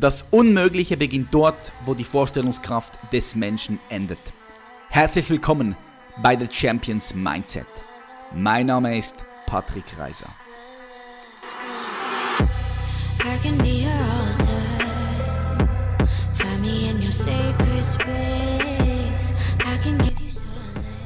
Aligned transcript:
Das 0.00 0.26
Unmögliche 0.30 0.96
beginnt 0.96 1.34
dort, 1.34 1.72
wo 1.84 1.92
die 1.92 2.04
Vorstellungskraft 2.04 3.00
des 3.12 3.34
Menschen 3.34 3.80
endet. 3.88 4.20
Herzlich 4.90 5.28
willkommen 5.28 5.76
bei 6.22 6.38
The 6.38 6.46
Champions 6.48 7.16
Mindset. 7.16 7.66
Mein 8.32 8.66
Name 8.66 8.96
ist 8.96 9.16
Patrick 9.46 9.98
Reiser. 9.98 10.28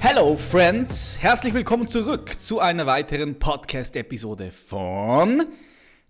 Hello 0.00 0.36
Friends, 0.36 1.16
herzlich 1.18 1.54
willkommen 1.54 1.88
zurück 1.88 2.38
zu 2.38 2.61
einer 2.61 2.84
weiteren 2.84 3.38
Podcast-Episode 3.38 4.52
von 4.52 5.46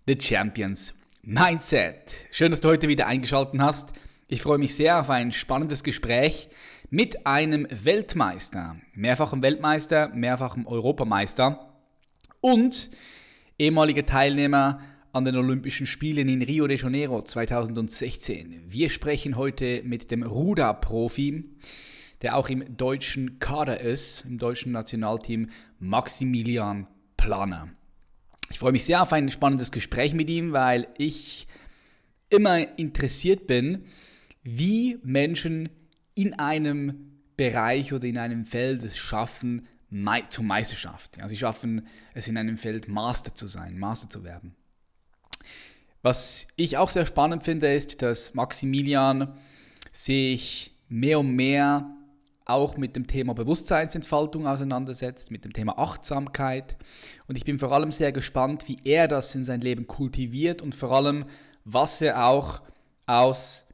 The 0.05 0.17
Champions 0.19 0.93
Mindset. 1.25 2.27
Schön, 2.31 2.51
dass 2.51 2.59
du 2.59 2.67
heute 2.67 2.89
wieder 2.89 3.07
eingeschaltet 3.07 3.57
hast. 3.61 3.93
Ich 4.27 4.41
freue 4.41 4.57
mich 4.57 4.75
sehr 4.75 4.99
auf 4.99 5.09
ein 5.09 5.31
spannendes 5.31 5.85
Gespräch 5.85 6.49
mit 6.89 7.25
einem 7.25 7.65
Weltmeister, 7.71 8.75
mehrfachen 8.93 9.41
Weltmeister, 9.41 10.09
mehrfachen 10.09 10.67
Europameister 10.67 11.79
und 12.41 12.91
ehemaliger 13.57 14.05
Teilnehmer 14.05 14.81
an 15.13 15.23
den 15.23 15.37
Olympischen 15.37 15.85
Spielen 15.85 16.27
in 16.27 16.41
Rio 16.41 16.67
de 16.67 16.77
Janeiro 16.77 17.21
2016. 17.21 18.61
Wir 18.67 18.89
sprechen 18.89 19.37
heute 19.37 19.81
mit 19.85 20.11
dem 20.11 20.23
Ruderprofi, 20.23 21.45
der 22.21 22.35
auch 22.35 22.49
im 22.49 22.75
deutschen 22.75 23.39
Kader 23.39 23.79
ist, 23.79 24.25
im 24.25 24.39
deutschen 24.39 24.73
Nationalteam 24.73 25.49
Maximilian 25.79 26.87
Planer. 27.15 27.69
Ich 28.53 28.59
freue 28.59 28.71
mich 28.71 28.85
sehr 28.85 29.01
auf 29.01 29.11
ein 29.11 29.31
spannendes 29.31 29.71
Gespräch 29.71 30.13
mit 30.13 30.29
ihm, 30.29 30.53
weil 30.53 30.87
ich 30.99 31.47
immer 32.29 32.77
interessiert 32.77 33.47
bin, 33.47 33.85
wie 34.43 34.99
Menschen 35.01 35.69
in 36.13 36.35
einem 36.35 37.19
Bereich 37.35 37.93
oder 37.93 38.05
in 38.05 38.19
einem 38.19 38.45
Feld 38.45 38.83
es 38.83 38.95
schaffen, 38.95 39.67
zur 40.29 40.43
Meisterschaft. 40.43 41.17
Ja, 41.17 41.27
sie 41.27 41.37
schaffen 41.37 41.87
es 42.13 42.27
in 42.27 42.37
einem 42.37 42.59
Feld 42.59 42.87
Master 42.87 43.33
zu 43.33 43.47
sein, 43.47 43.79
Master 43.79 44.07
zu 44.07 44.23
werden. 44.23 44.53
Was 46.03 46.47
ich 46.55 46.77
auch 46.77 46.91
sehr 46.91 47.07
spannend 47.07 47.43
finde, 47.43 47.73
ist, 47.73 48.03
dass 48.03 48.35
Maximilian 48.35 49.35
sich 49.91 50.75
mehr 50.89 51.19
und 51.19 51.35
mehr 51.35 51.92
auch 52.45 52.77
mit 52.77 52.95
dem 52.95 53.07
Thema 53.07 53.33
Bewusstseinsentfaltung 53.33 54.47
auseinandersetzt, 54.47 55.31
mit 55.31 55.45
dem 55.45 55.53
Thema 55.53 55.77
Achtsamkeit. 55.77 56.77
Und 57.27 57.37
ich 57.37 57.45
bin 57.45 57.59
vor 57.59 57.71
allem 57.71 57.91
sehr 57.91 58.11
gespannt, 58.11 58.67
wie 58.67 58.77
er 58.83 59.07
das 59.07 59.33
in 59.35 59.43
sein 59.43 59.61
Leben 59.61 59.87
kultiviert 59.87 60.61
und 60.61 60.75
vor 60.75 60.91
allem, 60.91 61.25
was 61.63 62.01
er 62.01 62.27
auch 62.27 62.61
aus 63.05 63.65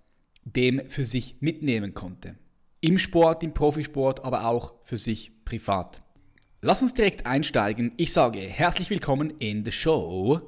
dem 0.44 0.82
für 0.88 1.06
sich 1.06 1.38
mitnehmen 1.40 1.94
konnte. 1.94 2.36
Im 2.82 2.98
Sport, 2.98 3.44
im 3.44 3.54
Profisport, 3.54 4.24
aber 4.24 4.46
auch 4.46 4.74
für 4.84 4.98
sich 4.98 5.32
privat. 5.46 6.02
Lass 6.62 6.82
uns 6.82 6.94
direkt 6.94 7.26
einsteigen. 7.26 7.94
Ich 7.98 8.14
sage 8.14 8.40
herzlich 8.40 8.90
willkommen 8.90 9.32
in 9.40 9.64
the 9.64 9.72
Show, 9.72 10.42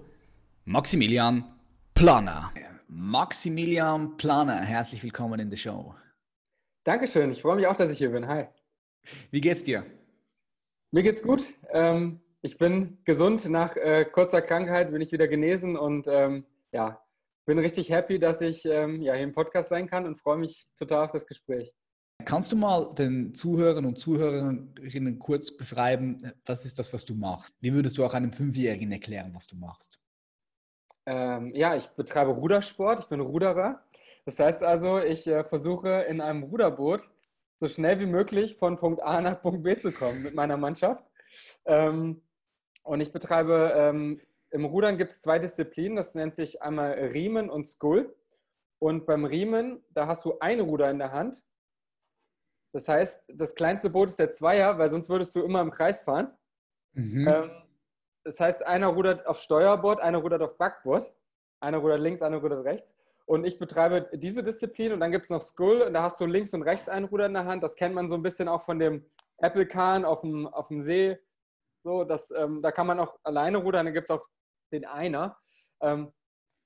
Maximilian 0.66 1.46
Planer. 1.94 2.52
Maximilian 2.88 4.18
Planer, 4.18 4.62
herzlich 4.62 5.04
willkommen 5.04 5.40
in 5.40 5.50
the 5.50 5.58
Show. 5.58 5.96
Dankeschön, 6.84 7.32
ich 7.32 7.44
freue 7.44 7.58
mich 7.58 7.68
auch, 7.68 7.76
dass 7.76 7.92
ich 7.92 8.00
hier 8.00 8.10
bin. 8.10 8.28
Hi. 8.28 8.48
Wie 9.30 9.40
geht's 9.40 9.64
dir? 9.64 9.86
Mir 10.90 11.04
geht's 11.04 11.22
gut. 11.22 11.48
Ähm, 11.70 12.22
ich 12.42 12.58
bin 12.58 12.98
gesund. 13.04 13.48
Nach 13.48 13.76
äh, 13.76 14.04
kurzer 14.06 14.42
Krankheit 14.42 14.92
bin 14.92 15.00
ich 15.00 15.12
wieder 15.12 15.28
genesen 15.28 15.78
und 15.78 16.08
ähm, 16.08 16.44
ja, 16.72 17.00
bin 17.46 17.60
richtig 17.60 17.92
happy, 17.92 18.18
dass 18.18 18.42
ich 18.42 18.66
ähm, 18.66 19.00
ja, 19.04 19.14
hier 19.14 19.24
im 19.24 19.32
Podcast 19.32 19.70
sein 19.70 19.88
kann 19.88 20.08
und 20.08 20.20
freue 20.20 20.40
mich 20.40 20.68
total 20.76 21.06
auf 21.06 21.12
das 21.12 21.28
Gespräch. 21.28 21.72
Kannst 22.26 22.52
du 22.52 22.56
mal 22.56 22.94
den 22.96 23.36
Zuhörern 23.36 23.86
und 23.86 24.00
Zuhörerinnen 24.00 25.20
kurz 25.20 25.56
beschreiben, 25.56 26.18
was 26.46 26.66
ist 26.66 26.80
das, 26.80 26.92
was 26.94 27.06
du 27.06 27.14
machst? 27.14 27.54
Wie 27.60 27.74
würdest 27.74 28.00
du 28.00 28.06
auch 28.06 28.16
einem 28.16 28.34
Fünfjährigen 28.34 28.92
erklären, 28.92 29.32
was 29.36 29.46
du 29.46 29.56
machst? 29.56 30.00
Ähm, 31.06 31.52
ja, 31.54 31.76
ich 31.76 31.88
betreibe 31.90 32.32
Rudersport. 32.32 33.02
Ich 33.02 33.08
bin 33.08 33.20
Ruderer. 33.20 33.84
Das 34.26 34.40
heißt 34.40 34.64
also, 34.64 35.00
ich 35.00 35.28
äh, 35.28 35.44
versuche 35.44 36.06
in 36.08 36.22
einem 36.22 36.44
Ruderboot 36.44 37.10
so 37.56 37.68
schnell 37.68 38.00
wie 38.00 38.06
möglich 38.06 38.56
von 38.56 38.78
Punkt 38.78 39.02
A 39.02 39.22
nach 39.22 39.42
Punkt 39.42 39.64
B 39.64 39.78
zu 39.78 39.92
kommen 39.92 40.24
mit 40.24 40.34
meiner 40.34 40.58
Mannschaft. 40.58 41.06
Ähm, 41.66 42.22
und 42.84 43.02
ich 43.02 43.12
betreibe, 43.12 43.74
ähm, 43.76 44.22
im 44.50 44.66
Rudern 44.66 44.98
gibt 44.98 45.12
es 45.12 45.22
zwei 45.22 45.40
Disziplinen, 45.40 45.96
das 45.96 46.16
nennt 46.16 46.36
sich 46.36 46.62
einmal 46.62 46.92
Riemen 46.92 47.50
und 47.50 47.66
Skull. 47.66 48.16
Und 48.80 49.06
beim 49.06 49.26
Riemen, 49.26 49.84
da 49.90 50.08
hast 50.08 50.26
du 50.26 50.40
ein 50.40 50.60
Ruder 50.60 50.90
in 50.90 50.98
der 50.98 51.12
Hand. 51.12 51.44
Das 52.72 52.88
heißt, 52.88 53.26
das 53.28 53.54
kleinste 53.54 53.90
Boot 53.90 54.10
ist 54.10 54.20
der 54.20 54.32
Zweier, 54.32 54.78
weil 54.78 54.90
sonst 54.90 55.10
würdest 55.10 55.36
du 55.36 55.44
immer 55.44 55.62
im 55.62 55.72
Kreis 55.72 56.02
fahren. 56.02 56.36
Mhm. 56.94 57.28
Ähm, 57.28 57.52
das 58.24 58.40
heißt, 58.40 58.66
einer 58.66 58.88
rudert 58.88 59.26
auf 59.28 59.40
Steuerbord, 59.40 60.00
einer 60.00 60.20
rudert 60.20 60.42
auf 60.42 60.58
Backbord. 60.58 61.14
Einer 61.60 61.78
rudert 61.78 62.00
links, 62.00 62.22
einer 62.24 62.38
rudert 62.38 62.66
rechts. 62.66 62.96
Und 63.32 63.46
ich 63.46 63.58
betreibe 63.58 64.10
diese 64.12 64.44
Disziplin 64.44 64.92
und 64.92 65.00
dann 65.00 65.14
gibt 65.14 65.24
es 65.24 65.30
noch 65.30 65.40
Skull 65.40 65.84
und 65.84 65.94
da 65.94 66.04
hast 66.04 66.20
du 66.20 66.26
links 66.26 66.54
und 66.54 66.64
rechts 66.64 66.90
ein 66.90 67.06
Ruder 67.06 67.28
in 67.28 67.34
der 67.34 67.46
Hand. 67.46 67.64
Das 67.64 67.78
kennt 67.78 67.96
man 67.96 68.10
so 68.10 68.16
ein 68.16 68.24
bisschen 68.24 68.50
auch 68.50 68.64
von 68.64 68.78
dem 68.78 69.06
Apple 69.38 69.66
Kahn 69.66 70.04
auf 70.04 70.20
dem, 70.20 70.48
auf 70.50 70.68
dem 70.68 70.82
See. 70.82 71.18
So, 71.82 72.04
das, 72.04 72.32
ähm, 72.32 72.62
da 72.62 72.74
kann 72.74 72.88
man 72.88 73.00
auch 73.00 73.18
alleine 73.24 73.60
rudern, 73.60 73.86
dann 73.86 73.94
gibt 73.94 74.10
es 74.10 74.12
auch 74.12 74.28
den 74.74 74.84
Einer. 74.84 75.38
Ähm, 75.80 76.12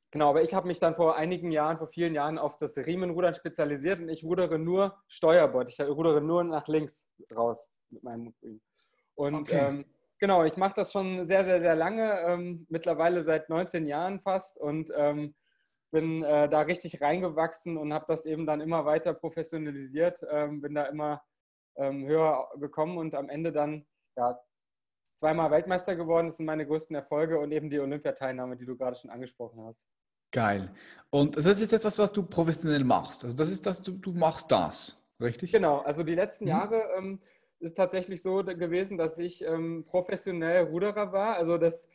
genau, 0.09 0.31
aber 0.31 0.41
ich 0.41 0.55
habe 0.55 0.65
mich 0.65 0.79
dann 0.79 0.95
vor 0.95 1.15
einigen 1.15 1.51
Jahren, 1.51 1.77
vor 1.77 1.85
vielen 1.85 2.15
Jahren 2.15 2.39
auf 2.39 2.57
das 2.57 2.75
Riemenrudern 2.77 3.35
spezialisiert 3.35 3.99
und 3.99 4.09
ich 4.09 4.23
rudere 4.23 4.57
nur 4.57 4.97
Steuerbord. 5.07 5.69
Ich 5.69 5.79
rudere 5.79 6.19
nur 6.19 6.43
nach 6.43 6.67
links 6.67 7.07
raus 7.35 7.71
mit 7.91 8.01
meinem 8.01 8.33
Riemen. 8.41 8.61
Und 9.13 9.35
okay. 9.35 9.67
ähm, 9.67 9.85
genau, 10.17 10.43
ich 10.43 10.57
mache 10.57 10.73
das 10.77 10.91
schon 10.91 11.27
sehr, 11.27 11.43
sehr, 11.43 11.61
sehr 11.61 11.75
lange, 11.75 12.21
ähm, 12.21 12.65
mittlerweile 12.69 13.21
seit 13.21 13.49
19 13.49 13.85
Jahren 13.85 14.19
fast 14.19 14.57
und 14.59 14.91
ähm, 14.95 15.35
bin 15.95 16.23
äh, 16.23 16.49
da 16.49 16.59
richtig 16.59 16.99
reingewachsen 16.99 17.77
und 17.77 17.93
habe 17.93 18.03
das 18.09 18.25
eben 18.25 18.45
dann 18.45 18.59
immer 18.59 18.83
weiter 18.83 19.13
professionalisiert, 19.13 20.25
ähm, 20.29 20.59
bin 20.59 20.75
da 20.75 20.83
immer 20.87 21.23
ähm, 21.77 22.05
höher 22.05 22.49
gekommen 22.57 22.97
und 22.97 23.15
am 23.15 23.29
Ende 23.29 23.53
dann 23.53 23.85
ja, 24.17 24.37
zweimal 25.13 25.51
Weltmeister 25.51 25.95
geworden. 25.95 26.27
Das 26.27 26.35
sind 26.35 26.47
meine 26.47 26.67
größten 26.67 26.97
Erfolge 26.97 27.39
und 27.39 27.53
eben 27.53 27.69
die 27.69 27.79
Olympiateilnahme, 27.79 28.57
die 28.57 28.65
du 28.65 28.75
gerade 28.75 28.97
schon 28.97 29.09
angesprochen 29.09 29.63
hast. 29.63 29.87
Geil. 30.33 30.69
Und 31.11 31.37
das 31.37 31.45
ist 31.45 31.71
jetzt 31.71 31.85
was, 31.85 31.97
was 31.97 32.11
du 32.11 32.23
professionell 32.23 32.83
machst. 32.83 33.23
Also 33.23 33.37
das 33.37 33.49
ist 33.49 33.65
das, 33.65 33.81
du, 33.81 33.93
du 33.93 34.11
machst 34.11 34.51
das, 34.51 35.01
richtig? 35.21 35.53
Genau. 35.53 35.77
Also 35.79 36.03
die 36.03 36.15
letzten 36.15 36.43
mhm. 36.43 36.49
Jahre 36.49 36.89
ähm, 36.97 37.21
ist 37.59 37.75
tatsächlich 37.75 38.21
so 38.21 38.43
gewesen, 38.43 38.97
dass 38.97 39.17
ich 39.17 39.45
ähm, 39.45 39.85
professionell 39.87 40.65
Ruderer 40.65 41.13
war. 41.13 41.37
Also 41.37 41.57
das 41.57 41.87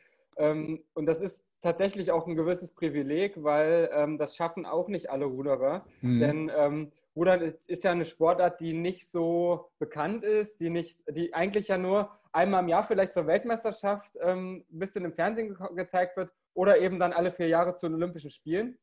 und 0.93 1.05
das 1.05 1.21
ist 1.21 1.47
tatsächlich 1.61 2.11
auch 2.11 2.27
ein 2.27 2.35
gewisses 2.35 2.73
Privileg, 2.73 3.43
weil 3.43 3.89
ähm, 3.93 4.17
das 4.17 4.35
schaffen 4.35 4.65
auch 4.65 4.87
nicht 4.87 5.09
alle 5.09 5.25
Ruderer. 5.25 5.85
Mhm. 6.01 6.19
Denn 6.19 6.51
ähm, 6.55 6.91
Rudern 7.15 7.41
ist, 7.41 7.69
ist, 7.69 7.83
ja 7.83 7.91
eine 7.91 8.05
Sportart, 8.05 8.61
die 8.61 8.73
nicht 8.73 9.09
so 9.09 9.69
bekannt 9.79 10.23
ist, 10.23 10.61
die, 10.61 10.69
nicht, 10.69 11.03
die 11.09 11.33
eigentlich 11.33 11.67
ja 11.67 11.77
nur 11.77 12.09
einmal 12.31 12.63
im 12.63 12.69
Jahr 12.69 12.83
vielleicht 12.83 13.13
zur 13.13 13.27
Weltmeisterschaft 13.27 14.17
ähm, 14.21 14.65
ein 14.71 14.79
bisschen 14.79 15.05
im 15.05 15.13
Fernsehen 15.13 15.55
ge 15.55 15.75
gezeigt 15.75 16.15
wird 16.15 16.33
oder 16.53 16.79
eben 16.79 16.99
dann 16.99 17.13
alle 17.13 17.31
vier 17.31 17.47
Jahre 17.47 17.73
zu 17.75 17.87
den 17.87 17.95
Olympischen 17.95 18.29
Spielen. 18.29 18.77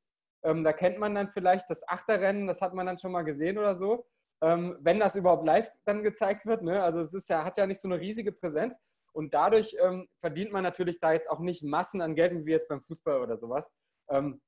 Ähm, 0.44 0.62
da 0.62 0.72
kennt 0.72 0.98
man 0.98 1.14
dann 1.14 1.28
vielleicht 1.28 1.70
das 1.70 1.88
Achterrennen, 1.88 2.46
das 2.46 2.60
hat 2.60 2.74
man 2.74 2.86
dann 2.86 2.98
schon 2.98 3.12
mal 3.12 3.22
gesehen 3.22 3.58
oder 3.58 3.74
so. 3.74 4.06
Ähm, 4.40 4.76
wenn 4.80 5.00
das 5.00 5.16
überhaupt 5.16 5.44
live 5.44 5.70
dann 5.84 6.04
gezeigt 6.04 6.46
wird. 6.46 6.62
Ne? 6.62 6.80
Also 6.82 7.00
es 7.00 7.12
ist 7.12 7.28
ja, 7.28 7.44
hat 7.44 7.58
ja 7.58 7.66
nicht 7.66 7.80
so 7.80 7.88
eine 7.88 7.98
riesige 7.98 8.30
Präsenz. 8.30 8.78
Und 9.18 9.34
dadurch 9.34 9.76
ähm, 9.82 10.08
verdient 10.20 10.52
man 10.52 10.62
natürlich 10.62 11.00
da 11.00 11.12
jetzt 11.12 11.28
auch 11.28 11.40
nicht 11.40 11.64
Massen 11.64 12.00
an 12.02 12.14
Geld, 12.14 12.46
wie 12.46 12.52
jetzt 12.52 12.68
beim 12.68 12.80
Fußball 12.82 13.20
oder 13.20 13.36
sowas. 13.36 13.74
Ähm, 14.08 14.40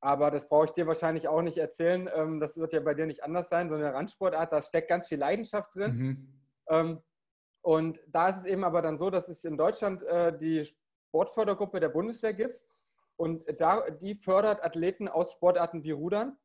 aber 0.00 0.30
das 0.30 0.48
brauche 0.48 0.66
ich 0.66 0.72
dir 0.72 0.86
wahrscheinlich 0.86 1.26
auch 1.26 1.42
nicht 1.42 1.58
erzählen. 1.58 2.08
Ähm, 2.14 2.38
das 2.38 2.56
wird 2.56 2.72
ja 2.72 2.78
bei 2.78 2.94
dir 2.94 3.06
nicht 3.06 3.24
anders 3.24 3.48
sein. 3.48 3.68
So 3.68 3.74
eine 3.74 3.92
Randsportart, 3.92 4.52
da 4.52 4.62
steckt 4.62 4.88
ganz 4.88 5.08
viel 5.08 5.18
Leidenschaft 5.18 5.74
drin. 5.74 5.96
Mhm. 5.96 6.28
Ähm, 6.68 7.02
und 7.62 8.00
da 8.06 8.28
ist 8.28 8.36
es 8.36 8.44
eben 8.44 8.62
aber 8.62 8.80
dann 8.80 8.96
so, 8.96 9.10
dass 9.10 9.28
es 9.28 9.44
in 9.44 9.56
Deutschland 9.56 10.04
äh, 10.04 10.38
die 10.38 10.64
Sportfördergruppe 11.08 11.80
der 11.80 11.88
Bundeswehr 11.88 12.32
gibt. 12.32 12.62
Und 13.16 13.42
da, 13.60 13.90
die 13.90 14.14
fördert 14.14 14.62
Athleten 14.62 15.08
aus 15.08 15.32
Sportarten 15.32 15.82
wie 15.82 15.90
Rudern. 15.90 16.38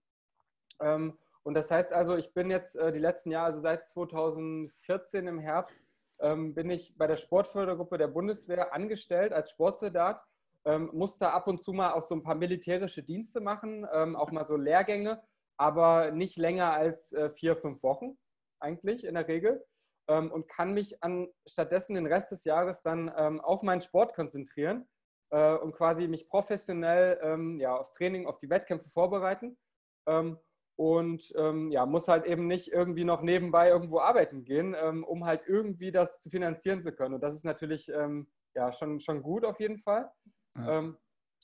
Ähm, 0.79 1.15
und 1.43 1.53
das 1.53 1.69
heißt 1.69 1.93
also, 1.93 2.15
ich 2.15 2.33
bin 2.33 2.49
jetzt 2.49 2.75
äh, 2.75 2.91
die 2.91 2.97
letzten 2.97 3.29
Jahre, 3.29 3.45
also 3.45 3.61
seit 3.61 3.85
2014 3.85 5.27
im 5.27 5.37
Herbst, 5.37 5.86
ähm, 6.19 6.53
bin 6.53 6.69
ich 6.69 6.97
bei 6.97 7.07
der 7.07 7.15
Sportfördergruppe 7.15 7.97
der 7.97 8.07
Bundeswehr 8.07 8.73
angestellt 8.73 9.33
als 9.33 9.51
Sportsoldat, 9.51 10.23
ähm, 10.65 10.89
musste 10.93 11.31
ab 11.31 11.47
und 11.47 11.61
zu 11.61 11.73
mal 11.73 11.93
auch 11.93 12.03
so 12.03 12.15
ein 12.15 12.23
paar 12.23 12.35
militärische 12.35 13.03
Dienste 13.03 13.39
machen, 13.39 13.87
ähm, 13.93 14.15
auch 14.15 14.31
mal 14.31 14.45
so 14.45 14.57
Lehrgänge, 14.57 15.21
aber 15.57 16.11
nicht 16.11 16.37
länger 16.37 16.73
als 16.73 17.13
äh, 17.13 17.29
vier, 17.29 17.55
fünf 17.55 17.83
Wochen 17.83 18.17
eigentlich 18.59 19.05
in 19.05 19.15
der 19.15 19.27
Regel 19.27 19.65
ähm, 20.07 20.31
und 20.31 20.47
kann 20.47 20.73
mich 20.73 21.03
an, 21.03 21.27
stattdessen 21.47 21.95
den 21.95 22.07
Rest 22.07 22.31
des 22.31 22.43
Jahres 22.43 22.81
dann 22.81 23.11
ähm, 23.15 23.39
auf 23.41 23.63
meinen 23.63 23.81
Sport 23.81 24.13
konzentrieren 24.13 24.87
äh, 25.29 25.53
und 25.55 25.73
quasi 25.73 26.07
mich 26.07 26.27
professionell 26.27 27.19
ähm, 27.21 27.59
ja, 27.59 27.75
aufs 27.75 27.93
Training, 27.93 28.25
auf 28.27 28.37
die 28.37 28.49
Wettkämpfe 28.49 28.89
vorbereiten. 28.89 29.57
ähm, 30.07 30.39
und 30.77 31.33
ähm, 31.35 31.71
ja, 31.71 31.87
muss 31.87 32.07
halt 32.07 32.25
eben 32.25 32.45
nicht 32.45 32.71
irgendwie 32.71 33.03
noch 33.03 33.23
nebenbei 33.23 33.69
irgendwo 33.69 33.99
arbeiten 33.99 34.45
gehen, 34.45 34.75
ähm, 34.79 35.03
um 35.03 35.25
halt 35.25 35.41
irgendwie 35.47 35.91
das 35.91 36.21
zu 36.21 36.29
finanzieren 36.29 36.81
zu 36.81 36.93
können. 36.93 37.15
Und 37.15 37.21
das 37.21 37.33
ist 37.33 37.45
natürlich 37.45 37.89
ähm, 37.89 38.27
ja 38.53 38.71
schon, 38.71 38.99
schon 38.99 39.23
gut 39.23 39.43
auf 39.43 39.59
jeden 39.59 39.79
Fall. 39.79 40.11
Ja. 40.55 40.77
Ähm, 40.77 40.97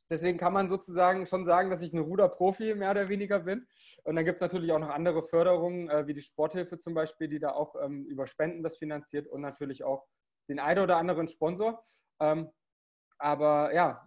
deswegen 0.08 0.38
kann 0.38 0.54
man 0.54 0.70
sozusagen 0.70 1.26
schon 1.26 1.46
sagen, 1.46 1.72
dass 1.72 1.82
ich 1.82 1.94
ein 1.94 2.00
Ruderprofi 2.00 2.76
mehr 2.76 2.92
oder 2.92 3.10
weniger 3.10 3.40
bin. 3.40 3.66
Und 4.04 4.16
dann 4.16 4.24
gibt 4.24 4.36
es 4.36 4.42
natürlich 4.42 4.72
auch 4.72 4.80
noch 4.80 4.90
andere 4.90 5.24
Förderungen, 5.24 5.90
äh, 5.90 6.06
wie 6.06 6.14
die 6.14 6.22
Sporthilfe 6.22 6.78
zum 6.78 6.94
Beispiel, 6.94 7.28
die 7.28 7.40
da 7.40 7.54
auch 7.54 7.76
ähm, 7.82 8.06
über 8.06 8.28
Spenden 8.28 8.62
das 8.62 8.78
finanziert 8.78 9.28
und 9.28 9.42
natürlich 9.42 9.84
auch 9.84 10.06
den 10.48 10.60
einen 10.60 10.84
oder 10.84 10.98
anderen 10.98 11.28
Sponsor. 11.28 11.84
Ähm, 12.20 12.52
aber 13.18 13.74
ja, 13.74 14.06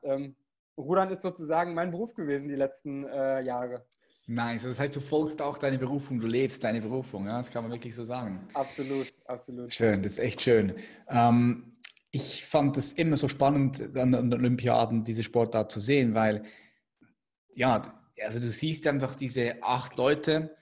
Rudern 0.76 1.10
ist 1.10 1.22
sozusagen 1.22 1.72
mein 1.72 1.90
Beruf 1.90 2.12
gewesen 2.12 2.48
die 2.48 2.54
letzten 2.54 3.06
äh, 3.06 3.40
Jahre. 3.40 3.86
Nice. 4.26 4.64
Das 4.64 4.78
heißt, 4.78 4.96
du 4.96 5.00
folgst 5.00 5.40
auch 5.40 5.56
deine 5.56 5.78
Berufung, 5.78 6.18
du 6.18 6.26
lebst 6.26 6.64
deine 6.64 6.80
Berufung. 6.80 7.26
Ja? 7.26 7.36
Das 7.36 7.50
kann 7.50 7.62
man 7.62 7.72
wirklich 7.72 7.94
so 7.94 8.02
sagen. 8.02 8.48
Absolut, 8.54 9.12
absolut. 9.26 9.72
Schön, 9.72 10.02
das 10.02 10.12
ist 10.12 10.18
echt 10.18 10.42
schön. 10.42 10.74
Ähm, 11.08 11.76
ich 12.10 12.44
fand 12.44 12.76
es 12.76 12.92
immer 12.94 13.16
so 13.16 13.28
spannend, 13.28 13.96
an 13.96 14.12
den 14.12 14.32
Olympiaden 14.32 15.04
diese 15.04 15.22
Sportart 15.22 15.70
zu 15.70 15.80
sehen, 15.80 16.14
weil, 16.14 16.44
ja, 17.54 17.82
also 18.24 18.40
du 18.40 18.50
siehst 18.50 18.86
einfach 18.86 19.14
diese 19.14 19.62
acht 19.62 19.96
Leute, 19.98 20.56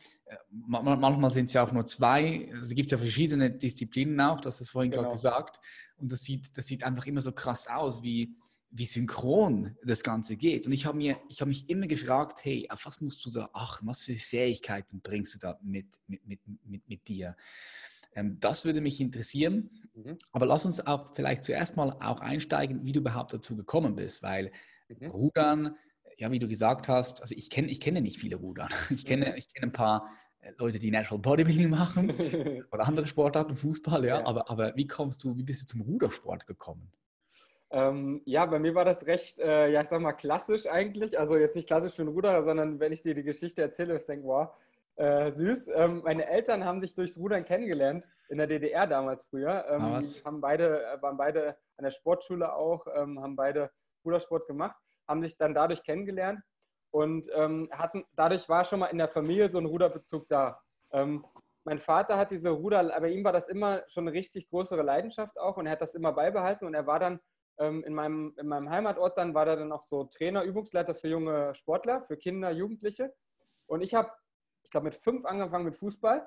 manchmal 0.48 1.30
sind 1.30 1.46
es 1.46 1.52
ja 1.52 1.64
auch 1.64 1.72
nur 1.72 1.86
zwei, 1.86 2.48
also 2.50 2.64
es 2.64 2.74
gibt 2.74 2.90
ja 2.90 2.98
verschiedene 2.98 3.50
Disziplinen 3.50 4.20
auch, 4.20 4.40
das 4.40 4.60
hast 4.60 4.68
du 4.68 4.72
vorhin 4.72 4.90
genau. 4.90 5.02
gerade 5.02 5.14
gesagt, 5.14 5.60
und 5.96 6.10
das 6.10 6.22
sieht, 6.22 6.56
das 6.56 6.66
sieht 6.66 6.82
einfach 6.82 7.06
immer 7.06 7.20
so 7.20 7.32
krass 7.32 7.68
aus, 7.68 8.02
wie, 8.02 8.36
wie 8.76 8.86
synchron 8.86 9.76
das 9.84 10.02
Ganze 10.02 10.36
geht. 10.36 10.66
Und 10.66 10.72
ich 10.72 10.84
habe 10.84 11.00
hab 11.00 11.46
mich 11.46 11.70
immer 11.70 11.86
gefragt, 11.86 12.40
hey, 12.42 12.66
auf 12.70 12.84
was 12.86 13.00
musst 13.00 13.24
du 13.24 13.30
da 13.30 13.48
achten? 13.52 13.86
Was 13.86 14.02
für 14.02 14.14
Fähigkeiten 14.14 15.00
bringst 15.00 15.34
du 15.34 15.38
da 15.38 15.58
mit, 15.62 15.86
mit, 16.08 16.26
mit, 16.26 16.40
mit, 16.64 16.88
mit 16.88 17.08
dir? 17.08 17.36
Ähm, 18.16 18.38
das 18.40 18.64
würde 18.64 18.80
mich 18.80 19.00
interessieren. 19.00 19.70
Mhm. 19.94 20.18
Aber 20.32 20.46
lass 20.46 20.66
uns 20.66 20.84
auch 20.84 21.14
vielleicht 21.14 21.44
zuerst 21.44 21.76
mal 21.76 21.92
auch 22.00 22.18
einsteigen, 22.18 22.84
wie 22.84 22.90
du 22.90 22.98
überhaupt 22.98 23.32
dazu 23.32 23.54
gekommen 23.54 23.94
bist, 23.94 24.24
weil 24.24 24.50
mhm. 24.88 25.06
Rudern, 25.06 25.76
ja, 26.16 26.32
wie 26.32 26.40
du 26.40 26.48
gesagt 26.48 26.88
hast, 26.88 27.22
also 27.22 27.32
ich 27.36 27.50
kenne 27.50 27.68
ich 27.68 27.80
kenne 27.80 28.00
nicht 28.00 28.18
viele 28.18 28.36
Rudern. 28.36 28.70
Ich 28.90 29.04
kenne, 29.04 29.30
mhm. 29.30 29.36
ich 29.36 29.48
kenne 29.54 29.68
ein 29.68 29.72
paar 29.72 30.10
äh, 30.40 30.50
Leute, 30.58 30.80
die 30.80 30.90
Natural 30.90 31.20
Bodybuilding 31.20 31.70
machen 31.70 32.10
oder 32.72 32.88
andere 32.88 33.06
Sportarten, 33.06 33.54
Fußball, 33.54 34.04
ja. 34.04 34.18
ja. 34.18 34.26
Aber, 34.26 34.50
aber 34.50 34.74
wie 34.74 34.88
kommst 34.88 35.22
du, 35.22 35.36
wie 35.36 35.44
bist 35.44 35.62
du 35.62 35.66
zum 35.66 35.82
Rudersport 35.82 36.48
gekommen? 36.48 36.90
Ähm, 37.70 38.22
ja, 38.24 38.46
bei 38.46 38.58
mir 38.58 38.74
war 38.74 38.84
das 38.84 39.06
recht, 39.06 39.38
äh, 39.38 39.68
ja, 39.70 39.80
ich 39.80 39.88
sag 39.88 40.00
mal, 40.00 40.12
klassisch 40.12 40.66
eigentlich. 40.66 41.18
Also 41.18 41.36
jetzt 41.36 41.56
nicht 41.56 41.66
klassisch 41.66 41.94
für 41.94 42.02
einen 42.02 42.12
Ruderer, 42.12 42.42
sondern 42.42 42.78
wenn 42.78 42.92
ich 42.92 43.02
dir 43.02 43.14
die 43.14 43.24
Geschichte 43.24 43.62
erzähle, 43.62 43.96
ich 43.96 44.06
denke, 44.06 44.26
wow, 44.26 44.50
äh, 44.96 45.32
süß. 45.32 45.70
Ähm, 45.74 46.02
meine 46.04 46.26
Eltern 46.26 46.64
haben 46.64 46.80
sich 46.80 46.94
durchs 46.94 47.18
Rudern 47.18 47.44
kennengelernt, 47.44 48.08
in 48.28 48.38
der 48.38 48.46
DDR 48.46 48.86
damals 48.86 49.24
früher. 49.24 49.64
Ähm, 49.68 49.82
ah, 49.82 50.00
haben 50.24 50.40
beide, 50.40 50.84
äh, 50.84 51.02
waren 51.02 51.16
beide 51.16 51.56
an 51.76 51.84
der 51.84 51.90
Sportschule 51.90 52.54
auch, 52.54 52.86
ähm, 52.94 53.20
haben 53.20 53.34
beide 53.34 53.70
Rudersport 54.04 54.46
gemacht, 54.46 54.76
haben 55.08 55.22
sich 55.22 55.36
dann 55.36 55.54
dadurch 55.54 55.82
kennengelernt 55.82 56.40
und 56.90 57.28
ähm, 57.34 57.68
hatten, 57.72 58.04
dadurch 58.14 58.48
war 58.48 58.64
schon 58.64 58.80
mal 58.80 58.86
in 58.86 58.98
der 58.98 59.08
Familie 59.08 59.48
so 59.48 59.58
ein 59.58 59.66
Ruderbezug 59.66 60.28
da. 60.28 60.60
Ähm, 60.92 61.24
mein 61.64 61.78
Vater 61.78 62.16
hat 62.18 62.30
diese 62.30 62.50
Ruder, 62.50 62.84
bei 63.00 63.08
ihm 63.08 63.24
war 63.24 63.32
das 63.32 63.48
immer 63.48 63.82
schon 63.88 64.06
eine 64.06 64.16
richtig 64.16 64.48
größere 64.48 64.82
Leidenschaft 64.82 65.38
auch 65.40 65.56
und 65.56 65.66
er 65.66 65.72
hat 65.72 65.80
das 65.80 65.94
immer 65.94 66.12
beibehalten 66.12 66.66
und 66.66 66.74
er 66.74 66.86
war 66.86 67.00
dann 67.00 67.18
ähm, 67.58 67.84
in, 67.84 67.94
meinem, 67.94 68.34
in 68.38 68.46
meinem 68.46 68.70
Heimatort 68.70 69.16
dann 69.16 69.34
war 69.34 69.46
er 69.46 69.56
dann 69.56 69.72
auch 69.72 69.82
so 69.82 70.04
Trainer, 70.04 70.42
Übungsleiter 70.42 70.94
für 70.94 71.08
junge 71.08 71.54
Sportler, 71.54 72.02
für 72.02 72.16
Kinder, 72.16 72.50
Jugendliche. 72.50 73.14
Und 73.66 73.82
ich 73.82 73.94
habe, 73.94 74.10
ich 74.62 74.70
glaube, 74.70 74.84
mit 74.84 74.94
fünf 74.94 75.24
angefangen 75.24 75.64
mit 75.64 75.76
Fußball. 75.76 76.26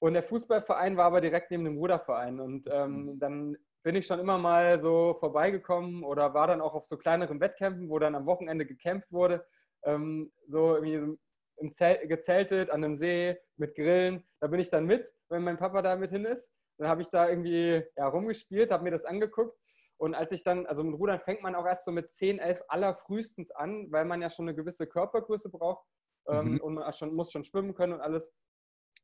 Und 0.00 0.14
der 0.14 0.22
Fußballverein 0.22 0.96
war 0.96 1.06
aber 1.06 1.20
direkt 1.20 1.50
neben 1.50 1.64
dem 1.64 1.76
Ruderverein. 1.76 2.40
Und 2.40 2.66
ähm, 2.70 3.04
mhm. 3.04 3.18
dann 3.18 3.56
bin 3.84 3.96
ich 3.96 4.06
schon 4.06 4.20
immer 4.20 4.38
mal 4.38 4.78
so 4.78 5.14
vorbeigekommen 5.20 6.04
oder 6.04 6.34
war 6.34 6.46
dann 6.46 6.60
auch 6.60 6.74
auf 6.74 6.84
so 6.84 6.96
kleineren 6.96 7.40
Wettkämpfen, 7.40 7.88
wo 7.88 7.98
dann 7.98 8.14
am 8.14 8.26
Wochenende 8.26 8.66
gekämpft 8.66 9.10
wurde. 9.12 9.44
Ähm, 9.84 10.32
so 10.46 10.76
irgendwie 10.76 11.18
im 11.56 11.70
Zelt, 11.70 12.08
gezeltet 12.08 12.70
an 12.70 12.82
einem 12.82 12.96
See 12.96 13.36
mit 13.56 13.74
Grillen. 13.74 14.24
Da 14.40 14.46
bin 14.48 14.60
ich 14.60 14.70
dann 14.70 14.86
mit, 14.86 15.12
wenn 15.28 15.44
mein 15.44 15.58
Papa 15.58 15.82
da 15.82 15.96
mit 15.96 16.10
hin 16.10 16.24
ist. 16.24 16.50
Dann 16.78 16.88
habe 16.88 17.02
ich 17.02 17.08
da 17.08 17.28
irgendwie 17.28 17.84
ja, 17.96 18.08
rumgespielt, 18.08 18.70
habe 18.70 18.84
mir 18.84 18.90
das 18.90 19.04
angeguckt 19.04 19.56
und 20.02 20.16
als 20.16 20.32
ich 20.32 20.42
dann, 20.42 20.66
also 20.66 20.82
mit 20.82 20.98
Rudern 20.98 21.20
fängt 21.20 21.42
man 21.42 21.54
auch 21.54 21.64
erst 21.64 21.84
so 21.84 21.92
mit 21.92 22.10
10, 22.10 22.40
11 22.40 22.60
allerfrühestens 22.66 23.52
an, 23.52 23.86
weil 23.92 24.04
man 24.04 24.20
ja 24.20 24.30
schon 24.30 24.48
eine 24.48 24.56
gewisse 24.56 24.88
Körpergröße 24.88 25.48
braucht 25.48 25.86
ähm, 26.26 26.54
mhm. 26.54 26.60
und 26.60 26.74
man 26.74 26.92
schon, 26.92 27.14
muss 27.14 27.30
schon 27.30 27.44
schwimmen 27.44 27.72
können 27.72 27.92
und 27.92 28.00
alles. 28.00 28.28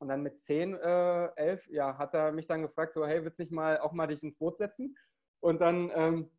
Und 0.01 0.09
dann 0.09 0.25
mit 0.25 0.41
10, 0.41 0.75
äh, 0.75 1.27
11, 1.37 1.69
ja, 1.69 1.97
hat 1.99 2.15
er 2.15 2.33
mich 2.33 2.49
dann 2.49 2.63
gefragt, 2.63 2.95
so, 2.95 3.07
hey, 3.07 3.23
willst 3.23 3.39
du 3.39 3.45
nicht 3.45 3.53
mal 3.53 3.79
auch 3.79 3.93
mal 3.93 4.09
dich 4.09 4.25
ins 4.25 4.37
Boot 4.39 4.57
setzen? 4.57 4.97
Und 5.39 5.61
dann 5.61 5.93
ähm, 5.95 6.33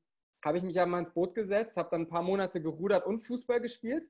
habe 0.43 0.57
ich 0.57 0.63
mich 0.65 0.75
ja 0.75 0.85
mal 0.85 0.99
ins 0.99 1.13
Boot 1.13 1.35
gesetzt, 1.35 1.77
habe 1.77 1.91
dann 1.91 2.01
ein 2.01 2.09
paar 2.09 2.21
Monate 2.23 2.61
gerudert 2.61 3.05
und 3.05 3.21
Fußball 3.21 3.61
gespielt. 3.61 4.09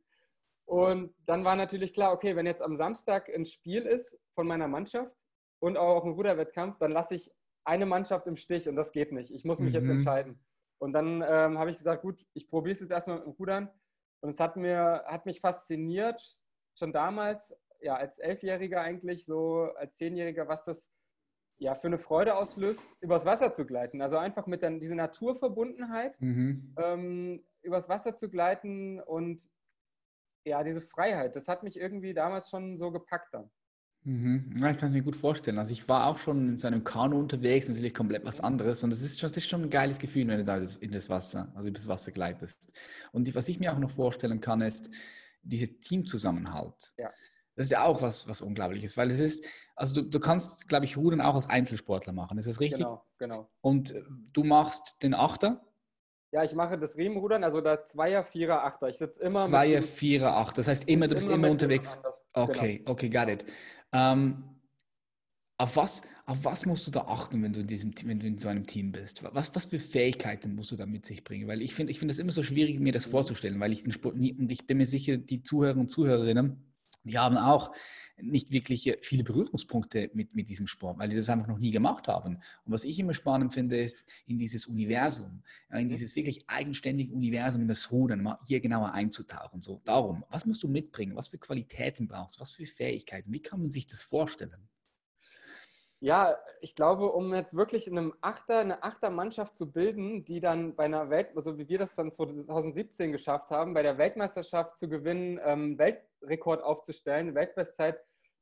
Und 0.65 1.13
dann 1.27 1.45
war 1.45 1.57
natürlich 1.57 1.93
klar, 1.93 2.11
okay, 2.11 2.35
wenn 2.35 2.47
jetzt 2.47 2.63
am 2.63 2.75
Samstag 2.75 3.29
ein 3.29 3.45
Spiel 3.45 3.83
ist 3.83 4.19
von 4.33 4.47
meiner 4.47 4.67
Mannschaft 4.67 5.15
und 5.59 5.77
auch 5.77 6.05
ein 6.05 6.13
Ruderwettkampf, 6.13 6.79
dann 6.79 6.91
lasse 6.91 7.13
ich 7.13 7.31
eine 7.69 7.85
Mannschaft 7.85 8.25
im 8.25 8.35
Stich 8.35 8.67
und 8.67 8.75
das 8.75 8.91
geht 8.91 9.11
nicht. 9.11 9.31
Ich 9.31 9.45
muss 9.45 9.59
mich 9.59 9.73
mhm. 9.73 9.79
jetzt 9.79 9.89
entscheiden. 9.89 10.39
Und 10.79 10.93
dann 10.93 11.21
ähm, 11.21 11.59
habe 11.59 11.69
ich 11.69 11.77
gesagt, 11.77 12.01
gut, 12.01 12.25
ich 12.33 12.47
probiere 12.47 12.71
es 12.71 12.79
jetzt 12.79 12.91
erstmal 12.91 13.17
mit 13.17 13.27
dem 13.27 13.33
Rudern. 13.33 13.69
Und 14.21 14.29
es 14.29 14.39
hat, 14.39 14.57
mir, 14.57 15.03
hat 15.05 15.25
mich 15.25 15.39
fasziniert, 15.39 16.21
schon 16.73 16.91
damals, 16.91 17.55
ja, 17.81 17.95
als 17.95 18.17
Elfjähriger 18.17 18.81
eigentlich, 18.81 19.25
so 19.25 19.69
als 19.75 19.97
Zehnjähriger, 19.97 20.47
was 20.47 20.65
das 20.65 20.91
ja 21.57 21.75
für 21.75 21.87
eine 21.87 21.97
Freude 21.97 22.35
auslöst, 22.35 22.87
übers 23.01 23.25
Wasser 23.25 23.51
zu 23.51 23.65
gleiten. 23.65 24.01
Also 24.01 24.17
einfach 24.17 24.47
mit 24.47 24.61
der, 24.61 24.71
dieser 24.71 24.95
Naturverbundenheit, 24.95 26.19
mhm. 26.21 26.73
ähm, 26.77 27.45
übers 27.61 27.87
Wasser 27.87 28.15
zu 28.15 28.29
gleiten 28.29 28.99
und 29.01 29.47
ja, 30.45 30.63
diese 30.63 30.81
Freiheit, 30.81 31.35
das 31.35 31.47
hat 31.47 31.63
mich 31.63 31.77
irgendwie 31.77 32.13
damals 32.13 32.49
schon 32.49 32.77
so 32.77 32.91
gepackt 32.91 33.33
dann. 33.33 33.51
Mhm. 34.09 34.55
Ja, 34.57 34.71
ich 34.71 34.77
kann 34.77 34.89
es 34.89 34.93
mir 34.93 35.03
gut 35.03 35.15
vorstellen. 35.15 35.59
Also 35.59 35.71
ich 35.71 35.87
war 35.87 36.07
auch 36.07 36.17
schon 36.17 36.49
in 36.49 36.57
so 36.57 36.65
einem 36.65 36.83
Kanu 36.83 37.19
unterwegs, 37.19 37.69
natürlich 37.69 37.93
komplett 37.93 38.25
was 38.25 38.41
anderes. 38.41 38.83
Und 38.83 38.91
es 38.91 39.03
ist, 39.03 39.21
ist 39.21 39.47
schon 39.47 39.61
ein 39.61 39.69
geiles 39.69 39.99
Gefühl, 39.99 40.27
wenn 40.27 40.39
du 40.39 40.43
da 40.43 40.57
in 40.57 40.91
das 40.91 41.09
Wasser, 41.09 41.51
also 41.53 41.69
übers 41.69 41.87
Wasser 41.87 42.11
gleitest. 42.11 42.73
Und 43.11 43.25
die, 43.25 43.35
was 43.35 43.47
ich 43.47 43.59
mir 43.59 43.71
auch 43.71 43.77
noch 43.77 43.91
vorstellen 43.91 44.41
kann, 44.41 44.61
ist 44.61 44.89
dieser 45.43 45.67
Teamzusammenhalt. 45.81 46.93
Ja. 46.97 47.11
Das 47.55 47.65
ist 47.65 47.71
ja 47.71 47.83
auch 47.83 48.01
was, 48.01 48.27
was 48.27 48.41
Unglaubliches, 48.41 48.97
weil 48.97 49.11
es 49.11 49.19
ist, 49.19 49.45
also 49.75 50.01
du, 50.01 50.09
du 50.09 50.19
kannst, 50.19 50.67
glaube 50.67 50.85
ich, 50.85 50.97
Rudern 50.97 51.21
auch 51.21 51.35
als 51.35 51.47
Einzelsportler 51.47 52.11
machen. 52.11 52.39
Ist 52.39 52.47
das 52.47 52.59
richtig? 52.59 52.79
Genau, 52.79 53.05
genau. 53.19 53.47
Und 53.61 53.91
äh, 53.91 54.01
du 54.33 54.43
machst 54.43 55.03
den 55.03 55.13
Achter? 55.13 55.61
Ja, 56.31 56.43
ich 56.43 56.53
mache 56.53 56.77
das 56.77 56.95
Riemenrudern, 56.95 57.43
also 57.43 57.59
da 57.59 57.83
Zweier, 57.83 58.23
Vierer, 58.23 58.63
Achter. 58.63 58.87
Ich 58.87 58.97
sitze 58.97 59.21
immer. 59.21 59.47
Zweier, 59.47 59.81
Vierer, 59.81 60.35
Achter. 60.35 60.57
Das 60.57 60.67
heißt 60.67 60.87
immer, 60.87 61.07
du 61.07 61.15
bist 61.15 61.27
immer, 61.27 61.37
immer 61.37 61.49
unterwegs. 61.49 61.99
Okay, 62.33 62.77
genau. 62.77 62.91
okay, 62.91 63.09
got 63.09 63.29
it. 63.29 63.45
Ähm, 63.93 64.43
auf, 65.57 65.75
was, 65.75 66.03
auf 66.25 66.45
was 66.45 66.65
musst 66.65 66.87
du 66.87 66.91
da 66.91 67.01
achten, 67.01 67.43
wenn 67.43 67.53
du 67.53 67.59
in, 67.59 67.67
diesem, 67.67 67.93
wenn 68.05 68.19
du 68.19 68.27
in 68.27 68.37
so 68.37 68.47
einem 68.47 68.65
Team 68.65 68.91
bist? 68.91 69.23
Was, 69.23 69.53
was 69.55 69.65
für 69.65 69.79
Fähigkeiten 69.79 70.55
musst 70.55 70.71
du 70.71 70.75
da 70.75 70.85
mit 70.85 71.05
sich 71.05 71.23
bringen? 71.23 71.47
Weil 71.47 71.61
ich 71.61 71.73
finde 71.73 71.91
ich 71.91 71.99
find 71.99 72.09
das 72.09 72.19
immer 72.19 72.31
so 72.31 72.43
schwierig, 72.43 72.79
mir 72.79 72.93
das 72.93 73.05
vorzustellen, 73.05 73.59
weil 73.59 73.73
ich 73.73 73.83
den 73.83 73.91
Sport 73.91 74.15
nie, 74.15 74.33
und 74.33 74.49
ich 74.51 74.67
bin 74.67 74.77
mir 74.77 74.85
sicher, 74.85 75.17
die 75.17 75.41
Zuhörer 75.41 75.77
und 75.77 75.89
Zuhörerinnen, 75.89 76.73
die 77.03 77.17
haben 77.17 77.37
auch 77.37 77.71
nicht 78.21 78.51
wirklich 78.51 78.97
viele 79.01 79.23
Berührungspunkte 79.23 80.09
mit, 80.13 80.35
mit 80.35 80.49
diesem 80.49 80.67
Sport, 80.67 80.99
weil 80.99 81.09
die 81.09 81.15
das 81.15 81.29
einfach 81.29 81.47
noch 81.47 81.59
nie 81.59 81.71
gemacht 81.71 82.07
haben. 82.07 82.35
Und 82.35 82.71
was 82.71 82.83
ich 82.83 82.99
immer 82.99 83.13
spannend 83.13 83.53
finde, 83.53 83.79
ist 83.79 84.05
in 84.25 84.37
dieses 84.37 84.65
Universum, 84.65 85.43
in 85.71 85.85
mhm. 85.85 85.89
dieses 85.89 86.15
wirklich 86.15 86.43
eigenständige 86.47 87.13
Universum, 87.13 87.61
in 87.61 87.67
das 87.67 87.91
Rudern, 87.91 88.35
hier 88.45 88.59
genauer 88.59 88.91
einzutauchen. 88.91 89.61
So, 89.61 89.81
darum, 89.83 90.25
was 90.29 90.45
musst 90.45 90.63
du 90.63 90.67
mitbringen? 90.67 91.15
Was 91.15 91.27
für 91.27 91.37
Qualitäten 91.37 92.07
brauchst 92.07 92.37
du? 92.37 92.41
Was 92.41 92.51
für 92.51 92.65
Fähigkeiten? 92.65 93.31
Wie 93.31 93.41
kann 93.41 93.59
man 93.59 93.69
sich 93.69 93.87
das 93.87 94.03
vorstellen? 94.03 94.69
Ja, 96.01 96.37
ich 96.61 96.75
glaube, 96.75 97.11
um 97.11 97.33
jetzt 97.33 97.57
wirklich 97.57 97.85
in 97.87 97.97
einem 97.97 98.13
Achter, 98.21 98.59
eine 98.59 98.83
Achtermannschaft 98.83 99.57
zu 99.57 99.69
bilden, 99.69 100.23
die 100.23 100.39
dann 100.39 100.73
bei 100.75 100.85
einer 100.85 101.09
Welt, 101.09 101.31
so 101.33 101.35
also 101.35 101.57
wie 101.57 101.67
wir 101.67 101.77
das 101.77 101.93
dann 101.93 102.09
2017 102.09 103.11
geschafft 103.11 103.49
haben, 103.49 103.73
bei 103.73 103.83
der 103.83 103.97
Weltmeisterschaft 103.97 104.77
zu 104.77 104.87
gewinnen, 104.87 105.41
ähm, 105.43 105.77
Weltrekord 105.77 106.63
aufzustellen, 106.63 107.35
Weltbestzeit, 107.35 107.99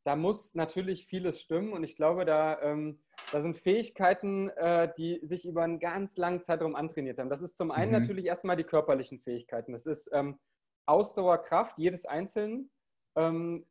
da 0.08 0.16
muss 0.16 0.56
natürlich 0.56 1.06
vieles 1.06 1.42
stimmen 1.42 1.74
und 1.74 1.84
ich 1.84 1.98
glaube, 1.98 2.24
da, 2.24 2.62
ähm, 2.62 2.98
da 3.34 3.42
sind 3.42 3.58
Fähigkeiten, 3.58 4.48
äh, 4.52 4.90
die 4.98 5.20
sich 5.22 5.46
über 5.46 5.64
einen 5.64 5.82
ganz 5.82 6.16
langen 6.16 6.42
Zeitraum 6.42 6.78
antrainiert 6.78 7.20
haben. 7.20 7.30
Das 7.30 7.42
ist 7.42 7.58
zum 7.58 7.72
einen 7.72 7.92
mhm. 7.92 8.00
natürlich 8.00 8.24
erstmal 8.24 8.56
die 8.56 8.64
körperlichen 8.64 9.20
Fähigkeiten. 9.20 9.74
Das 9.74 9.86
ist 9.86 10.10
ähm, 10.14 10.40
Ausdauer, 10.86 11.40
Kraft 11.40 11.78
jedes 11.78 12.06
Einzelnen. 12.06 12.72
Ähm, 13.18 13.68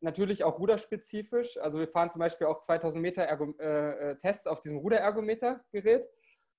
natürlich 0.00 0.44
auch 0.44 0.58
ruderspezifisch. 0.58 1.58
Also 1.58 1.78
wir 1.78 1.88
fahren 1.88 2.08
zum 2.08 2.20
Beispiel 2.20 2.46
auch 2.46 2.60
2000 2.60 3.02
Meter 3.02 3.24
Ergo 3.24 3.52
äh, 3.58 4.12
äh, 4.12 4.16
Tests 4.16 4.46
auf 4.46 4.60
diesem 4.60 4.78
Ruderergometer-Gerät, 4.78 6.08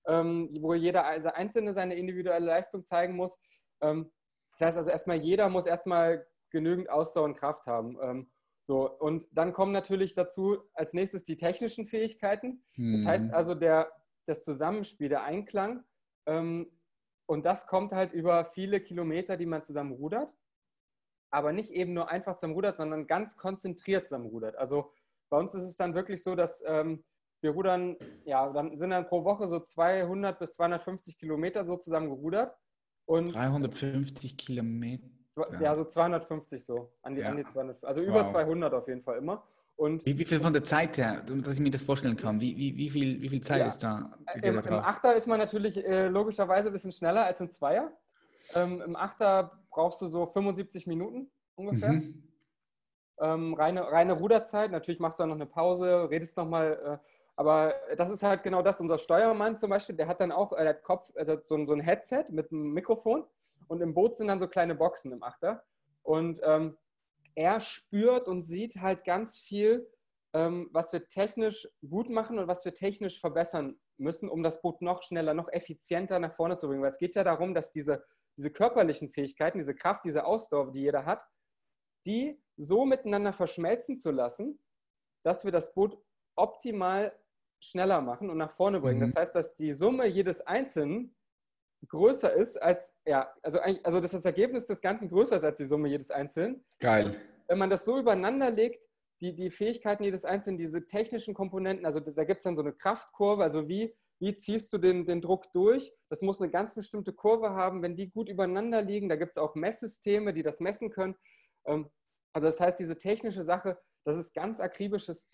ähm, 0.05 0.55
wo 0.61 0.75
jeder 0.75 1.05
Einzelne 1.35 1.73
seine 1.73 1.95
individuelle 1.95 2.45
Leistung 2.45 2.85
zeigen 2.85 3.15
muss. 3.15 3.39
Ähm, 3.81 4.11
das 4.59 4.67
heißt 4.67 4.77
also 4.77 4.91
erstmal, 4.91 5.17
jeder 5.17 5.49
muss 5.49 5.65
erstmal 5.65 6.27
genügend 6.51 6.87
Ausdauer 6.87 7.25
und 7.25 7.35
Kraft 7.35 7.65
haben. 7.65 7.97
Ähm, 7.99 8.29
so, 8.67 8.91
und 8.99 9.25
dann 9.31 9.53
kommen 9.53 9.71
natürlich 9.71 10.13
dazu 10.13 10.57
als 10.73 10.93
nächstes 10.93 11.23
die 11.23 11.37
technischen 11.37 11.87
Fähigkeiten. 11.87 12.61
Das 12.75 13.05
heißt 13.05 13.29
mhm. 13.29 13.33
also, 13.33 13.55
der, 13.55 13.89
das 14.25 14.43
Zusammenspiel, 14.43 15.07
der 15.07 15.23
Einklang. 15.23 15.85
Ähm, 16.25 16.69
und 17.27 17.45
das 17.45 17.65
kommt 17.65 17.93
halt 17.93 18.11
über 18.11 18.43
viele 18.45 18.81
Kilometer, 18.81 19.37
die 19.37 19.45
man 19.45 19.63
zusammen 19.63 19.93
rudert. 19.93 20.33
Aber 21.29 21.53
nicht 21.53 21.71
eben 21.71 21.93
nur 21.93 22.09
einfach 22.09 22.35
zusammen 22.35 22.55
rudert, 22.55 22.75
sondern 22.75 23.07
ganz 23.07 23.37
konzentriert 23.37 24.05
zusammen 24.05 24.27
rudert. 24.27 24.57
Also 24.57 24.91
bei 25.29 25.37
uns 25.37 25.55
ist 25.55 25.63
es 25.63 25.77
dann 25.77 25.93
wirklich 25.93 26.21
so, 26.21 26.35
dass 26.35 26.61
ähm, 26.65 27.03
wir 27.41 27.51
rudern, 27.51 27.95
ja, 28.25 28.51
dann 28.51 28.75
sind 28.77 28.89
dann 28.89 29.07
pro 29.07 29.23
Woche 29.23 29.47
so 29.47 29.59
200 29.59 30.39
bis 30.39 30.55
250 30.55 31.17
Kilometer 31.17 31.65
so 31.65 31.77
zusammen 31.77 32.09
gerudert. 32.09 32.53
Und 33.05 33.33
350 33.33 34.35
Kilometer. 34.37 35.07
Ja, 35.59 35.75
so 35.75 35.83
250 35.83 36.65
so. 36.65 36.91
An 37.01 37.15
die, 37.15 37.21
ja. 37.21 37.29
an 37.29 37.37
die 37.37 37.45
200, 37.45 37.83
also 37.83 38.01
über 38.01 38.23
wow. 38.23 38.31
200 38.31 38.73
auf 38.73 38.87
jeden 38.87 39.03
Fall 39.03 39.17
immer. 39.17 39.43
Und 39.75 40.03
wie, 40.05 40.17
wie, 40.17 40.25
viel 40.25 40.39
von 40.39 40.53
der 40.53 40.63
Zeit 40.63 40.97
her, 40.97 41.21
dass 41.21 41.53
ich 41.53 41.59
mir 41.59 41.69
das 41.69 41.83
vorstellen 41.83 42.17
kann? 42.17 42.41
Wie, 42.41 42.57
wie, 42.57 42.75
wie, 42.75 42.89
viel, 42.89 43.21
wie 43.21 43.29
viel 43.29 43.41
Zeit 43.41 43.59
ja. 43.59 43.67
ist 43.67 43.83
da? 43.83 44.09
Im, 44.41 44.57
Im 44.57 44.73
Achter 44.73 45.15
ist 45.15 45.27
man 45.27 45.37
natürlich 45.37 45.85
äh, 45.85 46.07
logischerweise 46.07 46.69
ein 46.69 46.73
bisschen 46.73 46.91
schneller 46.91 47.25
als 47.25 47.41
im 47.41 47.51
Zweier. 47.51 47.91
Ähm, 48.55 48.81
Im 48.81 48.95
Achter 48.95 49.51
brauchst 49.69 50.01
du 50.01 50.07
so 50.07 50.25
75 50.25 50.87
Minuten 50.87 51.29
ungefähr. 51.55 51.91
Mhm. 51.91 52.23
Ähm, 53.19 53.53
reine, 53.53 53.91
reine 53.91 54.13
Ruderzeit. 54.13 54.71
Natürlich 54.71 54.99
machst 54.99 55.19
du 55.19 55.23
dann 55.23 55.29
noch 55.29 55.35
eine 55.35 55.45
Pause, 55.45 56.09
redest 56.09 56.37
nochmal. 56.37 56.99
Äh, 57.03 57.07
aber 57.35 57.75
das 57.95 58.09
ist 58.09 58.23
halt 58.23 58.41
genau 58.41 58.63
das. 58.63 58.81
Unser 58.81 58.97
Steuermann 58.97 59.57
zum 59.57 59.69
Beispiel, 59.69 59.95
der 59.95 60.07
hat 60.07 60.19
dann 60.19 60.31
auch 60.31 60.53
äh, 60.53 60.73
Kopf, 60.81 61.11
also 61.15 61.37
so, 61.41 61.65
so 61.65 61.73
ein 61.73 61.81
Headset 61.81 62.25
mit 62.29 62.51
einem 62.51 62.73
Mikrofon. 62.73 63.25
Und 63.67 63.81
im 63.81 63.93
Boot 63.93 64.15
sind 64.15 64.27
dann 64.27 64.39
so 64.39 64.47
kleine 64.47 64.75
Boxen 64.75 65.11
im 65.11 65.23
Achter. 65.23 65.63
Und 66.03 66.39
ähm, 66.43 66.77
er 67.35 67.59
spürt 67.59 68.27
und 68.27 68.43
sieht 68.43 68.77
halt 68.77 69.03
ganz 69.03 69.37
viel, 69.37 69.89
ähm, 70.33 70.69
was 70.71 70.93
wir 70.93 71.07
technisch 71.07 71.67
gut 71.87 72.09
machen 72.09 72.39
und 72.39 72.47
was 72.47 72.65
wir 72.65 72.73
technisch 72.73 73.19
verbessern 73.19 73.79
müssen, 73.97 74.29
um 74.29 74.43
das 74.43 74.61
Boot 74.61 74.81
noch 74.81 75.03
schneller, 75.03 75.33
noch 75.33 75.49
effizienter 75.51 76.19
nach 76.19 76.33
vorne 76.35 76.57
zu 76.57 76.67
bringen. 76.67 76.81
Weil 76.81 76.89
es 76.89 76.99
geht 76.99 77.15
ja 77.15 77.23
darum, 77.23 77.53
dass 77.53 77.71
diese, 77.71 78.03
diese 78.37 78.51
körperlichen 78.51 79.09
Fähigkeiten, 79.09 79.57
diese 79.57 79.75
Kraft, 79.75 80.05
diese 80.05 80.25
Ausdauer, 80.25 80.71
die 80.71 80.81
jeder 80.81 81.05
hat, 81.05 81.23
die 82.05 82.41
so 82.55 82.85
miteinander 82.85 83.33
verschmelzen 83.33 83.97
zu 83.97 84.11
lassen, 84.11 84.59
dass 85.23 85.43
wir 85.43 85.51
das 85.51 85.73
Boot 85.73 85.97
optimal 86.35 87.17
schneller 87.59 88.01
machen 88.01 88.29
und 88.29 88.37
nach 88.37 88.51
vorne 88.51 88.79
bringen. 88.79 88.99
Mhm. 88.99 89.05
Das 89.05 89.15
heißt, 89.15 89.35
dass 89.35 89.55
die 89.55 89.73
Summe 89.73 90.05
jedes 90.07 90.41
Einzelnen 90.41 91.16
größer 91.87 92.33
ist 92.33 92.61
als, 92.61 92.95
ja, 93.05 93.31
also, 93.41 93.59
also 93.59 93.99
dass 93.99 94.11
das 94.11 94.25
Ergebnis 94.25 94.65
des 94.65 94.81
Ganzen 94.81 95.09
größer 95.09 95.35
ist 95.35 95.43
als 95.43 95.57
die 95.57 95.65
Summe 95.65 95.89
jedes 95.89 96.11
Einzelnen. 96.11 96.65
Geil. 96.79 97.15
Wenn 97.47 97.57
man 97.57 97.69
das 97.69 97.85
so 97.85 97.99
übereinander 97.99 98.49
legt, 98.49 98.81
die, 99.21 99.35
die 99.35 99.49
Fähigkeiten 99.49 100.03
jedes 100.03 100.25
Einzelnen, 100.25 100.57
diese 100.57 100.85
technischen 100.85 101.33
Komponenten, 101.33 101.85
also 101.85 101.99
da 101.99 102.23
gibt 102.23 102.39
es 102.39 102.43
dann 102.43 102.55
so 102.55 102.61
eine 102.61 102.73
Kraftkurve, 102.73 103.43
also 103.43 103.67
wie, 103.67 103.95
wie 104.19 104.35
ziehst 104.35 104.73
du 104.73 104.77
den, 104.77 105.05
den 105.05 105.21
Druck 105.21 105.51
durch? 105.53 105.93
Das 106.09 106.21
muss 106.21 106.41
eine 106.41 106.51
ganz 106.51 106.73
bestimmte 106.73 107.13
Kurve 107.13 107.51
haben. 107.51 107.81
Wenn 107.81 107.95
die 107.95 108.09
gut 108.09 108.29
übereinander 108.29 108.81
liegen, 108.81 109.09
da 109.09 109.15
gibt 109.15 109.31
es 109.31 109.37
auch 109.37 109.55
Messsysteme, 109.55 110.33
die 110.33 110.43
das 110.43 110.59
messen 110.59 110.89
können. 110.89 111.15
Ähm, 111.65 111.89
also 112.33 112.47
das 112.47 112.59
heißt, 112.59 112.79
diese 112.79 112.97
technische 112.97 113.43
Sache, 113.43 113.79
das 114.03 114.17
ist 114.17 114.33
ganz 114.33 114.59
akribisches 114.59 115.29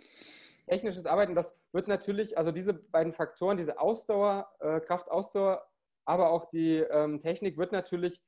technisches 0.68 1.06
Arbeiten. 1.06 1.36
Das 1.36 1.58
wird 1.72 1.88
natürlich, 1.88 2.38
also 2.38 2.52
diese 2.52 2.74
beiden 2.74 3.14
Faktoren, 3.14 3.58
diese 3.58 3.80
Ausdauer, 3.80 4.50
äh, 4.60 4.80
Kraftausdauer 4.80 5.66
aber 6.06 6.32
auch 6.32 6.46
die 6.50 6.78
ähm, 6.78 7.20
Technik 7.20 7.58
wird 7.58 7.72
natürlich 7.72 8.22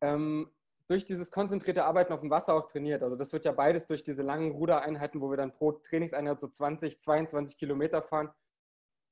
ähm, 0.00 0.50
durch 0.88 1.04
dieses 1.04 1.30
konzentrierte 1.30 1.84
Arbeiten 1.84 2.12
auf 2.12 2.20
dem 2.20 2.30
Wasser 2.30 2.54
auch 2.54 2.66
trainiert. 2.66 3.02
Also 3.02 3.16
das 3.16 3.32
wird 3.32 3.44
ja 3.44 3.52
beides 3.52 3.86
durch 3.86 4.02
diese 4.02 4.22
langen 4.22 4.52
Rudereinheiten, 4.52 5.20
wo 5.20 5.30
wir 5.30 5.36
dann 5.36 5.52
pro 5.52 5.72
Trainingseinheit 5.72 6.40
so 6.40 6.48
20, 6.48 7.00
22 7.00 7.56
Kilometer 7.56 8.02
fahren. 8.02 8.30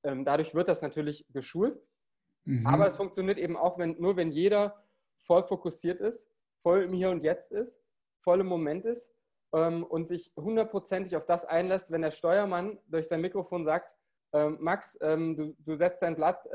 Ähm, 0.02 0.24
dadurch 0.24 0.54
wird 0.54 0.68
das 0.68 0.82
natürlich 0.82 1.26
geschult. 1.30 1.80
Mhm. 2.44 2.66
Aber 2.66 2.86
es 2.86 2.96
funktioniert 2.96 3.38
eben 3.38 3.56
auch, 3.56 3.78
wenn, 3.78 4.00
nur 4.00 4.16
wenn 4.16 4.30
jeder 4.30 4.82
voll 5.18 5.42
fokussiert 5.42 6.00
ist, 6.00 6.28
voll 6.62 6.82
im 6.82 6.92
Hier 6.92 7.10
und 7.10 7.22
Jetzt 7.22 7.52
ist, 7.52 7.80
voll 8.22 8.40
im 8.40 8.46
Moment 8.46 8.84
ist 8.84 9.12
ähm, 9.52 9.84
und 9.84 10.08
sich 10.08 10.32
hundertprozentig 10.36 11.16
auf 11.16 11.26
das 11.26 11.44
einlässt, 11.44 11.90
wenn 11.90 12.02
der 12.02 12.10
Steuermann 12.10 12.78
durch 12.88 13.08
sein 13.08 13.20
Mikrofon 13.20 13.64
sagt, 13.64 13.96
ähm, 14.32 14.58
Max, 14.60 14.96
ähm, 15.00 15.36
du, 15.36 15.56
du, 15.58 15.76
setzt 15.76 16.02
dein 16.02 16.14
Blatt 16.14 16.48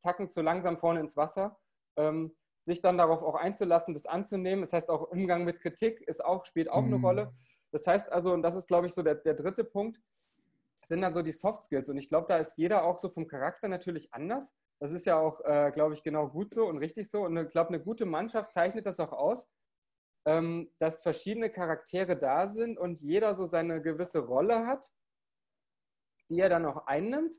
Tacken 0.00 0.28
zu 0.28 0.42
langsam 0.42 0.78
vorne 0.78 1.00
ins 1.00 1.16
Wasser. 1.16 1.58
Ähm, 1.96 2.34
sich 2.64 2.80
dann 2.80 2.96
darauf 2.96 3.22
auch 3.22 3.34
einzulassen, 3.34 3.92
das 3.92 4.06
anzunehmen. 4.06 4.62
Das 4.62 4.72
heißt, 4.72 4.88
auch 4.88 5.10
Umgang 5.10 5.44
mit 5.44 5.60
Kritik 5.60 6.00
ist 6.00 6.24
auch, 6.24 6.46
spielt 6.46 6.70
auch 6.70 6.82
mhm. 6.82 6.94
eine 6.94 7.02
Rolle. 7.02 7.32
Das 7.72 7.86
heißt 7.86 8.10
also, 8.10 8.32
und 8.32 8.42
das 8.42 8.54
ist, 8.54 8.68
glaube 8.68 8.86
ich, 8.86 8.94
so 8.94 9.02
der, 9.02 9.16
der 9.16 9.34
dritte 9.34 9.64
Punkt, 9.64 10.00
sind 10.84 11.02
dann 11.02 11.14
so 11.14 11.22
die 11.22 11.32
Soft 11.32 11.64
Skills. 11.64 11.88
Und 11.88 11.98
ich 11.98 12.08
glaube, 12.08 12.26
da 12.28 12.38
ist 12.38 12.56
jeder 12.56 12.84
auch 12.84 12.98
so 12.98 13.08
vom 13.08 13.26
Charakter 13.26 13.68
natürlich 13.68 14.12
anders. 14.14 14.54
Das 14.80 14.92
ist 14.92 15.04
ja 15.06 15.18
auch, 15.18 15.40
äh, 15.40 15.70
glaube 15.72 15.94
ich, 15.94 16.02
genau 16.02 16.28
gut 16.28 16.52
so 16.52 16.66
und 16.66 16.78
richtig 16.78 17.10
so. 17.10 17.24
Und 17.24 17.36
ich 17.36 17.48
glaube, 17.48 17.68
eine 17.68 17.80
gute 17.80 18.06
Mannschaft 18.06 18.52
zeichnet 18.52 18.86
das 18.86 19.00
auch 19.00 19.12
aus, 19.12 19.46
ähm, 20.26 20.70
dass 20.78 21.02
verschiedene 21.02 21.50
Charaktere 21.50 22.16
da 22.16 22.48
sind 22.48 22.78
und 22.78 23.00
jeder 23.00 23.34
so 23.34 23.44
seine 23.44 23.82
gewisse 23.82 24.20
Rolle 24.20 24.66
hat 24.66 24.90
die 26.30 26.40
er 26.40 26.48
dann 26.48 26.66
auch 26.66 26.86
einnimmt. 26.86 27.36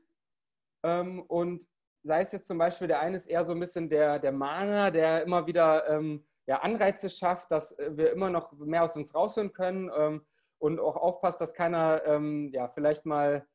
Ähm, 0.82 1.22
und 1.22 1.68
sei 2.06 2.20
es 2.20 2.32
jetzt 2.32 2.46
zum 2.46 2.58
Beispiel, 2.58 2.88
der 2.88 3.00
eine 3.00 3.16
ist 3.16 3.26
eher 3.26 3.44
so 3.44 3.52
ein 3.52 3.60
bisschen 3.60 3.88
der, 3.88 4.18
der 4.18 4.32
Mahner, 4.32 4.90
der 4.90 5.22
immer 5.22 5.46
wieder 5.46 5.88
ähm, 5.88 6.24
ja, 6.46 6.60
Anreize 6.60 7.10
schafft, 7.10 7.50
dass 7.50 7.76
wir 7.78 8.12
immer 8.12 8.30
noch 8.30 8.52
mehr 8.52 8.84
aus 8.84 8.96
uns 8.96 9.14
rausholen 9.14 9.52
können 9.52 9.90
ähm, 9.96 10.24
und 10.58 10.78
auch 10.78 10.96
aufpasst, 10.96 11.40
dass 11.40 11.54
keiner 11.54 12.02
ähm, 12.06 12.50
ja, 12.52 12.68
vielleicht 12.68 13.04
mal 13.04 13.46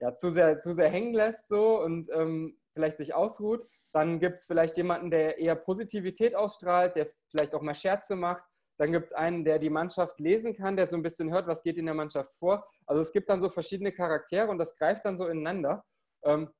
ja, 0.00 0.14
zu, 0.14 0.30
sehr, 0.30 0.56
zu 0.58 0.72
sehr 0.72 0.88
hängen 0.88 1.12
lässt 1.12 1.48
so 1.48 1.82
und 1.82 2.08
ähm, 2.12 2.56
vielleicht 2.72 2.98
sich 2.98 3.14
ausruht. 3.14 3.66
Dann 3.92 4.20
gibt 4.20 4.38
es 4.38 4.44
vielleicht 4.44 4.76
jemanden, 4.76 5.10
der 5.10 5.38
eher 5.38 5.56
Positivität 5.56 6.36
ausstrahlt, 6.36 6.94
der 6.94 7.08
vielleicht 7.30 7.54
auch 7.54 7.62
mal 7.62 7.74
Scherze 7.74 8.14
macht. 8.14 8.44
Dann 8.78 8.92
gibt 8.92 9.06
es 9.06 9.12
einen, 9.12 9.44
der 9.44 9.58
die 9.58 9.70
Mannschaft 9.70 10.20
lesen 10.20 10.54
kann, 10.54 10.76
der 10.76 10.86
so 10.86 10.94
ein 10.94 11.02
bisschen 11.02 11.32
hört, 11.32 11.48
was 11.48 11.64
geht 11.64 11.78
in 11.78 11.86
der 11.86 11.96
Mannschaft 11.96 12.32
vor. 12.34 12.64
Also 12.86 13.00
es 13.02 13.12
gibt 13.12 13.28
dann 13.28 13.40
so 13.40 13.48
verschiedene 13.48 13.90
Charaktere 13.90 14.48
und 14.48 14.58
das 14.58 14.76
greift 14.76 15.04
dann 15.04 15.16
so 15.16 15.26
ineinander. 15.26 15.84
Ähm, 16.22 16.50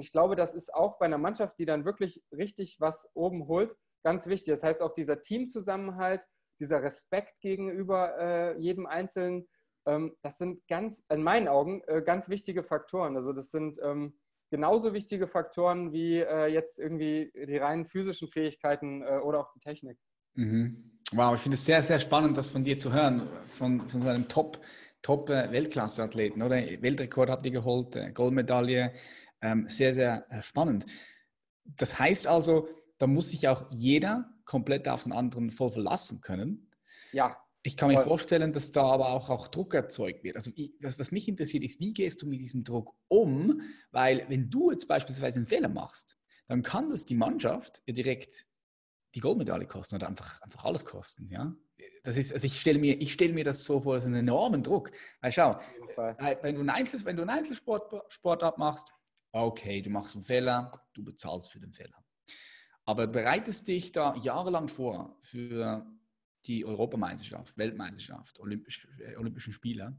ich 0.00 0.12
glaube, 0.12 0.36
das 0.36 0.54
ist 0.54 0.74
auch 0.74 0.98
bei 0.98 1.06
einer 1.06 1.18
Mannschaft, 1.18 1.58
die 1.58 1.66
dann 1.66 1.84
wirklich 1.84 2.22
richtig 2.32 2.80
was 2.80 3.10
oben 3.14 3.46
holt, 3.46 3.76
ganz 4.02 4.26
wichtig. 4.26 4.52
Das 4.52 4.62
heißt 4.62 4.82
auch 4.82 4.94
dieser 4.94 5.20
Teamzusammenhalt, 5.20 6.26
dieser 6.60 6.82
Respekt 6.82 7.40
gegenüber 7.40 8.18
äh, 8.18 8.58
jedem 8.58 8.86
Einzelnen, 8.86 9.48
ähm, 9.86 10.16
das 10.22 10.38
sind 10.38 10.66
ganz, 10.68 11.04
in 11.10 11.22
meinen 11.22 11.48
Augen, 11.48 11.82
äh, 11.86 12.02
ganz 12.02 12.28
wichtige 12.28 12.62
Faktoren. 12.62 13.16
Also 13.16 13.32
das 13.32 13.50
sind 13.50 13.78
ähm, 13.82 14.18
genauso 14.50 14.94
wichtige 14.94 15.26
Faktoren 15.26 15.92
wie 15.92 16.18
äh, 16.18 16.46
jetzt 16.46 16.78
irgendwie 16.78 17.32
die 17.34 17.56
reinen 17.56 17.86
physischen 17.86 18.28
Fähigkeiten 18.28 19.02
äh, 19.02 19.18
oder 19.22 19.40
auch 19.40 19.52
die 19.52 19.60
Technik. 19.60 19.98
Mhm. 20.34 20.90
Wow, 21.12 21.34
ich 21.34 21.40
finde 21.40 21.56
es 21.56 21.64
sehr, 21.64 21.82
sehr 21.82 22.00
spannend, 22.00 22.36
das 22.36 22.48
von 22.48 22.64
dir 22.64 22.78
zu 22.78 22.92
hören, 22.92 23.28
von, 23.48 23.88
von 23.88 24.00
so 24.00 24.08
einem 24.08 24.28
Top, 24.28 24.58
Top 25.02 25.28
äh, 25.28 25.50
oder? 25.52 26.56
Weltrekord 26.82 27.30
habt 27.30 27.46
ihr 27.46 27.52
geholt, 27.52 27.94
äh, 27.94 28.10
Goldmedaille, 28.12 28.92
ähm, 29.44 29.68
sehr, 29.68 29.94
sehr 29.94 30.26
äh, 30.30 30.42
spannend. 30.42 30.86
Das 31.64 31.98
heißt 31.98 32.26
also, 32.26 32.68
da 32.98 33.06
muss 33.06 33.30
sich 33.30 33.46
auch 33.46 33.70
jeder 33.70 34.32
komplett 34.44 34.88
auf 34.88 35.04
den 35.04 35.12
anderen 35.12 35.50
voll 35.50 35.70
verlassen 35.70 36.20
können. 36.20 36.70
Ja. 37.12 37.36
Ich 37.62 37.78
kann 37.78 37.88
mir 37.88 38.02
vorstellen, 38.02 38.52
dass 38.52 38.72
da 38.72 38.82
aber 38.82 39.08
auch, 39.08 39.30
auch 39.30 39.48
Druck 39.48 39.72
erzeugt 39.72 40.22
wird. 40.22 40.36
Also 40.36 40.50
das, 40.80 40.98
was 40.98 41.10
mich 41.10 41.28
interessiert, 41.28 41.64
ist, 41.64 41.80
wie 41.80 41.94
gehst 41.94 42.20
du 42.20 42.26
mit 42.26 42.38
diesem 42.38 42.62
Druck 42.62 42.94
um? 43.08 43.62
Weil 43.90 44.26
wenn 44.28 44.50
du 44.50 44.70
jetzt 44.70 44.86
beispielsweise 44.86 45.38
einen 45.38 45.46
Fehler 45.46 45.70
machst, 45.70 46.18
dann 46.46 46.62
kann 46.62 46.90
das 46.90 47.06
die 47.06 47.14
Mannschaft 47.14 47.82
direkt 47.88 48.44
die 49.14 49.20
Goldmedaille 49.20 49.66
kosten 49.66 49.94
oder 49.94 50.08
einfach, 50.08 50.42
einfach 50.42 50.64
alles 50.66 50.84
kosten. 50.84 51.30
Ja? 51.30 51.54
Das 52.02 52.18
ist, 52.18 52.34
also 52.34 52.46
ich 52.46 52.60
stelle 52.60 52.78
mir, 52.78 53.00
ich 53.00 53.18
mir 53.18 53.44
das 53.44 53.64
so 53.64 53.80
vor, 53.80 53.94
das 53.94 54.04
ist 54.04 54.10
ein 54.10 54.14
enormen 54.14 54.62
Druck. 54.62 54.90
Weil 55.22 55.32
schau, 55.32 55.58
wenn 55.96 56.54
du 56.54 56.60
einen, 56.60 56.70
Einzel, 56.70 57.02
wenn 57.06 57.16
du 57.16 57.22
einen 57.22 57.30
Einzelsport 57.30 58.12
Sport 58.12 58.42
abmachst, 58.42 58.92
okay, 59.42 59.82
du 59.82 59.90
machst 59.90 60.14
einen 60.14 60.24
Fehler, 60.24 60.70
du 60.94 61.04
bezahlst 61.04 61.50
für 61.50 61.60
den 61.60 61.72
Fehler. 61.72 62.04
Aber 62.84 63.06
bereitest 63.06 63.66
dich 63.68 63.92
da 63.92 64.14
jahrelang 64.16 64.68
vor 64.68 65.16
für 65.22 65.86
die 66.44 66.64
Europameisterschaft, 66.64 67.56
Weltmeisterschaft, 67.56 68.38
Olympisch, 68.38 68.86
äh, 69.00 69.16
Olympischen 69.16 69.52
Spiele 69.52 69.96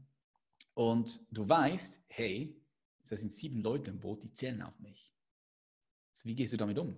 und 0.74 1.20
du 1.30 1.48
weißt, 1.48 2.00
hey, 2.08 2.56
da 3.08 3.16
sind 3.16 3.32
sieben 3.32 3.62
Leute 3.62 3.90
im 3.90 4.00
Boot, 4.00 4.22
die 4.22 4.32
zählen 4.32 4.62
auf 4.62 4.78
mich. 4.78 5.12
Also 6.12 6.28
wie 6.28 6.34
gehst 6.34 6.52
du 6.52 6.56
damit 6.56 6.78
um? 6.78 6.96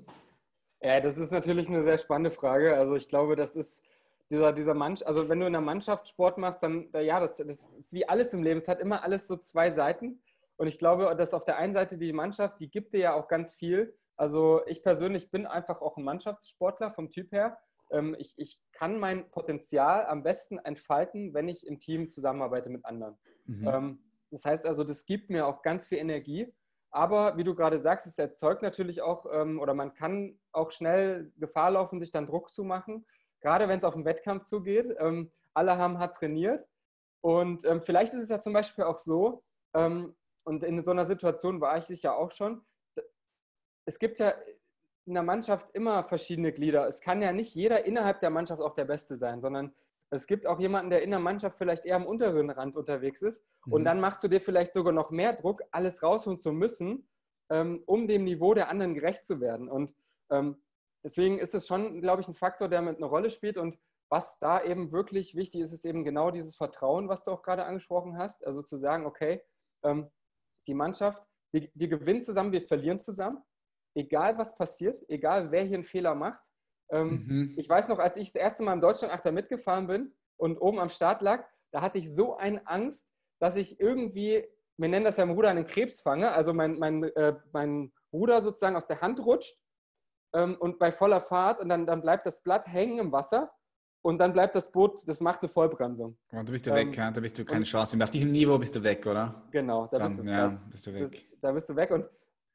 Ja, 0.81 1.01
das 1.01 1.17
ist 1.17 1.33
natürlich 1.33 1.69
eine 1.69 1.83
sehr 1.83 1.99
spannende 1.99 2.31
Frage. 2.31 2.77
Also 2.77 2.95
ich 2.95 3.09
glaube, 3.09 3.35
das 3.35 3.57
ist 3.57 3.83
dieser, 4.31 4.53
dieser 4.53 4.75
Mannschaft, 4.75 5.09
also 5.09 5.29
wenn 5.29 5.41
du 5.41 5.47
in 5.47 5.53
der 5.53 5.63
Mannschaft 5.63 6.09
Sport 6.09 6.39
machst, 6.39 6.63
dann, 6.63 6.89
ja, 6.93 7.19
das, 7.19 7.39
das 7.39 7.69
ist 7.69 7.93
wie 7.93 8.07
alles 8.07 8.33
im 8.33 8.43
Leben. 8.43 8.59
Es 8.59 8.69
hat 8.69 8.81
immer 8.81 9.03
alles 9.03 9.27
so 9.27 9.37
zwei 9.39 9.71
Seiten. 9.71 10.21
Und 10.59 10.67
ich 10.67 10.79
glaube, 10.79 11.15
dass 11.17 11.35
auf 11.35 11.45
der 11.45 11.57
einen 11.57 11.73
Seite 11.73 11.97
die 11.97 12.13
Mannschaft, 12.13 12.59
die 12.61 12.69
gibt 12.69 12.93
dir 12.93 13.01
ja 13.01 13.15
auch 13.15 13.29
ganz 13.29 13.55
viel. 13.55 13.97
Also 14.17 14.61
ich 14.67 14.83
persönlich 14.83 15.31
bin 15.31 15.47
einfach 15.47 15.81
auch 15.81 15.97
ein 15.97 16.03
Mannschaftssportler 16.03 16.91
vom 16.91 17.11
Typ 17.11 17.33
her. 17.33 17.57
ähm, 17.91 18.17
ich, 18.19 18.35
ich 18.37 18.61
kann 18.73 18.99
mein 18.99 19.31
Potenzial 19.31 20.05
am 20.07 20.25
besten 20.25 20.59
entfalten, 20.59 21.33
wenn 21.33 21.49
ich 21.49 21.67
im 21.67 21.79
Team 21.79 22.09
zusammenarbeite 22.11 22.71
mit 22.71 22.85
anderen. 22.85 23.17
Mhm. 23.47 23.69
Ähm, 23.69 23.99
das 24.31 24.45
heißt 24.45 24.67
also, 24.67 24.83
das 24.83 25.07
gibt 25.07 25.31
mir 25.31 25.47
auch 25.47 25.63
ganz 25.63 25.87
viel 25.87 25.99
Energie. 25.99 26.53
Aber 26.91 27.37
wie 27.37 27.45
du 27.45 27.55
gerade 27.55 27.79
sagst, 27.79 28.07
es 28.09 28.19
erzeugt 28.19 28.63
natürlich 28.63 29.01
auch, 29.01 29.27
ähm, 29.33 29.61
oder 29.61 29.75
man 29.75 29.95
kann 29.95 30.41
auch 30.53 30.73
schnell 30.73 31.33
Gefahr 31.37 31.71
laufen, 31.71 32.01
sich 32.01 32.11
dann 32.11 32.27
Druck 32.27 32.51
zu 32.51 32.65
machen. 32.65 33.07
Gerade 33.41 33.69
wenn 33.69 33.79
es 33.79 33.85
auf 33.85 33.95
den 33.95 34.05
Wettkampf 34.05 34.43
zugeht. 34.45 34.93
Alle 35.55 35.77
haben 35.77 35.99
hart 35.99 36.17
trainiert. 36.17 36.67
Und 37.21 37.65
vielleicht 37.81 38.13
ist 38.15 38.23
es 38.23 38.29
ja 38.31 38.41
zum 38.41 38.53
Beispiel 38.53 38.83
auch 38.83 38.99
so, 38.99 39.45
und 40.49 40.65
in 40.65 40.81
so 40.81 40.91
einer 40.91 41.05
Situation 41.05 41.61
war 41.61 41.77
ich 41.77 41.85
sicher 41.85 42.17
auch 42.17 42.31
schon, 42.31 42.63
es 43.85 43.99
gibt 43.99 44.19
ja 44.19 44.35
in 45.07 45.15
der 45.15 45.23
Mannschaft 45.23 45.71
immer 45.75 46.03
verschiedene 46.05 46.53
Glieder. 46.53 46.87
Es 46.87 47.01
kann 47.01 47.23
ja 47.23 47.33
nicht 47.33 47.55
jeder 47.55 47.85
innerhalb 47.85 48.21
der 48.21 48.31
Mannschaft 48.31 48.61
auch 48.61 48.75
der 48.75 48.85
Beste 48.85 49.17
sein, 49.17 49.41
sondern 49.41 49.75
es 50.11 50.27
gibt 50.27 50.47
auch 50.47 50.59
jemanden, 50.59 50.91
der 50.91 51.03
in 51.03 51.11
der 51.11 51.21
Mannschaft 51.21 51.59
vielleicht 51.59 51.85
eher 51.85 51.97
am 51.97 52.07
unteren 52.07 52.51
Rand 52.51 52.77
unterwegs 52.77 53.23
ist. 53.23 53.45
Mhm. 53.67 53.73
Und 53.75 53.85
dann 53.85 54.01
machst 54.01 54.23
du 54.25 54.29
dir 54.29 54.41
vielleicht 54.41 54.73
sogar 54.73 54.93
noch 54.93 55.11
mehr 55.11 55.35
Druck, 55.35 55.63
alles 55.71 56.03
rausholen 56.03 56.39
zu 56.39 56.53
müssen, 56.53 57.09
ähm, 57.51 57.83
um 57.87 58.07
dem 58.07 58.25
Niveau 58.25 58.55
der 58.55 58.69
anderen 58.69 58.95
gerecht 58.95 59.25
zu 59.25 59.41
werden. 59.41 59.69
Und 59.69 59.95
ähm, 60.31 60.63
deswegen 61.05 61.39
ist 61.39 61.55
es 61.55 61.67
schon, 61.67 62.01
glaube 62.01 62.23
ich, 62.23 62.29
ein 62.29 62.35
Faktor, 62.35 62.69
der 62.69 62.83
mit 62.83 62.97
eine 62.97 63.07
Rolle 63.07 63.31
spielt. 63.31 63.59
Und 63.59 63.79
was 64.11 64.39
da 64.39 64.63
eben 64.63 64.93
wirklich 64.93 65.35
wichtig 65.35 65.61
ist, 65.61 65.73
ist 65.73 65.85
eben 65.85 66.05
genau 66.05 66.31
dieses 66.31 66.57
Vertrauen, 66.57 67.09
was 67.09 67.25
du 67.25 67.31
auch 67.31 67.43
gerade 67.43 67.65
angesprochen 67.65 68.17
hast. 68.17 68.47
Also 68.47 68.63
zu 68.63 68.79
sagen, 68.79 69.05
okay, 69.05 69.43
ähm, 69.83 70.11
die 70.69 70.75
Mannschaft, 70.75 71.23
wir, 71.53 71.69
wir 71.75 71.89
gewinnen 71.89 72.21
zusammen, 72.21 72.53
wir 72.53 72.63
verlieren 72.63 73.01
zusammen. 73.01 73.43
Egal 73.95 74.39
was 74.39 74.55
passiert, 74.55 75.03
egal 75.09 75.51
wer 75.51 75.65
hier 75.65 75.77
einen 75.77 75.85
Fehler 75.85 76.15
macht, 76.15 76.41
ähm, 76.91 77.25
mhm. 77.27 77.55
Ich 77.57 77.69
weiß 77.69 77.89
noch, 77.89 77.99
als 77.99 78.17
ich 78.17 78.33
das 78.33 78.41
erste 78.41 78.63
Mal 78.63 78.73
im 78.75 78.81
Deutschlandachter 78.81 79.33
mitgefahren 79.33 79.87
bin 79.87 80.15
und 80.37 80.59
oben 80.59 80.79
am 80.79 80.89
Start 80.89 81.23
lag, 81.23 81.45
da 81.73 81.83
hatte 81.83 81.99
ich 81.99 82.15
so 82.15 82.37
eine 82.37 82.67
Angst, 82.67 83.13
dass 83.41 83.57
ich 83.57 83.79
irgendwie, 83.79 84.45
wir 84.79 84.89
nennen 84.89 85.05
das 85.05 85.19
ja 85.19 85.25
im 85.25 85.31
Ruder 85.31 85.51
einen 85.51 85.67
Krebs 85.67 86.01
fange, 86.01 86.33
also 86.33 86.55
mein, 86.55 86.79
mein, 86.79 87.05
äh, 87.05 87.37
mein 87.53 87.93
Ruder 88.13 88.41
sozusagen 88.41 88.77
aus 88.77 88.87
der 88.87 89.01
Hand 89.01 89.25
rutscht 89.25 89.59
ähm, 90.35 90.57
und 90.59 90.79
bei 90.79 90.91
voller 90.91 91.21
Fahrt 91.21 91.61
und 91.61 91.69
dann, 91.69 91.87
dann 91.87 92.01
bleibt 92.01 92.25
das 92.25 92.43
Blatt 92.43 92.67
hängen 92.67 92.99
im 92.99 93.13
Wasser 93.13 93.53
und 94.03 94.19
dann 94.19 94.33
bleibt 94.33 94.55
das 94.55 94.71
Boot, 94.71 95.07
das 95.07 95.21
macht 95.21 95.43
eine 95.43 95.49
Vollbremsung. 95.49 96.17
Und 96.31 96.49
da 96.49 96.53
bist 96.53 96.67
du 96.67 96.71
ähm, 96.71 96.89
weg, 96.89 96.97
ja? 96.97 97.11
da 97.11 97.21
bist 97.21 97.39
du 97.39 97.45
keine 97.45 97.65
Chance 97.65 97.97
mehr. 97.97 98.05
Auf 98.05 98.11
diesem 98.11 98.33
Niveau 98.33 98.59
bist 98.59 98.75
du 98.75 98.83
weg, 98.83 99.07
oder? 99.07 99.43
Genau, 99.51 99.87
da, 99.87 99.99
dann, 99.99 100.09
bist, 100.09 100.19
du, 100.21 100.25
ja, 100.25 100.43
das, 100.43 100.71
bist 100.71 100.87
du 100.87 100.95
weg. 100.95 101.01
Bist, 101.11 101.27
da 101.41 101.53
bist 101.53 101.69
du 101.69 101.77
weg 101.77 101.91
und 101.91 102.09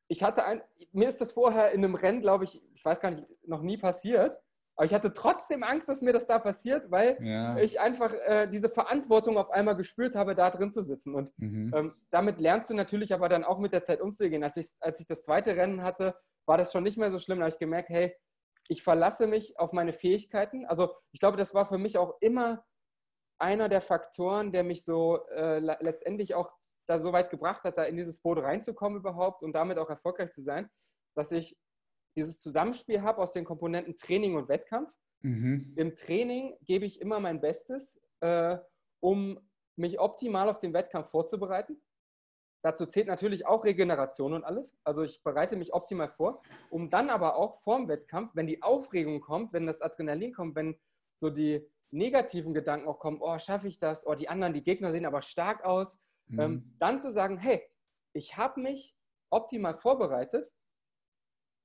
ich 0.07 0.23
hatte 0.23 0.45
ein, 0.45 0.61
mir 0.91 1.07
ist 1.07 1.21
das 1.21 1.31
vorher 1.31 1.71
in 1.71 1.83
einem 1.83 1.95
Rennen, 1.95 2.21
glaube 2.21 2.43
ich, 2.43 2.61
ich 2.73 2.83
weiß 2.83 2.99
gar 2.99 3.11
nicht, 3.11 3.23
noch 3.45 3.61
nie 3.61 3.77
passiert. 3.77 4.39
Aber 4.75 4.85
ich 4.85 4.93
hatte 4.93 5.13
trotzdem 5.13 5.63
Angst, 5.63 5.87
dass 5.87 6.01
mir 6.01 6.13
das 6.13 6.25
da 6.25 6.39
passiert, 6.39 6.89
weil 6.89 7.17
ja. 7.21 7.57
ich 7.57 7.79
einfach 7.79 8.11
äh, 8.11 8.47
diese 8.47 8.69
Verantwortung 8.69 9.37
auf 9.37 9.51
einmal 9.51 9.75
gespürt 9.75 10.15
habe, 10.15 10.33
da 10.33 10.49
drin 10.49 10.71
zu 10.71 10.81
sitzen. 10.81 11.13
Und 11.13 11.31
mhm. 11.37 11.71
ähm, 11.75 11.93
damit 12.09 12.39
lernst 12.39 12.71
du 12.71 12.73
natürlich 12.73 13.13
aber 13.13 13.29
dann 13.29 13.43
auch 13.43 13.59
mit 13.59 13.71
der 13.71 13.83
Zeit 13.83 14.01
umzugehen. 14.01 14.43
Als 14.43 14.57
ich, 14.57 14.69
als 14.79 14.99
ich 14.99 15.05
das 15.05 15.23
zweite 15.23 15.55
Rennen 15.55 15.83
hatte, 15.83 16.15
war 16.47 16.57
das 16.57 16.71
schon 16.71 16.83
nicht 16.83 16.97
mehr 16.97 17.11
so 17.11 17.19
schlimm. 17.19 17.37
Da 17.37 17.45
habe 17.45 17.53
ich 17.53 17.59
gemerkt, 17.59 17.89
hey, 17.89 18.15
ich 18.67 18.83
verlasse 18.83 19.27
mich 19.27 19.59
auf 19.59 19.73
meine 19.73 19.93
Fähigkeiten. 19.93 20.65
Also 20.65 20.93
ich 21.11 21.19
glaube, 21.19 21.37
das 21.37 21.53
war 21.53 21.65
für 21.65 21.77
mich 21.77 21.97
auch 21.97 22.15
immer 22.21 22.65
einer 23.39 23.67
der 23.69 23.81
Faktoren, 23.81 24.51
der 24.51 24.63
mich 24.63 24.85
so 24.85 25.25
äh, 25.27 25.59
letztendlich 25.59 26.33
auch 26.33 26.51
da 26.87 26.99
so 26.99 27.11
weit 27.13 27.29
gebracht 27.29 27.63
hat, 27.63 27.77
da 27.77 27.83
in 27.83 27.97
dieses 27.97 28.19
Boot 28.19 28.39
reinzukommen 28.39 28.99
überhaupt 28.99 29.43
und 29.43 29.53
damit 29.53 29.77
auch 29.77 29.89
erfolgreich 29.89 30.31
zu 30.31 30.41
sein, 30.41 30.69
dass 31.15 31.31
ich 31.31 31.57
dieses 32.15 32.39
Zusammenspiel 32.39 33.01
habe 33.01 33.21
aus 33.21 33.33
den 33.33 33.45
Komponenten 33.45 33.95
Training 33.95 34.35
und 34.35 34.49
Wettkampf. 34.49 34.91
Mhm. 35.21 35.73
Im 35.75 35.95
Training 35.95 36.57
gebe 36.61 36.85
ich 36.85 37.01
immer 37.01 37.19
mein 37.19 37.41
Bestes, 37.41 38.01
äh, 38.19 38.57
um 38.99 39.39
mich 39.75 39.99
optimal 39.99 40.49
auf 40.49 40.59
den 40.59 40.73
Wettkampf 40.73 41.09
vorzubereiten. 41.09 41.81
Dazu 42.63 42.85
zählt 42.85 43.07
natürlich 43.07 43.45
auch 43.45 43.65
Regeneration 43.65 44.33
und 44.33 44.43
alles. 44.43 44.75
Also 44.83 45.03
ich 45.03 45.21
bereite 45.21 45.55
mich 45.55 45.73
optimal 45.73 46.09
vor, 46.09 46.41
um 46.69 46.89
dann 46.89 47.09
aber 47.09 47.35
auch 47.35 47.61
vorm 47.61 47.87
Wettkampf, 47.87 48.31
wenn 48.35 48.47
die 48.47 48.63
Aufregung 48.63 49.21
kommt, 49.21 49.53
wenn 49.53 49.67
das 49.67 49.81
Adrenalin 49.81 50.33
kommt, 50.33 50.55
wenn 50.55 50.75
so 51.17 51.29
die 51.29 51.67
negativen 51.91 52.53
Gedanken 52.53 52.87
auch 52.87 52.99
kommen, 52.99 53.19
oh, 53.21 53.37
schaffe 53.37 53.67
ich 53.67 53.79
das? 53.79 54.07
Oh, 54.07 54.15
die 54.15 54.29
anderen, 54.29 54.53
die 54.53 54.63
Gegner 54.63 54.91
sehen 54.91 55.05
aber 55.05 55.21
stark 55.21 55.63
aus. 55.63 55.99
Mhm. 56.27 56.39
Ähm, 56.39 56.75
dann 56.79 56.99
zu 56.99 57.11
sagen, 57.11 57.37
hey, 57.37 57.61
ich 58.13 58.37
habe 58.37 58.61
mich 58.61 58.95
optimal 59.29 59.75
vorbereitet 59.75 60.51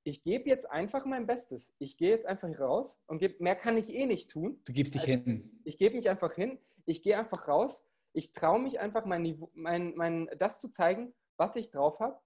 ich 0.03 0.21
gebe 0.21 0.49
jetzt 0.49 0.69
einfach 0.69 1.05
mein 1.05 1.27
Bestes. 1.27 1.73
Ich 1.77 1.97
gehe 1.97 2.09
jetzt 2.09 2.25
einfach 2.25 2.49
raus 2.59 2.97
und 3.07 3.19
gebe, 3.19 3.41
mehr 3.43 3.55
kann 3.55 3.77
ich 3.77 3.93
eh 3.93 4.05
nicht 4.05 4.29
tun. 4.29 4.61
Du 4.65 4.73
gibst 4.73 4.95
dich 4.95 5.01
also, 5.01 5.13
hin. 5.13 5.61
Ich 5.63 5.77
gebe 5.77 5.95
mich 5.95 6.09
einfach 6.09 6.33
hin. 6.33 6.57
Ich 6.85 7.03
gehe 7.03 7.17
einfach 7.17 7.47
raus. 7.47 7.83
Ich 8.13 8.33
traue 8.33 8.59
mich 8.59 8.79
einfach, 8.79 9.05
mein, 9.05 9.21
Niveau, 9.21 9.51
mein, 9.53 9.95
mein, 9.95 10.29
das 10.37 10.61
zu 10.61 10.69
zeigen, 10.69 11.13
was 11.37 11.55
ich 11.55 11.71
drauf 11.71 11.99
habe. 11.99 12.19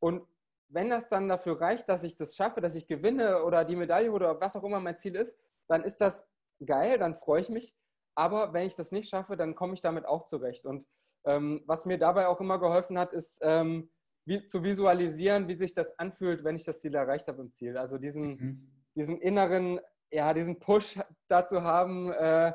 Und 0.00 0.26
wenn 0.68 0.90
das 0.90 1.08
dann 1.08 1.28
dafür 1.28 1.60
reicht, 1.60 1.88
dass 1.88 2.04
ich 2.04 2.16
das 2.16 2.36
schaffe, 2.36 2.60
dass 2.60 2.74
ich 2.74 2.86
gewinne 2.86 3.42
oder 3.44 3.64
die 3.64 3.76
Medaille 3.76 4.12
oder 4.12 4.40
was 4.40 4.56
auch 4.56 4.64
immer 4.64 4.80
mein 4.80 4.96
Ziel 4.96 5.16
ist, 5.16 5.36
dann 5.68 5.82
ist 5.82 6.00
das 6.00 6.28
geil, 6.64 6.98
dann 6.98 7.16
freue 7.16 7.40
ich 7.40 7.48
mich. 7.48 7.76
Aber 8.14 8.52
wenn 8.52 8.66
ich 8.66 8.76
das 8.76 8.92
nicht 8.92 9.08
schaffe, 9.08 9.36
dann 9.36 9.54
komme 9.54 9.74
ich 9.74 9.80
damit 9.80 10.04
auch 10.06 10.26
zurecht. 10.26 10.66
Und 10.66 10.86
ähm, 11.24 11.62
was 11.66 11.86
mir 11.86 11.98
dabei 11.98 12.28
auch 12.28 12.40
immer 12.40 12.58
geholfen 12.58 12.98
hat, 12.98 13.12
ist, 13.12 13.40
ähm, 13.42 13.90
wie, 14.24 14.46
zu 14.46 14.62
visualisieren, 14.62 15.48
wie 15.48 15.54
sich 15.54 15.74
das 15.74 15.98
anfühlt, 15.98 16.44
wenn 16.44 16.56
ich 16.56 16.64
das 16.64 16.80
Ziel 16.80 16.94
erreicht 16.94 17.28
habe 17.28 17.42
im 17.42 17.52
Ziel. 17.52 17.76
Also 17.76 17.98
diesen, 17.98 18.28
mhm. 18.28 18.70
diesen 18.94 19.20
inneren, 19.20 19.80
ja, 20.10 20.32
diesen 20.34 20.58
Push 20.60 20.98
dazu 21.28 21.62
haben, 21.62 22.12
äh, 22.12 22.52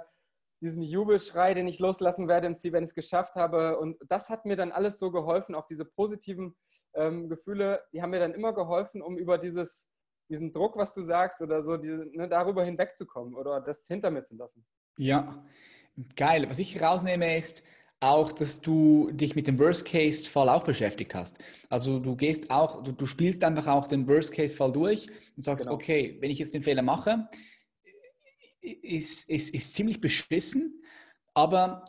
diesen 0.62 0.82
Jubelschrei, 0.82 1.54
den 1.54 1.68
ich 1.68 1.80
loslassen 1.80 2.28
werde 2.28 2.48
im 2.48 2.56
Ziel, 2.56 2.74
wenn 2.74 2.84
ich 2.84 2.89
es 2.89 2.96
geschafft 2.96 3.36
habe. 3.36 3.78
Und 3.78 3.98
das 4.08 4.30
hat 4.30 4.46
mir 4.46 4.56
dann 4.56 4.72
alles 4.72 5.00
so 5.00 5.12
geholfen, 5.12 5.56
auch 5.56 5.68
diese 5.68 5.86
positiven 5.86 6.56
ähm, 6.94 7.30
Gefühle, 7.30 7.82
die 7.94 8.02
haben 8.02 8.12
mir 8.12 8.20
dann 8.20 8.34
immer 8.34 8.54
geholfen, 8.54 9.02
um 9.02 9.18
über 9.18 9.38
dieses, 9.38 9.89
diesen 10.30 10.52
Druck, 10.52 10.78
was 10.78 10.94
du 10.94 11.04
sagst, 11.04 11.41
oder 11.41 11.62
so, 11.62 11.78
diese, 11.78 12.06
ne, 12.13 12.28
darüber 12.28 12.63
hinwegzukommen 12.63 13.36
oder 13.36 13.62
das 13.62 13.86
hinter 13.88 14.12
mir 14.12 14.24
zu 14.24 14.36
lassen. 14.36 14.65
Ja, 14.98 15.46
geil. 16.15 16.50
Was 16.50 16.60
ich 16.60 16.82
rausnehme 16.82 17.38
ist, 17.38 17.63
auch, 18.00 18.32
dass 18.32 18.62
du 18.62 19.10
dich 19.12 19.36
mit 19.36 19.48
dem 19.48 19.58
Worst-Case-Fall 19.58 20.50
auch 20.50 20.63
beschäftigt 20.63 21.15
hast. 21.15 21.38
Also 21.70 22.00
du 22.00 22.15
gehst 22.15 22.52
auch, 22.52 22.84
du, 22.84 22.91
du 22.91 23.06
spielst 23.06 23.44
einfach 23.44 23.68
auch 23.68 23.88
den 23.88 24.08
Worst-Case-Fall 24.08 24.72
durch 24.72 25.08
und 25.36 25.44
sagst, 25.44 25.65
genau. 25.65 25.76
okay, 25.76 26.18
wenn 26.20 26.30
ich 26.30 26.39
jetzt 26.39 26.54
den 26.54 26.62
Fehler 26.62 26.82
mache, 26.82 27.28
ist, 28.65 29.30
ist, 29.30 29.54
ist 29.54 29.73
ziemlich 29.75 30.01
beschissen, 30.01 30.82
aber, 31.34 31.86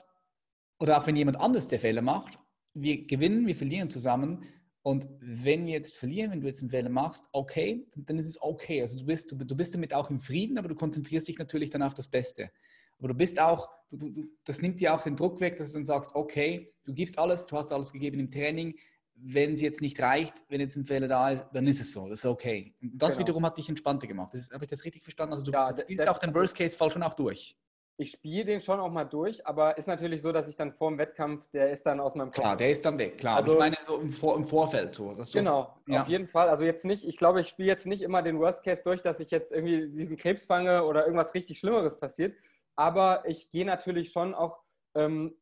oder 0.79 0.99
auch 0.99 1.07
wenn 1.07 1.17
jemand 1.17 1.39
anders 1.41 1.69
der 1.69 1.79
Fehler 1.79 2.03
macht, 2.03 2.39
wir 2.75 3.07
gewinnen, 3.07 3.47
wir 3.47 3.57
verlieren 3.57 3.91
zusammen. 3.91 4.45
Und 4.83 5.09
wenn 5.19 5.67
wir 5.67 5.73
jetzt 5.73 5.97
verlieren, 5.97 6.31
wenn 6.31 6.41
du 6.41 6.47
jetzt 6.47 6.61
einen 6.61 6.71
Fehler 6.71 6.91
machst, 6.91 7.29
okay, 7.33 7.89
dann 7.97 8.19
ist 8.19 8.29
es 8.29 8.41
okay. 8.41 8.83
Also 8.83 8.99
du 8.99 9.07
bist, 9.07 9.33
du, 9.33 9.37
du 9.37 9.57
bist 9.57 9.75
damit 9.75 9.93
auch 9.93 10.11
im 10.11 10.21
Frieden, 10.21 10.59
aber 10.59 10.69
du 10.69 10.77
konzentrierst 10.77 11.27
dich 11.27 11.39
natürlich 11.39 11.71
dann 11.71 11.83
auf 11.83 11.95
das 11.95 12.09
Beste. 12.09 12.51
Aber 12.99 13.09
du 13.09 13.15
bist 13.15 13.41
auch, 13.41 13.69
du, 13.91 14.11
du, 14.11 14.29
das 14.45 14.63
nimmt 14.63 14.81
dir 14.81 14.95
auch 14.95 15.03
den 15.03 15.17
Druck 15.17 15.41
weg, 15.41 15.57
dass 15.57 15.73
du 15.73 15.79
dann 15.79 15.85
sagst, 15.85 16.15
okay, 16.15 16.73
du 16.85 16.95
gibst 16.95 17.19
alles, 17.19 17.47
du 17.47 17.57
hast 17.57 17.73
alles 17.73 17.93
gegeben 17.93 18.21
im 18.21 18.31
Training. 18.31 18.77
Wenn 19.19 19.55
es 19.55 19.63
jetzt 19.63 19.81
nicht 19.81 20.01
reicht, 20.01 20.35
wenn 20.49 20.61
jetzt 20.61 20.77
ein 20.77 20.85
Fehler 20.85 21.09
da 21.09 21.31
ist, 21.31 21.47
dann 21.53 21.67
ist 21.67 21.81
es 21.81 21.93
so, 21.93 22.09
das 22.09 22.21
ist 22.21 22.27
okay. 22.27 22.75
Und 22.83 22.93
das 22.95 23.15
genau. 23.15 23.21
wiederum 23.21 23.47
hat 23.47 23.57
dich 23.57 23.69
entspannter 23.69 24.07
gemacht. 24.07 24.35
Habe 24.53 24.65
ich 24.65 24.71
das 24.71 24.85
richtig 24.85 25.03
verstanden? 25.03 25.33
Also 25.33 25.45
du, 25.45 25.53
ja, 25.53 25.73
du 25.73 25.83
spielst 25.83 26.09
auch 26.09 26.19
den 26.19 26.35
Worst-Case-Fall 26.35 26.91
schon 26.91 27.03
auch 27.03 27.15
durch 27.15 27.57
ich 27.99 28.11
spiele 28.11 28.45
den 28.45 28.61
schon 28.61 28.79
auch 28.79 28.91
mal 28.91 29.05
durch, 29.05 29.47
aber 29.47 29.79
ist 29.79 29.87
natürlich 29.87 30.21
so, 30.21 30.31
dass 30.31 30.49
ich 30.49 30.57
dann 30.57 30.73
vor 30.73 30.91
dem 30.91 30.99
Wettkampf, 30.99 31.49
der 31.49 31.71
ist 31.71 31.85
dann 31.87 31.99
aus 31.99 32.15
meinem 32.15 32.27
Kopf. 32.27 32.43
Klar, 32.43 32.57
der 32.57 32.71
ist 32.71 32.85
dann 32.85 32.99
weg, 32.99 33.17
klar. 33.17 33.37
Also, 33.37 33.53
ich 33.53 33.59
meine 33.59 33.77
so 33.81 33.97
im, 33.97 34.13
Vor 34.13 34.37
im 34.37 34.45
Vorfeld 34.45 34.95
so. 34.95 35.17
genau, 35.33 35.75
ja. 35.87 36.03
auf 36.03 36.09
jeden 36.09 36.29
Fall. 36.29 36.49
Also 36.49 36.65
jetzt 36.65 36.85
nicht, 36.85 37.07
ich 37.07 37.17
glaube, 37.17 37.41
ich 37.41 37.49
spiele 37.49 37.69
jetzt 37.69 37.87
nicht 37.87 38.03
immer 38.03 38.23
den 38.23 38.39
Worst 38.39 38.63
Case 38.65 38.83
durch, 38.85 39.01
dass 39.01 39.21
ich 39.21 39.31
jetzt 39.31 39.51
irgendwie 39.51 39.89
diesen 39.89 40.19
Krebs 40.19 40.45
fange 40.45 40.85
oder 40.85 41.05
irgendwas 41.05 41.33
richtig 41.33 41.59
Schlimmeres 41.59 41.99
passiert, 41.99 42.37
aber 42.75 43.25
ich 43.27 43.49
gehe 43.49 43.65
natürlich 43.65 44.13
schon 44.13 44.35
auch 44.35 44.61
ähm, 44.95 45.35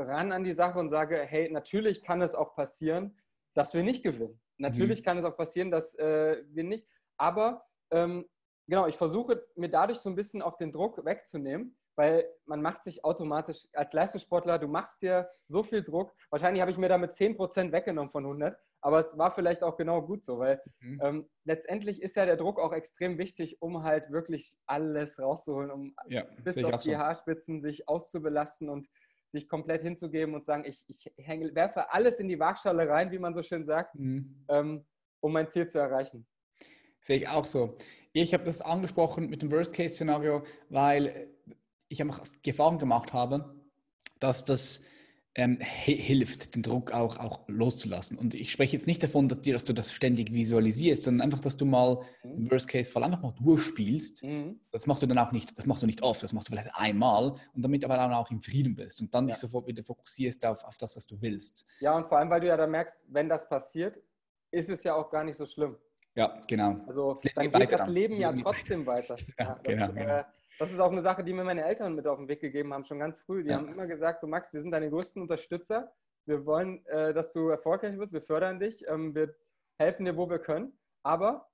ran 0.00 0.32
an 0.32 0.44
die 0.44 0.52
Sache 0.52 0.78
und 0.78 0.88
sage, 0.88 1.18
hey, 1.18 1.50
natürlich 1.50 2.02
kann 2.02 2.22
es 2.22 2.34
auch 2.34 2.54
passieren, 2.54 3.18
dass 3.54 3.74
wir 3.74 3.82
nicht 3.82 4.02
gewinnen. 4.02 4.40
Natürlich 4.58 5.00
mhm. 5.00 5.04
kann 5.04 5.18
es 5.18 5.24
auch 5.24 5.36
passieren, 5.36 5.70
dass 5.70 5.94
äh, 5.94 6.42
wir 6.48 6.64
nicht. 6.64 6.86
Aber 7.16 7.64
ähm, 7.90 8.26
genau, 8.66 8.86
ich 8.86 8.96
versuche 8.96 9.44
mir 9.56 9.68
dadurch 9.68 9.98
so 9.98 10.10
ein 10.10 10.16
bisschen 10.16 10.42
auch 10.42 10.56
den 10.56 10.72
Druck 10.72 11.04
wegzunehmen, 11.04 11.76
weil 11.96 12.26
man 12.46 12.62
macht 12.62 12.84
sich 12.84 13.04
automatisch 13.04 13.66
als 13.72 13.92
Leistungssportler, 13.92 14.58
du 14.58 14.68
machst 14.68 15.02
dir 15.02 15.28
so 15.48 15.62
viel 15.62 15.82
Druck. 15.82 16.14
Wahrscheinlich 16.30 16.60
habe 16.60 16.70
ich 16.70 16.78
mir 16.78 16.88
damit 16.88 17.12
10% 17.12 17.72
weggenommen 17.72 18.10
von 18.10 18.24
100. 18.24 18.58
Aber 18.82 18.98
es 18.98 19.18
war 19.18 19.30
vielleicht 19.30 19.62
auch 19.62 19.76
genau 19.76 20.00
gut 20.02 20.24
so, 20.24 20.38
weil 20.38 20.60
mhm. 20.80 21.00
ähm, 21.02 21.30
letztendlich 21.44 22.00
ist 22.00 22.16
ja 22.16 22.24
der 22.24 22.36
Druck 22.36 22.58
auch 22.58 22.72
extrem 22.72 23.18
wichtig, 23.18 23.60
um 23.60 23.82
halt 23.82 24.10
wirklich 24.10 24.56
alles 24.66 25.18
rauszuholen, 25.18 25.70
um 25.70 25.94
ja, 26.08 26.24
bis 26.42 26.62
auf 26.64 26.80
die 26.80 26.92
so. 26.92 26.96
Haarspitzen 26.96 27.60
sich 27.60 27.88
auszubelasten 27.88 28.70
und 28.70 28.88
sich 29.30 29.48
komplett 29.48 29.82
hinzugeben 29.82 30.34
und 30.34 30.44
sagen, 30.44 30.64
ich, 30.66 30.84
ich 30.88 31.10
häng, 31.18 31.54
werfe 31.54 31.92
alles 31.92 32.18
in 32.18 32.28
die 32.28 32.38
Waagschale 32.38 32.88
rein, 32.88 33.10
wie 33.10 33.18
man 33.18 33.34
so 33.34 33.42
schön 33.42 33.64
sagt, 33.64 33.94
mhm. 33.94 34.44
ähm, 34.48 34.84
um 35.20 35.32
mein 35.32 35.48
Ziel 35.48 35.66
zu 35.68 35.78
erreichen. 35.78 36.26
Sehe 37.00 37.16
ich 37.16 37.28
auch 37.28 37.46
so. 37.46 37.76
Ich 38.12 38.34
habe 38.34 38.44
das 38.44 38.60
angesprochen 38.60 39.30
mit 39.30 39.42
dem 39.42 39.52
Worst-Case-Szenario, 39.52 40.42
weil 40.68 41.28
ich 41.88 42.00
einfach 42.02 42.20
Gefahren 42.42 42.78
gemacht 42.78 43.12
habe, 43.12 43.54
dass 44.18 44.44
das 44.44 44.84
ähm, 45.36 45.58
hilft, 45.60 46.56
den 46.56 46.62
Druck 46.62 46.92
auch, 46.92 47.18
auch 47.18 47.44
loszulassen. 47.46 48.18
Und 48.18 48.34
ich 48.34 48.50
spreche 48.50 48.72
jetzt 48.72 48.88
nicht 48.88 49.02
davon, 49.02 49.28
dass, 49.28 49.40
dir, 49.40 49.52
dass 49.52 49.64
du 49.64 49.72
das 49.72 49.92
ständig 49.92 50.32
visualisierst, 50.32 51.04
sondern 51.04 51.26
einfach, 51.26 51.40
dass 51.40 51.56
du 51.56 51.66
mal 51.66 52.02
mhm. 52.24 52.50
Worst-Case-Fall 52.50 53.04
einfach 53.04 53.22
mal 53.22 53.34
durchspielst. 53.40 54.24
Mhm. 54.24 54.60
Das 54.72 54.86
machst 54.88 55.02
du 55.02 55.06
dann 55.06 55.18
auch 55.18 55.30
nicht, 55.30 55.56
das 55.56 55.66
machst 55.66 55.82
du 55.82 55.86
nicht 55.86 56.02
oft, 56.02 56.22
das 56.22 56.32
machst 56.32 56.48
du 56.48 56.52
vielleicht 56.52 56.74
einmal 56.74 57.34
und 57.54 57.64
damit 57.64 57.84
aber 57.84 57.96
dann 57.96 58.12
auch 58.12 58.30
im 58.30 58.42
Frieden 58.42 58.74
bist 58.74 59.00
und 59.00 59.14
dann 59.14 59.28
ja. 59.28 59.34
dich 59.34 59.40
sofort 59.40 59.68
wieder 59.68 59.84
fokussierst 59.84 60.44
auf, 60.44 60.64
auf 60.64 60.76
das, 60.78 60.96
was 60.96 61.06
du 61.06 61.20
willst. 61.20 61.68
Ja, 61.80 61.96
und 61.96 62.08
vor 62.08 62.18
allem, 62.18 62.30
weil 62.30 62.40
du 62.40 62.48
ja 62.48 62.56
dann 62.56 62.72
merkst, 62.72 62.98
wenn 63.08 63.28
das 63.28 63.48
passiert, 63.48 64.00
ist 64.50 64.68
es 64.68 64.82
ja 64.82 64.94
auch 64.94 65.10
gar 65.10 65.22
nicht 65.22 65.36
so 65.36 65.46
schlimm. 65.46 65.76
Ja, 66.16 66.40
genau. 66.48 66.76
Also 66.88 67.16
dann 67.36 67.52
geht 67.52 67.70
das 67.70 67.86
Leben 67.86 68.16
ja 68.16 68.32
trotzdem 68.32 68.84
weiter. 68.84 69.14
ja, 69.38 69.44
ja, 69.46 69.60
das, 69.62 69.74
genau, 69.74 69.86
äh, 69.92 69.94
genau 69.94 70.24
das 70.60 70.70
ist 70.70 70.78
auch 70.78 70.92
eine 70.92 71.00
Sache, 71.00 71.24
die 71.24 71.32
mir 71.32 71.42
meine 71.42 71.64
Eltern 71.64 71.94
mit 71.94 72.06
auf 72.06 72.18
den 72.18 72.28
Weg 72.28 72.40
gegeben 72.40 72.74
haben, 72.74 72.84
schon 72.84 72.98
ganz 72.98 73.18
früh. 73.18 73.42
Die 73.42 73.48
ja. 73.48 73.56
haben 73.56 73.72
immer 73.72 73.86
gesagt, 73.86 74.20
so 74.20 74.26
Max, 74.26 74.52
wir 74.52 74.60
sind 74.60 74.72
deine 74.72 74.90
größten 74.90 75.22
Unterstützer. 75.22 75.90
Wir 76.26 76.44
wollen, 76.44 76.84
äh, 76.84 77.14
dass 77.14 77.32
du 77.32 77.48
erfolgreich 77.48 77.96
wirst. 77.96 78.12
Wir 78.12 78.20
fördern 78.20 78.60
dich. 78.60 78.86
Ähm, 78.86 79.14
wir 79.14 79.34
helfen 79.78 80.04
dir, 80.04 80.18
wo 80.18 80.28
wir 80.28 80.38
können. 80.38 80.78
Aber 81.02 81.48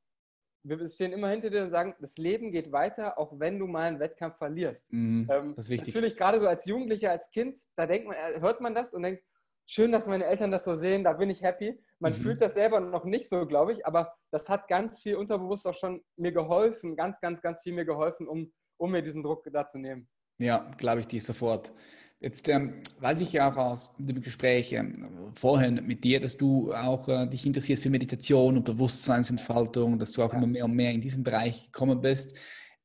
wir 0.65 0.85
stehen 0.89 1.13
immer 1.13 1.29
hinter 1.29 1.51
dir 1.51 1.63
und 1.63 1.71
sagen, 1.71 1.95
das 2.01 2.19
Leben 2.19 2.51
geht 2.51 2.73
weiter, 2.73 3.17
auch 3.17 3.39
wenn 3.39 3.61
du 3.61 3.69
mal 3.69 3.85
einen 3.85 4.01
Wettkampf 4.01 4.39
verlierst. 4.39 4.93
Mhm, 4.93 5.29
ähm, 5.31 5.55
das 5.55 5.67
ist 5.67 5.71
wichtig. 5.71 5.95
Natürlich 5.95 6.17
gerade 6.17 6.41
so 6.41 6.49
als 6.49 6.67
Jugendlicher, 6.67 7.13
als 7.13 7.31
Kind, 7.31 7.61
da 7.77 7.87
denkt 7.87 8.09
man, 8.09 8.17
äh, 8.17 8.41
hört 8.41 8.61
man 8.61 8.75
das 8.75 8.93
und 8.93 9.05
denkt, 9.05 9.23
schön, 9.67 9.93
dass 9.93 10.09
meine 10.09 10.25
Eltern 10.25 10.51
das 10.51 10.65
so 10.65 10.75
sehen, 10.75 11.05
da 11.05 11.13
bin 11.13 11.31
ich 11.31 11.43
happy. 11.43 11.81
Man 12.01 12.11
mhm. 12.11 12.17
fühlt 12.17 12.43
das 12.43 12.55
selber 12.55 12.81
noch 12.81 13.05
nicht 13.05 13.29
so, 13.29 13.47
glaube 13.47 13.73
ich, 13.73 13.87
aber 13.87 14.17
das 14.33 14.49
hat 14.49 14.67
ganz 14.67 14.99
viel 15.01 15.15
unterbewusst 15.15 15.65
auch 15.65 15.75
schon 15.75 16.03
mir 16.17 16.33
geholfen, 16.33 16.97
ganz, 16.97 17.21
ganz, 17.21 17.41
ganz 17.41 17.61
viel 17.61 17.73
mir 17.73 17.85
geholfen, 17.85 18.27
um 18.27 18.53
um 18.77 18.91
mir 18.91 19.03
diesen 19.03 19.23
Druck 19.23 19.45
da 19.53 19.67
zu 19.67 19.79
nehmen. 19.79 20.09
Ja, 20.39 20.71
glaube 20.77 21.01
ich 21.01 21.07
dir 21.07 21.21
sofort. 21.21 21.73
Jetzt 22.19 22.49
ähm, 22.49 22.83
weiß 22.99 23.21
ich 23.21 23.33
ja 23.35 23.51
auch 23.51 23.57
aus 23.57 23.95
dem 23.99 24.21
Gespräch 24.23 24.73
ähm, 24.73 25.33
vorhin 25.35 25.87
mit 25.87 26.03
dir, 26.03 26.19
dass 26.19 26.37
du 26.37 26.73
auch 26.73 27.09
äh, 27.09 27.27
dich 27.27 27.45
interessierst 27.45 27.83
für 27.83 27.91
Meditation 27.91 28.57
und 28.57 28.65
Bewusstseinsentfaltung, 28.65 29.99
dass 29.99 30.13
du 30.13 30.23
auch 30.23 30.33
ja. 30.33 30.39
immer 30.39 30.47
mehr 30.47 30.65
und 30.65 30.75
mehr 30.75 30.93
in 30.93 31.03
diesem 31.03 31.23
Bereich 31.23 31.67
gekommen 31.67 32.01
bist. 32.01 32.35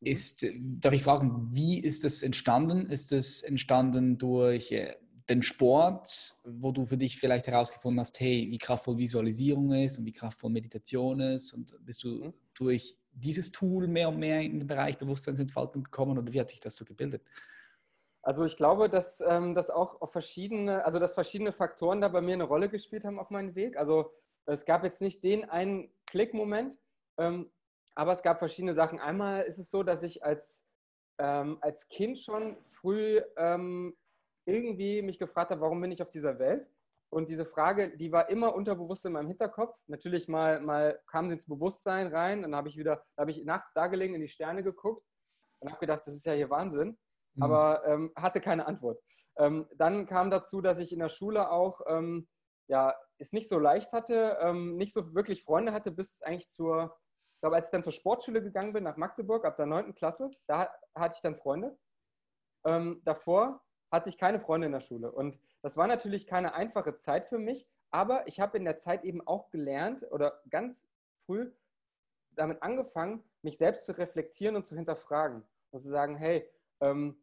Mhm. 0.01 0.07
Ist, 0.07 0.43
äh, 0.43 0.59
darf 0.59 0.93
ich 0.93 1.03
fragen, 1.03 1.47
wie 1.51 1.79
ist 1.79 2.03
das 2.03 2.23
entstanden? 2.23 2.87
Ist 2.87 3.13
das 3.13 3.41
entstanden 3.41 4.17
durch 4.17 4.73
äh, 4.73 4.95
den 5.29 5.43
Sport, 5.43 6.33
wo 6.45 6.73
du 6.73 6.83
für 6.83 6.97
dich 6.97 7.17
vielleicht 7.17 7.47
herausgefunden 7.47 8.01
hast, 8.01 8.19
hey, 8.19 8.47
wie 8.51 8.57
kraftvoll 8.57 8.97
Visualisierung 8.97 9.71
ist 9.71 9.97
und 9.97 10.05
wie 10.05 10.11
kraftvoll 10.11 10.51
Meditation 10.51 11.21
ist? 11.21 11.53
Und 11.53 11.73
bist 11.85 12.03
du 12.03 12.25
mhm. 12.25 12.33
durch 12.53 12.97
dieses 13.11 13.51
Tool 13.51 13.87
mehr 13.87 14.09
und 14.09 14.17
mehr 14.17 14.41
in 14.41 14.59
den 14.59 14.67
Bereich 14.67 14.97
Bewusstseinsentfaltung 14.97 15.83
gekommen 15.83 16.17
oder 16.17 16.31
wie 16.31 16.39
hat 16.39 16.49
sich 16.49 16.59
das 16.59 16.75
so 16.75 16.85
gebildet? 16.85 17.23
Also 18.23 18.45
ich 18.45 18.55
glaube, 18.55 18.87
dass 18.87 19.19
ähm, 19.21 19.55
das 19.55 19.69
auch 19.69 19.99
auf 20.01 20.11
verschiedene, 20.11 20.85
also 20.85 20.99
dass 20.99 21.13
verschiedene 21.13 21.51
Faktoren 21.51 22.01
da 22.01 22.07
bei 22.07 22.21
mir 22.21 22.33
eine 22.33 22.43
Rolle 22.43 22.69
gespielt 22.69 23.03
haben 23.03 23.19
auf 23.19 23.31
meinem 23.31 23.55
Weg. 23.55 23.77
Also 23.77 24.13
es 24.45 24.65
gab 24.65 24.83
jetzt 24.83 25.01
nicht 25.01 25.23
den 25.23 25.49
einen 25.49 25.91
Klickmoment, 26.05 26.77
ähm, 27.17 27.51
aber 27.95 28.11
es 28.11 28.21
gab 28.21 28.39
verschiedene 28.39 28.73
Sachen. 28.73 28.99
Einmal 28.99 29.43
ist 29.43 29.57
es 29.57 29.71
so, 29.71 29.81
dass 29.81 30.03
ich 30.03 30.23
als, 30.23 30.63
ähm, 31.17 31.57
als 31.61 31.89
Kind 31.89 32.19
schon 32.19 32.57
früh 32.63 33.21
ähm, 33.37 33.95
irgendwie 34.45 35.01
mich 35.01 35.17
gefragt 35.17 35.51
habe, 35.51 35.61
warum 35.61 35.81
bin 35.81 35.91
ich 35.91 36.01
auf 36.01 36.09
dieser 36.09 36.37
Welt? 36.37 36.67
Und 37.13 37.29
diese 37.29 37.45
Frage, 37.45 37.95
die 37.95 38.11
war 38.11 38.29
immer 38.29 38.55
unterbewusst 38.55 39.05
in 39.05 39.11
meinem 39.11 39.27
Hinterkopf. 39.27 39.77
Natürlich 39.87 40.29
mal, 40.29 40.61
mal 40.61 40.99
kam 41.07 41.27
sie 41.27 41.33
ins 41.33 41.45
Bewusstsein 41.45 42.07
rein. 42.07 42.41
Dann 42.41 42.55
habe 42.55 42.69
ich 42.69 42.77
wieder, 42.77 43.03
habe 43.17 43.31
ich 43.31 43.43
nachts 43.43 43.73
da 43.73 43.87
gelegen, 43.87 44.15
in 44.15 44.21
die 44.21 44.29
Sterne 44.29 44.63
geguckt 44.63 45.05
und 45.59 45.69
habe 45.69 45.79
gedacht, 45.79 46.01
das 46.05 46.15
ist 46.15 46.25
ja 46.25 46.33
hier 46.33 46.49
Wahnsinn. 46.49 46.97
Mhm. 47.35 47.43
Aber 47.43 47.85
ähm, 47.85 48.13
hatte 48.15 48.39
keine 48.39 48.65
Antwort. 48.65 49.01
Ähm, 49.37 49.67
dann 49.75 50.05
kam 50.05 50.31
dazu, 50.31 50.61
dass 50.61 50.79
ich 50.79 50.93
in 50.93 50.99
der 50.99 51.09
Schule 51.09 51.51
auch 51.51 51.81
ähm, 51.87 52.29
ja, 52.67 52.95
es 53.17 53.33
nicht 53.33 53.49
so 53.49 53.59
leicht 53.59 53.91
hatte, 53.91 54.37
ähm, 54.39 54.77
nicht 54.77 54.93
so 54.93 55.13
wirklich 55.13 55.43
Freunde 55.43 55.73
hatte, 55.73 55.91
bis 55.91 56.21
eigentlich 56.21 56.49
zur, 56.49 56.97
ich 57.35 57.41
glaube, 57.41 57.57
als 57.57 57.67
ich 57.67 57.71
dann 57.71 57.83
zur 57.83 57.91
Sportschule 57.91 58.41
gegangen 58.41 58.71
bin, 58.71 58.85
nach 58.85 58.95
Magdeburg, 58.95 59.43
ab 59.43 59.57
der 59.57 59.65
9. 59.65 59.93
Klasse, 59.95 60.31
da 60.47 60.73
hatte 60.95 61.15
ich 61.15 61.21
dann 61.21 61.35
Freunde. 61.35 61.77
Ähm, 62.65 63.01
davor 63.03 63.61
hatte 63.91 64.09
ich 64.09 64.17
keine 64.17 64.39
Freunde 64.39 64.67
in 64.67 64.73
der 64.73 64.79
Schule. 64.79 65.11
Und 65.11 65.39
das 65.61 65.77
war 65.77 65.87
natürlich 65.87 66.25
keine 66.25 66.53
einfache 66.53 66.95
Zeit 66.95 67.27
für 67.27 67.37
mich, 67.37 67.69
aber 67.91 68.25
ich 68.27 68.39
habe 68.39 68.57
in 68.57 68.63
der 68.63 68.77
Zeit 68.77 69.03
eben 69.03 69.25
auch 69.27 69.49
gelernt 69.49 70.05
oder 70.11 70.41
ganz 70.49 70.87
früh 71.25 71.51
damit 72.31 72.63
angefangen, 72.63 73.23
mich 73.41 73.57
selbst 73.57 73.85
zu 73.85 73.97
reflektieren 73.97 74.55
und 74.55 74.65
zu 74.65 74.75
hinterfragen. 74.75 75.43
Und 75.71 75.81
zu 75.81 75.89
sagen, 75.89 76.15
hey, 76.15 76.49
ähm, 76.79 77.21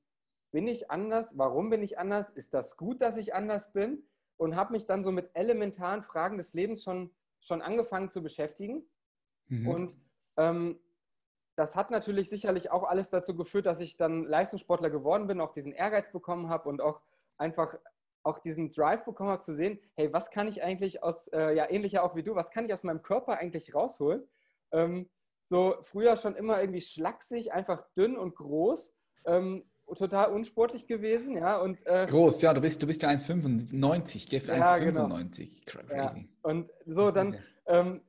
bin 0.50 0.66
ich 0.66 0.90
anders? 0.90 1.36
Warum 1.36 1.70
bin 1.70 1.82
ich 1.82 1.98
anders? 1.98 2.30
Ist 2.30 2.54
das 2.54 2.76
gut, 2.76 3.00
dass 3.00 3.16
ich 3.16 3.34
anders 3.34 3.72
bin? 3.72 4.06
Und 4.36 4.56
habe 4.56 4.72
mich 4.72 4.86
dann 4.86 5.02
so 5.02 5.10
mit 5.10 5.30
elementaren 5.34 6.02
Fragen 6.02 6.36
des 6.36 6.54
Lebens 6.54 6.84
schon, 6.84 7.10
schon 7.40 7.62
angefangen 7.62 8.10
zu 8.10 8.22
beschäftigen. 8.22 8.88
Mhm. 9.48 9.68
Und 9.68 9.96
ähm, 10.36 10.80
das 11.58 11.74
hat 11.74 11.90
natürlich 11.90 12.28
sicherlich 12.28 12.70
auch 12.70 12.84
alles 12.84 13.10
dazu 13.10 13.34
geführt, 13.34 13.66
dass 13.66 13.80
ich 13.80 13.96
dann 13.96 14.24
Leistungssportler 14.24 14.90
geworden 14.90 15.26
bin, 15.26 15.40
auch 15.40 15.50
diesen 15.50 15.72
Ehrgeiz 15.72 16.12
bekommen 16.12 16.48
habe 16.48 16.68
und 16.68 16.80
auch 16.80 17.00
einfach 17.36 17.74
auch 18.22 18.38
diesen 18.38 18.70
Drive 18.70 19.04
bekommen 19.04 19.30
habe 19.30 19.42
zu 19.42 19.52
sehen, 19.52 19.80
hey, 19.96 20.12
was 20.12 20.30
kann 20.30 20.46
ich 20.46 20.62
eigentlich 20.62 21.02
aus, 21.02 21.26
äh, 21.28 21.56
ja 21.56 21.68
ähnlicher 21.68 22.04
auch 22.04 22.14
wie 22.14 22.22
du, 22.22 22.36
was 22.36 22.52
kann 22.52 22.66
ich 22.66 22.72
aus 22.72 22.84
meinem 22.84 23.02
Körper 23.02 23.38
eigentlich 23.38 23.74
rausholen? 23.74 24.22
Ähm, 24.70 25.08
so 25.42 25.76
früher 25.82 26.16
schon 26.16 26.36
immer 26.36 26.60
irgendwie 26.60 26.80
schlaksig, 26.80 27.52
einfach 27.52 27.82
dünn 27.96 28.16
und 28.16 28.36
groß, 28.36 28.94
ähm, 29.24 29.64
total 29.96 30.30
unsportlich 30.32 30.86
gewesen, 30.86 31.38
ja. 31.38 31.58
Und, 31.58 31.84
äh, 31.86 32.06
Groß, 32.06 32.40
ja, 32.42 32.54
du 32.54 32.60
bist, 32.60 32.80
du 32.82 32.86
bist 32.86 33.02
ja 33.02 33.08
1,95, 33.08 34.28
gell? 34.30 34.40
1,95. 34.40 34.48
Ja, 34.48 34.78
genau. 34.78 35.08
Crazy. 35.66 35.90
Ja. 35.90 36.14
Und 36.42 36.70
so, 36.86 37.10
dann 37.10 37.36
ähm, 37.66 38.02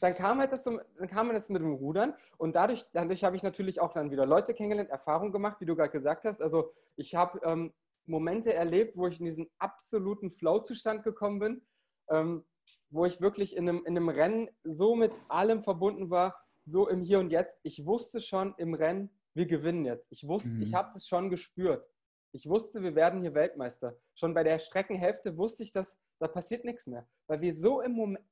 dann 0.00 0.14
kam 0.14 0.38
halt 0.38 0.52
das 0.52 0.64
dann 0.64 1.08
kam 1.08 1.32
das 1.32 1.48
mit 1.48 1.62
dem 1.62 1.74
Rudern 1.74 2.14
und 2.36 2.54
dadurch, 2.54 2.84
dadurch 2.92 3.24
habe 3.24 3.36
ich 3.36 3.42
natürlich 3.42 3.80
auch 3.80 3.92
dann 3.92 4.10
wieder 4.10 4.26
Leute 4.26 4.54
kennengelernt, 4.54 4.90
Erfahrungen 4.90 5.32
gemacht, 5.32 5.60
wie 5.60 5.66
du 5.66 5.76
gerade 5.76 5.90
gesagt 5.90 6.24
hast. 6.24 6.40
Also 6.40 6.72
ich 6.96 7.14
habe 7.14 7.40
ähm, 7.44 7.72
Momente 8.06 8.52
erlebt, 8.54 8.96
wo 8.96 9.06
ich 9.06 9.18
in 9.18 9.26
diesen 9.26 9.48
absoluten 9.58 10.30
Flow-Zustand 10.30 11.02
gekommen 11.02 11.38
bin, 11.38 11.62
ähm, 12.10 12.44
wo 12.90 13.04
ich 13.04 13.20
wirklich 13.20 13.56
in 13.56 13.68
einem, 13.68 13.84
in 13.84 13.96
einem 13.96 14.08
Rennen 14.08 14.48
so 14.64 14.94
mit 14.94 15.12
allem 15.28 15.62
verbunden 15.62 16.10
war, 16.10 16.34
so 16.64 16.88
im 16.88 17.02
Hier 17.02 17.18
und 17.18 17.30
Jetzt. 17.30 17.60
Ich 17.62 17.84
wusste 17.84 18.20
schon 18.20 18.54
im 18.56 18.74
Rennen, 18.74 19.10
wir 19.34 19.46
gewinnen 19.46 19.84
jetzt. 19.84 20.10
Ich 20.10 20.26
wusste, 20.26 20.56
mhm. 20.56 20.62
ich 20.62 20.74
habe 20.74 20.90
das 20.94 21.06
schon 21.06 21.30
gespürt. 21.30 21.86
Ich 22.32 22.48
wusste, 22.48 22.82
wir 22.82 22.94
werden 22.94 23.20
hier 23.20 23.34
Weltmeister. 23.34 23.96
Schon 24.14 24.34
bei 24.34 24.42
der 24.42 24.58
Streckenhälfte 24.58 25.36
wusste 25.36 25.62
ich, 25.62 25.72
dass 25.72 25.98
da 26.18 26.28
passiert 26.28 26.64
nichts 26.64 26.86
mehr, 26.86 27.06
weil 27.26 27.40
wir 27.40 27.54
so 27.54 27.80
im 27.80 27.92
Moment, 27.92 28.24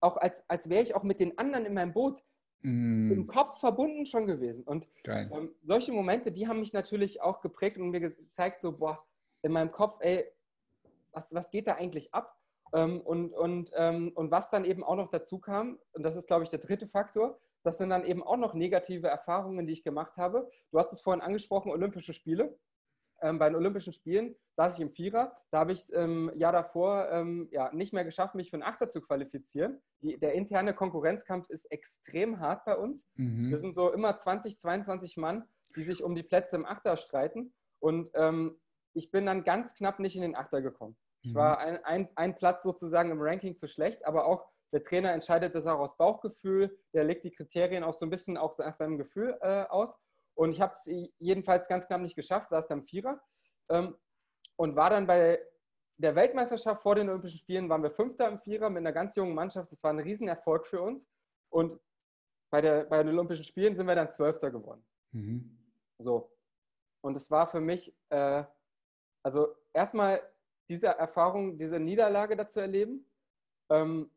auch 0.00 0.16
als, 0.16 0.42
als 0.48 0.68
wäre 0.68 0.82
ich 0.82 0.94
auch 0.94 1.02
mit 1.02 1.20
den 1.20 1.36
anderen 1.38 1.66
in 1.66 1.74
meinem 1.74 1.92
Boot 1.92 2.22
mm. 2.62 3.12
im 3.12 3.26
Kopf 3.26 3.60
verbunden 3.60 4.06
schon 4.06 4.26
gewesen. 4.26 4.64
Und 4.64 4.88
ähm, 5.32 5.54
solche 5.62 5.92
Momente, 5.92 6.32
die 6.32 6.48
haben 6.48 6.60
mich 6.60 6.72
natürlich 6.72 7.20
auch 7.20 7.40
geprägt 7.40 7.78
und 7.78 7.90
mir 7.90 8.00
gezeigt, 8.00 8.60
so, 8.60 8.76
boah, 8.76 9.04
in 9.42 9.52
meinem 9.52 9.70
Kopf, 9.70 9.96
ey, 10.00 10.24
was, 11.12 11.34
was 11.34 11.50
geht 11.50 11.66
da 11.66 11.74
eigentlich 11.74 12.12
ab? 12.14 12.36
Ähm, 12.72 13.00
und, 13.00 13.32
und, 13.32 13.70
ähm, 13.74 14.12
und 14.14 14.30
was 14.30 14.50
dann 14.50 14.64
eben 14.64 14.84
auch 14.84 14.96
noch 14.96 15.08
dazu 15.08 15.38
kam, 15.38 15.78
und 15.92 16.02
das 16.02 16.16
ist, 16.16 16.26
glaube 16.26 16.44
ich, 16.44 16.50
der 16.50 16.58
dritte 16.58 16.86
Faktor, 16.86 17.38
das 17.62 17.78
sind 17.78 17.90
dann 17.90 18.04
eben 18.04 18.22
auch 18.22 18.36
noch 18.36 18.54
negative 18.54 19.08
Erfahrungen, 19.08 19.66
die 19.66 19.72
ich 19.72 19.82
gemacht 19.82 20.16
habe. 20.16 20.48
Du 20.70 20.78
hast 20.78 20.92
es 20.92 21.00
vorhin 21.00 21.22
angesprochen, 21.22 21.70
Olympische 21.70 22.12
Spiele 22.12 22.56
ähm, 23.20 23.38
bei 23.38 23.48
den 23.48 23.56
Olympischen 23.56 23.92
Spielen 23.92 24.34
saß 24.52 24.74
ich 24.74 24.80
im 24.80 24.90
Vierer. 24.90 25.36
Da 25.50 25.60
habe 25.60 25.72
ich 25.72 25.80
es 25.80 25.92
ähm, 25.92 26.30
Jahr 26.34 26.52
davor 26.52 27.08
ähm, 27.10 27.48
ja, 27.50 27.72
nicht 27.72 27.92
mehr 27.92 28.04
geschafft, 28.04 28.34
mich 28.34 28.50
für 28.50 28.56
einen 28.56 28.62
Achter 28.62 28.88
zu 28.88 29.00
qualifizieren. 29.00 29.80
Die, 30.00 30.18
der 30.18 30.34
interne 30.34 30.74
Konkurrenzkampf 30.74 31.48
ist 31.50 31.66
extrem 31.66 32.40
hart 32.40 32.64
bei 32.64 32.76
uns. 32.76 33.06
Mhm. 33.14 33.50
Wir 33.50 33.56
sind 33.56 33.74
so 33.74 33.90
immer 33.92 34.16
20, 34.16 34.58
22 34.58 35.16
Mann, 35.16 35.44
die 35.76 35.82
sich 35.82 36.02
um 36.02 36.14
die 36.14 36.22
Plätze 36.22 36.56
im 36.56 36.66
Achter 36.66 36.96
streiten. 36.96 37.52
Und 37.80 38.10
ähm, 38.14 38.58
ich 38.94 39.10
bin 39.10 39.26
dann 39.26 39.44
ganz 39.44 39.74
knapp 39.74 40.00
nicht 40.00 40.16
in 40.16 40.22
den 40.22 40.34
Achter 40.34 40.62
gekommen. 40.62 40.96
Ich 41.22 41.32
mhm. 41.32 41.36
war 41.36 41.58
ein, 41.58 41.84
ein, 41.84 42.08
ein 42.16 42.34
Platz 42.36 42.62
sozusagen 42.62 43.10
im 43.10 43.20
Ranking 43.20 43.56
zu 43.56 43.66
schlecht, 43.66 44.04
aber 44.06 44.26
auch 44.26 44.48
der 44.72 44.82
Trainer 44.82 45.12
entscheidet 45.12 45.54
das 45.54 45.66
auch 45.66 45.78
aus 45.78 45.96
Bauchgefühl. 45.96 46.76
Der 46.92 47.04
legt 47.04 47.24
die 47.24 47.30
Kriterien 47.30 47.84
auch 47.84 47.94
so 47.94 48.04
ein 48.04 48.10
bisschen 48.10 48.36
auch 48.36 48.56
nach 48.58 48.74
seinem 48.74 48.98
Gefühl 48.98 49.36
äh, 49.40 49.62
aus. 49.62 49.98
Und 50.38 50.50
ich 50.50 50.60
habe 50.60 50.74
es 50.74 50.88
jedenfalls 51.18 51.66
ganz 51.66 51.86
knapp 51.88 52.00
nicht 52.00 52.14
geschafft, 52.14 52.50
saß 52.50 52.68
dann 52.68 52.84
Vierer 52.84 53.20
ähm, 53.70 53.96
und 54.56 54.76
war 54.76 54.88
dann 54.90 55.06
bei 55.06 55.40
der 55.96 56.14
Weltmeisterschaft 56.14 56.80
vor 56.80 56.94
den 56.94 57.08
Olympischen 57.08 57.38
Spielen, 57.38 57.68
waren 57.68 57.82
wir 57.82 57.90
Fünfter 57.90 58.28
im 58.28 58.38
Vierer 58.38 58.70
mit 58.70 58.78
einer 58.78 58.92
ganz 58.92 59.16
jungen 59.16 59.34
Mannschaft. 59.34 59.72
Das 59.72 59.82
war 59.82 59.90
ein 59.90 59.98
Riesenerfolg 59.98 60.64
für 60.64 60.80
uns. 60.80 61.08
Und 61.50 61.80
bei, 62.50 62.60
der, 62.60 62.84
bei 62.84 63.02
den 63.02 63.08
Olympischen 63.14 63.42
Spielen 63.42 63.74
sind 63.74 63.88
wir 63.88 63.96
dann 63.96 64.12
Zwölfter 64.12 64.52
geworden. 64.52 64.84
Mhm. 65.10 65.58
So. 65.98 66.32
Und 67.00 67.16
es 67.16 67.28
war 67.32 67.48
für 67.48 67.60
mich, 67.60 67.92
äh, 68.10 68.44
also 69.24 69.56
erstmal 69.72 70.22
diese 70.68 70.86
Erfahrung, 70.86 71.58
diese 71.58 71.80
Niederlage 71.80 72.36
dazu 72.36 72.60
erleben, 72.60 73.10
ähm, 73.70 74.08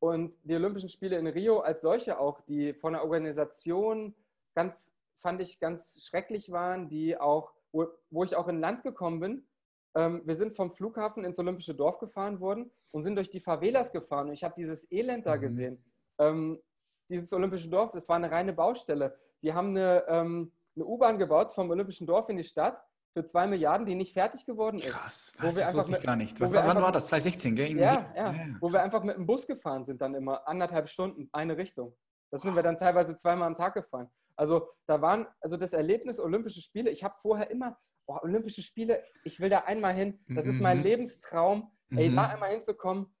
und 0.00 0.36
die 0.42 0.54
Olympischen 0.54 0.90
Spiele 0.90 1.16
in 1.16 1.26
Rio 1.26 1.60
als 1.60 1.80
solche 1.80 2.18
auch, 2.18 2.42
die 2.42 2.74
von 2.74 2.92
der 2.92 3.02
Organisation 3.02 4.14
ganz, 4.54 4.94
fand 5.18 5.40
ich, 5.40 5.60
ganz 5.60 6.02
schrecklich 6.04 6.50
waren, 6.50 6.88
die 6.88 7.18
auch, 7.18 7.52
wo, 7.72 7.86
wo 8.10 8.24
ich 8.24 8.36
auch 8.36 8.48
in 8.48 8.60
Land 8.60 8.82
gekommen 8.82 9.20
bin. 9.20 9.48
Ähm, 9.94 10.22
wir 10.24 10.34
sind 10.34 10.54
vom 10.54 10.72
Flughafen 10.72 11.24
ins 11.24 11.38
Olympische 11.38 11.74
Dorf 11.74 11.98
gefahren 11.98 12.40
worden 12.40 12.70
und 12.90 13.02
sind 13.02 13.16
durch 13.16 13.30
die 13.30 13.40
Favelas 13.40 13.92
gefahren. 13.92 14.28
Und 14.28 14.34
ich 14.34 14.44
habe 14.44 14.54
dieses 14.56 14.90
Elend 14.90 15.26
da 15.26 15.36
mhm. 15.36 15.40
gesehen. 15.40 15.84
Ähm, 16.18 16.60
dieses 17.08 17.32
Olympische 17.32 17.68
Dorf, 17.68 17.92
das 17.92 18.08
war 18.08 18.16
eine 18.16 18.30
reine 18.30 18.52
Baustelle. 18.52 19.16
Die 19.42 19.52
haben 19.52 19.70
eine, 19.70 20.04
ähm, 20.08 20.52
eine 20.74 20.84
U-Bahn 20.84 21.18
gebaut 21.18 21.52
vom 21.52 21.70
Olympischen 21.70 22.06
Dorf 22.06 22.28
in 22.28 22.36
die 22.36 22.44
Stadt 22.44 22.82
für 23.16 23.24
zwei 23.24 23.46
Milliarden, 23.46 23.86
die 23.86 23.94
nicht 23.94 24.12
fertig 24.12 24.44
geworden 24.44 24.76
ist. 24.76 24.88
Krass, 24.88 25.32
was, 25.38 25.54
das 25.54 25.74
wusste 25.74 25.92
ich 25.92 26.02
gar 26.02 26.16
nicht. 26.16 26.38
Was, 26.38 26.52
wann 26.52 26.82
war 26.82 26.92
das? 26.92 27.06
2016, 27.06 27.56
gell? 27.56 27.78
Ja, 27.78 28.12
ja, 28.14 28.32
ja, 28.32 28.46
wo 28.60 28.70
wir 28.70 28.82
einfach 28.82 29.02
mit 29.02 29.16
dem 29.16 29.24
Bus 29.24 29.46
gefahren 29.46 29.84
sind, 29.84 30.02
dann 30.02 30.14
immer 30.14 30.46
anderthalb 30.46 30.86
Stunden, 30.86 31.30
eine 31.32 31.56
Richtung. 31.56 31.96
Das 32.30 32.42
sind 32.42 32.54
wir 32.54 32.62
dann 32.62 32.76
teilweise 32.76 33.16
zweimal 33.16 33.46
am 33.46 33.56
Tag 33.56 33.72
gefahren. 33.72 34.10
Also 34.36 34.68
da 34.86 35.00
waren, 35.00 35.26
also 35.40 35.56
das 35.56 35.72
Erlebnis 35.72 36.20
Olympische 36.20 36.60
Spiele, 36.60 36.90
ich 36.90 37.02
habe 37.02 37.16
vorher 37.20 37.50
immer, 37.50 37.78
oh, 38.06 38.18
Olympische 38.22 38.62
Spiele, 38.62 39.02
ich 39.24 39.40
will 39.40 39.48
da 39.48 39.60
einmal 39.60 39.94
hin, 39.94 40.20
das 40.28 40.44
mhm. 40.44 40.50
ist 40.50 40.60
mein 40.60 40.78
mhm. 40.78 40.84
Lebenstraum, 40.84 41.72
mhm. 41.88 41.98
ey, 41.98 42.14
da 42.14 42.28
einmal 42.28 42.50
hinzukommen, 42.50 43.14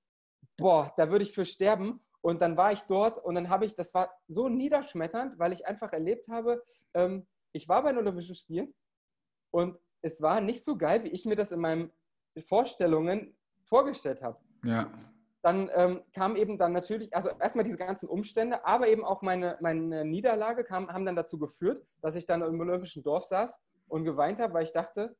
boah, 0.56 0.92
da 0.96 1.10
würde 1.10 1.24
ich 1.24 1.32
für 1.32 1.44
sterben. 1.44 2.00
Und 2.20 2.42
dann 2.42 2.56
war 2.56 2.72
ich 2.72 2.80
dort 2.82 3.24
und 3.24 3.36
dann 3.36 3.50
habe 3.50 3.66
ich, 3.66 3.76
das 3.76 3.94
war 3.94 4.12
so 4.26 4.48
niederschmetternd, 4.48 5.38
weil 5.38 5.52
ich 5.52 5.64
einfach 5.66 5.92
erlebt 5.92 6.26
habe, 6.28 6.62
ähm, 6.92 7.26
ich 7.52 7.68
war 7.68 7.82
bei 7.82 7.90
den 7.90 7.98
Olympischen 7.98 8.34
Spielen 8.34 8.74
und 9.52 9.78
es 10.02 10.20
war 10.20 10.40
nicht 10.40 10.64
so 10.64 10.76
geil, 10.76 11.04
wie 11.04 11.08
ich 11.08 11.24
mir 11.24 11.36
das 11.36 11.52
in 11.52 11.60
meinen 11.60 11.92
Vorstellungen 12.40 13.36
vorgestellt 13.64 14.22
habe. 14.22 14.38
Ja. 14.64 14.90
Dann 15.46 15.70
ähm, 15.76 16.02
kam 16.12 16.34
eben 16.34 16.58
dann 16.58 16.72
natürlich, 16.72 17.14
also 17.14 17.30
erstmal 17.38 17.64
diese 17.64 17.76
ganzen 17.76 18.08
Umstände, 18.08 18.66
aber 18.66 18.88
eben 18.88 19.04
auch 19.04 19.22
meine, 19.22 19.56
meine 19.60 20.04
Niederlage 20.04 20.64
kam, 20.64 20.92
haben 20.92 21.06
dann 21.06 21.14
dazu 21.14 21.38
geführt, 21.38 21.86
dass 22.02 22.16
ich 22.16 22.26
dann 22.26 22.42
im 22.42 22.58
Olympischen 22.58 23.04
Dorf 23.04 23.22
saß 23.22 23.56
und 23.86 24.02
geweint 24.02 24.40
habe, 24.40 24.54
weil 24.54 24.64
ich 24.64 24.72
dachte, 24.72 25.16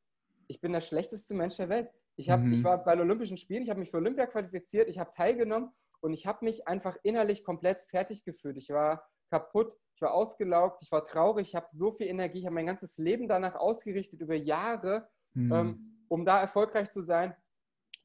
ich 0.48 0.60
bin 0.60 0.72
der 0.72 0.80
schlechteste 0.80 1.32
Mensch 1.32 1.54
der 1.58 1.68
Welt. 1.68 1.92
Ich, 2.16 2.28
hab, 2.28 2.40
mhm. 2.40 2.54
ich 2.54 2.64
war 2.64 2.82
bei 2.82 2.96
den 2.96 3.02
Olympischen 3.02 3.36
Spielen, 3.36 3.62
ich 3.62 3.70
habe 3.70 3.78
mich 3.78 3.92
für 3.92 3.98
Olympia 3.98 4.26
qualifiziert, 4.26 4.88
ich 4.88 4.98
habe 4.98 5.12
teilgenommen 5.12 5.70
und 6.00 6.12
ich 6.12 6.26
habe 6.26 6.44
mich 6.44 6.66
einfach 6.66 6.96
innerlich 7.04 7.44
komplett 7.44 7.82
fertig 7.82 8.24
gefühlt. 8.24 8.56
Ich 8.56 8.70
war 8.70 9.08
kaputt, 9.30 9.78
ich 9.94 10.02
war 10.02 10.12
ausgelaugt, 10.12 10.82
ich 10.82 10.90
war 10.90 11.04
traurig, 11.04 11.46
ich 11.46 11.54
habe 11.54 11.68
so 11.70 11.92
viel 11.92 12.08
Energie, 12.08 12.40
ich 12.40 12.46
habe 12.46 12.54
mein 12.56 12.66
ganzes 12.66 12.98
Leben 12.98 13.28
danach 13.28 13.54
ausgerichtet 13.54 14.20
über 14.20 14.34
Jahre, 14.34 15.06
mhm. 15.34 15.52
ähm, 15.52 16.04
um 16.08 16.24
da 16.24 16.40
erfolgreich 16.40 16.90
zu 16.90 17.00
sein. 17.00 17.32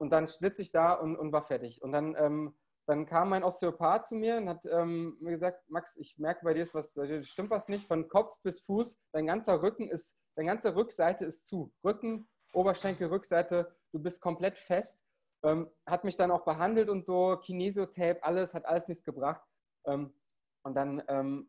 Und 0.02 0.10
dann 0.10 0.26
sitze 0.26 0.64
ich 0.64 0.72
da 0.72 0.94
und, 0.94 1.16
und 1.16 1.32
war 1.32 1.44
fertig. 1.44 1.80
Und 1.84 1.92
dann, 1.92 2.16
ähm, 2.16 2.56
dann 2.88 3.06
kam 3.06 3.30
mein 3.30 3.44
Osteopath 3.44 4.08
zu 4.08 4.16
mir 4.16 4.38
und 4.38 4.50
hat 4.50 4.66
ähm, 4.66 5.16
mir 5.20 5.30
gesagt, 5.30 5.70
Max, 5.70 5.96
ich 5.96 6.18
merke 6.18 6.44
bei 6.44 6.56
dir 6.56 6.64
ist 6.64 6.74
was, 6.74 6.98
stimmt 7.22 7.52
was 7.52 7.70
nicht, 7.70 7.88
von 7.88 8.08
Kopf 8.08 8.36
bis 8.42 8.62
Fuß, 8.64 8.98
dein 9.12 9.28
ganzer 9.28 9.62
Rücken 9.62 9.88
ist, 9.88 10.18
deine 10.36 10.48
ganze 10.48 10.76
Rückseite 10.76 11.26
ist 11.26 11.48
zu. 11.48 11.72
Rücken, 11.84 12.28
Oberschenkel, 12.52 13.10
Rückseite, 13.10 13.76
du 13.92 14.00
bist 14.00 14.22
komplett 14.24 14.58
fest. 14.58 15.04
Ähm, 15.44 15.70
hat 15.86 16.04
mich 16.04 16.16
dann 16.16 16.32
auch 16.32 16.46
behandelt 16.46 16.90
und 16.90 17.06
so, 17.06 17.38
Kinesiotape, 17.38 18.24
alles, 18.24 18.56
hat 18.56 18.66
alles 18.66 18.88
nichts 18.88 19.04
gebracht. 19.04 19.44
Ähm, 19.86 20.16
und 20.64 20.74
dann, 20.74 21.04
ähm, 21.10 21.48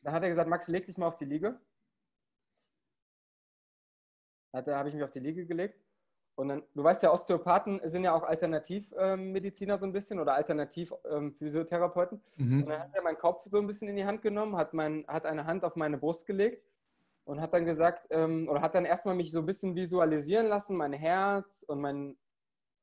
dann 0.00 0.12
hat 0.12 0.24
er 0.24 0.28
gesagt, 0.28 0.50
Max, 0.50 0.66
leg 0.66 0.86
dich 0.86 0.98
mal 0.98 1.06
auf 1.06 1.16
die 1.16 1.24
Liege. 1.24 1.60
Da 4.50 4.76
habe 4.76 4.88
ich 4.88 4.94
mich 4.96 5.04
auf 5.04 5.12
die 5.12 5.20
Liege 5.20 5.46
gelegt. 5.46 5.80
Und 6.34 6.48
dann, 6.48 6.62
du 6.74 6.82
weißt 6.82 7.02
ja, 7.02 7.12
Osteopathen 7.12 7.80
sind 7.84 8.04
ja 8.04 8.14
auch 8.14 8.22
Alternativmediziner 8.22 9.74
ähm, 9.74 9.78
so 9.78 9.86
ein 9.86 9.92
bisschen 9.92 10.18
oder 10.18 10.34
Alternativ-Physiotherapeuten. 10.34 12.22
Ähm, 12.38 12.48
mhm. 12.48 12.62
Und 12.62 12.68
dann 12.70 12.80
hat 12.80 12.94
er 12.94 13.02
meinen 13.02 13.18
Kopf 13.18 13.44
so 13.46 13.58
ein 13.58 13.66
bisschen 13.66 13.88
in 13.88 13.96
die 13.96 14.06
Hand 14.06 14.22
genommen, 14.22 14.56
hat, 14.56 14.72
mein, 14.72 15.04
hat 15.08 15.26
eine 15.26 15.44
Hand 15.44 15.64
auf 15.64 15.76
meine 15.76 15.98
Brust 15.98 16.26
gelegt 16.26 16.64
und 17.24 17.40
hat 17.40 17.52
dann 17.52 17.66
gesagt, 17.66 18.06
ähm, 18.10 18.48
oder 18.48 18.62
hat 18.62 18.74
dann 18.74 18.86
erstmal 18.86 19.14
mich 19.14 19.30
so 19.30 19.40
ein 19.40 19.46
bisschen 19.46 19.74
visualisieren 19.76 20.46
lassen, 20.46 20.76
mein 20.76 20.92
Herz 20.92 21.64
und 21.68 21.80
mein 21.80 22.16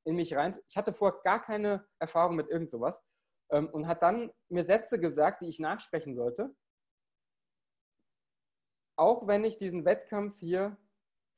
in 0.05 0.15
mich 0.15 0.35
rein. 0.35 0.57
Ich 0.67 0.77
hatte 0.77 0.93
vorher 0.93 1.19
gar 1.21 1.41
keine 1.41 1.85
Erfahrung 1.99 2.35
mit 2.35 2.49
irgend 2.49 2.71
sowas 2.71 3.03
ähm, 3.49 3.69
und 3.69 3.87
hat 3.87 4.01
dann 4.01 4.31
mir 4.47 4.63
Sätze 4.63 4.99
gesagt, 4.99 5.41
die 5.41 5.47
ich 5.47 5.59
nachsprechen 5.59 6.15
sollte. 6.15 6.55
Auch 8.95 9.27
wenn 9.27 9.43
ich 9.43 9.57
diesen 9.57 9.85
Wettkampf 9.85 10.39
hier 10.39 10.77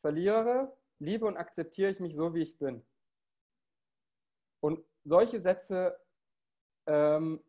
verliere, 0.02 0.76
liebe 1.02 1.26
und 1.26 1.38
akzeptiere 1.38 1.92
ich 1.92 2.00
mich 2.00 2.16
so, 2.16 2.34
wie 2.34 2.42
ich 2.42 2.58
bin. 2.58 2.84
Und 4.62 4.84
solche 5.04 5.40
Sätze, 5.40 5.98
ähm, 6.88 7.42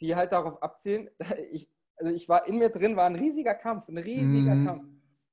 die 0.00 0.14
halt 0.16 0.32
darauf 0.32 0.62
abzielen, 0.62 1.08
ich, 1.50 1.70
also 1.96 2.12
ich 2.12 2.28
war 2.28 2.46
in 2.46 2.58
mir 2.58 2.70
drin, 2.70 2.96
war 2.96 3.06
ein 3.06 3.16
riesiger 3.16 3.54
Kampf, 3.54 3.88
ein 3.88 3.98
riesiger 3.98 4.54
mhm. 4.54 4.66
Kampf. 4.66 4.84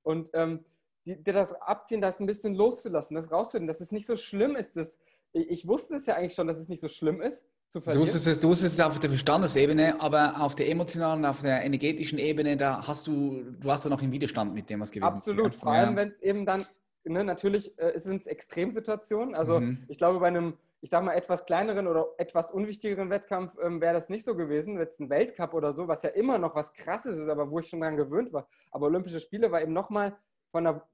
Und 0.04 0.30
ähm, 0.34 0.64
die, 1.06 1.22
das 1.24 1.54
abziehen, 1.54 2.02
das 2.02 2.20
ein 2.20 2.28
bisschen 2.28 2.54
loszulassen, 2.54 3.16
das 3.16 3.32
rauszufinden, 3.32 3.68
dass 3.68 3.82
es 3.82 3.92
nicht 3.92 4.06
so 4.06 4.16
schlimm 4.16 4.56
ist. 4.56 4.78
Dass, 4.78 5.00
ich 5.34 5.68
wusste 5.68 5.96
es 5.96 6.06
ja 6.06 6.16
eigentlich 6.16 6.36
schon, 6.36 6.48
dass 6.48 6.60
es 6.60 6.70
nicht 6.70 6.82
so 6.82 6.88
schlimm 6.88 7.22
ist 7.22 7.48
zu 7.68 7.82
verlieren. 7.82 8.06
Du 8.06 8.06
wusstest 8.06 8.28
es, 8.28 8.40
du 8.40 8.50
wusstest 8.50 8.76
es 8.76 8.86
auf 8.86 9.00
der 9.00 9.10
Verstandesebene, 9.10 10.00
aber 10.00 10.40
auf 10.40 10.54
der 10.54 10.70
emotionalen, 10.70 11.26
auf 11.26 11.42
der 11.42 11.64
energetischen 11.64 12.20
Ebene, 12.20 12.58
da 12.58 12.86
hast 12.86 13.08
du, 13.08 13.44
du 13.60 13.68
warst 13.68 13.86
du 13.86 13.90
noch 13.90 14.04
im 14.04 14.12
Widerstand 14.12 14.54
mit 14.54 14.70
dem, 14.70 14.82
was 14.82 14.92
gewesen 14.92 15.08
ist. 15.08 15.14
Absolut, 15.14 15.56
vor 15.56 15.72
allem 15.72 15.96
wenn 15.96 16.10
es 16.10 16.22
eben 16.22 16.46
dann, 16.46 16.64
ne, 17.04 17.24
natürlich 17.24 17.78
äh, 17.80 17.98
sind 17.98 18.22
es 18.22 18.28
Extremsituationen. 18.28 19.36
Also 19.36 19.60
mhm. 19.60 19.86
ich 19.88 19.98
glaube, 19.98 20.20
bei 20.20 20.28
einem, 20.28 20.58
ich 20.82 20.90
sag 20.90 21.04
mal, 21.04 21.14
etwas 21.14 21.46
kleineren 21.46 21.88
oder 21.88 22.08
etwas 22.18 22.52
unwichtigeren 22.52 23.10
Wettkampf 23.10 23.56
ähm, 23.62 23.82
wäre 23.82 23.94
das 23.94 24.10
nicht 24.10 24.24
so 24.24 24.36
gewesen. 24.36 24.78
Jetzt 24.78 25.00
ein 25.00 25.10
Weltcup 25.10 25.54
oder 25.54 25.74
so, 25.74 25.88
was 25.88 26.04
ja 26.04 26.10
immer 26.10 26.38
noch 26.38 26.56
was 26.56 26.74
krasses 26.74 27.18
ist, 27.18 27.28
aber 27.30 27.50
wo 27.50 27.60
ich 27.60 27.68
schon 27.68 27.82
daran 27.82 27.98
gewöhnt 27.98 28.34
war. 28.34 28.48
Aber 28.72 28.88
Olympische 28.88 29.20
Spiele 29.20 29.52
war 29.52 29.62
eben 29.62 29.74
nochmal 29.74 30.18
von 30.52 30.68
einer 30.68 30.88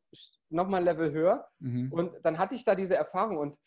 nochmal 0.49 0.83
Level 0.83 1.11
höher. 1.11 1.47
Mhm. 1.59 1.91
Und 1.91 2.25
dann 2.25 2.37
hatte 2.37 2.55
ich 2.55 2.63
da 2.63 2.75
diese 2.75 2.95
Erfahrung 2.95 3.37
und 3.37 3.57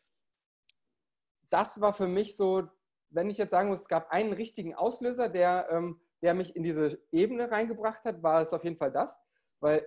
das 1.50 1.81
war 1.81 1.92
für 1.92 2.07
mich 2.07 2.37
so, 2.37 2.68
wenn 3.11 3.29
ich 3.29 3.38
jetzt 3.38 3.50
sagen 3.50 3.68
muss, 3.68 3.81
es 3.81 3.88
gab 3.88 4.11
einen 4.11 4.33
richtigen 4.33 4.74
Auslöser, 4.74 5.29
der, 5.29 5.68
ähm, 5.70 6.00
der 6.22 6.35
mich 6.35 6.55
in 6.55 6.62
diese 6.62 6.98
Ebene 7.11 7.50
reingebracht 7.50 8.05
hat, 8.05 8.22
war 8.22 8.40
es 8.40 8.53
auf 8.53 8.62
jeden 8.62 8.76
Fall 8.76 8.92
das, 8.92 9.18
weil 9.59 9.85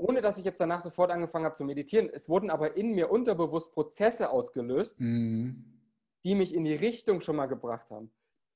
ohne 0.00 0.20
dass 0.20 0.38
ich 0.38 0.44
jetzt 0.44 0.60
danach 0.60 0.80
sofort 0.80 1.10
angefangen 1.10 1.44
habe 1.44 1.54
zu 1.54 1.64
meditieren, 1.64 2.10
es 2.12 2.28
wurden 2.28 2.50
aber 2.50 2.76
in 2.76 2.92
mir 2.92 3.10
unterbewusst 3.10 3.72
Prozesse 3.72 4.30
ausgelöst, 4.30 5.00
mhm. 5.00 5.80
die 6.24 6.34
mich 6.34 6.54
in 6.54 6.64
die 6.64 6.74
Richtung 6.74 7.20
schon 7.20 7.36
mal 7.36 7.46
gebracht 7.46 7.90
haben. 7.90 8.12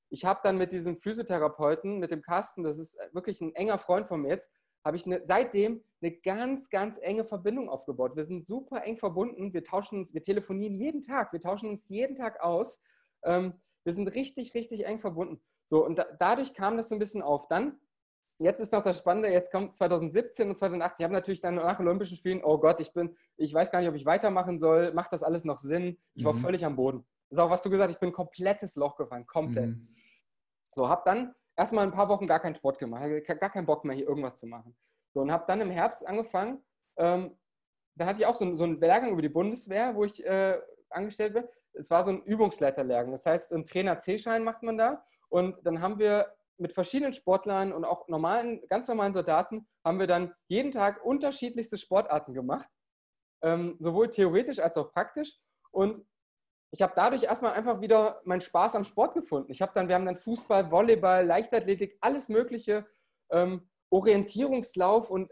Ich 0.09 0.25
habe 0.25 0.39
dann 0.43 0.57
mit 0.57 0.71
diesem 0.71 0.97
Physiotherapeuten, 0.97 1.99
mit 1.99 2.11
dem 2.11 2.21
Carsten, 2.21 2.63
das 2.63 2.77
ist 2.77 2.97
wirklich 3.13 3.41
ein 3.41 3.53
enger 3.55 3.77
Freund 3.77 4.07
von 4.07 4.21
mir 4.21 4.29
jetzt, 4.29 4.49
habe 4.85 4.97
ich 4.97 5.05
eine, 5.05 5.25
seitdem 5.25 5.83
eine 6.01 6.11
ganz, 6.11 6.69
ganz 6.69 6.99
enge 7.01 7.25
Verbindung 7.25 7.69
aufgebaut. 7.69 8.15
Wir 8.15 8.23
sind 8.23 8.45
super 8.45 8.83
eng 8.83 8.97
verbunden. 8.97 9.51
Wir 9.51 9.63
tauschen 9.63 9.97
uns, 9.99 10.13
wir 10.13 10.21
telefonieren 10.21 10.75
jeden 10.75 11.01
Tag, 11.01 11.33
wir 11.33 11.41
tauschen 11.41 11.69
uns 11.69 11.89
jeden 11.89 12.15
Tag 12.15 12.39
aus. 12.39 12.79
Ähm, 13.23 13.55
wir 13.83 13.93
sind 13.93 14.13
richtig, 14.13 14.53
richtig 14.53 14.85
eng 14.85 14.99
verbunden. 14.99 15.41
So, 15.65 15.83
und 15.83 15.97
da, 15.97 16.05
dadurch 16.19 16.53
kam 16.53 16.77
das 16.77 16.89
so 16.89 16.95
ein 16.95 16.99
bisschen 16.99 17.23
auf. 17.23 17.47
Dann, 17.47 17.79
jetzt 18.39 18.59
ist 18.59 18.73
noch 18.73 18.83
das 18.83 18.97
Spannende, 18.97 19.29
jetzt 19.29 19.51
kommt 19.51 19.75
2017 19.75 20.49
und 20.49 20.57
2018. 20.57 21.03
Ich 21.03 21.05
habe 21.05 21.13
natürlich 21.13 21.41
dann 21.41 21.55
nach 21.55 21.79
Olympischen 21.79 22.17
Spielen, 22.17 22.43
oh 22.43 22.57
Gott, 22.57 22.79
ich 22.79 22.93
bin, 22.93 23.15
ich 23.37 23.53
weiß 23.53 23.71
gar 23.71 23.79
nicht, 23.79 23.89
ob 23.89 23.95
ich 23.95 24.05
weitermachen 24.05 24.59
soll, 24.59 24.93
macht 24.93 25.13
das 25.13 25.23
alles 25.23 25.45
noch 25.45 25.59
Sinn? 25.59 25.97
Ich 26.13 26.23
war 26.25 26.33
mhm. 26.33 26.39
völlig 26.39 26.65
am 26.65 26.75
Boden. 26.75 27.05
Das 27.29 27.37
ist 27.37 27.43
auch, 27.43 27.49
was 27.49 27.63
du 27.63 27.69
gesagt 27.69 27.89
hast, 27.89 27.95
ich 27.95 27.99
bin 27.99 28.09
ein 28.09 28.13
komplettes 28.13 28.75
Loch 28.75 28.95
gefallen, 28.95 29.25
komplett. 29.25 29.69
Mhm. 29.69 29.87
So, 30.73 30.89
habe 30.89 31.01
dann 31.05 31.33
erstmal 31.55 31.85
ein 31.85 31.91
paar 31.91 32.09
Wochen 32.09 32.27
gar 32.27 32.39
keinen 32.39 32.55
Sport 32.55 32.77
gemacht, 32.79 33.03
gar 33.25 33.49
keinen 33.49 33.65
Bock 33.65 33.85
mehr, 33.85 33.95
hier 33.95 34.07
irgendwas 34.07 34.35
zu 34.35 34.47
machen. 34.47 34.75
So, 35.13 35.21
und 35.21 35.31
habe 35.31 35.45
dann 35.47 35.61
im 35.61 35.71
Herbst 35.71 36.05
angefangen, 36.05 36.61
ähm, 36.97 37.37
da 37.95 38.05
hatte 38.05 38.21
ich 38.21 38.25
auch 38.25 38.35
so, 38.35 38.53
so 38.55 38.65
einen 38.65 38.79
Lehrgang 38.79 39.11
über 39.11 39.21
die 39.21 39.29
Bundeswehr, 39.29 39.95
wo 39.95 40.03
ich 40.03 40.25
äh, 40.25 40.59
angestellt 40.89 41.33
bin. 41.33 41.45
Es 41.73 41.89
war 41.89 42.03
so 42.03 42.11
ein 42.11 42.21
Übungsleiterlehrgang. 42.23 43.11
Das 43.11 43.25
heißt, 43.25 43.53
einen 43.53 43.63
Trainer-C-Schein 43.63 44.43
macht 44.43 44.63
man 44.63 44.77
da. 44.77 45.05
Und 45.29 45.57
dann 45.65 45.81
haben 45.81 45.97
wir 45.99 46.33
mit 46.57 46.73
verschiedenen 46.73 47.13
Sportlern 47.13 47.73
und 47.73 47.85
auch 47.85 48.07
normalen, 48.07 48.61
ganz 48.69 48.87
normalen 48.87 49.13
Soldaten, 49.13 49.67
haben 49.83 49.99
wir 49.99 50.07
dann 50.07 50.33
jeden 50.47 50.71
Tag 50.71 51.03
unterschiedlichste 51.03 51.77
Sportarten 51.77 52.33
gemacht. 52.33 52.69
Ähm, 53.41 53.75
sowohl 53.79 54.09
theoretisch 54.09 54.59
als 54.59 54.77
auch 54.77 54.91
praktisch. 54.91 55.37
Und 55.71 56.05
ich 56.71 56.81
habe 56.81 56.93
dadurch 56.95 57.23
erstmal 57.23 57.53
einfach 57.53 57.81
wieder 57.81 58.21
meinen 58.25 58.41
Spaß 58.41 58.75
am 58.75 58.83
Sport 58.83 59.13
gefunden. 59.13 59.51
Ich 59.51 59.61
habe 59.61 59.71
dann, 59.75 59.87
wir 59.87 59.95
haben 59.95 60.05
dann 60.05 60.17
Fußball, 60.17 60.71
Volleyball, 60.71 61.25
Leichtathletik, 61.25 61.97
alles 62.01 62.29
Mögliche, 62.29 62.85
ähm, 63.29 63.69
Orientierungslauf 63.89 65.09
und 65.09 65.31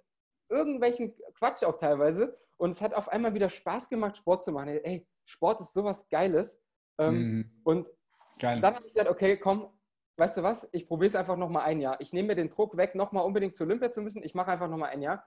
irgendwelchen 0.49 1.15
Quatsch 1.33 1.63
auch 1.63 1.77
teilweise. 1.77 2.37
Und 2.57 2.69
es 2.69 2.81
hat 2.81 2.93
auf 2.93 3.09
einmal 3.09 3.33
wieder 3.33 3.49
Spaß 3.49 3.89
gemacht, 3.89 4.17
Sport 4.17 4.43
zu 4.43 4.51
machen. 4.51 4.69
Ey, 4.69 5.07
Sport 5.25 5.61
ist 5.61 5.73
sowas 5.73 6.07
Geiles. 6.09 6.61
Ähm, 6.97 7.15
mhm. 7.15 7.61
Und 7.63 7.91
Geil. 8.39 8.61
dann 8.61 8.75
habe 8.75 8.85
ich 8.85 8.93
gesagt, 8.93 9.09
okay, 9.09 9.37
komm, 9.37 9.69
weißt 10.17 10.37
du 10.37 10.43
was? 10.43 10.67
Ich 10.71 10.87
probiere 10.87 11.07
es 11.07 11.15
einfach 11.15 11.37
nochmal 11.37 11.63
ein 11.63 11.79
Jahr. 11.79 11.99
Ich 12.01 12.13
nehme 12.13 12.29
mir 12.29 12.35
den 12.35 12.49
Druck 12.49 12.77
weg, 12.77 12.95
nochmal 12.95 13.25
unbedingt 13.25 13.55
zu 13.55 13.63
Olympia 13.63 13.91
zu 13.91 14.01
müssen. 14.01 14.23
Ich 14.23 14.35
mache 14.35 14.51
einfach 14.51 14.69
nochmal 14.69 14.89
ein 14.89 15.01
Jahr. 15.01 15.25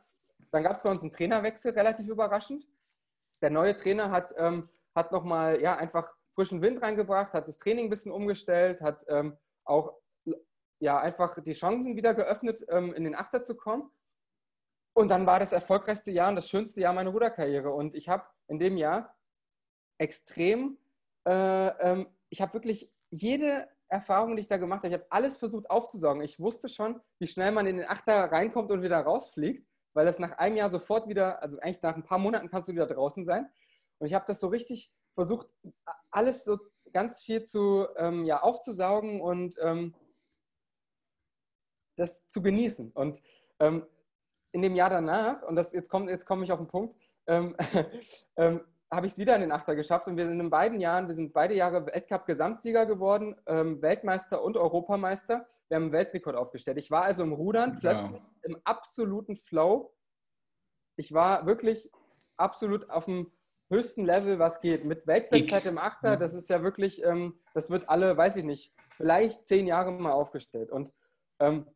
Dann 0.50 0.62
gab 0.62 0.72
es 0.72 0.82
bei 0.82 0.90
uns 0.90 1.02
einen 1.02 1.12
Trainerwechsel, 1.12 1.72
relativ 1.72 2.08
überraschend. 2.08 2.66
Der 3.42 3.50
neue 3.50 3.76
Trainer 3.76 4.10
hat 4.10 4.32
ähm, 4.36 4.62
hat 4.96 5.12
nochmal, 5.12 5.60
ja, 5.60 5.76
einfach 5.76 6.10
frischen 6.34 6.62
Wind 6.62 6.82
reingebracht, 6.82 7.34
hat 7.34 7.46
das 7.46 7.58
Training 7.58 7.86
ein 7.86 7.90
bisschen 7.90 8.10
umgestellt, 8.10 8.80
hat 8.80 9.04
ähm, 9.08 9.36
auch 9.64 9.94
ja, 10.80 10.98
einfach 10.98 11.40
die 11.42 11.52
Chancen 11.52 11.96
wieder 11.96 12.14
geöffnet, 12.14 12.64
ähm, 12.68 12.92
in 12.94 13.04
den 13.04 13.14
Achter 13.14 13.42
zu 13.42 13.56
kommen. 13.56 13.90
Und 14.94 15.08
dann 15.08 15.26
war 15.26 15.38
das 15.38 15.52
erfolgreichste 15.52 16.10
Jahr 16.10 16.30
und 16.30 16.36
das 16.36 16.48
schönste 16.48 16.80
Jahr 16.80 16.94
meiner 16.94 17.10
Ruderkarriere. 17.10 17.70
Und 17.70 17.94
ich 17.94 18.08
habe 18.08 18.24
in 18.48 18.58
dem 18.58 18.76
Jahr 18.78 19.14
extrem, 19.98 20.78
äh, 21.26 21.68
ähm, 21.78 22.08
ich 22.30 22.40
habe 22.40 22.54
wirklich 22.54 22.90
jede 23.10 23.68
Erfahrung, 23.88 24.36
die 24.36 24.40
ich 24.40 24.48
da 24.48 24.56
gemacht 24.56 24.78
habe, 24.78 24.88
ich 24.88 24.94
habe 24.94 25.06
alles 25.10 25.38
versucht 25.38 25.70
aufzusaugen. 25.70 26.22
Ich 26.22 26.40
wusste 26.40 26.68
schon, 26.68 27.00
wie 27.18 27.26
schnell 27.26 27.52
man 27.52 27.66
in 27.66 27.78
den 27.78 27.88
Achter 27.88 28.30
reinkommt 28.32 28.70
und 28.70 28.82
wieder 28.82 29.00
rausfliegt, 29.00 29.66
weil 29.94 30.06
das 30.06 30.18
nach 30.18 30.38
einem 30.38 30.56
Jahr 30.56 30.68
sofort 30.68 31.08
wieder, 31.08 31.42
also 31.42 31.58
eigentlich 31.60 31.82
nach 31.82 31.94
ein 31.94 32.04
paar 32.04 32.18
Monaten 32.18 32.50
kannst 32.50 32.68
du 32.68 32.72
wieder 32.72 32.86
draußen 32.86 33.24
sein. 33.24 33.48
Und 33.98 34.06
ich 34.06 34.14
habe 34.14 34.24
das 34.26 34.40
so 34.40 34.48
richtig 34.48 34.92
versucht, 35.14 35.48
alles 36.10 36.44
so 36.44 36.58
ganz 36.92 37.22
viel 37.22 37.42
zu, 37.42 37.86
ähm, 37.96 38.24
ja, 38.24 38.42
aufzusaugen 38.42 39.20
und 39.20 39.56
ähm, 39.60 39.94
das 41.96 42.28
zu 42.28 42.42
genießen. 42.42 42.92
Und 42.92 43.22
ähm, 43.60 43.86
in 44.52 44.62
dem 44.62 44.74
Jahr 44.74 44.90
danach, 44.90 45.42
und 45.42 45.56
das, 45.56 45.72
jetzt 45.72 45.90
komme 45.90 46.10
jetzt 46.10 46.26
komm 46.26 46.42
ich 46.42 46.52
auf 46.52 46.58
den 46.58 46.68
Punkt, 46.68 46.96
ähm, 47.26 47.56
ähm, 48.36 48.60
habe 48.90 49.06
ich 49.06 49.12
es 49.12 49.18
wieder 49.18 49.34
in 49.34 49.40
den 49.40 49.52
Achter 49.52 49.74
geschafft 49.74 50.06
und 50.06 50.16
wir 50.16 50.26
sind 50.26 50.38
in 50.38 50.50
beiden 50.50 50.80
Jahren, 50.80 51.08
wir 51.08 51.14
sind 51.14 51.32
beide 51.32 51.54
Jahre 51.54 51.86
Weltcup-Gesamtsieger 51.86 52.86
geworden, 52.86 53.34
ähm, 53.46 53.82
Weltmeister 53.82 54.42
und 54.42 54.56
Europameister. 54.56 55.46
Wir 55.68 55.76
haben 55.76 55.84
einen 55.84 55.92
Weltrekord 55.92 56.36
aufgestellt. 56.36 56.78
Ich 56.78 56.90
war 56.90 57.02
also 57.02 57.22
im 57.24 57.32
Rudern 57.32 57.76
plötzlich 57.78 58.20
ja. 58.20 58.28
im 58.42 58.58
absoluten 58.64 59.34
Flow. 59.34 59.92
Ich 60.96 61.12
war 61.12 61.46
wirklich 61.46 61.90
absolut 62.36 62.88
auf 62.88 63.06
dem 63.06 63.32
höchsten 63.70 64.04
Level, 64.04 64.38
was 64.38 64.60
geht. 64.60 64.84
Mit 64.84 65.06
Weltbestzeit 65.06 65.66
im 65.66 65.78
Achter, 65.78 66.16
das 66.16 66.34
ist 66.34 66.48
ja 66.48 66.62
wirklich, 66.62 67.02
ähm, 67.04 67.40
das 67.54 67.70
wird 67.70 67.88
alle, 67.88 68.16
weiß 68.16 68.36
ich 68.36 68.44
nicht, 68.44 68.72
vielleicht 68.90 69.46
zehn 69.46 69.66
Jahre 69.66 69.90
mal 69.90 70.12
aufgestellt. 70.12 70.70
Und 70.70 70.92
ähm, 71.40 71.66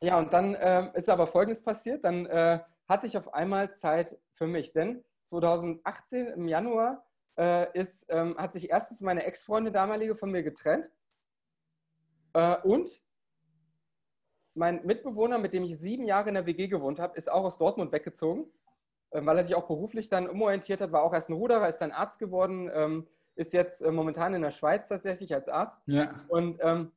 ja, 0.00 0.18
und 0.18 0.32
dann 0.32 0.54
äh, 0.54 0.90
ist 0.94 1.08
aber 1.08 1.26
Folgendes 1.26 1.62
passiert. 1.62 2.04
Dann 2.04 2.26
äh, 2.26 2.60
hatte 2.88 3.06
ich 3.06 3.16
auf 3.16 3.34
einmal 3.34 3.72
Zeit 3.72 4.18
für 4.34 4.46
mich. 4.46 4.72
Denn 4.72 5.04
2018 5.24 6.26
im 6.28 6.48
Januar 6.48 7.04
äh, 7.38 7.78
ist, 7.78 8.06
ähm, 8.10 8.36
hat 8.36 8.52
sich 8.52 8.70
erstens 8.70 9.00
meine 9.00 9.24
Ex-Freundin 9.24 9.72
damalige 9.72 10.14
von 10.14 10.30
mir 10.30 10.42
getrennt. 10.42 10.90
Äh, 12.34 12.56
und 12.62 13.02
mein 14.54 14.84
Mitbewohner, 14.84 15.38
mit 15.38 15.54
dem 15.54 15.64
ich 15.64 15.78
sieben 15.78 16.04
Jahre 16.04 16.28
in 16.28 16.34
der 16.34 16.46
WG 16.46 16.68
gewohnt 16.68 16.98
habe, 17.00 17.16
ist 17.16 17.30
auch 17.30 17.44
aus 17.44 17.58
Dortmund 17.58 17.92
weggezogen, 17.92 18.46
äh, 19.10 19.24
weil 19.24 19.38
er 19.38 19.44
sich 19.44 19.54
auch 19.54 19.66
beruflich 19.66 20.08
dann 20.08 20.28
umorientiert 20.28 20.80
hat, 20.80 20.92
war 20.92 21.02
auch 21.02 21.14
erst 21.14 21.30
ein 21.30 21.34
Ruderer, 21.34 21.68
ist 21.68 21.78
dann 21.78 21.92
Arzt 21.92 22.18
geworden, 22.18 22.70
ähm, 22.72 23.08
ist 23.34 23.52
jetzt 23.54 23.80
äh, 23.80 23.90
momentan 23.90 24.34
in 24.34 24.42
der 24.42 24.50
Schweiz 24.50 24.88
tatsächlich 24.88 25.32
als 25.34 25.48
Arzt. 25.48 25.80
Ja. 25.86 26.14
Und 26.28 26.58
ähm, 26.60 26.92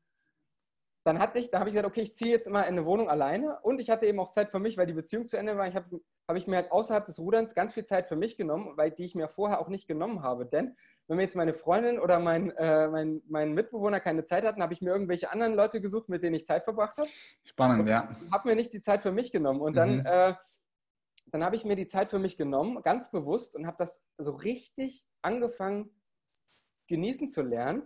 dann 1.03 1.19
hatte 1.19 1.39
ich, 1.39 1.51
da 1.51 1.59
habe 1.59 1.69
ich 1.69 1.75
gesagt, 1.75 1.88
okay, 1.88 2.01
ich 2.01 2.15
ziehe 2.15 2.31
jetzt 2.31 2.47
immer 2.47 2.63
in 2.63 2.73
eine 2.73 2.85
Wohnung 2.85 3.09
alleine 3.09 3.59
und 3.61 3.79
ich 3.79 3.89
hatte 3.89 4.05
eben 4.05 4.19
auch 4.19 4.31
Zeit 4.31 4.49
für 4.49 4.59
mich, 4.59 4.77
weil 4.77 4.88
die 4.88 4.93
Beziehung 4.93 5.25
zu 5.25 5.38
Ende 5.38 5.55
war. 5.55 5.67
Ich 5.67 5.75
habe 5.75 6.01
habe 6.27 6.39
ich 6.39 6.47
mir 6.47 6.55
halt 6.55 6.71
außerhalb 6.71 7.05
des 7.05 7.19
Ruderns 7.19 7.53
ganz 7.53 7.73
viel 7.73 7.83
Zeit 7.83 8.07
für 8.07 8.15
mich 8.15 8.35
genommen, 8.35 8.75
weil 8.77 8.91
die 8.91 9.05
ich 9.05 9.15
mir 9.15 9.27
vorher 9.27 9.59
auch 9.59 9.67
nicht 9.67 9.88
genommen 9.88 10.23
habe. 10.23 10.45
Denn 10.45 10.75
wenn 11.07 11.17
mir 11.17 11.23
jetzt 11.23 11.35
meine 11.35 11.53
Freundin 11.53 11.99
oder 11.99 12.19
mein, 12.19 12.49
äh, 12.51 12.88
mein, 12.88 13.21
mein 13.27 13.53
Mitbewohner 13.53 13.99
keine 13.99 14.23
Zeit 14.23 14.43
hatten, 14.43 14.63
habe 14.63 14.73
ich 14.73 14.81
mir 14.81 14.89
irgendwelche 14.89 15.31
anderen 15.31 15.53
Leute 15.53 15.81
gesucht, 15.81 16.09
mit 16.09 16.23
denen 16.23 16.35
ich 16.35 16.45
Zeit 16.45 16.63
verbracht 16.63 16.97
habe. 16.97 17.09
Spannend, 17.43 17.88
ja. 17.88 18.09
Habe 18.31 18.49
mir 18.49 18.55
nicht 18.55 18.73
die 18.73 18.81
Zeit 18.81 19.03
für 19.03 19.11
mich 19.11 19.31
genommen. 19.31 19.61
Und 19.61 19.75
dann, 19.75 19.97
mhm. 19.97 20.05
äh, 20.05 20.33
dann 21.27 21.43
habe 21.43 21.55
ich 21.55 21.63
mir 21.63 21.75
die 21.75 21.88
Zeit 21.88 22.09
für 22.09 22.19
mich 22.19 22.38
genommen, 22.38 22.81
ganz 22.81 23.11
bewusst, 23.11 23.55
und 23.55 23.67
habe 23.67 23.77
das 23.77 24.03
so 24.17 24.31
richtig 24.31 25.07
angefangen 25.21 25.91
genießen 26.88 27.27
zu 27.27 27.43
lernen, 27.43 27.83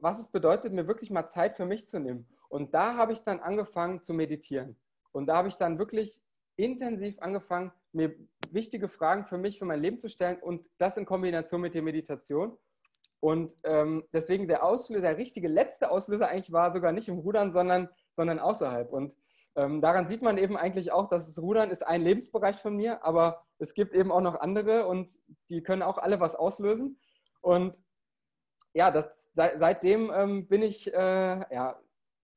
was 0.00 0.18
es 0.18 0.28
bedeutet, 0.28 0.72
mir 0.72 0.88
wirklich 0.88 1.10
mal 1.10 1.26
Zeit 1.26 1.56
für 1.56 1.66
mich 1.66 1.86
zu 1.86 2.00
nehmen. 2.00 2.26
Und 2.48 2.74
da 2.74 2.96
habe 2.96 3.12
ich 3.12 3.22
dann 3.22 3.40
angefangen 3.40 4.02
zu 4.02 4.14
meditieren. 4.14 4.76
Und 5.12 5.26
da 5.26 5.36
habe 5.36 5.48
ich 5.48 5.56
dann 5.56 5.78
wirklich 5.78 6.22
intensiv 6.56 7.18
angefangen, 7.20 7.72
mir 7.92 8.14
wichtige 8.50 8.88
Fragen 8.88 9.24
für 9.24 9.38
mich, 9.38 9.58
für 9.58 9.64
mein 9.64 9.80
Leben 9.80 9.98
zu 9.98 10.08
stellen 10.08 10.38
und 10.40 10.68
das 10.78 10.96
in 10.96 11.06
Kombination 11.06 11.60
mit 11.60 11.74
der 11.74 11.82
Meditation. 11.82 12.56
Und 13.20 13.56
ähm, 13.62 14.04
deswegen 14.12 14.48
der 14.48 14.64
Auslöser, 14.64 15.02
der 15.02 15.16
richtige 15.16 15.46
letzte 15.46 15.90
Auslöser 15.90 16.28
eigentlich 16.28 16.50
war 16.50 16.72
sogar 16.72 16.90
nicht 16.90 17.08
im 17.08 17.18
Rudern, 17.18 17.52
sondern, 17.52 17.88
sondern 18.12 18.40
außerhalb. 18.40 18.92
Und 18.92 19.16
ähm, 19.54 19.80
daran 19.80 20.06
sieht 20.06 20.22
man 20.22 20.38
eben 20.38 20.56
eigentlich 20.56 20.90
auch, 20.90 21.08
dass 21.08 21.26
das 21.26 21.40
Rudern 21.40 21.70
ist 21.70 21.86
ein 21.86 22.02
Lebensbereich 22.02 22.56
von 22.56 22.74
mir, 22.74 23.04
aber 23.04 23.44
es 23.58 23.74
gibt 23.74 23.94
eben 23.94 24.10
auch 24.10 24.20
noch 24.20 24.40
andere 24.40 24.86
und 24.86 25.08
die 25.50 25.62
können 25.62 25.82
auch 25.82 25.98
alle 25.98 26.18
was 26.18 26.34
auslösen. 26.34 26.98
Und 27.42 27.80
ja, 28.74 28.90
das, 28.90 29.30
seit, 29.32 29.58
seitdem 29.58 30.10
ähm, 30.12 30.48
bin 30.48 30.62
ich 30.62 30.92
äh, 30.92 31.54
ja, 31.54 31.78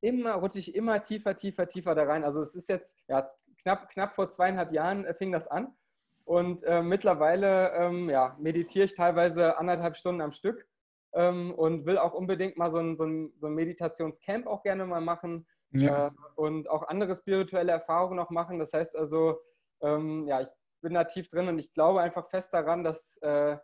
immer, 0.02 0.34
rutsche 0.34 0.60
ich 0.60 0.76
immer 0.76 1.02
tiefer, 1.02 1.36
tiefer, 1.36 1.68
tiefer 1.68 1.96
da 1.96 2.04
rein. 2.04 2.24
Also 2.24 2.42
es 2.42 2.54
ist 2.54 2.70
jetzt 2.70 2.98
ja, 3.08 3.28
knapp, 3.58 3.90
knapp 3.90 4.14
vor 4.14 4.30
zweieinhalb 4.30 4.72
Jahren 4.72 5.06
äh, 5.06 5.14
fing 5.14 5.32
das 5.32 5.48
an. 5.48 5.76
Und 6.24 6.64
äh, 6.64 6.82
mittlerweile 6.82 7.72
ähm, 7.74 8.10
ja, 8.10 8.36
meditiere 8.40 8.86
ich 8.86 8.96
teilweise 8.96 9.58
anderthalb 9.58 9.96
Stunden 9.96 10.22
am 10.22 10.32
Stück 10.32 10.68
ähm, 11.14 11.54
und 11.54 11.86
will 11.86 11.98
auch 11.98 12.14
unbedingt 12.14 12.58
mal 12.58 12.72
so 12.72 12.80
ein, 12.80 12.96
so 12.96 13.06
ein, 13.06 13.32
so 13.38 13.48
ein 13.48 13.54
Meditationscamp 13.54 14.48
auch 14.48 14.64
gerne 14.64 14.86
mal 14.86 15.02
machen 15.02 15.46
ja. 15.72 16.08
äh, 16.08 16.12
und 16.36 16.70
auch 16.70 16.88
andere 16.88 17.16
spirituelle 17.16 17.72
Erfahrungen 17.72 18.18
noch 18.18 18.32
machen. 18.32 18.58
Das 18.60 18.74
heißt 18.74 18.96
also, 18.96 19.40
ähm, 19.82 20.28
ja, 20.28 20.42
ich 20.42 20.48
bin 20.82 20.94
da 20.94 21.04
tief 21.04 21.30
drin 21.30 21.48
und 21.48 21.60
ich 21.60 21.74
glaube 21.74 22.02
einfach 22.02 22.30
fest 22.30 22.54
daran, 22.54 22.84
dass, 22.84 23.18
äh, 23.22 23.58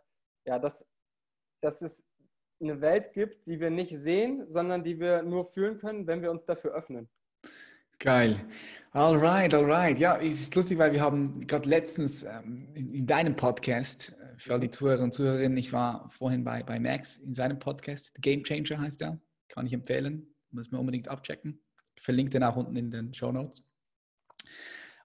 ja, 0.44 0.58
dass, 0.58 0.88
dass 1.60 1.82
es 1.82 2.08
eine 2.60 2.80
Welt 2.80 3.12
gibt, 3.12 3.46
die 3.46 3.60
wir 3.60 3.70
nicht 3.70 3.96
sehen, 3.96 4.48
sondern 4.48 4.84
die 4.84 5.00
wir 5.00 5.22
nur 5.22 5.44
fühlen 5.44 5.78
können, 5.78 6.06
wenn 6.06 6.22
wir 6.22 6.30
uns 6.30 6.44
dafür 6.46 6.72
öffnen. 6.72 7.10
Geil. 8.02 8.44
Alright, 8.90 9.54
alright. 9.54 9.96
Ja, 9.96 10.18
es 10.18 10.40
ist 10.40 10.54
lustig, 10.56 10.76
weil 10.76 10.92
wir 10.92 11.00
haben 11.00 11.46
gerade 11.46 11.68
letztens 11.68 12.24
ähm, 12.24 12.66
in, 12.74 12.92
in, 12.92 13.06
deinem 13.06 13.36
Podcast, 13.36 14.16
äh, 14.20 14.36
für 14.38 14.54
all 14.54 14.58
die 14.58 14.70
Zuhörer 14.70 15.04
und 15.04 15.14
Zuhörerinnen, 15.14 15.56
ich 15.56 15.72
war 15.72 16.10
vorhin 16.10 16.42
bei, 16.42 16.64
bei 16.64 16.80
Max 16.80 17.18
in 17.18 17.32
seinem 17.32 17.60
Podcast, 17.60 18.12
The 18.16 18.20
Game 18.20 18.42
Changer 18.42 18.80
heißt 18.80 19.02
er, 19.02 19.20
kann 19.48 19.66
ich 19.66 19.72
empfehlen, 19.72 20.34
muss 20.50 20.72
man 20.72 20.80
unbedingt 20.80 21.06
abchecken. 21.06 21.62
Ich 21.94 22.02
verlinke 22.02 22.30
den 22.30 22.42
auch 22.42 22.56
unten 22.56 22.74
in 22.74 22.90
den 22.90 23.14
Show 23.14 23.30
Notes. 23.30 23.62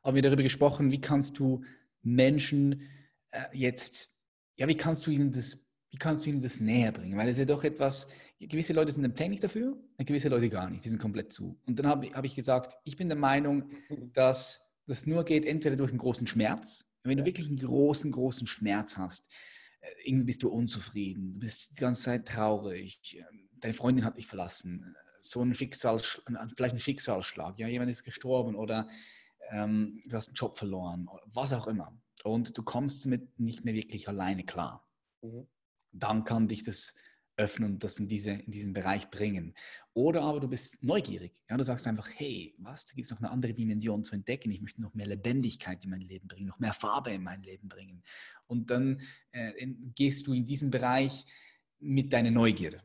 Haben 0.04 0.16
wir 0.16 0.24
darüber 0.24 0.42
gesprochen, 0.42 0.92
wie 0.92 1.00
kannst 1.00 1.38
du 1.38 1.64
Menschen 2.02 2.82
äh, 3.30 3.44
jetzt, 3.52 4.18
ja, 4.56 4.68
wie 4.68 4.76
kannst 4.76 5.06
du 5.06 5.12
ihnen 5.12 5.32
das 5.32 5.68
wie 5.92 5.98
kannst 5.98 6.26
du 6.26 6.30
ihnen 6.30 6.42
das 6.42 6.60
näher 6.60 6.92
bringen? 6.92 7.18
Weil 7.18 7.30
es 7.30 7.38
ja 7.38 7.46
doch 7.46 7.64
etwas, 7.64 8.10
gewisse 8.40 8.74
Leute 8.74 8.92
sind 8.92 9.04
empfänglich 9.04 9.40
dafür, 9.40 9.78
gewisse 9.98 10.30
Leute 10.30 10.50
gar 10.50 10.70
nicht, 10.70 10.86
die 10.86 10.90
sind 10.90 11.00
komplett 11.00 11.32
zu. 11.32 11.60
Und 11.66 11.80
dann 11.80 11.88
habe 11.88 12.10
hab 12.12 12.26
ich 12.26 12.36
gesagt, 12.36 12.76
ich 12.84 12.96
bin 12.96 13.10
der 13.10 13.18
Meinung, 13.18 13.72
dass 14.14 14.70
das 14.86 15.06
nur 15.06 15.26
geht 15.26 15.46
entweder 15.46 15.76
durch 15.76 15.90
einen 15.90 16.00
großen 16.00 16.28
Schmerz, 16.28 16.86
wenn 17.04 17.18
du 17.18 17.26
wirklich 17.26 17.48
einen 17.48 17.58
großen, 17.58 18.12
großen 18.12 18.48
Schmerz 18.48 18.98
hast, 18.98 19.32
äh, 19.82 19.88
irgendwie 20.06 20.26
bist 20.26 20.44
du 20.44 20.50
unzufrieden, 20.50 21.34
du 21.34 21.40
bist 21.40 21.72
die 21.72 21.82
ganze 21.82 22.04
Zeit 22.04 22.28
traurig, 22.28 23.18
ähm, 23.18 23.50
deine 23.60 23.74
Freundin 23.74 24.06
hat 24.06 24.18
dich 24.18 24.28
verlassen, 24.28 24.96
so 25.20 25.42
ein 25.42 25.54
Schicksalsschlag, 25.54 26.52
vielleicht 26.56 26.76
ein 26.76 26.80
Schicksalsschlag, 26.80 27.58
ja, 27.58 27.68
jemand 27.68 27.90
ist 27.90 28.04
gestorben 28.04 28.56
oder 28.56 28.88
ähm, 29.50 30.02
du 30.06 30.16
hast 30.16 30.28
einen 30.28 30.36
Job 30.36 30.58
verloren, 30.58 31.08
was 31.28 31.54
auch 31.54 31.68
immer. 31.68 31.98
Und 32.24 32.58
du 32.58 32.64
kommst 32.64 33.06
damit 33.06 33.40
nicht 33.40 33.66
mehr 33.66 33.74
wirklich 33.74 34.08
alleine 34.08 34.44
klar. 34.44 34.86
Mhm 35.22 35.48
dann 36.00 36.24
kann 36.24 36.48
dich 36.48 36.64
das 36.64 36.96
öffnen 37.38 37.74
und 37.74 37.84
das 37.84 38.00
in, 38.00 38.08
diese, 38.08 38.32
in 38.32 38.52
diesen 38.52 38.74
Bereich 38.74 39.10
bringen. 39.10 39.54
Oder 39.94 40.22
aber 40.24 40.40
du 40.40 40.48
bist 40.48 40.84
neugierig. 40.84 41.34
Ja, 41.50 41.58
du 41.58 41.64
sagst 41.64 41.88
einfach, 41.88 42.10
hey, 42.16 42.54
was, 42.58 42.86
da 42.86 42.94
gibt 42.94 43.06
es 43.06 43.12
noch 43.12 43.20
eine 43.20 43.32
andere 43.32 43.54
Dimension 43.54 44.04
zu 44.04 44.16
entdecken. 44.16 44.52
Ich 44.52 44.62
möchte 44.62 44.82
noch 44.82 44.94
mehr 44.94 45.08
Lebendigkeit 45.08 45.84
in 45.84 45.92
mein 45.92 46.02
Leben 46.02 46.28
bringen, 46.28 46.48
noch 46.48 46.60
mehr 46.60 46.74
Farbe 46.74 47.12
in 47.12 47.24
mein 47.24 47.44
Leben 47.44 47.70
bringen. 47.70 48.04
Und 48.48 48.70
dann 48.70 49.02
äh, 49.32 49.68
gehst 49.96 50.28
du 50.28 50.34
in 50.34 50.46
diesen 50.46 50.72
Bereich 50.72 51.26
mit 51.80 52.12
deiner 52.12 52.32
Neugierde. 52.32 52.82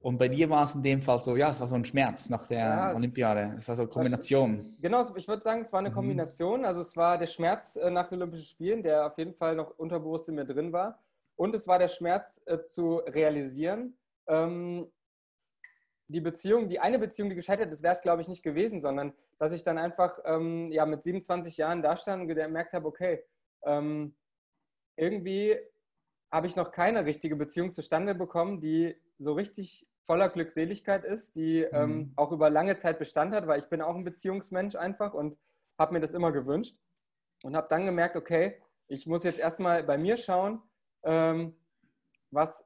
Und 0.00 0.16
bei 0.16 0.28
dir 0.28 0.48
war 0.48 0.62
es 0.62 0.76
in 0.76 0.82
dem 0.82 1.02
Fall 1.02 1.18
so, 1.18 1.36
ja, 1.36 1.50
es 1.50 1.58
war 1.58 1.66
so 1.66 1.74
ein 1.74 1.84
Schmerz 1.84 2.30
nach 2.30 2.46
der 2.46 2.58
ja, 2.58 2.94
Olympiade. 2.94 3.54
Es 3.56 3.66
war 3.66 3.74
so 3.74 3.82
eine 3.82 3.90
Kombination. 3.90 4.76
Genau, 4.80 5.04
ich 5.16 5.26
würde 5.26 5.42
sagen, 5.42 5.62
es 5.62 5.72
war 5.72 5.80
eine 5.80 5.90
mhm. 5.90 5.94
Kombination. 5.94 6.64
Also 6.64 6.82
es 6.82 6.96
war 6.96 7.18
der 7.18 7.26
Schmerz 7.26 7.74
äh, 7.74 7.90
nach 7.90 8.08
den 8.08 8.18
Olympischen 8.22 8.46
Spielen, 8.46 8.82
der 8.82 9.06
auf 9.06 9.18
jeden 9.18 9.34
Fall 9.34 9.56
noch 9.56 9.76
unterbewusst 9.76 10.28
in 10.28 10.36
mir 10.36 10.44
drin 10.44 10.72
war. 10.72 11.02
Und 11.38 11.54
es 11.54 11.68
war 11.68 11.78
der 11.78 11.88
Schmerz 11.88 12.42
äh, 12.46 12.62
zu 12.64 12.96
realisieren, 12.96 13.96
ähm, 14.26 14.90
die 16.08 16.20
Beziehung, 16.20 16.68
die 16.68 16.80
eine 16.80 16.98
Beziehung, 16.98 17.28
die 17.28 17.36
gescheitert 17.36 17.70
ist, 17.70 17.82
wäre 17.82 17.92
es, 17.92 18.00
glaube 18.00 18.22
ich, 18.22 18.28
nicht 18.28 18.42
gewesen, 18.42 18.80
sondern 18.80 19.12
dass 19.38 19.52
ich 19.52 19.62
dann 19.62 19.78
einfach 19.78 20.18
ähm, 20.24 20.72
ja, 20.72 20.84
mit 20.84 21.02
27 21.02 21.56
Jahren 21.56 21.80
da 21.80 21.96
stand 21.96 22.22
und 22.22 22.28
gemerkt 22.28 22.72
habe, 22.72 22.88
okay, 22.88 23.22
ähm, 23.62 24.16
irgendwie 24.96 25.56
habe 26.32 26.48
ich 26.48 26.56
noch 26.56 26.72
keine 26.72 27.04
richtige 27.04 27.36
Beziehung 27.36 27.72
zustande 27.72 28.16
bekommen, 28.16 28.60
die 28.60 28.96
so 29.18 29.34
richtig 29.34 29.86
voller 30.06 30.30
Glückseligkeit 30.30 31.04
ist, 31.04 31.36
die 31.36 31.60
ähm, 31.60 31.90
mhm. 31.90 32.12
auch 32.16 32.32
über 32.32 32.50
lange 32.50 32.74
Zeit 32.76 32.98
Bestand 32.98 33.32
hat, 33.32 33.46
weil 33.46 33.60
ich 33.60 33.68
bin 33.68 33.80
auch 33.80 33.94
ein 33.94 34.04
Beziehungsmensch 34.04 34.74
einfach 34.74 35.14
und 35.14 35.38
habe 35.78 35.92
mir 35.92 36.00
das 36.00 36.14
immer 36.14 36.32
gewünscht 36.32 36.76
und 37.44 37.54
habe 37.54 37.68
dann 37.70 37.86
gemerkt, 37.86 38.16
okay, 38.16 38.60
ich 38.88 39.06
muss 39.06 39.22
jetzt 39.22 39.38
erstmal 39.38 39.84
bei 39.84 39.98
mir 39.98 40.16
schauen, 40.16 40.62
ähm, 41.04 41.56
was 42.30 42.64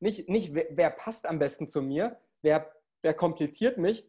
nicht, 0.00 0.28
nicht 0.28 0.54
wer, 0.54 0.66
wer 0.70 0.90
passt 0.90 1.26
am 1.26 1.38
besten 1.38 1.68
zu 1.68 1.82
mir, 1.82 2.18
wer, 2.42 2.70
wer 3.02 3.14
komplettiert 3.14 3.78
mich, 3.78 4.08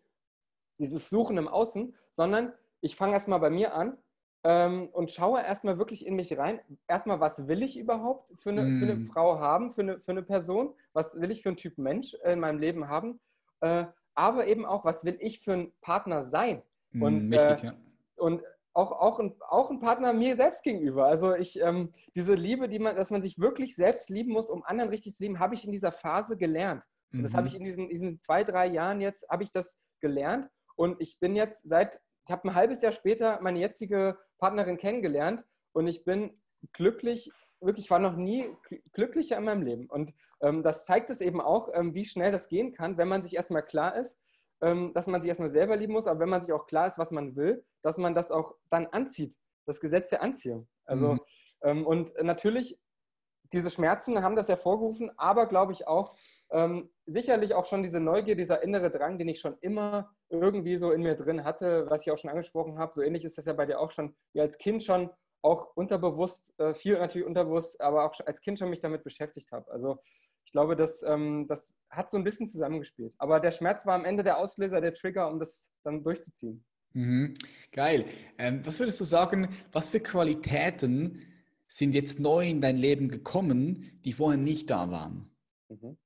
dieses 0.79 1.09
Suchen 1.09 1.37
im 1.37 1.47
Außen, 1.47 1.95
sondern 2.11 2.53
ich 2.81 2.95
fange 2.95 3.13
erstmal 3.13 3.39
bei 3.39 3.49
mir 3.49 3.73
an 3.73 3.97
ähm, 4.43 4.89
und 4.93 5.11
schaue 5.11 5.41
erstmal 5.41 5.77
wirklich 5.77 6.05
in 6.05 6.15
mich 6.15 6.37
rein. 6.37 6.61
Erstmal, 6.87 7.19
was 7.19 7.47
will 7.47 7.61
ich 7.61 7.77
überhaupt 7.77 8.31
für 8.41 8.51
eine, 8.51 8.63
mm. 8.63 8.79
für 8.79 8.85
eine 8.85 8.95
mhm. 8.95 9.03
Frau 9.05 9.39
haben, 9.39 9.71
für 9.71 9.81
eine, 9.81 9.99
für 9.99 10.11
eine 10.11 10.23
Person? 10.23 10.73
Was 10.93 11.19
will 11.19 11.31
ich 11.31 11.41
für 11.41 11.49
einen 11.49 11.57
Typ 11.57 11.77
Mensch 11.77 12.13
in 12.23 12.39
meinem 12.39 12.59
Leben 12.59 12.87
haben? 12.87 13.19
Äh, 13.59 13.85
aber 14.15 14.47
eben 14.47 14.65
auch, 14.65 14.85
was 14.85 15.03
will 15.03 15.17
ich 15.19 15.41
für 15.41 15.53
ein 15.53 15.73
Partner 15.81 16.21
sein? 16.21 16.61
Mm, 16.91 17.03
und, 17.03 17.31
wichtig, 17.31 17.63
äh, 17.63 17.67
ja. 17.67 17.73
und 18.15 18.43
auch, 18.73 18.91
auch, 18.91 19.19
ein, 19.19 19.35
auch 19.47 19.69
ein 19.69 19.79
Partner 19.79 20.13
mir 20.13 20.35
selbst 20.35 20.63
gegenüber. 20.63 21.05
Also 21.05 21.35
ich, 21.35 21.59
ähm, 21.59 21.93
diese 22.15 22.33
Liebe, 22.35 22.69
die 22.69 22.79
man, 22.79 22.95
dass 22.95 23.11
man 23.11 23.21
sich 23.21 23.39
wirklich 23.39 23.75
selbst 23.75 24.09
lieben 24.09 24.31
muss, 24.31 24.49
um 24.49 24.63
anderen 24.63 24.89
richtig 24.89 25.15
zu 25.15 25.23
lieben, 25.23 25.39
habe 25.39 25.55
ich 25.55 25.65
in 25.65 25.71
dieser 25.71 25.91
Phase 25.91 26.37
gelernt. 26.37 26.85
Und 27.11 27.23
das 27.23 27.33
habe 27.33 27.47
ich 27.47 27.53
mhm. 27.53 27.59
in 27.59 27.65
diesen, 27.65 27.89
diesen 27.89 28.19
zwei, 28.19 28.43
drei 28.43 28.67
Jahren 28.67 29.01
jetzt, 29.01 29.27
habe 29.29 29.43
ich 29.43 29.51
das 29.51 29.79
gelernt. 29.99 30.49
Und 30.75 31.01
ich 31.01 31.19
bin 31.19 31.35
jetzt 31.35 31.67
seit, 31.67 31.99
ich 32.27 32.31
habe 32.31 32.47
ein 32.47 32.55
halbes 32.55 32.81
Jahr 32.81 32.91
später 32.91 33.39
meine 33.41 33.59
jetzige 33.59 34.17
Partnerin 34.37 34.77
kennengelernt 34.77 35.43
und 35.73 35.87
ich 35.87 36.03
bin 36.03 36.39
glücklich, 36.73 37.31
wirklich, 37.59 37.89
war 37.89 37.99
noch 37.99 38.15
nie 38.15 38.45
glücklicher 38.93 39.37
in 39.37 39.45
meinem 39.45 39.63
Leben. 39.63 39.87
Und 39.87 40.13
ähm, 40.41 40.63
das 40.63 40.85
zeigt 40.85 41.09
es 41.09 41.21
eben 41.21 41.41
auch, 41.41 41.69
ähm, 41.73 41.93
wie 41.93 42.05
schnell 42.05 42.31
das 42.31 42.47
gehen 42.47 42.71
kann, 42.73 42.97
wenn 42.97 43.07
man 43.07 43.23
sich 43.23 43.35
erstmal 43.35 43.65
klar 43.65 43.95
ist, 43.95 44.19
dass 44.59 45.07
man 45.07 45.21
sich 45.21 45.29
erstmal 45.29 45.49
selber 45.49 45.77
lieben 45.77 45.93
muss, 45.93 46.07
aber 46.07 46.19
wenn 46.19 46.29
man 46.29 46.41
sich 46.41 46.51
auch 46.51 46.67
klar 46.67 46.87
ist, 46.87 46.97
was 46.97 47.11
man 47.11 47.35
will, 47.35 47.63
dass 47.81 47.97
man 47.97 48.13
das 48.13 48.31
auch 48.31 48.55
dann 48.69 48.87
anzieht. 48.87 49.37
Das 49.65 49.79
Gesetz 49.79 50.09
der 50.09 50.21
Anziehung. 50.21 50.67
Also, 50.85 51.13
mhm. 51.13 51.19
ähm, 51.63 51.87
und 51.87 52.13
natürlich, 52.21 52.77
diese 53.53 53.71
Schmerzen 53.71 54.21
haben 54.21 54.35
das 54.35 54.49
hervorgerufen, 54.49 55.11
aber 55.17 55.47
glaube 55.47 55.71
ich 55.71 55.87
auch, 55.87 56.15
ähm, 56.51 56.89
sicherlich 57.05 57.53
auch 57.53 57.65
schon 57.65 57.83
diese 57.83 57.99
Neugier, 57.99 58.35
dieser 58.35 58.63
innere 58.63 58.89
Drang, 58.89 59.17
den 59.17 59.27
ich 59.27 59.39
schon 59.39 59.57
immer 59.61 60.11
irgendwie 60.29 60.77
so 60.77 60.91
in 60.91 61.03
mir 61.03 61.15
drin 61.15 61.43
hatte, 61.43 61.89
was 61.89 62.05
ich 62.05 62.11
auch 62.11 62.17
schon 62.17 62.29
angesprochen 62.29 62.77
habe. 62.77 62.93
So 62.93 63.01
ähnlich 63.01 63.25
ist 63.25 63.37
das 63.37 63.45
ja 63.45 63.53
bei 63.53 63.65
dir 63.65 63.79
auch 63.79 63.91
schon, 63.91 64.15
wie 64.33 64.41
als 64.41 64.57
Kind 64.57 64.83
schon 64.83 65.09
auch 65.41 65.75
unterbewusst, 65.75 66.53
äh, 66.59 66.73
viel 66.73 66.97
natürlich 66.97 67.25
unterbewusst, 67.25 67.79
aber 67.79 68.05
auch 68.05 68.13
als 68.25 68.41
Kind 68.41 68.59
schon 68.59 68.69
mich 68.69 68.79
damit 68.79 69.03
beschäftigt 69.03 69.51
habe. 69.51 69.71
Also 69.71 69.99
ich 70.49 70.51
glaube, 70.51 70.75
das, 70.75 71.03
ähm, 71.03 71.45
das 71.47 71.77
hat 71.91 72.09
so 72.09 72.17
ein 72.17 72.23
bisschen 72.23 72.47
zusammengespielt. 72.47 73.13
Aber 73.19 73.39
der 73.39 73.51
Schmerz 73.51 73.85
war 73.85 73.93
am 73.93 74.03
Ende 74.03 74.23
der 74.23 74.39
Auslöser, 74.39 74.81
der 74.81 74.95
Trigger, 74.95 75.27
um 75.27 75.37
das 75.37 75.71
dann 75.83 76.01
durchzuziehen. 76.01 76.65
Mhm. 76.93 77.35
Geil. 77.71 78.05
Ähm, 78.39 78.65
was 78.65 78.79
würdest 78.79 78.99
du 78.99 79.03
sagen, 79.03 79.55
was 79.71 79.91
für 79.91 79.99
Qualitäten 79.99 81.21
sind 81.67 81.93
jetzt 81.93 82.19
neu 82.19 82.49
in 82.49 82.61
dein 82.61 82.77
Leben 82.77 83.09
gekommen, 83.09 84.01
die 84.03 84.11
vorher 84.11 84.39
nicht 84.39 84.71
da 84.71 84.89
waren? 84.89 85.29
Mhm. 85.67 85.99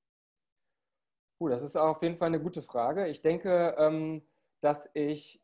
Puh, 1.40 1.48
das 1.48 1.64
ist 1.64 1.78
auf 1.78 2.02
jeden 2.02 2.18
Fall 2.18 2.28
eine 2.28 2.42
gute 2.42 2.62
Frage. 2.62 3.08
Ich 3.08 3.22
denke, 3.22 3.76
ähm, 3.78 4.24
dass 4.60 4.90
ich 4.94 5.42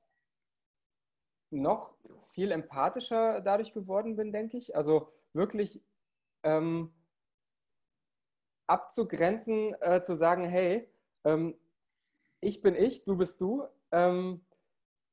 noch 1.52 1.96
viel 2.34 2.52
empathischer 2.52 3.40
dadurch 3.40 3.72
geworden 3.72 4.18
bin, 4.18 4.34
denke 4.34 4.58
ich. 4.58 4.76
Also 4.76 5.14
wirklich 5.32 5.82
ähm, 6.44 6.92
abzugrenzen, 8.70 9.76
äh, 9.82 10.02
zu 10.02 10.14
sagen, 10.14 10.46
hey, 10.46 10.88
ähm, 11.26 11.56
ich 12.42 12.62
bin 12.62 12.76
ich, 12.76 13.04
du 13.04 13.18
bist 13.18 13.42
du. 13.42 13.64
Ähm, 13.92 14.46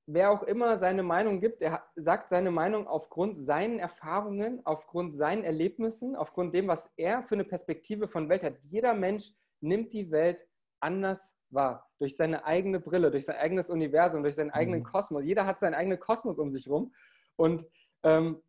wer 0.06 0.30
auch 0.30 0.42
immer 0.42 0.76
seine 0.76 1.02
Meinung 1.02 1.40
gibt, 1.40 1.62
er 1.62 1.82
sagt 1.96 2.28
seine 2.28 2.50
Meinung 2.50 2.86
aufgrund 2.86 3.36
seinen 3.36 3.78
Erfahrungen, 3.78 4.60
aufgrund 4.64 5.14
seinen 5.14 5.42
Erlebnissen, 5.42 6.14
aufgrund 6.14 6.54
dem, 6.54 6.68
was 6.68 6.92
er 6.96 7.22
für 7.22 7.34
eine 7.34 7.44
Perspektive 7.44 8.06
von 8.06 8.28
Welt 8.28 8.44
hat. 8.44 8.58
Jeder 8.60 8.94
Mensch 8.94 9.32
nimmt 9.60 9.92
die 9.92 10.10
Welt 10.10 10.46
anders 10.80 11.36
wahr, 11.50 11.90
durch 11.98 12.16
seine 12.16 12.44
eigene 12.44 12.78
Brille, 12.78 13.10
durch 13.10 13.24
sein 13.24 13.36
eigenes 13.36 13.70
Universum, 13.70 14.22
durch 14.22 14.36
seinen 14.36 14.50
eigenen 14.50 14.80
mhm. 14.80 14.84
Kosmos. 14.84 15.24
Jeder 15.24 15.46
hat 15.46 15.58
seinen 15.58 15.74
eigenen 15.74 15.98
Kosmos 15.98 16.38
um 16.38 16.52
sich 16.52 16.66
herum. 16.66 16.94
Und 17.36 17.66
ähm, 18.02 18.42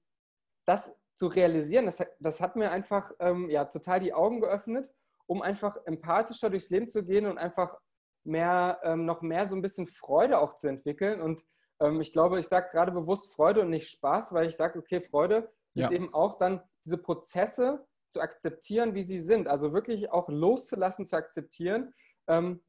das 0.65 0.95
zu 1.17 1.27
realisieren, 1.27 1.85
das, 1.85 2.03
das 2.19 2.39
hat 2.39 2.55
mir 2.55 2.71
einfach 2.71 3.11
ähm, 3.19 3.49
ja, 3.49 3.65
total 3.65 3.99
die 3.99 4.13
Augen 4.13 4.39
geöffnet, 4.39 4.89
um 5.25 5.41
einfach 5.41 5.75
empathischer 5.85 6.49
durchs 6.49 6.69
Leben 6.69 6.87
zu 6.87 7.03
gehen 7.03 7.25
und 7.25 7.37
einfach 7.37 7.77
mehr, 8.23 8.79
ähm, 8.83 9.05
noch 9.05 9.21
mehr 9.21 9.47
so 9.47 9.55
ein 9.55 9.61
bisschen 9.61 9.87
Freude 9.87 10.39
auch 10.39 10.55
zu 10.55 10.67
entwickeln. 10.67 11.21
Und 11.21 11.43
ähm, 11.81 12.01
ich 12.01 12.13
glaube, 12.13 12.39
ich 12.39 12.47
sage 12.47 12.69
gerade 12.71 12.91
bewusst 12.91 13.33
Freude 13.33 13.61
und 13.61 13.71
nicht 13.71 13.89
Spaß, 13.89 14.33
weil 14.33 14.47
ich 14.47 14.55
sage, 14.55 14.77
okay, 14.77 15.01
Freude 15.01 15.51
ja. 15.73 15.85
ist 15.85 15.91
eben 15.91 16.13
auch 16.13 16.37
dann 16.37 16.61
diese 16.85 16.97
Prozesse 16.97 17.85
zu 18.09 18.21
akzeptieren, 18.21 18.93
wie 18.93 19.03
sie 19.03 19.19
sind. 19.19 19.47
Also 19.47 19.73
wirklich 19.73 20.11
auch 20.11 20.29
loszulassen, 20.29 21.05
zu 21.05 21.15
akzeptieren, 21.15 21.93
ähm, 22.27 22.63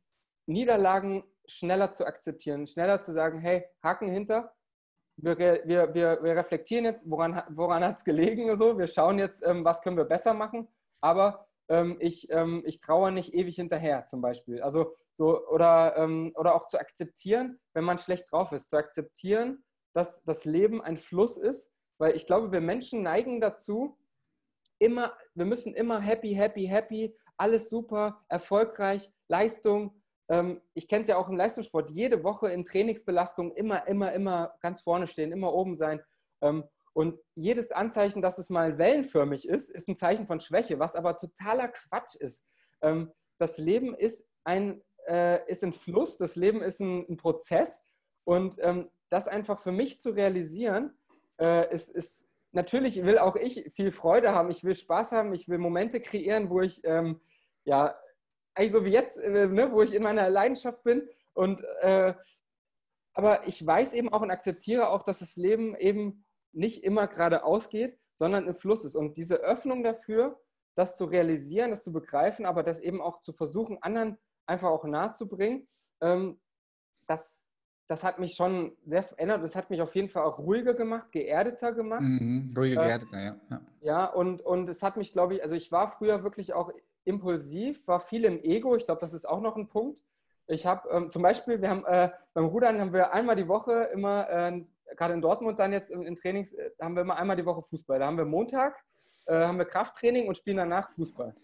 Niederlagen 0.47 1.25
schneller 1.47 1.93
zu 1.93 2.07
akzeptieren, 2.07 2.67
schneller 2.67 3.01
zu 3.01 3.13
sagen, 3.13 3.39
hey, 3.39 3.67
Haken 3.83 4.09
hinter, 4.09 4.55
wir, 5.19 5.39
wir, 5.39 5.95
wir, 5.95 6.19
wir 6.23 6.37
reflektieren 6.37 6.85
jetzt, 6.85 7.11
woran, 7.11 7.43
woran 7.51 7.85
hat 7.85 7.97
es 7.97 8.05
gelegen, 8.05 8.55
so. 8.57 8.79
wir 8.79 8.87
schauen 8.87 9.19
jetzt, 9.19 9.45
ähm, 9.47 9.65
was 9.65 9.83
können 9.83 9.97
wir 9.97 10.05
besser 10.05 10.35
machen, 10.35 10.69
aber 11.01 11.47
ähm, 11.69 11.97
ich, 12.01 12.31
ähm, 12.31 12.63
ich 12.65 12.81
traue 12.81 13.13
nicht 13.13 13.35
ewig 13.35 13.57
hinterher 13.57 14.07
zum 14.07 14.21
Beispiel. 14.21 14.63
Also 14.63 14.95
so, 15.13 15.47
oder, 15.49 15.97
ähm, 15.97 16.33
oder 16.37 16.55
auch 16.55 16.67
zu 16.67 16.79
akzeptieren, 16.79 17.59
wenn 17.75 17.85
man 17.85 17.99
schlecht 17.99 18.31
drauf 18.31 18.53
ist, 18.53 18.71
zu 18.71 18.77
akzeptieren, 18.77 19.65
dass 19.95 20.23
das 20.25 20.45
Leben 20.45 20.81
ein 20.81 20.97
Fluss 20.97 21.37
ist, 21.37 21.73
weil 21.99 22.15
ich 22.15 22.27
glaube, 22.27 22.53
wir 22.53 22.61
Menschen 22.61 23.03
neigen 23.03 23.41
dazu, 23.41 23.99
immer, 24.79 25.13
wir 25.35 25.45
müssen 25.45 25.75
immer 25.75 26.01
happy, 26.01 26.35
happy, 26.35 26.67
happy, 26.67 27.17
alles 27.37 27.69
super, 27.69 28.25
erfolgreich, 28.29 29.11
Leistung. 29.29 29.98
Ähm, 30.29 30.61
ich 30.75 30.89
kenne 30.89 31.03
es 31.03 31.09
ja 31.09 31.17
auch 31.17 31.29
im 31.29 31.37
Leistungssport, 31.37 31.91
jede 31.91 32.23
Woche 32.23 32.51
in 32.51 32.65
Trainingsbelastung 32.65 33.53
immer, 33.53 33.87
immer, 33.87 34.13
immer 34.13 34.55
ganz 34.61 34.83
vorne 34.83 35.07
stehen, 35.07 35.33
immer 35.33 35.53
oben 35.53 35.75
sein. 35.75 36.03
Ähm, 36.43 36.65
und 36.93 37.19
jedes 37.35 37.71
Anzeichen, 37.71 38.23
dass 38.23 38.39
es 38.39 38.51
mal 38.51 38.77
wellenförmig 38.77 39.49
ist, 39.49 39.71
ist 39.71 39.89
ein 39.89 39.97
Zeichen 39.97 40.27
von 40.27 40.41
Schwäche, 40.41 40.79
was 40.79 40.95
aber 40.95 41.17
totaler 41.17 41.69
Quatsch 41.69 42.17
ist. 42.17 42.45
Ähm, 42.83 43.13
das 43.39 43.59
Leben 43.59 43.95
ist 43.95 44.29
ein, 44.45 44.83
äh, 45.07 45.49
ist 45.49 45.63
ein 45.65 45.73
Fluss, 45.73 46.19
das 46.19 46.37
Leben 46.37 46.61
ist 46.61 46.81
ein, 46.81 47.17
Prozess. 47.17 47.85
Und 48.25 48.59
das 49.09 49.27
einfach 49.27 49.59
für 49.59 49.73
mich 49.73 50.01
zu 50.01 50.11
realisieren, 50.11 50.93
äh, 51.41 51.73
ist, 51.73 51.89
ist 51.89 52.29
natürlich 52.53 53.03
will 53.03 53.19
auch 53.19 53.37
ich 53.37 53.73
viel 53.75 53.91
Freude 53.91 54.33
haben, 54.33 54.51
ich 54.51 54.65
will 54.65 54.75
Spaß 54.75 55.13
haben, 55.13 55.33
ich 55.33 55.49
will 55.49 55.57
Momente 55.57 55.99
kreieren, 55.99 56.51
wo 56.51 56.61
ich, 56.61 56.83
ja, 57.65 57.95
eigentlich 58.59 58.73
so 58.73 58.85
wie 58.85 58.91
jetzt, 58.91 59.19
äh, 59.19 59.47
ne, 59.47 59.73
wo 59.73 59.83
ich 59.83 59.95
in 59.95 60.03
meiner 60.03 60.29
Leidenschaft 60.29 60.83
bin. 60.83 61.09
Und, 61.33 61.63
äh, 61.81 62.15
aber 63.15 63.47
ich 63.47 63.65
weiß 63.65 63.95
eben 63.95 64.13
auch 64.13 64.23
und 64.23 64.31
akzeptiere 64.31 64.89
auch, 64.89 65.03
dass 65.03 65.21
das 65.21 65.37
Leben 65.37 65.77
eben 65.77 66.25
nicht 66.53 66.83
immer 66.83 67.07
geradeaus 67.07 67.69
geht, 67.69 67.99
sondern 68.15 68.49
ein 68.49 68.55
Fluss 68.55 68.85
ist. 68.85 68.97
Und 68.97 69.17
diese 69.17 69.37
Öffnung 69.37 69.83
dafür, 69.83 70.41
das 70.75 70.97
zu 70.97 71.05
realisieren, 71.05 71.71
das 71.71 71.85
zu 71.85 71.93
begreifen, 71.93 72.47
aber 72.47 72.63
das 72.63 72.81
eben 72.81 73.01
auch 73.01 73.21
zu 73.21 73.33
versuchen, 73.33 73.83
anderen 73.83 74.19
einfach 74.47 74.71
auch 74.71 74.85
nahe 74.85 75.11
zu 75.13 75.29
bringen, 75.29 75.67
ähm, 76.01 76.41
das 77.07 77.49
das 77.89 78.05
hat 78.05 78.19
mich 78.19 78.35
schon 78.37 78.77
sehr 78.85 79.03
verändert. 79.03 79.43
Das 79.43 79.57
hat 79.57 79.71
mich 79.71 79.81
auf 79.81 79.95
jeden 79.95 80.11
Fall 80.11 80.23
auch 80.23 80.39
ruhiger 80.39 80.75
gemacht, 80.75 81.11
geerdeter 81.11 81.73
gemacht. 81.73 82.03
Mhm, 82.03 82.53
ruhiger, 82.55 82.83
äh, 82.83 82.87
geerdeter, 82.87 83.19
ja. 83.19 83.37
Ja, 83.49 83.61
ja 83.81 84.05
und, 84.05 84.43
und 84.43 84.69
es 84.69 84.83
hat 84.83 84.99
mich, 84.99 85.13
glaube 85.15 85.35
ich, 85.35 85.43
also 85.43 85.55
ich 85.55 85.73
war 85.73 85.91
früher 85.91 86.23
wirklich 86.23 86.53
auch 86.53 86.71
impulsiv, 87.09 87.87
war 87.89 88.01
viel 88.01 88.25
im 88.25 88.43
Ego. 88.43 88.77
Ich 88.77 88.85
glaube, 88.85 89.01
das 89.01 89.13
ist 89.13 89.29
auch 89.29 89.41
noch 89.41 89.57
ein 89.57 89.69
Punkt. 89.69 90.03
Ich 90.47 90.67
habe 90.67 90.89
ähm, 90.91 91.11
zum 91.11 91.23
Beispiel, 91.23 91.61
wir 91.61 91.71
haben 91.71 91.85
äh, 91.87 92.11
beim 92.33 92.47
Rudern 92.47 92.81
haben 92.81 92.93
wir 92.93 93.13
einmal 93.13 93.37
die 93.37 93.49
Woche 93.49 93.91
immer, 93.93 94.29
äh, 94.31 94.65
gerade 94.97 95.15
in 95.15 95.21
Dortmund 95.21 95.59
dann 95.59 95.73
jetzt 95.73 95.91
in, 95.91 96.03
in 96.03 96.15
Trainings, 96.15 96.53
äh, 96.53 96.71
haben 96.81 96.95
wir 96.95 97.03
immer 97.03 97.17
einmal 97.17 97.37
die 97.37 97.45
Woche 97.45 97.63
Fußball. 97.63 97.99
Da 97.99 98.07
haben 98.07 98.17
wir 98.17 98.25
Montag, 98.25 98.83
äh, 99.27 99.35
haben 99.35 99.59
wir 99.59 99.67
Krafttraining 99.67 100.27
und 100.27 100.37
spielen 100.37 100.57
danach 100.57 100.91
Fußball 100.93 101.35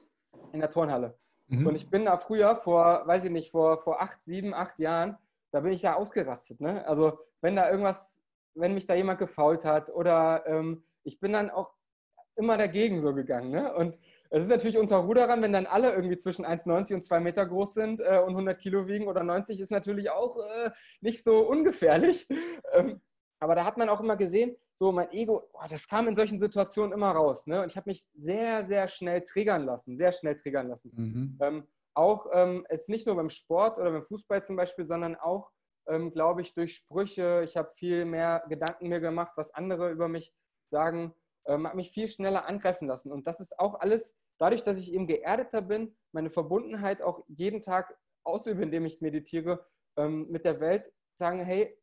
in 0.53 0.61
der 0.61 0.71
Turnhalle. 0.71 1.19
Mhm. 1.49 1.67
Und 1.67 1.75
ich 1.75 1.91
bin 1.91 2.07
da 2.07 2.17
früher 2.17 2.57
vor, 2.57 3.07
weiß 3.07 3.25
ich 3.25 3.31
nicht, 3.31 3.51
vor, 3.51 3.79
vor 3.83 4.01
acht, 4.01 4.23
sieben, 4.25 4.55
acht 4.55 4.79
Jahren, 4.79 5.19
da 5.51 5.61
bin 5.61 5.73
ich 5.73 5.83
ja 5.83 5.97
ausgerastet. 5.97 6.61
Ne? 6.61 6.87
Also 6.87 7.19
wenn 7.41 7.57
da 7.57 7.71
irgendwas, 7.71 8.23
wenn 8.55 8.75
mich 8.75 8.87
da 8.87 8.95
jemand 8.95 9.19
gefault 9.19 9.65
hat 9.65 9.91
oder 9.91 10.45
ähm, 10.47 10.85
ich 11.03 11.21
bin 11.21 11.33
dann 11.33 11.51
auch 11.51 11.75
immer 12.37 12.57
dagegen 12.57 13.01
so 13.01 13.15
gegangen. 13.15 13.51
Ne? 13.51 13.75
Und 13.75 13.99
es 14.35 14.45
ist 14.45 14.51
natürlich 14.51 14.79
unter 14.79 14.97
Ruderern, 14.97 15.43
wenn 15.43 15.53
dann 15.53 15.67
alle 15.67 15.93
irgendwie 15.95 16.17
zwischen 16.17 16.45
1,90 16.45 16.95
und 16.95 17.05
2 17.05 17.21
Meter 17.21 17.47
groß 17.47 17.75
sind 17.75 18.01
äh, 18.01 18.19
und 18.19 18.31
100 18.31 18.59
Kilo 18.59 18.89
wiegen 18.89 19.07
oder 19.07 19.23
90, 19.23 19.61
ist 19.61 19.71
natürlich 19.71 20.11
auch 20.11 20.39
äh, 20.39 20.71
nicht 21.01 21.23
so 21.23 21.41
ungefährlich. 21.41 22.29
Ähm, 22.73 23.01
aber 23.39 23.55
da 23.55 23.65
hat 23.65 23.77
man 23.77 23.89
auch 23.89 24.01
immer 24.01 24.17
gesehen, 24.17 24.57
so 24.75 24.91
mein 24.91 25.13
Ego, 25.13 25.49
oh, 25.53 25.67
das 25.69 25.87
kam 25.87 26.09
in 26.09 26.17
solchen 26.17 26.41
Situationen 26.41 26.93
immer 26.93 27.11
raus. 27.11 27.47
Ne? 27.47 27.61
Und 27.63 27.71
ich 27.71 27.77
habe 27.77 27.91
mich 27.91 28.09
sehr, 28.15 28.65
sehr 28.65 28.89
schnell 28.89 29.23
triggern 29.23 29.65
lassen, 29.65 29.97
sehr 29.97 30.11
schnell 30.11 30.35
triggern 30.35 30.69
lassen. 30.69 30.93
Mhm. 30.97 31.39
Ähm, 31.41 31.69
auch 31.95 32.27
ähm, 32.33 32.67
es 32.69 32.89
nicht 32.89 33.07
nur 33.07 33.15
beim 33.15 33.31
Sport 33.31 33.79
oder 33.79 33.93
beim 33.93 34.03
Fußball 34.03 34.45
zum 34.45 34.57
Beispiel, 34.57 34.85
sondern 34.85 35.15
auch, 35.15 35.51
ähm, 35.87 36.11
glaube 36.11 36.41
ich, 36.43 36.55
durch 36.55 36.75
Sprüche. 36.75 37.43
Ich 37.45 37.57
habe 37.57 37.71
viel 37.71 38.05
mehr 38.05 38.43
Gedanken 38.49 38.89
mir 38.89 39.01
gemacht, 39.01 39.33
was 39.37 39.55
andere 39.55 39.91
über 39.93 40.09
mich 40.09 40.33
sagen. 40.71 41.15
ähm, 41.47 41.67
habe 41.67 41.77
mich 41.77 41.91
viel 41.91 42.09
schneller 42.09 42.47
angreifen 42.47 42.89
lassen. 42.89 43.13
Und 43.13 43.27
das 43.27 43.39
ist 43.39 43.59
auch 43.59 43.79
alles 43.79 44.17
dadurch, 44.39 44.63
dass 44.63 44.79
ich 44.79 44.93
eben 44.93 45.07
geerdeter 45.07 45.63
bin, 45.63 45.95
meine 46.13 46.31
Verbundenheit 46.31 47.03
auch 47.03 47.25
jeden 47.29 47.61
Tag 47.61 47.97
ausübe, 48.25 48.63
indem 48.63 48.87
ich 48.87 49.01
meditiere, 49.01 49.67
ähm, 49.97 50.29
mit 50.31 50.45
der 50.45 50.61
Welt 50.61 50.93
sagen, 51.15 51.41
hey, 51.41 51.77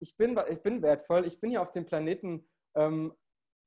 ich, 0.00 0.16
bin, 0.16 0.38
ich 0.48 0.62
bin 0.62 0.82
wertvoll, 0.82 1.26
ich 1.26 1.40
bin 1.40 1.50
hier 1.50 1.62
auf 1.62 1.72
dem 1.72 1.84
Planeten 1.84 2.46
ähm, 2.74 3.14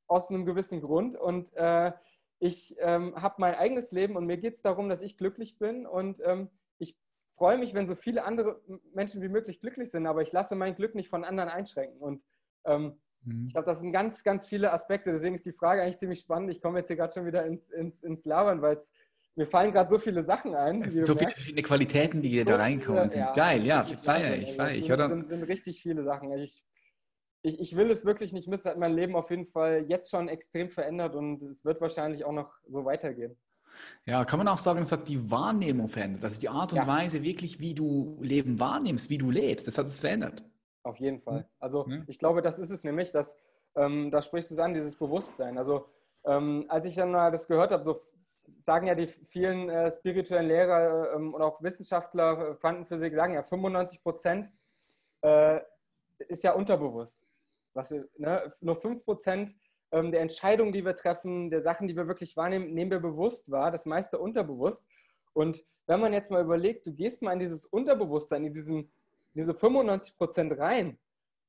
aus 0.08 0.30
einem 0.30 0.46
gewissen 0.46 0.82
Grund 0.82 1.16
und 1.16 1.54
äh, 1.56 1.92
ich 2.40 2.76
ähm, 2.80 3.22
habe 3.22 3.36
mein 3.38 3.56
eigenes 3.56 3.92
Leben 3.92 4.16
und 4.16 4.26
mir 4.26 4.38
geht 4.38 4.56
es 4.56 4.62
darum, 4.62 4.90
dass 4.90 5.02
ich 5.02 5.18
glücklich 5.18 5.58
bin 5.58 5.86
und 5.86 6.22
ähm, 6.26 6.50
ich 6.80 6.98
freue 7.34 7.58
mich, 7.58 7.74
wenn 7.74 7.86
so 7.86 7.96
viele 7.96 8.24
andere 8.24 8.62
Menschen 8.94 9.22
wie 9.22 9.30
möglich 9.30 9.60
glücklich 9.60 9.92
sind, 9.92 10.08
aber 10.08 10.22
ich 10.22 10.32
lasse 10.32 10.56
mein 10.56 10.76
Glück 10.76 10.96
nicht 10.96 11.10
von 11.10 11.24
anderen 11.24 11.50
einschränken 11.50 12.02
und 12.02 12.26
ähm. 12.66 13.00
Ich 13.26 13.54
glaube, 13.54 13.66
das 13.66 13.80
sind 13.80 13.92
ganz, 13.92 14.24
ganz 14.24 14.48
viele 14.48 14.72
Aspekte, 14.72 15.12
deswegen 15.12 15.36
ist 15.36 15.46
die 15.46 15.52
Frage 15.52 15.84
eigentlich 15.84 15.98
ziemlich 15.98 16.20
spannend. 16.20 16.50
Ich 16.50 16.62
komme 16.62 16.80
jetzt 16.80 16.88
hier 16.88 16.96
gerade 16.96 17.14
schon 17.14 17.26
wieder 17.26 17.46
ins, 17.46 17.70
ins, 17.70 18.02
ins 18.02 18.26
Labern, 18.26 18.62
weil 18.62 18.76
es 18.76 18.92
mir 19.36 19.46
fallen 19.46 19.72
gerade 19.72 19.90
so 19.90 19.98
viele 19.98 20.22
Sachen 20.24 20.56
ein. 20.56 20.84
So 21.06 21.16
viele 21.16 21.32
verschiedene 21.32 21.62
Qualitäten, 21.62 22.22
die 22.22 22.40
so 22.40 22.46
da 22.46 22.58
reinkommen, 22.58 23.10
sind 23.10 23.22
ja, 23.22 23.34
geil. 23.34 23.64
Ja, 23.64 23.84
feiere 23.86 24.36
ich, 24.36 24.56
feiere 24.56 24.76
ich. 24.76 24.90
Es 24.90 25.10
sind, 25.10 25.28
sind, 25.28 25.44
richtig 25.44 25.82
viele 25.82 26.04
Sachen. 26.04 26.34
Ich 26.34 26.66
ich, 27.44 27.60
ich 27.60 27.76
will 27.76 27.90
es 27.90 28.06
wirklich 28.06 28.34
nicht 28.34 28.48
missen. 28.48 28.70
Hat 28.70 28.78
mein 28.78 28.94
Leben 28.94 29.16
auf 29.16 29.30
jeden 29.30 29.46
Fall 29.46 29.86
jetzt 29.88 30.10
schon 30.10 30.28
extrem 30.28 30.70
verändert 30.70 31.16
und 31.16 31.42
es 31.42 31.66
wird 31.66 31.82
wahrscheinlich 31.82 32.26
auch 32.26 32.32
noch 32.32 32.54
so 32.68 32.86
weitergehen. 32.86 33.36
Ja, 34.06 34.26
kann 34.26 34.38
man 34.38 34.48
auch 34.48 34.60
sagen, 34.60 34.82
es 34.82 34.92
hat 34.92 35.08
die 35.08 35.32
Wahrnehmung 35.32 35.90
verändert. 35.90 36.24
Also 36.26 36.40
die 36.40 36.50
Art 36.50 36.74
und 36.74 36.80
ja. 36.80 36.88
Weise 36.88 37.24
wirklich, 37.24 37.60
wie 37.60 37.74
du 37.74 38.20
Leben 38.22 38.60
wahrnimmst, 38.60 39.10
wie 39.10 39.18
du 39.18 39.32
lebst, 39.32 39.68
das 39.68 39.78
hat 39.78 39.88
es 39.88 40.02
verändert. 40.02 40.44
Auf 40.84 40.98
jeden 40.98 41.20
Fall. 41.22 41.40
Hm. 41.40 41.46
Also 41.60 41.88
ja. 41.88 42.02
ich 42.08 42.20
glaube, 42.20 42.42
das 42.42 42.60
ist 42.60 42.72
es 42.72 42.84
nämlich, 42.84 43.12
dass, 43.12 43.38
ähm, 43.76 44.12
da 44.12 44.22
sprichst 44.22 44.52
du 44.52 44.56
es 44.56 44.60
an, 44.60 44.74
dieses 44.74 44.96
Bewusstsein. 44.96 45.58
Also 45.58 45.86
ähm, 46.26 46.66
als 46.68 46.86
ich 46.86 46.96
dann 46.96 47.12
mal 47.12 47.32
das 47.32 47.48
gehört 47.48 47.72
habe, 47.72 47.84
so 47.84 48.00
sagen 48.48 48.88
ja 48.88 48.96
die 48.96 49.08
vielen 49.08 49.70
äh, 49.70 49.92
spirituellen 49.92 50.48
Lehrer 50.48 51.14
ähm, 51.16 51.34
und 51.34 51.42
auch 51.42 51.62
Wissenschaftler, 51.62 52.52
äh, 52.52 52.56
Quantenphysik, 52.56 53.14
sagen 53.14 53.34
ja, 53.34 53.44
95 53.44 54.02
Prozent 54.04 54.52
äh, 55.22 55.60
ist 56.28 56.44
ja 56.44 56.54
unterbewusst 56.54 57.26
was 57.74 57.92
wir, 57.92 58.08
ne, 58.18 58.54
nur 58.62 58.76
5% 58.76 59.56
ähm, 59.92 60.12
der 60.12 60.22
Entscheidungen, 60.22 60.72
die 60.72 60.86
wir 60.86 60.96
treffen, 60.96 61.50
der 61.50 61.62
Sachen, 61.62 61.88
die 61.88 61.96
wir 61.96 62.08
wirklich 62.08 62.36
wahrnehmen, 62.38 62.74
nehmen 62.74 62.92
wir 62.92 63.00
bewusst 63.00 63.52
wahr, 63.52 63.72
das 63.72 63.86
meiste 63.86 64.20
unterbewusst. 64.20 64.88
Und 65.34 65.64
wenn 65.88 66.00
man 66.00 66.14
jetzt 66.14 66.32
mal 66.32 66.44
überlegt, 66.44 66.86
du 66.88 66.94
gehst 66.94 67.22
mal 67.22 67.34
in 67.34 67.40
dieses 67.40 67.66
Unterbewusstsein, 67.66 68.46
in 68.46 68.54
diesen, 68.54 68.92
diese 69.34 69.54
95% 69.54 70.58
rein 70.58 71.00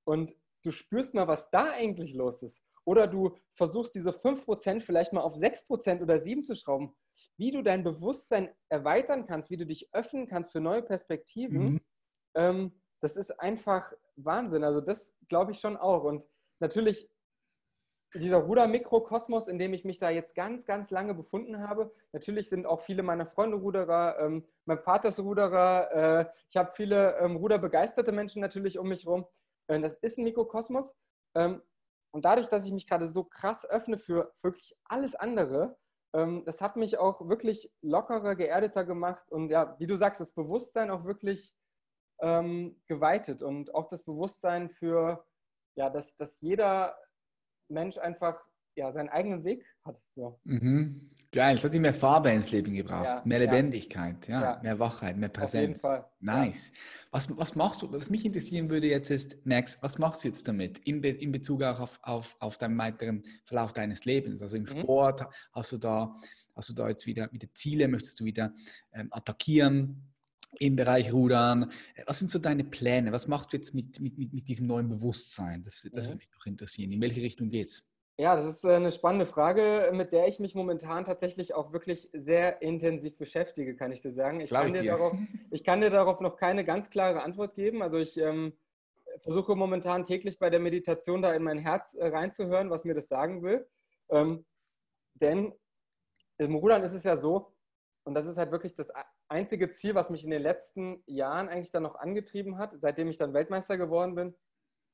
und 0.04 0.36
du 0.64 0.70
spürst 0.70 1.14
mal, 1.14 1.28
was 1.28 1.50
da 1.50 1.70
eigentlich 1.70 2.14
los 2.14 2.42
ist. 2.42 2.64
Oder 2.84 3.06
du 3.06 3.36
versuchst 3.52 3.94
diese 3.94 4.10
5% 4.10 4.80
vielleicht 4.80 5.12
mal 5.12 5.20
auf 5.20 5.34
6% 5.34 6.02
oder 6.02 6.14
7% 6.14 6.42
zu 6.42 6.56
schrauben. 6.56 6.94
Wie 7.36 7.52
du 7.52 7.62
dein 7.62 7.84
Bewusstsein 7.84 8.52
erweitern 8.68 9.26
kannst, 9.26 9.50
wie 9.50 9.56
du 9.56 9.66
dich 9.66 9.94
öffnen 9.94 10.26
kannst 10.26 10.52
für 10.52 10.60
neue 10.60 10.82
Perspektiven, 10.82 11.64
mhm. 11.64 11.80
ähm, 12.34 12.82
das 13.00 13.16
ist 13.16 13.30
einfach 13.32 13.92
Wahnsinn. 14.16 14.64
Also 14.64 14.80
das 14.80 15.16
glaube 15.28 15.52
ich 15.52 15.60
schon 15.60 15.76
auch. 15.76 16.04
Und 16.04 16.28
natürlich 16.60 17.08
dieser 18.14 18.38
Rudermikrokosmos, 18.38 19.48
in 19.48 19.58
dem 19.58 19.72
ich 19.72 19.84
mich 19.84 19.98
da 19.98 20.10
jetzt 20.10 20.34
ganz, 20.34 20.66
ganz 20.66 20.90
lange 20.90 21.14
befunden 21.14 21.60
habe. 21.60 21.92
Natürlich 22.12 22.48
sind 22.48 22.66
auch 22.66 22.80
viele 22.80 23.02
meiner 23.02 23.26
Freunde 23.26 23.56
Ruderer, 23.56 24.18
ähm, 24.18 24.44
mein 24.64 24.78
Vater 24.78 25.08
ist 25.08 25.20
Ruderer. 25.20 25.90
Äh, 25.92 26.26
ich 26.48 26.56
habe 26.56 26.70
viele 26.72 27.16
ähm, 27.18 27.36
ruderbegeisterte 27.36 28.12
Menschen 28.12 28.40
natürlich 28.40 28.78
um 28.78 28.88
mich 28.88 29.04
herum. 29.04 29.26
Äh, 29.68 29.80
das 29.80 29.94
ist 29.96 30.18
ein 30.18 30.24
Mikrokosmos. 30.24 30.94
Ähm, 31.34 31.62
und 32.12 32.24
dadurch, 32.26 32.48
dass 32.48 32.66
ich 32.66 32.72
mich 32.72 32.86
gerade 32.86 33.06
so 33.06 33.24
krass 33.24 33.68
öffne 33.68 33.98
für 33.98 34.34
wirklich 34.42 34.76
alles 34.84 35.14
andere, 35.14 35.78
ähm, 36.14 36.44
das 36.44 36.60
hat 36.60 36.76
mich 36.76 36.98
auch 36.98 37.26
wirklich 37.28 37.72
lockerer, 37.80 38.36
geerdeter 38.36 38.84
gemacht. 38.84 39.30
Und 39.30 39.50
ja, 39.50 39.74
wie 39.78 39.86
du 39.86 39.96
sagst, 39.96 40.20
das 40.20 40.34
Bewusstsein 40.34 40.90
auch 40.90 41.04
wirklich 41.04 41.54
ähm, 42.20 42.80
geweitet 42.86 43.42
und 43.42 43.74
auch 43.74 43.88
das 43.88 44.04
Bewusstsein 44.04 44.68
für, 44.68 45.24
ja, 45.74 45.88
dass, 45.88 46.16
dass 46.16 46.40
jeder 46.40 46.96
Mensch 47.72 47.98
einfach 47.98 48.38
ja, 48.74 48.92
seinen 48.92 49.08
eigenen 49.08 49.44
Weg 49.44 49.64
hat. 49.84 50.00
So. 50.14 50.40
Mhm. 50.44 51.10
Geil, 51.30 51.56
es 51.56 51.64
hat 51.64 51.72
dir 51.72 51.80
mehr 51.80 51.94
Farbe 51.94 52.30
ins 52.30 52.50
Leben 52.50 52.74
gebracht, 52.74 53.04
ja, 53.04 53.22
mehr 53.24 53.38
Lebendigkeit, 53.38 54.28
ja, 54.28 54.42
ja, 54.42 54.60
mehr 54.62 54.78
Wachheit, 54.78 55.16
mehr 55.16 55.30
Präsenz. 55.30 55.82
Auf 55.82 55.90
jeden 55.90 56.02
Fall. 56.02 56.10
Nice. 56.20 56.72
Was, 57.10 57.36
was 57.38 57.54
machst 57.54 57.82
du, 57.82 57.90
was 57.90 58.10
mich 58.10 58.24
interessieren 58.24 58.68
würde 58.68 58.86
jetzt 58.86 59.10
ist, 59.10 59.36
Max, 59.46 59.78
was 59.82 59.98
machst 59.98 60.24
du 60.24 60.28
jetzt 60.28 60.46
damit 60.46 60.78
in, 60.80 61.00
Be 61.00 61.08
in 61.08 61.32
Bezug 61.32 61.62
auch 61.62 61.80
auf, 61.80 61.98
auf, 62.02 62.36
auf 62.38 62.58
deinen 62.58 62.76
weiteren 62.76 63.22
Verlauf 63.44 63.72
deines 63.72 64.04
Lebens? 64.04 64.42
Also 64.42 64.56
im 64.56 64.64
mhm. 64.64 64.66
Sport 64.66 65.26
hast 65.52 65.72
du 65.72 65.78
da, 65.78 66.14
hast 66.54 66.68
du 66.68 66.74
da 66.74 66.88
jetzt 66.88 67.06
wieder, 67.06 67.32
wieder 67.32 67.48
Ziele, 67.54 67.88
möchtest 67.88 68.20
du 68.20 68.24
wieder 68.24 68.52
ähm, 68.92 69.08
attackieren? 69.10 70.11
Im 70.58 70.76
Bereich 70.76 71.12
Rudern. 71.12 71.72
Was 72.06 72.18
sind 72.18 72.30
so 72.30 72.38
deine 72.38 72.64
Pläne? 72.64 73.12
Was 73.12 73.28
machst 73.28 73.52
du 73.52 73.56
jetzt 73.56 73.74
mit, 73.74 74.00
mit, 74.00 74.16
mit 74.18 74.48
diesem 74.48 74.66
neuen 74.66 74.88
Bewusstsein? 74.88 75.62
Das, 75.62 75.86
das 75.92 76.06
würde 76.06 76.18
mich 76.18 76.30
noch 76.34 76.46
interessieren. 76.46 76.92
In 76.92 77.00
welche 77.00 77.22
Richtung 77.22 77.50
geht 77.50 77.68
es? 77.68 77.88
Ja, 78.18 78.36
das 78.36 78.44
ist 78.44 78.64
äh, 78.64 78.74
eine 78.74 78.92
spannende 78.92 79.24
Frage, 79.26 79.90
mit 79.92 80.12
der 80.12 80.28
ich 80.28 80.38
mich 80.38 80.54
momentan 80.54 81.04
tatsächlich 81.04 81.54
auch 81.54 81.72
wirklich 81.72 82.10
sehr 82.12 82.60
intensiv 82.60 83.16
beschäftige, 83.16 83.74
kann 83.74 83.90
ich 83.90 84.02
dir 84.02 84.10
sagen. 84.10 84.40
Ich, 84.40 84.50
kann 84.50 84.72
dir, 84.72 84.84
darauf, 84.84 85.14
ich 85.50 85.64
kann 85.64 85.80
dir 85.80 85.90
darauf 85.90 86.20
noch 86.20 86.36
keine 86.36 86.64
ganz 86.64 86.90
klare 86.90 87.22
Antwort 87.22 87.54
geben. 87.54 87.82
Also 87.82 87.96
ich 87.96 88.18
ähm, 88.18 88.52
versuche 89.20 89.56
momentan 89.56 90.04
täglich 90.04 90.38
bei 90.38 90.50
der 90.50 90.60
Meditation 90.60 91.22
da 91.22 91.32
in 91.32 91.42
mein 91.42 91.58
Herz 91.58 91.94
äh, 91.94 92.06
reinzuhören, 92.06 92.70
was 92.70 92.84
mir 92.84 92.94
das 92.94 93.08
sagen 93.08 93.42
will. 93.42 93.66
Ähm, 94.10 94.44
denn 95.14 95.54
im 96.38 96.54
Rudern 96.54 96.82
ist 96.82 96.94
es 96.94 97.04
ja 97.04 97.16
so, 97.16 97.54
und 98.04 98.14
das 98.14 98.26
ist 98.26 98.36
halt 98.36 98.50
wirklich 98.50 98.74
das 98.74 98.92
einzige 99.32 99.70
Ziel, 99.70 99.94
was 99.94 100.10
mich 100.10 100.24
in 100.24 100.30
den 100.30 100.42
letzten 100.42 101.02
Jahren 101.06 101.48
eigentlich 101.48 101.70
dann 101.70 101.82
noch 101.82 101.96
angetrieben 101.96 102.58
hat, 102.58 102.78
seitdem 102.78 103.08
ich 103.08 103.16
dann 103.16 103.34
Weltmeister 103.34 103.76
geworden 103.76 104.14
bin, 104.14 104.34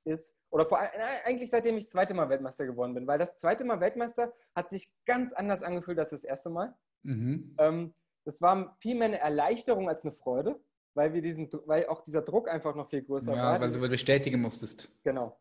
ist, 0.05 0.35
oder 0.51 0.65
vor 0.65 0.79
allem, 0.79 0.91
eigentlich 1.25 1.51
seitdem 1.51 1.77
ich 1.77 1.85
das 1.85 1.91
zweite 1.91 2.15
Mal 2.15 2.29
Weltmeister 2.31 2.65
geworden 2.65 2.95
bin, 2.95 3.07
weil 3.07 3.19
das 3.19 3.41
zweite 3.41 3.65
Mal 3.65 3.81
Weltmeister 3.81 4.33
hat 4.55 4.71
sich 4.71 4.91
ganz 5.05 5.33
anders 5.33 5.63
angefühlt 5.63 5.99
als 5.99 6.11
das 6.11 6.25
erste 6.25 6.51
Mal. 6.51 6.75
Mhm. 7.03 7.55
Ähm, 7.59 7.95
das 8.25 8.41
war 8.41 8.77
viel 8.79 8.95
mehr 8.95 9.09
eine 9.09 9.19
Erleichterung 9.19 9.89
als 9.89 10.05
eine 10.05 10.13
Freude, 10.13 10.59
weil, 10.95 11.13
wir 11.13 11.21
diesen, 11.21 11.51
weil 11.67 11.87
auch 11.87 12.03
dieser 12.03 12.23
Druck 12.23 12.49
einfach 12.49 12.75
noch 12.75 12.89
viel 12.89 13.03
größer 13.03 13.33
ja, 13.33 13.43
war. 13.43 13.55
Ja, 13.55 13.61
weil 13.61 13.73
du 13.73 13.89
bestätigen 13.89 14.41
musstest. 14.41 14.91
Genau. 15.05 15.39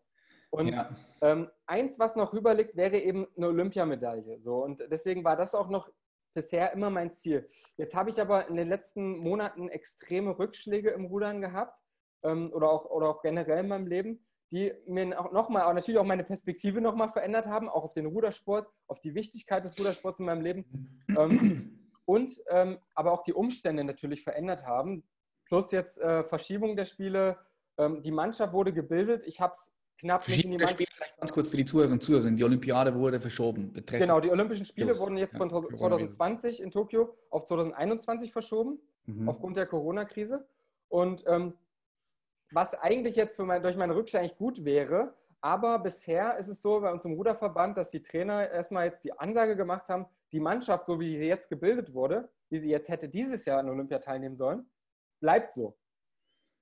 Und 0.49 0.69
ja. 0.69 0.89
ähm, 1.21 1.49
eins, 1.65 1.99
was 1.99 2.15
noch 2.15 2.33
rüberliegt, 2.33 2.75
wäre 2.75 2.97
eben 2.97 3.27
eine 3.35 3.47
Olympiamedaille. 3.47 4.39
So. 4.39 4.63
Und 4.63 4.81
deswegen 4.89 5.23
war 5.23 5.35
das 5.35 5.53
auch 5.53 5.69
noch 5.69 5.89
bisher 6.37 6.71
immer 6.71 6.91
mein 6.91 7.09
Ziel. 7.09 7.47
Jetzt 7.77 7.95
habe 7.95 8.11
ich 8.11 8.21
aber 8.21 8.47
in 8.47 8.55
den 8.55 8.69
letzten 8.69 9.17
Monaten 9.17 9.69
extreme 9.69 10.37
Rückschläge 10.37 10.91
im 10.91 11.05
Rudern 11.05 11.41
gehabt 11.41 11.75
ähm, 12.23 12.53
oder, 12.53 12.69
auch, 12.69 12.85
oder 12.85 13.09
auch 13.09 13.23
generell 13.23 13.61
in 13.61 13.69
meinem 13.69 13.87
Leben, 13.87 14.23
die 14.51 14.71
mir 14.85 15.19
auch 15.19 15.31
nochmal, 15.31 15.73
natürlich 15.73 15.99
auch 15.99 16.05
meine 16.05 16.23
Perspektive 16.23 16.79
nochmal 16.79 17.09
verändert 17.09 17.47
haben, 17.47 17.67
auch 17.67 17.83
auf 17.83 17.93
den 17.95 18.05
Rudersport, 18.05 18.69
auf 18.85 18.99
die 18.99 19.15
Wichtigkeit 19.15 19.65
des 19.65 19.79
Rudersports 19.79 20.19
in 20.19 20.27
meinem 20.27 20.41
Leben 20.41 21.01
ähm, 21.17 21.91
und 22.05 22.39
ähm, 22.49 22.77
aber 22.93 23.13
auch 23.13 23.23
die 23.23 23.33
Umstände 23.33 23.83
natürlich 23.83 24.23
verändert 24.23 24.63
haben. 24.63 25.09
Plus 25.45 25.71
jetzt 25.71 25.99
äh, 25.99 26.23
Verschiebung 26.23 26.75
der 26.75 26.85
Spiele. 26.85 27.39
Ähm, 27.79 28.03
die 28.03 28.11
Mannschaft 28.11 28.53
wurde 28.53 28.73
gebildet. 28.73 29.23
Ich 29.25 29.41
habe 29.41 29.53
es 29.53 29.73
knapp 29.97 30.27
nicht 30.27 30.45
in 30.45 30.57
die 30.57 30.67
Spiele 30.67 30.89
vielleicht 30.91 31.17
ganz 31.17 31.31
kurz 31.33 31.47
für 31.47 31.57
die 31.57 31.65
Zuhörerinnen 31.65 31.97
und 31.97 32.01
Zuhörer. 32.01 32.29
Die 32.29 32.43
Olympiade 32.43 32.95
wurde 32.95 33.19
verschoben. 33.19 33.73
Genau, 33.85 34.19
die 34.19 34.29
Olympischen 34.29 34.65
Spiele 34.65 34.87
Plus. 34.87 35.01
wurden 35.01 35.17
jetzt 35.17 35.37
von 35.37 35.49
2020 35.49 36.61
in 36.61 36.71
Tokio 36.71 37.15
auf 37.29 37.45
2021 37.45 38.31
verschoben, 38.31 38.79
mhm. 39.05 39.27
aufgrund 39.27 39.57
der 39.57 39.65
Corona-Krise. 39.65 40.47
Und 40.89 41.23
ähm, 41.27 41.53
was 42.51 42.75
eigentlich 42.75 43.15
jetzt 43.15 43.37
mein, 43.39 43.61
durch 43.61 43.75
meine 43.75 43.95
Rückschlag 43.95 44.23
eigentlich 44.23 44.37
gut 44.37 44.63
wäre, 44.63 45.13
aber 45.41 45.79
bisher 45.79 46.37
ist 46.37 46.47
es 46.47 46.61
so 46.61 46.79
bei 46.79 46.91
uns 46.91 47.05
im 47.05 47.13
Ruderverband, 47.13 47.77
dass 47.77 47.91
die 47.91 48.01
Trainer 48.01 48.49
erstmal 48.49 48.85
jetzt 48.85 49.03
die 49.03 49.13
Ansage 49.13 49.55
gemacht 49.55 49.89
haben, 49.89 50.05
die 50.31 50.39
Mannschaft, 50.39 50.85
so 50.85 50.99
wie 50.99 51.17
sie 51.17 51.27
jetzt 51.27 51.49
gebildet 51.49 51.93
wurde, 51.93 52.29
wie 52.49 52.57
sie 52.57 52.69
jetzt 52.69 52.89
hätte 52.89 53.07
dieses 53.07 53.45
Jahr 53.45 53.59
an 53.59 53.69
Olympia 53.69 53.99
teilnehmen 53.99 54.35
sollen, 54.35 54.69
bleibt 55.19 55.53
so. 55.53 55.77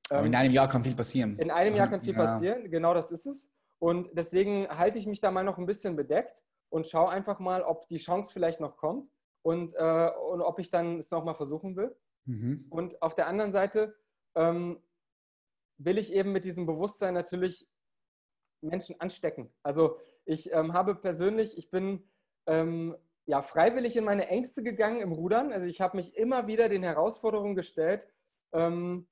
Aber 0.10 0.22
in 0.22 0.34
ähm, 0.34 0.40
einem 0.40 0.54
Jahr 0.54 0.68
kann 0.68 0.84
viel 0.84 0.96
passieren. 0.96 1.38
In 1.40 1.52
einem 1.52 1.76
Jahr 1.76 1.90
kann 1.90 2.02
viel 2.04 2.14
ja. 2.14 2.20
passieren, 2.20 2.70
genau 2.70 2.94
das 2.94 3.12
ist 3.12 3.26
es. 3.26 3.50
Und 3.80 4.10
deswegen 4.14 4.68
halte 4.70 4.98
ich 4.98 5.08
mich 5.08 5.22
da 5.22 5.32
mal 5.32 5.44
noch 5.44 5.58
ein 5.58 5.66
bisschen 5.66 5.96
bedeckt 5.96 6.44
und 6.70 6.88
schaue 6.88 7.10
einfach 7.10 7.40
mal, 7.40 7.62
ob 7.62 7.88
die 7.88 7.98
Chance 7.98 8.32
vielleicht 8.34 8.60
noch 8.60 8.78
kommt 8.78 9.10
und, 9.44 9.74
äh, 9.76 10.12
und 10.32 10.42
ob 10.42 10.60
ich 10.60 10.70
dann 10.70 11.00
es 11.00 11.12
nochmal 11.12 11.36
versuchen 11.36 11.76
will. 11.76 11.96
Mhm. 12.26 12.66
Und 12.70 13.02
auf 13.02 13.16
der 13.16 13.28
anderen 13.28 13.52
Seite 13.52 13.96
ähm, 14.36 14.82
will 15.78 15.98
ich 15.98 16.14
eben 16.14 16.32
mit 16.32 16.46
diesem 16.46 16.66
Bewusstsein 16.66 17.14
natürlich 17.14 17.68
Menschen 18.62 19.00
anstecken. 19.00 19.54
Also 19.64 20.00
ich 20.26 20.52
ähm, 20.52 20.74
habe 20.74 20.96
persönlich, 20.96 21.58
ich 21.58 21.70
bin 21.70 22.08
ähm, 22.48 22.96
ja 23.26 23.42
freiwillig 23.42 23.98
in 23.98 24.04
meine 24.04 24.28
Ängste 24.28 24.64
gegangen 24.64 25.02
im 25.02 25.12
Rudern. 25.12 25.52
Also 25.52 25.68
ich 25.68 25.82
habe 25.82 25.98
mich 25.98 26.16
immer 26.16 26.48
wieder 26.48 26.70
den 26.70 26.84
Herausforderungen 26.84 27.56
gestellt, 27.56 28.08
ähm, 28.54 29.08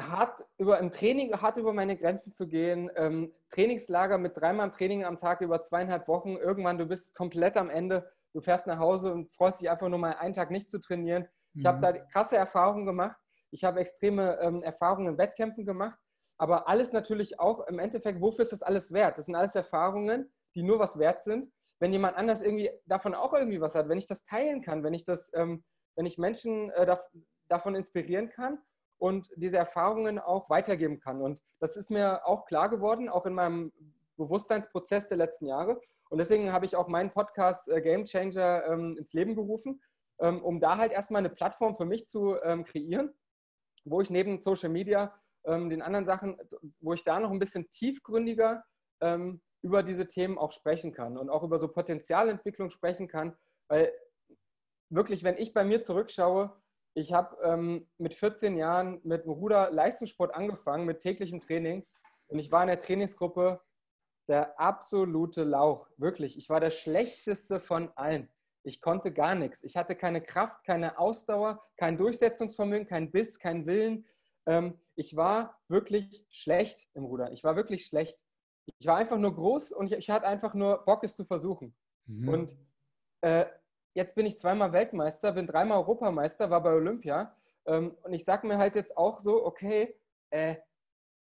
hart 0.00 0.44
über 0.58 0.78
ein 0.78 0.90
Training, 0.90 1.32
hart 1.32 1.56
über 1.56 1.72
meine 1.72 1.96
Grenzen 1.96 2.32
zu 2.32 2.46
gehen, 2.48 2.90
ähm, 2.96 3.32
Trainingslager 3.50 4.18
mit 4.18 4.36
dreimal 4.36 4.70
Training 4.70 5.04
am 5.04 5.16
Tag 5.16 5.40
über 5.40 5.60
zweieinhalb 5.60 6.06
Wochen. 6.08 6.36
Irgendwann, 6.36 6.78
du 6.78 6.86
bist 6.86 7.14
komplett 7.14 7.56
am 7.56 7.70
Ende, 7.70 8.10
du 8.32 8.40
fährst 8.40 8.66
nach 8.66 8.78
Hause 8.78 9.12
und 9.12 9.32
freust 9.34 9.60
dich 9.60 9.70
einfach 9.70 9.88
nur 9.88 9.98
mal 9.98 10.14
einen 10.14 10.34
Tag 10.34 10.50
nicht 10.50 10.68
zu 10.68 10.80
trainieren. 10.80 11.26
Ich 11.54 11.62
mhm. 11.62 11.68
habe 11.68 11.80
da 11.80 11.92
krasse 11.92 12.36
Erfahrungen 12.36 12.84
gemacht. 12.84 13.18
Ich 13.50 13.64
habe 13.64 13.80
extreme 13.80 14.38
ähm, 14.40 14.62
Erfahrungen 14.62 15.14
in 15.14 15.18
Wettkämpfen 15.18 15.64
gemacht. 15.64 15.98
Aber 16.38 16.68
alles 16.68 16.92
natürlich 16.92 17.40
auch 17.40 17.66
im 17.66 17.78
Endeffekt, 17.78 18.20
wofür 18.20 18.42
ist 18.42 18.52
das 18.52 18.62
alles 18.62 18.92
wert? 18.92 19.16
Das 19.16 19.24
sind 19.24 19.34
alles 19.34 19.54
Erfahrungen, 19.54 20.30
die 20.54 20.62
nur 20.62 20.78
was 20.78 20.98
wert 20.98 21.22
sind. 21.22 21.50
Wenn 21.78 21.92
jemand 21.92 22.16
anders 22.16 22.42
irgendwie 22.42 22.70
davon 22.84 23.14
auch 23.14 23.32
irgendwie 23.32 23.60
was 23.60 23.74
hat, 23.74 23.88
wenn 23.88 23.98
ich 23.98 24.06
das 24.06 24.24
teilen 24.24 24.60
kann, 24.60 24.82
wenn 24.82 24.92
ich 24.92 25.04
das, 25.04 25.30
ähm, 25.34 25.64
wenn 25.94 26.04
ich 26.04 26.18
Menschen 26.18 26.70
äh, 26.70 26.94
davon 27.48 27.74
inspirieren 27.74 28.28
kann 28.28 28.58
und 28.98 29.28
diese 29.36 29.56
Erfahrungen 29.56 30.18
auch 30.18 30.48
weitergeben 30.48 31.00
kann. 31.00 31.20
Und 31.20 31.42
das 31.60 31.76
ist 31.76 31.90
mir 31.90 32.26
auch 32.26 32.46
klar 32.46 32.68
geworden, 32.68 33.08
auch 33.08 33.26
in 33.26 33.34
meinem 33.34 33.72
Bewusstseinsprozess 34.16 35.08
der 35.08 35.18
letzten 35.18 35.46
Jahre. 35.46 35.80
Und 36.08 36.18
deswegen 36.18 36.52
habe 36.52 36.64
ich 36.64 36.76
auch 36.76 36.88
meinen 36.88 37.10
Podcast 37.10 37.68
äh, 37.68 37.80
Game 37.80 38.04
Changer 38.04 38.64
ähm, 38.66 38.96
ins 38.96 39.12
Leben 39.12 39.34
gerufen, 39.34 39.82
ähm, 40.20 40.42
um 40.42 40.60
da 40.60 40.78
halt 40.78 40.92
erstmal 40.92 41.20
eine 41.20 41.30
Plattform 41.30 41.74
für 41.74 41.84
mich 41.84 42.06
zu 42.06 42.36
ähm, 42.42 42.64
kreieren, 42.64 43.12
wo 43.84 44.00
ich 44.00 44.10
neben 44.10 44.40
Social 44.42 44.70
Media 44.70 45.14
den 45.48 45.80
anderen 45.80 46.04
Sachen, 46.04 46.36
wo 46.80 46.92
ich 46.92 47.04
da 47.04 47.20
noch 47.20 47.30
ein 47.30 47.38
bisschen 47.38 47.70
tiefgründiger 47.70 48.64
über 49.62 49.84
diese 49.84 50.08
Themen 50.08 50.38
auch 50.38 50.50
sprechen 50.50 50.92
kann 50.92 51.16
und 51.16 51.30
auch 51.30 51.44
über 51.44 51.60
so 51.60 51.68
Potenzialentwicklung 51.68 52.70
sprechen 52.70 53.06
kann. 53.06 53.36
Weil 53.68 53.92
wirklich, 54.88 55.22
wenn 55.22 55.36
ich 55.36 55.54
bei 55.54 55.62
mir 55.62 55.82
zurückschaue, 55.82 56.52
ich 56.96 57.12
habe 57.12 57.36
ähm, 57.42 57.86
mit 57.98 58.14
14 58.14 58.56
Jahren 58.56 59.00
mit 59.04 59.24
dem 59.24 59.32
Ruder 59.32 59.70
Leistungssport 59.70 60.34
angefangen, 60.34 60.86
mit 60.86 61.00
täglichem 61.00 61.40
Training. 61.40 61.86
Und 62.28 62.38
ich 62.38 62.50
war 62.50 62.62
in 62.62 62.68
der 62.68 62.80
Trainingsgruppe 62.80 63.60
der 64.28 64.58
absolute 64.58 65.44
Lauch. 65.44 65.90
Wirklich. 65.98 66.38
Ich 66.38 66.48
war 66.48 66.58
der 66.58 66.70
schlechteste 66.70 67.60
von 67.60 67.90
allen. 67.96 68.30
Ich 68.62 68.80
konnte 68.80 69.12
gar 69.12 69.34
nichts. 69.34 69.62
Ich 69.62 69.76
hatte 69.76 69.94
keine 69.94 70.22
Kraft, 70.22 70.64
keine 70.64 70.98
Ausdauer, 70.98 71.62
kein 71.76 71.98
Durchsetzungsvermögen, 71.98 72.86
kein 72.86 73.12
Biss, 73.12 73.38
kein 73.38 73.66
Willen. 73.66 74.06
Ähm, 74.46 74.80
ich 74.94 75.14
war 75.16 75.60
wirklich 75.68 76.24
schlecht 76.30 76.88
im 76.94 77.04
Ruder. 77.04 77.30
Ich 77.30 77.44
war 77.44 77.56
wirklich 77.56 77.84
schlecht. 77.84 78.24
Ich 78.78 78.86
war 78.86 78.96
einfach 78.96 79.18
nur 79.18 79.34
groß 79.34 79.72
und 79.72 79.92
ich, 79.92 79.92
ich 79.92 80.08
hatte 80.08 80.26
einfach 80.26 80.54
nur 80.54 80.82
Bock, 80.86 81.04
es 81.04 81.14
zu 81.14 81.26
versuchen. 81.26 81.76
Mhm. 82.06 82.28
Und 82.28 82.56
äh, 83.20 83.44
jetzt 83.96 84.14
bin 84.14 84.26
ich 84.26 84.36
zweimal 84.36 84.72
Weltmeister, 84.72 85.32
bin 85.32 85.46
dreimal 85.46 85.78
Europameister, 85.78 86.50
war 86.50 86.62
bei 86.62 86.72
Olympia. 86.72 87.34
Ähm, 87.64 87.96
und 88.02 88.12
ich 88.12 88.24
sage 88.24 88.46
mir 88.46 88.58
halt 88.58 88.76
jetzt 88.76 88.96
auch 88.96 89.20
so, 89.20 89.44
okay, 89.44 89.96
äh, 90.30 90.56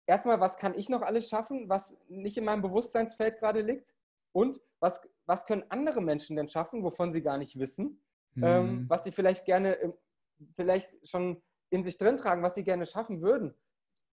erstmal, 0.07 0.39
was 0.39 0.57
kann 0.57 0.73
ich 0.73 0.87
noch 0.87 1.01
alles 1.01 1.27
schaffen, 1.27 1.67
was 1.67 1.99
nicht 2.07 2.37
in 2.37 2.45
meinem 2.45 2.61
Bewusstseinsfeld 2.61 3.37
gerade 3.39 3.61
liegt? 3.61 3.93
Und 4.31 4.61
was, 4.79 5.01
was 5.25 5.45
können 5.45 5.65
andere 5.69 6.01
Menschen 6.01 6.37
denn 6.37 6.47
schaffen, 6.47 6.83
wovon 6.83 7.11
sie 7.11 7.21
gar 7.21 7.37
nicht 7.37 7.59
wissen? 7.59 8.01
Mhm. 8.35 8.43
Ähm, 8.43 8.85
was 8.87 9.03
sie 9.03 9.11
vielleicht 9.11 9.45
gerne, 9.45 9.93
vielleicht 10.53 11.05
schon 11.07 11.43
in 11.69 11.83
sich 11.83 11.97
drin 11.97 12.15
tragen, 12.15 12.43
was 12.43 12.55
sie 12.55 12.63
gerne 12.63 12.85
schaffen 12.85 13.21
würden? 13.21 13.53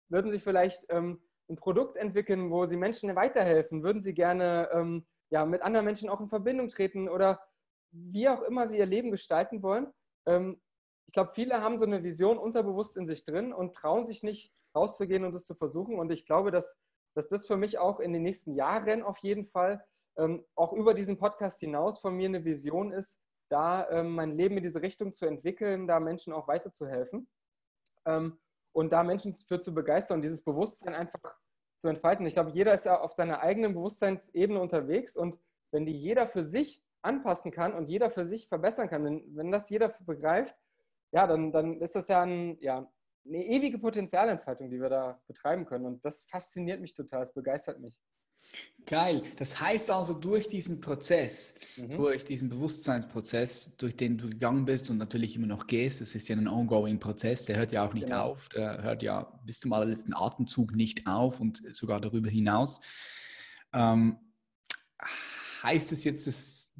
Würden 0.08 0.32
sie 0.32 0.40
vielleicht 0.40 0.86
ähm, 0.88 1.22
ein 1.48 1.56
Produkt 1.56 1.96
entwickeln, 1.96 2.50
wo 2.50 2.66
sie 2.66 2.76
Menschen 2.76 3.14
weiterhelfen? 3.14 3.84
Würden 3.84 4.02
sie 4.02 4.12
gerne 4.12 4.68
ähm, 4.72 5.06
ja, 5.30 5.46
mit 5.46 5.62
anderen 5.62 5.86
Menschen 5.86 6.08
auch 6.08 6.20
in 6.20 6.28
Verbindung 6.28 6.68
treten 6.68 7.08
oder 7.08 7.40
wie 7.92 8.28
auch 8.28 8.42
immer 8.42 8.68
sie 8.68 8.78
ihr 8.78 8.86
Leben 8.86 9.10
gestalten 9.10 9.62
wollen. 9.62 9.92
Ähm, 10.26 10.60
ich 11.06 11.12
glaube, 11.12 11.32
viele 11.32 11.60
haben 11.60 11.76
so 11.76 11.84
eine 11.84 12.02
Vision 12.02 12.38
unterbewusst 12.38 12.96
in 12.96 13.06
sich 13.06 13.24
drin 13.24 13.52
und 13.52 13.74
trauen 13.74 14.06
sich 14.06 14.22
nicht 14.22 14.52
rauszugehen 14.76 15.24
und 15.24 15.32
das 15.32 15.44
zu 15.44 15.54
versuchen. 15.54 15.98
Und 15.98 16.12
ich 16.12 16.24
glaube, 16.24 16.50
dass, 16.50 16.78
dass 17.14 17.28
das 17.28 17.46
für 17.46 17.56
mich 17.56 17.78
auch 17.78 17.98
in 17.98 18.12
den 18.12 18.22
nächsten 18.22 18.54
Jahren 18.54 19.02
auf 19.02 19.18
jeden 19.18 19.46
Fall 19.46 19.84
ähm, 20.16 20.44
auch 20.54 20.72
über 20.72 20.94
diesen 20.94 21.18
Podcast 21.18 21.58
hinaus 21.60 22.00
von 22.00 22.14
mir 22.14 22.28
eine 22.28 22.44
Vision 22.44 22.92
ist, 22.92 23.18
da 23.50 23.88
ähm, 23.90 24.14
mein 24.14 24.36
Leben 24.36 24.56
in 24.56 24.62
diese 24.62 24.82
Richtung 24.82 25.12
zu 25.12 25.26
entwickeln, 25.26 25.88
da 25.88 25.98
Menschen 25.98 26.32
auch 26.32 26.46
weiterzuhelfen 26.46 27.28
und 28.72 28.92
da 28.92 29.02
Menschen 29.02 29.36
für 29.36 29.60
zu 29.60 29.74
begeistern 29.74 30.16
und 30.16 30.22
dieses 30.22 30.42
Bewusstsein 30.42 30.94
einfach 30.94 31.20
zu 31.76 31.88
entfalten. 31.88 32.24
Ich 32.26 32.34
glaube, 32.34 32.50
jeder 32.50 32.72
ist 32.72 32.84
ja 32.84 32.98
auf 32.98 33.12
seiner 33.12 33.40
eigenen 33.40 33.74
Bewusstseinsebene 33.74 34.60
unterwegs 34.60 35.16
und 35.16 35.38
wenn 35.70 35.84
die 35.84 35.96
jeder 35.96 36.26
für 36.26 36.42
sich 36.42 36.82
anpassen 37.02 37.50
kann 37.50 37.74
und 37.74 37.88
jeder 37.88 38.10
für 38.10 38.24
sich 38.24 38.48
verbessern 38.48 38.88
kann. 38.88 39.04
Wenn, 39.04 39.36
wenn 39.36 39.50
das 39.50 39.70
jeder 39.70 39.92
begreift, 40.06 40.56
ja, 41.12 41.26
dann, 41.26 41.52
dann 41.52 41.80
ist 41.80 41.96
das 41.96 42.08
ja, 42.08 42.22
ein, 42.22 42.58
ja 42.60 42.90
eine 43.26 43.44
ewige 43.44 43.78
Potenzialentfaltung, 43.78 44.70
die 44.70 44.80
wir 44.80 44.88
da 44.88 45.20
betreiben 45.26 45.64
können. 45.66 45.86
Und 45.86 46.04
das 46.04 46.24
fasziniert 46.24 46.80
mich 46.80 46.94
total, 46.94 47.22
es 47.22 47.32
begeistert 47.32 47.80
mich. 47.80 48.00
Geil. 48.86 49.22
Das 49.36 49.60
heißt 49.60 49.90
also, 49.90 50.14
durch 50.14 50.48
diesen 50.48 50.80
Prozess, 50.80 51.54
mhm. 51.76 51.90
durch 51.90 52.24
diesen 52.24 52.48
Bewusstseinsprozess, 52.48 53.76
durch 53.76 53.96
den 53.96 54.18
du 54.18 54.30
gegangen 54.30 54.64
bist 54.64 54.90
und 54.90 54.96
natürlich 54.96 55.36
immer 55.36 55.46
noch 55.46 55.66
gehst, 55.66 56.00
das 56.00 56.14
ist 56.14 56.28
ja 56.28 56.36
ein 56.36 56.48
ongoing 56.48 56.98
Prozess, 56.98 57.44
der 57.44 57.56
hört 57.56 57.72
ja 57.72 57.86
auch 57.86 57.92
nicht 57.92 58.06
genau. 58.06 58.30
auf, 58.30 58.48
der 58.48 58.82
hört 58.82 59.02
ja 59.02 59.22
bis 59.44 59.60
zum 59.60 59.72
allerletzten 59.72 60.14
Atemzug 60.14 60.74
nicht 60.74 61.06
auf 61.06 61.40
und 61.40 61.62
sogar 61.76 62.00
darüber 62.00 62.30
hinaus. 62.30 62.80
Ähm, 63.72 64.18
heißt 65.62 65.92
es 65.92 66.04
jetzt, 66.04 66.26
dass 66.26 66.74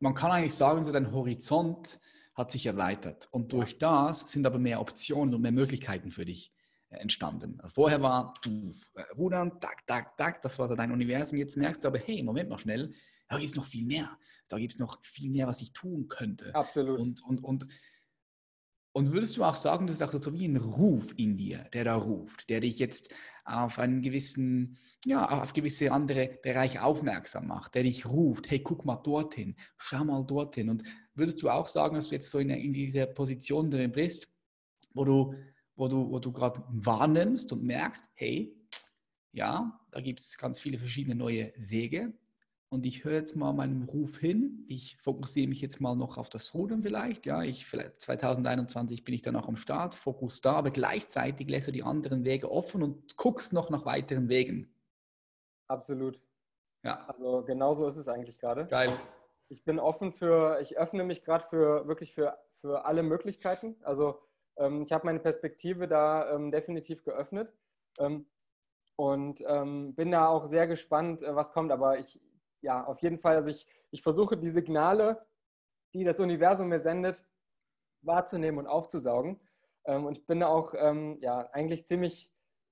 man 0.00 0.14
kann 0.14 0.30
eigentlich 0.30 0.54
sagen, 0.54 0.82
so 0.84 0.92
dein 0.92 1.12
Horizont 1.12 2.00
hat 2.34 2.50
sich 2.50 2.66
erweitert 2.66 3.28
und 3.30 3.52
durch 3.52 3.78
das 3.78 4.30
sind 4.30 4.46
aber 4.46 4.58
mehr 4.58 4.80
Optionen 4.80 5.34
und 5.34 5.40
mehr 5.40 5.52
Möglichkeiten 5.52 6.10
für 6.10 6.24
dich 6.24 6.52
äh, 6.90 6.96
entstanden. 6.96 7.58
Vorher 7.68 8.02
war 8.02 8.34
äh, 8.46 9.00
Rudern, 9.16 9.58
tak, 9.60 9.86
tak, 9.86 10.16
tak, 10.16 10.42
das 10.42 10.58
war 10.58 10.68
so 10.68 10.74
dein 10.74 10.92
Universum. 10.92 11.38
Jetzt 11.38 11.56
merkst 11.56 11.82
du 11.82 11.88
aber, 11.88 11.98
hey, 11.98 12.22
Moment 12.22 12.50
mal 12.50 12.58
schnell, 12.58 12.92
da 13.28 13.38
gibt 13.38 13.50
es 13.50 13.56
noch 13.56 13.66
viel 13.66 13.86
mehr. 13.86 14.18
Da 14.48 14.58
gibt 14.58 14.74
es 14.74 14.78
noch 14.78 15.02
viel 15.02 15.30
mehr, 15.30 15.46
was 15.46 15.60
ich 15.60 15.72
tun 15.72 16.08
könnte. 16.08 16.54
Absolut. 16.54 17.00
Und, 17.00 17.24
und, 17.24 17.42
und 17.42 17.66
und 18.96 19.12
würdest 19.12 19.36
du 19.36 19.44
auch 19.44 19.56
sagen, 19.56 19.86
das 19.86 19.96
ist 19.96 20.02
auch 20.02 20.14
so 20.14 20.32
wie 20.32 20.48
ein 20.48 20.56
Ruf 20.56 21.12
in 21.18 21.36
dir, 21.36 21.64
der 21.74 21.84
da 21.84 21.96
ruft, 21.96 22.48
der 22.48 22.60
dich 22.60 22.78
jetzt 22.78 23.10
auf 23.46 23.78
einen 23.78 24.02
gewissen, 24.02 24.76
ja, 25.04 25.42
auf 25.42 25.52
gewisse 25.52 25.92
andere 25.92 26.38
Bereiche 26.42 26.82
aufmerksam 26.82 27.46
macht, 27.46 27.74
der 27.74 27.84
dich 27.84 28.06
ruft, 28.06 28.50
hey, 28.50 28.60
guck 28.60 28.84
mal 28.84 28.96
dorthin, 28.96 29.54
schau 29.78 30.04
mal 30.04 30.24
dorthin. 30.24 30.68
Und 30.68 30.82
würdest 31.14 31.42
du 31.42 31.48
auch 31.48 31.66
sagen, 31.66 31.94
dass 31.94 32.08
du 32.08 32.16
jetzt 32.16 32.30
so 32.30 32.38
in, 32.38 32.50
in 32.50 32.72
dieser 32.72 33.06
Position 33.06 33.70
drin 33.70 33.92
bist, 33.92 34.28
wo 34.94 35.04
du, 35.04 35.34
wo 35.76 35.88
du, 35.88 36.10
wo 36.10 36.18
du 36.18 36.32
gerade 36.32 36.62
wahrnimmst 36.68 37.52
und 37.52 37.62
merkst, 37.62 38.04
hey, 38.14 38.52
ja, 39.32 39.78
da 39.92 40.00
gibt 40.00 40.20
es 40.20 40.36
ganz 40.38 40.58
viele 40.58 40.78
verschiedene 40.78 41.14
neue 41.14 41.52
Wege, 41.56 42.12
und 42.76 42.84
ich 42.84 43.04
höre 43.04 43.14
jetzt 43.14 43.36
mal 43.36 43.54
meinem 43.54 43.84
Ruf 43.84 44.18
hin. 44.18 44.66
Ich 44.68 44.98
fokussiere 44.98 45.48
mich 45.48 45.62
jetzt 45.62 45.80
mal 45.80 45.96
noch 45.96 46.18
auf 46.18 46.28
das 46.28 46.52
Rudern 46.52 46.82
vielleicht. 46.82 47.24
Ja, 47.24 47.42
ich, 47.42 47.64
vielleicht 47.64 48.02
2021 48.02 49.02
bin 49.02 49.14
ich 49.14 49.22
dann 49.22 49.34
auch 49.34 49.48
am 49.48 49.56
Start, 49.56 49.94
Fokus 49.94 50.42
da, 50.42 50.52
aber 50.52 50.70
gleichzeitig 50.70 51.48
lässt 51.48 51.68
du 51.68 51.72
die 51.72 51.82
anderen 51.82 52.24
Wege 52.24 52.50
offen 52.50 52.82
und 52.82 53.16
guckst 53.16 53.54
noch 53.54 53.70
nach 53.70 53.86
weiteren 53.86 54.28
Wegen. 54.28 54.70
Absolut. 55.68 56.20
Ja. 56.84 57.06
Also 57.08 57.42
genauso 57.44 57.86
ist 57.86 57.96
es 57.96 58.08
eigentlich 58.08 58.38
gerade. 58.38 58.66
Geil. 58.66 58.92
Ich 59.48 59.64
bin 59.64 59.78
offen 59.78 60.12
für, 60.12 60.60
ich 60.60 60.76
öffne 60.76 61.02
mich 61.02 61.24
gerade 61.24 61.46
für 61.48 61.88
wirklich 61.88 62.12
für, 62.12 62.36
für 62.60 62.84
alle 62.84 63.02
Möglichkeiten. 63.02 63.76
Also 63.84 64.20
ähm, 64.58 64.82
ich 64.82 64.92
habe 64.92 65.06
meine 65.06 65.20
Perspektive 65.20 65.88
da 65.88 66.30
ähm, 66.30 66.50
definitiv 66.50 67.04
geöffnet. 67.04 67.54
Ähm, 67.98 68.26
und 68.96 69.42
ähm, 69.46 69.94
bin 69.94 70.10
da 70.10 70.28
auch 70.28 70.46
sehr 70.46 70.66
gespannt, 70.66 71.22
äh, 71.22 71.34
was 71.34 71.52
kommt. 71.52 71.70
Aber 71.70 71.98
ich, 71.98 72.20
ja, 72.60 72.84
auf 72.84 73.00
jeden 73.02 73.18
Fall, 73.18 73.36
also 73.36 73.50
ich, 73.50 73.66
ich 73.90 74.02
versuche 74.02 74.36
die 74.36 74.48
Signale, 74.48 75.26
die 75.94 76.04
das 76.04 76.20
Universum 76.20 76.68
mir 76.68 76.80
sendet, 76.80 77.24
wahrzunehmen 78.02 78.58
und 78.58 78.66
aufzusaugen. 78.66 79.40
Ähm, 79.84 80.04
und 80.04 80.18
ich 80.18 80.26
bin 80.26 80.42
auch 80.42 80.74
ähm, 80.76 81.18
ja, 81.20 81.48
eigentlich 81.52 81.86
ziemlich 81.86 82.30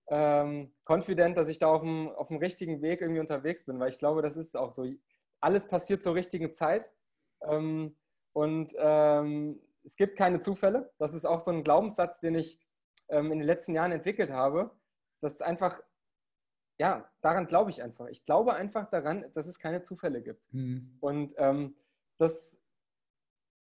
ähm, 0.08 0.72
confident, 0.84 1.36
dass 1.36 1.48
ich 1.48 1.58
da 1.58 1.68
auf 1.68 1.82
dem, 1.82 2.10
auf 2.10 2.28
dem 2.28 2.38
richtigen 2.38 2.82
Weg 2.82 3.00
irgendwie 3.00 3.20
unterwegs 3.20 3.64
bin, 3.64 3.78
weil 3.80 3.90
ich 3.90 3.98
glaube, 3.98 4.22
das 4.22 4.36
ist 4.36 4.56
auch 4.56 4.72
so. 4.72 4.86
Alles 5.40 5.68
passiert 5.68 6.02
zur 6.02 6.14
richtigen 6.14 6.50
Zeit. 6.50 6.90
Ähm, 7.42 7.96
und 8.32 8.74
ähm, 8.78 9.60
es 9.84 9.96
gibt 9.96 10.16
keine 10.16 10.40
Zufälle. 10.40 10.92
Das 10.98 11.14
ist 11.14 11.24
auch 11.24 11.40
so 11.40 11.50
ein 11.50 11.62
Glaubenssatz, 11.62 12.20
den 12.20 12.34
ich 12.34 12.58
ähm, 13.08 13.30
in 13.30 13.38
den 13.38 13.46
letzten 13.46 13.74
Jahren 13.74 13.92
entwickelt 13.92 14.30
habe, 14.30 14.70
dass 15.20 15.42
einfach 15.42 15.80
ja, 16.78 17.08
daran 17.20 17.46
glaube 17.46 17.70
ich 17.70 17.82
einfach. 17.82 18.08
Ich 18.08 18.24
glaube 18.24 18.54
einfach 18.54 18.88
daran, 18.90 19.24
dass 19.34 19.46
es 19.46 19.58
keine 19.58 19.82
Zufälle 19.82 20.22
gibt. 20.22 20.42
Mhm. 20.52 20.96
Und 21.00 21.34
ähm, 21.38 21.76
das, 22.18 22.60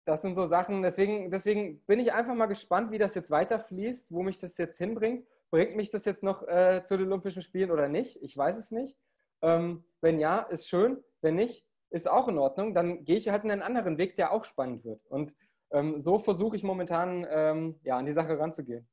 das 0.05 0.23
sind 0.23 0.35
so 0.35 0.47
Sachen, 0.47 0.83
deswegen, 0.83 1.31
deswegen 1.31 1.81
bin 1.85 2.01
ich 2.01 2.13
einfach 2.13 2.35
mal 2.35 2.47
gespannt, 2.47 2.91
wie 2.91 2.99
das 2.99 3.15
jetzt 3.15 3.31
weiterfließt, 3.31 4.13
wo 4.13 4.23
mich 4.23 4.39
das 4.39 4.57
jetzt 4.59 4.79
hinbringt. 4.79 5.27
Bringt 5.51 5.77
mich 5.77 5.91
das 5.91 6.07
jetzt 6.07 6.23
noch 6.23 6.47
äh, 6.49 6.83
zu 6.83 6.97
den 6.97 7.09
Olympischen 7.09 7.43
Spielen 7.43 7.71
oder 7.71 7.89
nicht? 7.89 8.23
Ich 8.23 8.35
weiß 8.37 8.57
es 8.57 8.71
nicht. 8.71 8.97
Ähm, 9.43 9.85
wenn 10.01 10.19
ja, 10.19 10.41
ist 10.41 10.69
schön. 10.69 11.03
Wenn 11.21 11.35
nicht, 11.35 11.67
ist 11.91 12.09
auch 12.09 12.29
in 12.29 12.39
Ordnung. 12.39 12.75
Dann 12.75 13.05
gehe 13.05 13.17
ich 13.17 13.29
halt 13.29 13.45
in 13.45 13.51
einen 13.51 13.63
anderen 13.63 13.99
Weg, 13.99 14.17
der 14.17 14.33
auch 14.33 14.47
spannend 14.47 14.85
wird. 14.85 15.05
Und 15.07 15.35
ähm, 15.71 15.99
so 15.99 16.19
versuche 16.19 16.57
ich 16.57 16.63
momentan 16.63 17.27
ähm, 17.29 17.79
ja, 17.83 17.99
an 17.99 18.07
die 18.07 18.13
Sache 18.13 18.39
ranzugehen. 18.39 18.89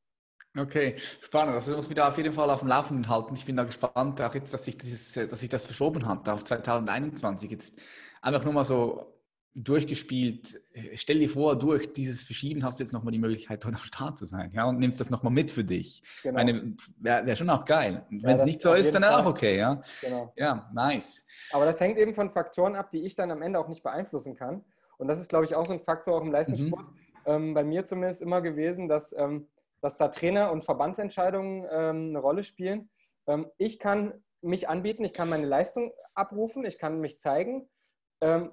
Okay, 0.57 0.95
spannend. 1.21 1.53
Also 1.53 1.71
du 1.71 1.77
musst 1.77 1.89
mich 1.89 1.95
da 1.95 2.07
auf 2.07 2.17
jeden 2.17 2.33
Fall 2.33 2.49
auf 2.49 2.59
dem 2.59 2.67
Laufenden 2.67 3.07
halten. 3.07 3.35
Ich 3.35 3.45
bin 3.45 3.55
da 3.55 3.63
gespannt, 3.63 4.21
auch 4.21 4.33
jetzt, 4.33 4.53
dass 4.53 4.65
sich, 4.65 4.77
dieses, 4.77 5.13
dass 5.13 5.39
sich 5.39 5.49
das 5.49 5.65
verschoben 5.65 6.07
hat 6.07 6.27
auf 6.27 6.43
2021. 6.43 7.51
Jetzt 7.51 7.79
einfach 8.21 8.43
nur 8.43 8.53
mal 8.53 8.63
so 8.63 9.13
durchgespielt. 9.55 10.61
Stell 10.95 11.19
dir 11.19 11.29
vor, 11.29 11.57
durch 11.57 11.91
dieses 11.93 12.23
Verschieben 12.23 12.63
hast 12.63 12.79
du 12.79 12.83
jetzt 12.83 12.93
nochmal 12.93 13.11
die 13.11 13.19
Möglichkeit, 13.19 13.63
dort 13.63 13.75
am 13.75 13.81
Start 13.81 14.17
zu 14.17 14.25
sein. 14.25 14.51
Ja, 14.53 14.65
und 14.65 14.79
nimmst 14.79 14.99
das 14.99 15.09
nochmal 15.09 15.33
mit 15.33 15.51
für 15.51 15.63
dich. 15.63 16.01
Genau. 16.23 16.39
Wäre 16.99 17.25
wär 17.25 17.35
schon 17.35 17.49
auch 17.49 17.65
geil. 17.65 18.05
Wenn 18.09 18.39
es 18.39 18.45
nicht 18.45 18.61
so 18.61 18.73
ist, 18.73 18.93
dann 18.95 19.03
auch 19.03 19.25
okay. 19.25 19.57
Ja? 19.57 19.81
Genau. 20.01 20.33
ja, 20.35 20.69
nice. 20.73 21.27
Aber 21.51 21.65
das 21.65 21.79
hängt 21.79 21.97
eben 21.97 22.13
von 22.13 22.31
Faktoren 22.31 22.75
ab, 22.75 22.89
die 22.91 23.03
ich 23.03 23.15
dann 23.15 23.31
am 23.31 23.41
Ende 23.41 23.59
auch 23.59 23.67
nicht 23.67 23.83
beeinflussen 23.83 24.35
kann. 24.35 24.63
Und 24.97 25.07
das 25.07 25.19
ist, 25.19 25.29
glaube 25.29 25.45
ich, 25.45 25.55
auch 25.55 25.65
so 25.65 25.73
ein 25.73 25.79
Faktor 25.79 26.17
auch 26.17 26.23
im 26.23 26.31
Leistungssport. 26.31 26.85
Mhm. 26.85 26.97
Ähm, 27.25 27.53
bei 27.53 27.63
mir 27.63 27.83
zumindest 27.85 28.21
immer 28.21 28.41
gewesen, 28.41 28.87
dass, 28.87 29.13
ähm, 29.17 29.47
dass 29.81 29.97
da 29.97 30.09
Trainer- 30.09 30.51
und 30.51 30.63
Verbandsentscheidungen 30.63 31.67
ähm, 31.71 32.09
eine 32.09 32.19
Rolle 32.19 32.43
spielen. 32.43 32.89
Ähm, 33.27 33.47
ich 33.57 33.79
kann 33.79 34.23
mich 34.41 34.69
anbieten, 34.69 35.03
ich 35.03 35.13
kann 35.13 35.29
meine 35.29 35.45
Leistung 35.45 35.91
abrufen, 36.13 36.65
ich 36.65 36.77
kann 36.77 36.99
mich 36.99 37.17
zeigen. 37.17 37.69
Ähm, 38.21 38.51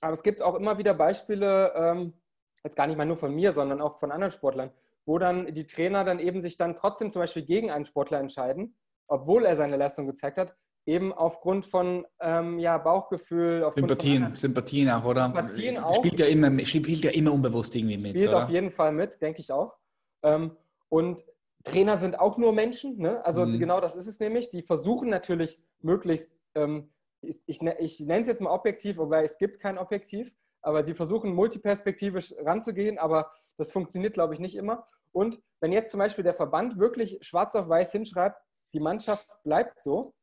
aber 0.00 0.12
es 0.12 0.22
gibt 0.22 0.42
auch 0.42 0.54
immer 0.54 0.78
wieder 0.78 0.94
Beispiele, 0.94 1.72
ähm, 1.74 2.14
jetzt 2.62 2.76
gar 2.76 2.86
nicht 2.86 2.96
mal 2.96 3.04
nur 3.04 3.16
von 3.16 3.34
mir, 3.34 3.52
sondern 3.52 3.80
auch 3.80 3.98
von 3.98 4.12
anderen 4.12 4.32
Sportlern, 4.32 4.70
wo 5.06 5.18
dann 5.18 5.52
die 5.54 5.66
Trainer 5.66 6.04
dann 6.04 6.18
eben 6.18 6.40
sich 6.40 6.56
dann 6.56 6.76
trotzdem 6.76 7.10
zum 7.10 7.20
Beispiel 7.20 7.44
gegen 7.44 7.70
einen 7.70 7.84
Sportler 7.84 8.20
entscheiden, 8.20 8.76
obwohl 9.06 9.44
er 9.44 9.56
seine 9.56 9.76
Leistung 9.76 10.06
gezeigt 10.06 10.38
hat, 10.38 10.54
eben 10.86 11.12
aufgrund 11.12 11.66
von 11.66 12.06
ähm, 12.20 12.58
ja, 12.58 12.78
Bauchgefühl. 12.78 13.70
Sympathien, 13.72 14.34
Sympathien 14.34 14.90
auch, 14.90 15.04
oder? 15.04 15.26
Sympathien 15.26 15.78
auch. 15.78 15.96
Spielt 15.96 16.20
ja 16.20 16.26
immer, 16.26 16.64
spielt 16.64 17.04
ja 17.04 17.10
immer 17.10 17.32
unbewusst 17.32 17.74
irgendwie 17.74 17.96
mit. 17.96 18.10
Spielt 18.10 18.28
oder? 18.28 18.44
auf 18.44 18.50
jeden 18.50 18.70
Fall 18.70 18.92
mit, 18.92 19.20
denke 19.20 19.40
ich 19.40 19.50
auch. 19.50 19.74
Ähm, 20.22 20.56
und 20.94 21.24
Trainer 21.64 21.96
sind 21.96 22.20
auch 22.20 22.38
nur 22.38 22.52
Menschen, 22.52 22.98
ne? 22.98 23.24
also 23.24 23.44
mhm. 23.44 23.58
genau 23.58 23.80
das 23.80 23.96
ist 23.96 24.06
es 24.06 24.20
nämlich. 24.20 24.50
Die 24.50 24.62
versuchen 24.62 25.08
natürlich 25.08 25.58
möglichst 25.80 26.36
ähm, 26.54 26.92
ich, 27.20 27.42
ich, 27.46 27.62
ne, 27.62 27.76
ich 27.80 27.98
nenne 28.00 28.20
es 28.20 28.26
jetzt 28.26 28.40
mal 28.40 28.50
objektiv, 28.50 28.98
wobei 28.98 29.24
es 29.24 29.38
gibt 29.38 29.58
kein 29.58 29.78
Objektiv, 29.78 30.32
aber 30.62 30.84
sie 30.84 30.94
versuchen 30.94 31.34
multiperspektivisch 31.34 32.34
ranzugehen, 32.38 32.98
aber 32.98 33.32
das 33.56 33.72
funktioniert, 33.72 34.14
glaube 34.14 34.34
ich, 34.34 34.40
nicht 34.40 34.54
immer. 34.54 34.86
Und 35.12 35.40
wenn 35.60 35.72
jetzt 35.72 35.90
zum 35.90 35.98
Beispiel 35.98 36.22
der 36.22 36.34
Verband 36.34 36.78
wirklich 36.78 37.18
schwarz 37.22 37.54
auf 37.56 37.68
weiß 37.68 37.92
hinschreibt, 37.92 38.40
die 38.72 38.80
Mannschaft 38.80 39.26
bleibt 39.42 39.82
so, 39.82 40.14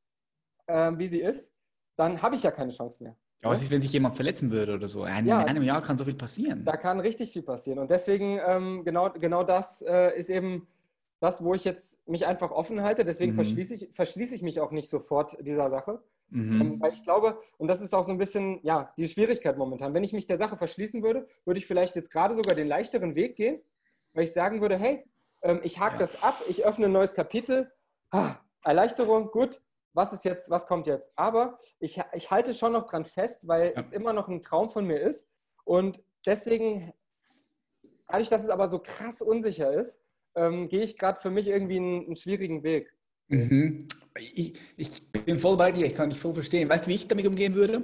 äh, 0.68 0.92
wie 0.96 1.08
sie 1.08 1.22
ist, 1.22 1.52
dann 1.98 2.22
habe 2.22 2.36
ich 2.36 2.44
ja 2.44 2.52
keine 2.52 2.72
Chance 2.72 3.04
mehr. 3.04 3.18
Ja, 3.44 3.50
was 3.50 3.64
ist, 3.64 3.72
wenn 3.72 3.82
sich 3.82 3.92
jemand 3.92 4.16
verletzen 4.16 4.52
würde 4.52 4.76
oder 4.76 4.88
so? 4.88 5.04
In 5.04 5.26
ja, 5.26 5.40
einem 5.40 5.64
Jahr 5.64 5.82
kann 5.82 5.98
so 5.98 6.06
viel 6.06 6.14
passieren. 6.14 6.64
Da 6.64 6.78
kann 6.78 7.00
richtig 7.00 7.32
viel 7.32 7.42
passieren. 7.42 7.80
Und 7.80 7.90
deswegen, 7.90 8.40
ähm, 8.46 8.84
genau, 8.86 9.10
genau 9.12 9.44
das 9.44 9.82
äh, 9.82 10.16
ist 10.18 10.30
eben 10.30 10.68
das, 11.20 11.44
wo 11.44 11.56
ich 11.56 11.64
jetzt 11.64 12.08
mich 12.08 12.28
einfach 12.28 12.52
offen 12.52 12.84
halte. 12.84 13.04
Deswegen 13.04 13.32
mhm. 13.32 13.36
verschließe, 13.36 13.74
ich, 13.74 13.90
verschließe 13.94 14.36
ich 14.36 14.44
mich 14.44 14.60
auch 14.60 14.72
nicht 14.72 14.90
sofort 14.90 15.38
dieser 15.40 15.72
Sache. 15.72 16.04
Mhm. 16.30 16.62
Ähm, 16.62 16.82
weil 16.82 16.94
ich 16.94 17.04
glaube, 17.04 17.40
und 17.58 17.68
das 17.68 17.82
ist 17.82 17.96
auch 17.96 18.04
so 18.04 18.12
ein 18.12 18.20
bisschen, 18.20 18.60
ja, 18.64 18.94
die 18.98 19.08
Schwierigkeit 19.08 19.58
momentan. 19.58 19.94
Wenn 19.94 20.04
ich 20.04 20.14
mich 20.14 20.28
der 20.28 20.38
Sache 20.38 20.56
verschließen 20.56 21.02
würde, 21.02 21.28
würde 21.44 21.60
ich 21.60 21.66
vielleicht 21.66 21.96
jetzt 21.96 22.12
gerade 22.12 22.36
sogar 22.36 22.56
den 22.56 22.68
leichteren 22.68 23.16
Weg 23.16 23.36
gehen, 23.36 23.60
weil 24.14 24.24
ich 24.24 24.34
sagen 24.34 24.62
würde, 24.62 24.78
hey, 24.78 25.04
ähm, 25.42 25.62
ich 25.64 25.80
hake 25.80 25.94
ja. 25.94 26.00
das 26.00 26.22
ab, 26.24 26.42
ich 26.48 26.64
öffne 26.66 26.86
ein 26.86 26.92
neues 26.92 27.16
Kapitel, 27.16 27.72
ah, 28.12 28.36
Erleichterung, 28.64 29.32
gut, 29.32 29.62
was 29.94 30.14
ist 30.14 30.26
jetzt, 30.26 30.50
was 30.50 30.68
kommt 30.68 30.88
jetzt? 30.88 31.12
Aber 31.16 31.58
ich, 31.80 32.00
ich 32.14 32.32
halte 32.32 32.54
schon 32.54 32.74
noch 32.74 32.88
dran 32.88 33.06
fest, 33.06 33.48
weil 33.48 33.72
ja. 33.74 33.80
es 33.80 33.92
immer 33.92 34.14
noch 34.14 34.28
ein 34.28 34.42
Traum 34.42 34.70
von 34.70 34.86
mir 34.86 35.00
ist. 35.00 35.28
Und 35.64 36.02
deswegen, 36.26 36.94
dadurch, 38.08 38.30
dass 38.30 38.44
es 38.44 38.50
aber 38.50 38.68
so 38.68 38.80
krass 38.80 39.22
unsicher 39.22 39.74
ist, 39.74 40.00
ähm, 40.36 40.70
gehe 40.70 40.82
ich 40.82 40.98
gerade 40.98 41.20
für 41.20 41.30
mich 41.30 41.48
irgendwie 41.48 41.78
einen, 41.78 42.06
einen 42.06 42.16
schwierigen 42.16 42.64
Weg. 42.64 42.94
Mhm. 43.28 43.88
Ich, 44.18 44.56
ich, 44.78 45.12
bin 45.12 45.40
voll 45.40 45.56
bei 45.56 45.72
dir, 45.72 45.86
ich 45.86 45.96
kann 45.96 46.10
dich 46.10 46.20
voll 46.20 46.34
verstehen. 46.34 46.68
Weißt 46.70 46.86
du, 46.86 46.90
wie 46.90 46.96
ich 46.96 47.08
damit 47.08 47.28
umgehen 47.28 47.56
würde? 47.56 47.84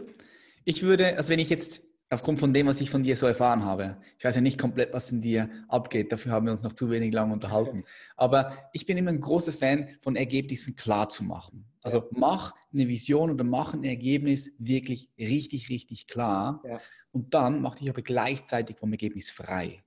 Ich 0.65 0.83
würde, 0.83 1.15
also 1.15 1.29
wenn 1.29 1.39
ich 1.39 1.49
jetzt 1.49 1.87
aufgrund 2.09 2.39
von 2.39 2.53
dem, 2.53 2.67
was 2.67 2.81
ich 2.81 2.89
von 2.89 3.03
dir 3.03 3.15
so 3.15 3.27
erfahren 3.27 3.63
habe, 3.63 3.97
ich 4.17 4.25
weiß 4.25 4.35
ja 4.35 4.41
nicht 4.41 4.59
komplett, 4.59 4.93
was 4.93 5.11
in 5.11 5.21
dir 5.21 5.49
abgeht, 5.67 6.11
dafür 6.11 6.31
haben 6.31 6.45
wir 6.45 6.51
uns 6.51 6.63
noch 6.63 6.73
zu 6.73 6.89
wenig 6.89 7.13
lang 7.13 7.31
unterhalten, 7.31 7.83
aber 8.17 8.69
ich 8.73 8.85
bin 8.85 8.97
immer 8.97 9.11
ein 9.11 9.21
großer 9.21 9.51
Fan 9.51 9.89
von 10.01 10.15
Ergebnissen 10.15 10.75
klar 10.75 11.09
zu 11.09 11.23
machen. 11.23 11.65
Also 11.87 11.99
ja. 11.99 12.07
mach 12.11 12.53
eine 12.73 12.87
Vision 12.87 13.31
oder 13.31 13.43
mach 13.43 13.73
ein 13.73 13.83
Ergebnis 13.83 14.55
wirklich 14.59 15.09
richtig, 15.17 15.69
richtig 15.69 16.07
klar 16.07 16.61
ja. 16.65 16.81
und 17.11 17.33
dann 17.33 17.61
mach 17.61 17.75
dich 17.75 17.89
aber 17.89 18.01
gleichzeitig 18.01 18.77
vom 18.77 18.91
Ergebnis 18.91 19.31
frei. 19.31 19.79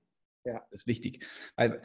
Ja. 0.43 0.65
Das 0.71 0.81
ist 0.81 0.87
wichtig, 0.87 1.25
weil 1.55 1.81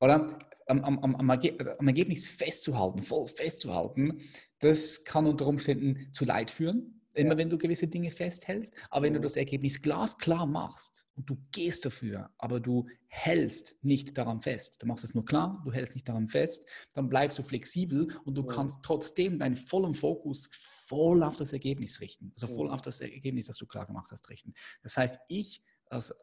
oder? 0.00 0.38
Am, 0.68 0.82
am, 0.82 0.98
am, 0.98 1.14
am, 1.16 1.86
Ergebnis 1.86 2.28
festzuhalten, 2.30 3.04
voll 3.04 3.28
festzuhalten, 3.28 4.20
das 4.58 5.04
kann 5.04 5.24
unter 5.26 5.46
Umständen 5.46 6.12
zu 6.12 6.24
Leid 6.24 6.50
führen, 6.50 6.95
immer 7.16 7.32
ja. 7.32 7.38
wenn 7.38 7.50
du 7.50 7.58
gewisse 7.58 7.88
Dinge 7.88 8.10
festhältst. 8.10 8.74
Aber 8.90 9.04
wenn 9.04 9.14
du 9.14 9.20
das 9.20 9.36
Ergebnis 9.36 9.80
glasklar 9.80 10.46
machst 10.46 11.06
und 11.14 11.28
du 11.28 11.36
gehst 11.52 11.84
dafür, 11.84 12.30
aber 12.38 12.60
du 12.60 12.86
hältst 13.08 13.82
nicht 13.82 14.16
daran 14.16 14.40
fest, 14.40 14.82
du 14.82 14.86
machst 14.86 15.04
es 15.04 15.14
nur 15.14 15.24
klar, 15.24 15.62
du 15.64 15.72
hältst 15.72 15.94
nicht 15.94 16.08
daran 16.08 16.28
fest, 16.28 16.68
dann 16.94 17.08
bleibst 17.08 17.38
du 17.38 17.42
flexibel 17.42 18.08
und 18.24 18.34
du 18.34 18.42
ja. 18.42 18.48
kannst 18.48 18.82
trotzdem 18.82 19.38
deinen 19.38 19.56
vollen 19.56 19.94
Fokus 19.94 20.48
voll 20.52 21.22
auf 21.22 21.36
das 21.36 21.52
Ergebnis 21.52 22.00
richten, 22.00 22.30
also 22.34 22.46
voll 22.46 22.68
ja. 22.68 22.74
auf 22.74 22.82
das 22.82 23.00
Ergebnis, 23.00 23.46
das 23.46 23.56
du 23.56 23.66
klar 23.66 23.86
gemacht 23.86 24.10
hast, 24.12 24.28
richten. 24.28 24.52
Das 24.82 24.96
heißt, 24.96 25.18
ich, 25.28 25.62
also, 25.86 26.14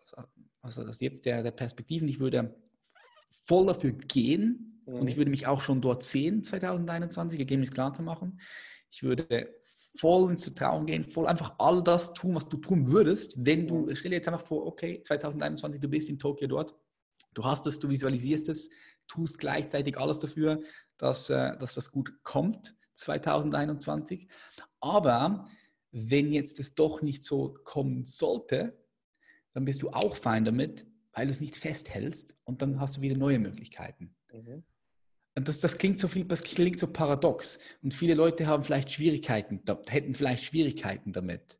also 0.61 0.83
das 0.83 0.99
jetzt 0.99 1.25
der, 1.25 1.43
der 1.43 1.51
Perspektiven, 1.51 2.07
ich 2.07 2.19
würde 2.19 2.55
voll 3.31 3.65
dafür 3.67 3.91
gehen 3.91 4.81
mhm. 4.85 4.93
und 4.95 5.07
ich 5.07 5.17
würde 5.17 5.31
mich 5.31 5.47
auch 5.47 5.61
schon 5.61 5.81
dort 5.81 6.03
sehen, 6.03 6.43
2021, 6.43 7.39
Ergebnis 7.39 7.71
klar 7.71 7.93
zu 7.93 8.03
machen. 8.03 8.39
Ich 8.91 9.03
würde 9.03 9.53
voll 9.95 10.31
ins 10.31 10.43
Vertrauen 10.43 10.85
gehen, 10.85 11.05
voll 11.05 11.27
einfach 11.27 11.55
all 11.59 11.83
das 11.83 12.13
tun, 12.13 12.35
was 12.35 12.47
du 12.47 12.57
tun 12.57 12.87
würdest, 12.87 13.45
wenn 13.45 13.67
du, 13.67 13.93
stell 13.93 14.11
dir 14.11 14.17
jetzt 14.17 14.27
einfach 14.27 14.45
vor, 14.45 14.65
okay, 14.65 15.01
2021, 15.03 15.79
du 15.79 15.87
bist 15.87 16.09
in 16.09 16.17
Tokio 16.17 16.47
dort, 16.47 16.75
du 17.33 17.43
hast 17.43 17.67
es, 17.67 17.79
du 17.79 17.89
visualisierst 17.89 18.49
es, 18.49 18.69
tust 19.07 19.37
gleichzeitig 19.37 19.97
alles 19.97 20.19
dafür, 20.19 20.61
dass, 20.97 21.29
äh, 21.29 21.57
dass 21.57 21.75
das 21.75 21.91
gut 21.91 22.11
kommt, 22.23 22.75
2021. 22.95 24.27
Aber 24.79 25.47
wenn 25.91 26.31
jetzt 26.31 26.59
es 26.59 26.75
doch 26.75 27.01
nicht 27.01 27.23
so 27.23 27.55
kommen 27.63 28.03
sollte, 28.05 28.77
dann 29.53 29.65
bist 29.65 29.83
du 29.83 29.89
auch 29.89 30.15
fein 30.15 30.45
damit, 30.45 30.87
weil 31.13 31.27
du 31.27 31.31
es 31.31 31.41
nicht 31.41 31.55
festhältst 31.55 32.35
und 32.43 32.61
dann 32.61 32.79
hast 32.79 32.97
du 32.97 33.01
wieder 33.01 33.17
neue 33.17 33.39
Möglichkeiten. 33.39 34.15
Mhm. 34.31 34.63
Das, 35.35 35.59
das, 35.59 35.77
klingt 35.77 35.99
so 35.99 36.07
viel, 36.07 36.25
das 36.25 36.43
klingt 36.43 36.79
so 36.79 36.87
paradox. 36.87 37.59
Und 37.81 37.93
viele 37.93 38.13
Leute 38.13 38.45
haben 38.45 38.63
vielleicht 38.63 38.91
Schwierigkeiten, 38.91 39.61
hätten 39.87 40.13
vielleicht 40.13 40.43
Schwierigkeiten 40.43 41.11
damit. 41.11 41.57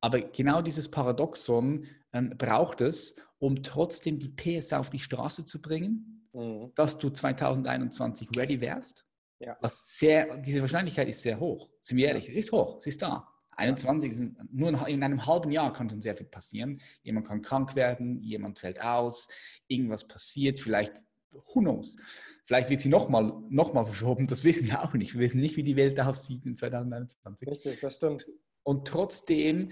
Aber 0.00 0.20
genau 0.20 0.62
dieses 0.62 0.90
Paradoxon 0.90 1.86
ähm, 2.12 2.34
braucht 2.36 2.80
es, 2.80 3.16
um 3.38 3.62
trotzdem 3.62 4.18
die 4.18 4.28
PS 4.28 4.72
auf 4.72 4.90
die 4.90 4.98
Straße 4.98 5.44
zu 5.44 5.60
bringen, 5.60 6.28
mhm. 6.32 6.72
dass 6.74 6.98
du 6.98 7.10
2021 7.10 8.28
ready 8.36 8.60
wärst. 8.60 9.04
Ja. 9.40 9.56
Was 9.60 9.98
sehr, 9.98 10.36
diese 10.38 10.60
Wahrscheinlichkeit 10.60 11.08
ist 11.08 11.22
sehr 11.22 11.38
hoch. 11.38 11.70
Sind 11.80 11.98
wir 11.98 12.08
ehrlich, 12.08 12.24
ja. 12.24 12.30
es 12.30 12.36
ist 12.36 12.52
hoch, 12.52 12.80
sie 12.80 12.90
ist 12.90 13.02
da. 13.02 13.28
21 13.58 14.16
sind 14.16 14.54
nur 14.54 14.68
in 14.86 15.02
einem 15.02 15.26
halben 15.26 15.50
Jahr 15.50 15.72
kann 15.72 15.90
schon 15.90 16.00
sehr 16.00 16.16
viel 16.16 16.26
passieren. 16.26 16.80
Jemand 17.02 17.26
kann 17.26 17.42
krank 17.42 17.74
werden, 17.74 18.20
jemand 18.22 18.60
fällt 18.60 18.80
aus, 18.80 19.28
irgendwas 19.66 20.06
passiert, 20.06 20.60
vielleicht 20.60 21.02
who 21.30 21.60
knows. 21.60 21.96
Vielleicht 22.44 22.70
wird 22.70 22.80
sie 22.80 22.88
nochmal 22.88 23.32
noch 23.48 23.72
mal 23.72 23.84
verschoben, 23.84 24.26
das 24.26 24.44
wissen 24.44 24.66
wir 24.66 24.82
auch 24.82 24.94
nicht. 24.94 25.14
Wir 25.14 25.20
wissen 25.20 25.40
nicht, 25.40 25.56
wie 25.56 25.62
die 25.62 25.76
Welt 25.76 25.98
aussieht 26.00 26.46
in 26.46 26.56
2021. 26.56 27.48
Richtig, 27.48 27.80
das 27.80 27.96
stimmt. 27.96 28.26
Und 28.62 28.86
trotzdem 28.86 29.70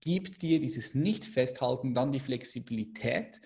gibt 0.00 0.42
dir 0.42 0.58
dieses 0.58 0.94
Nicht-Festhalten 0.94 1.94
dann 1.94 2.12
die 2.12 2.20
Flexibilität, 2.20 3.40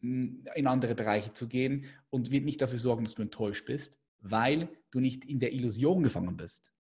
in 0.00 0.66
andere 0.66 0.94
Bereiche 0.94 1.32
zu 1.32 1.48
gehen 1.48 1.86
und 2.10 2.30
wird 2.30 2.44
nicht 2.44 2.60
dafür 2.60 2.78
sorgen, 2.78 3.04
dass 3.04 3.14
du 3.14 3.22
enttäuscht 3.22 3.66
bist, 3.66 3.98
weil 4.20 4.68
du 4.90 5.00
nicht 5.00 5.24
in 5.24 5.40
der 5.40 5.52
Illusion 5.52 6.02
gefangen 6.02 6.36
bist. 6.36 6.72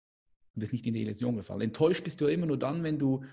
Du 0.54 0.60
bist 0.60 0.72
nicht 0.72 0.86
in 0.86 0.94
die 0.94 1.02
Illusion 1.02 1.36
gefallen. 1.36 1.62
Enttäuscht 1.62 2.04
bist 2.04 2.20
du 2.20 2.26
immer 2.26 2.46
nur 2.46 2.58
dann, 2.58 2.82
wenn 2.82 2.98
du, 2.98 3.24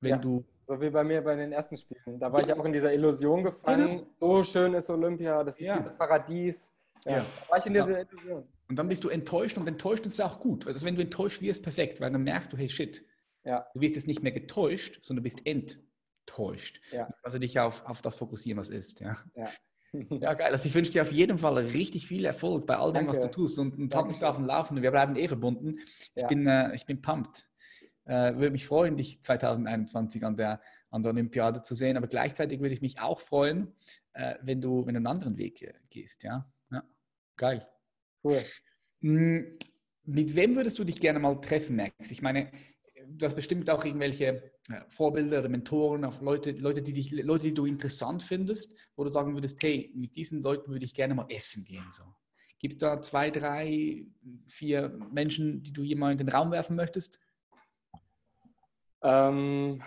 wenn 0.00 0.10
ja, 0.10 0.18
du. 0.18 0.44
So 0.66 0.80
wie 0.80 0.90
bei 0.90 1.04
mir 1.04 1.22
bei 1.22 1.36
den 1.36 1.52
ersten 1.52 1.76
Spielen. 1.76 2.18
Da 2.18 2.32
war 2.32 2.40
ich 2.40 2.52
auch 2.52 2.64
in 2.64 2.72
dieser 2.72 2.92
Illusion 2.92 3.44
gefangen. 3.44 3.98
Genau. 3.98 4.06
So 4.16 4.44
schön 4.44 4.74
ist 4.74 4.90
Olympia, 4.90 5.44
das 5.44 5.60
ist 5.60 5.66
ja. 5.66 5.80
das 5.80 5.96
Paradies. 5.96 6.74
Ja, 7.04 7.18
ja. 7.18 7.18
Da 7.18 7.50
war 7.50 7.58
ich 7.58 7.66
in 7.66 7.74
dieser 7.74 8.00
Illusion. 8.00 8.48
Und 8.68 8.76
dann 8.76 8.88
bist 8.88 9.04
du 9.04 9.08
enttäuscht 9.08 9.56
und 9.58 9.68
enttäuscht 9.68 10.06
ist 10.06 10.20
auch 10.20 10.40
gut. 10.40 10.66
Also 10.66 10.84
wenn 10.84 10.96
du 10.96 11.02
enttäuscht 11.02 11.40
wirst, 11.40 11.62
perfekt, 11.62 12.00
weil 12.00 12.10
dann 12.10 12.24
merkst 12.24 12.52
du, 12.52 12.56
hey 12.56 12.68
shit, 12.68 13.04
ja. 13.44 13.64
du 13.74 13.80
wirst 13.80 13.94
jetzt 13.94 14.08
nicht 14.08 14.22
mehr 14.22 14.32
getäuscht, 14.32 15.04
sondern 15.04 15.22
du 15.22 15.30
bist 15.30 15.46
enttäuscht. 15.46 16.80
Ja. 16.90 17.08
Also 17.22 17.38
dich 17.38 17.60
auf, 17.60 17.84
auf 17.86 18.02
das 18.02 18.16
fokussieren, 18.16 18.58
was 18.58 18.68
ist. 18.68 19.00
Ja. 19.00 19.16
ja. 19.34 19.48
Ja, 20.20 20.34
geil. 20.34 20.52
Also 20.52 20.66
ich 20.66 20.74
wünsche 20.74 20.92
dir 20.92 21.00
auf 21.00 21.12
jeden 21.12 21.38
Fall 21.38 21.56
richtig 21.58 22.06
viel 22.06 22.24
Erfolg 22.24 22.66
bei 22.66 22.76
all 22.76 22.92
dem, 22.92 23.06
Danke. 23.06 23.12
was 23.12 23.20
du 23.20 23.30
tust. 23.30 23.58
Und, 23.58 23.78
und 23.78 23.94
halt 23.94 24.08
mich 24.08 24.22
auf 24.22 24.36
dem 24.36 24.44
Laufen. 24.44 24.82
Wir 24.82 24.90
bleiben 24.90 25.16
eh 25.16 25.26
verbunden. 25.26 25.78
Ich, 25.78 26.10
ja. 26.16 26.26
bin, 26.26 26.46
äh, 26.46 26.74
ich 26.74 26.84
bin 26.84 27.00
pumped. 27.00 27.46
Äh, 28.06 28.34
würde 28.36 28.50
mich 28.50 28.66
freuen, 28.66 28.96
dich 28.96 29.22
2021 29.22 30.24
an 30.24 30.36
der, 30.36 30.60
an 30.90 31.02
der 31.02 31.12
Olympiade 31.12 31.62
zu 31.62 31.74
sehen. 31.74 31.96
Aber 31.96 32.06
gleichzeitig 32.06 32.60
würde 32.60 32.74
ich 32.74 32.80
mich 32.80 33.00
auch 33.00 33.20
freuen, 33.20 33.74
äh, 34.12 34.36
wenn, 34.42 34.60
du, 34.60 34.86
wenn 34.86 34.94
du 34.94 34.98
einen 34.98 35.06
anderen 35.06 35.36
Weg 35.36 35.62
äh, 35.62 35.74
gehst. 35.90 36.22
Ja? 36.22 36.50
ja. 36.70 36.82
Geil. 37.36 37.66
Cool. 38.22 38.42
Hm, 39.00 39.58
mit 40.04 40.36
wem 40.36 40.56
würdest 40.56 40.78
du 40.78 40.84
dich 40.84 41.00
gerne 41.00 41.18
mal 41.18 41.40
treffen, 41.40 41.76
Max? 41.76 42.10
Ich 42.10 42.22
meine, 42.22 42.50
du 43.08 43.26
hast 43.26 43.34
bestimmt 43.34 43.68
auch 43.70 43.84
irgendwelche 43.84 44.52
Vorbilder 44.88 45.40
oder 45.40 45.48
Mentoren, 45.48 46.04
auf 46.04 46.20
Leute, 46.20 46.52
Leute, 46.52 46.82
die 46.82 46.92
dich, 46.92 47.10
Leute, 47.10 47.44
die 47.44 47.54
du 47.54 47.66
interessant 47.66 48.22
findest, 48.22 48.74
wo 48.96 49.04
du 49.04 49.10
sagen 49.10 49.34
würdest, 49.34 49.62
hey, 49.62 49.92
mit 49.94 50.16
diesen 50.16 50.42
Leuten 50.42 50.70
würde 50.70 50.84
ich 50.84 50.94
gerne 50.94 51.14
mal 51.14 51.26
essen 51.28 51.64
gehen. 51.64 51.86
So. 51.90 52.04
Gibt 52.58 52.74
es 52.74 52.78
da 52.78 53.00
zwei, 53.00 53.30
drei, 53.30 54.06
vier 54.46 54.88
Menschen, 55.12 55.62
die 55.62 55.72
du 55.72 55.82
hier 55.82 55.96
mal 55.96 56.12
in 56.12 56.18
den 56.18 56.28
Raum 56.28 56.50
werfen 56.50 56.76
möchtest? 56.76 57.20
Ähm, 59.02 59.82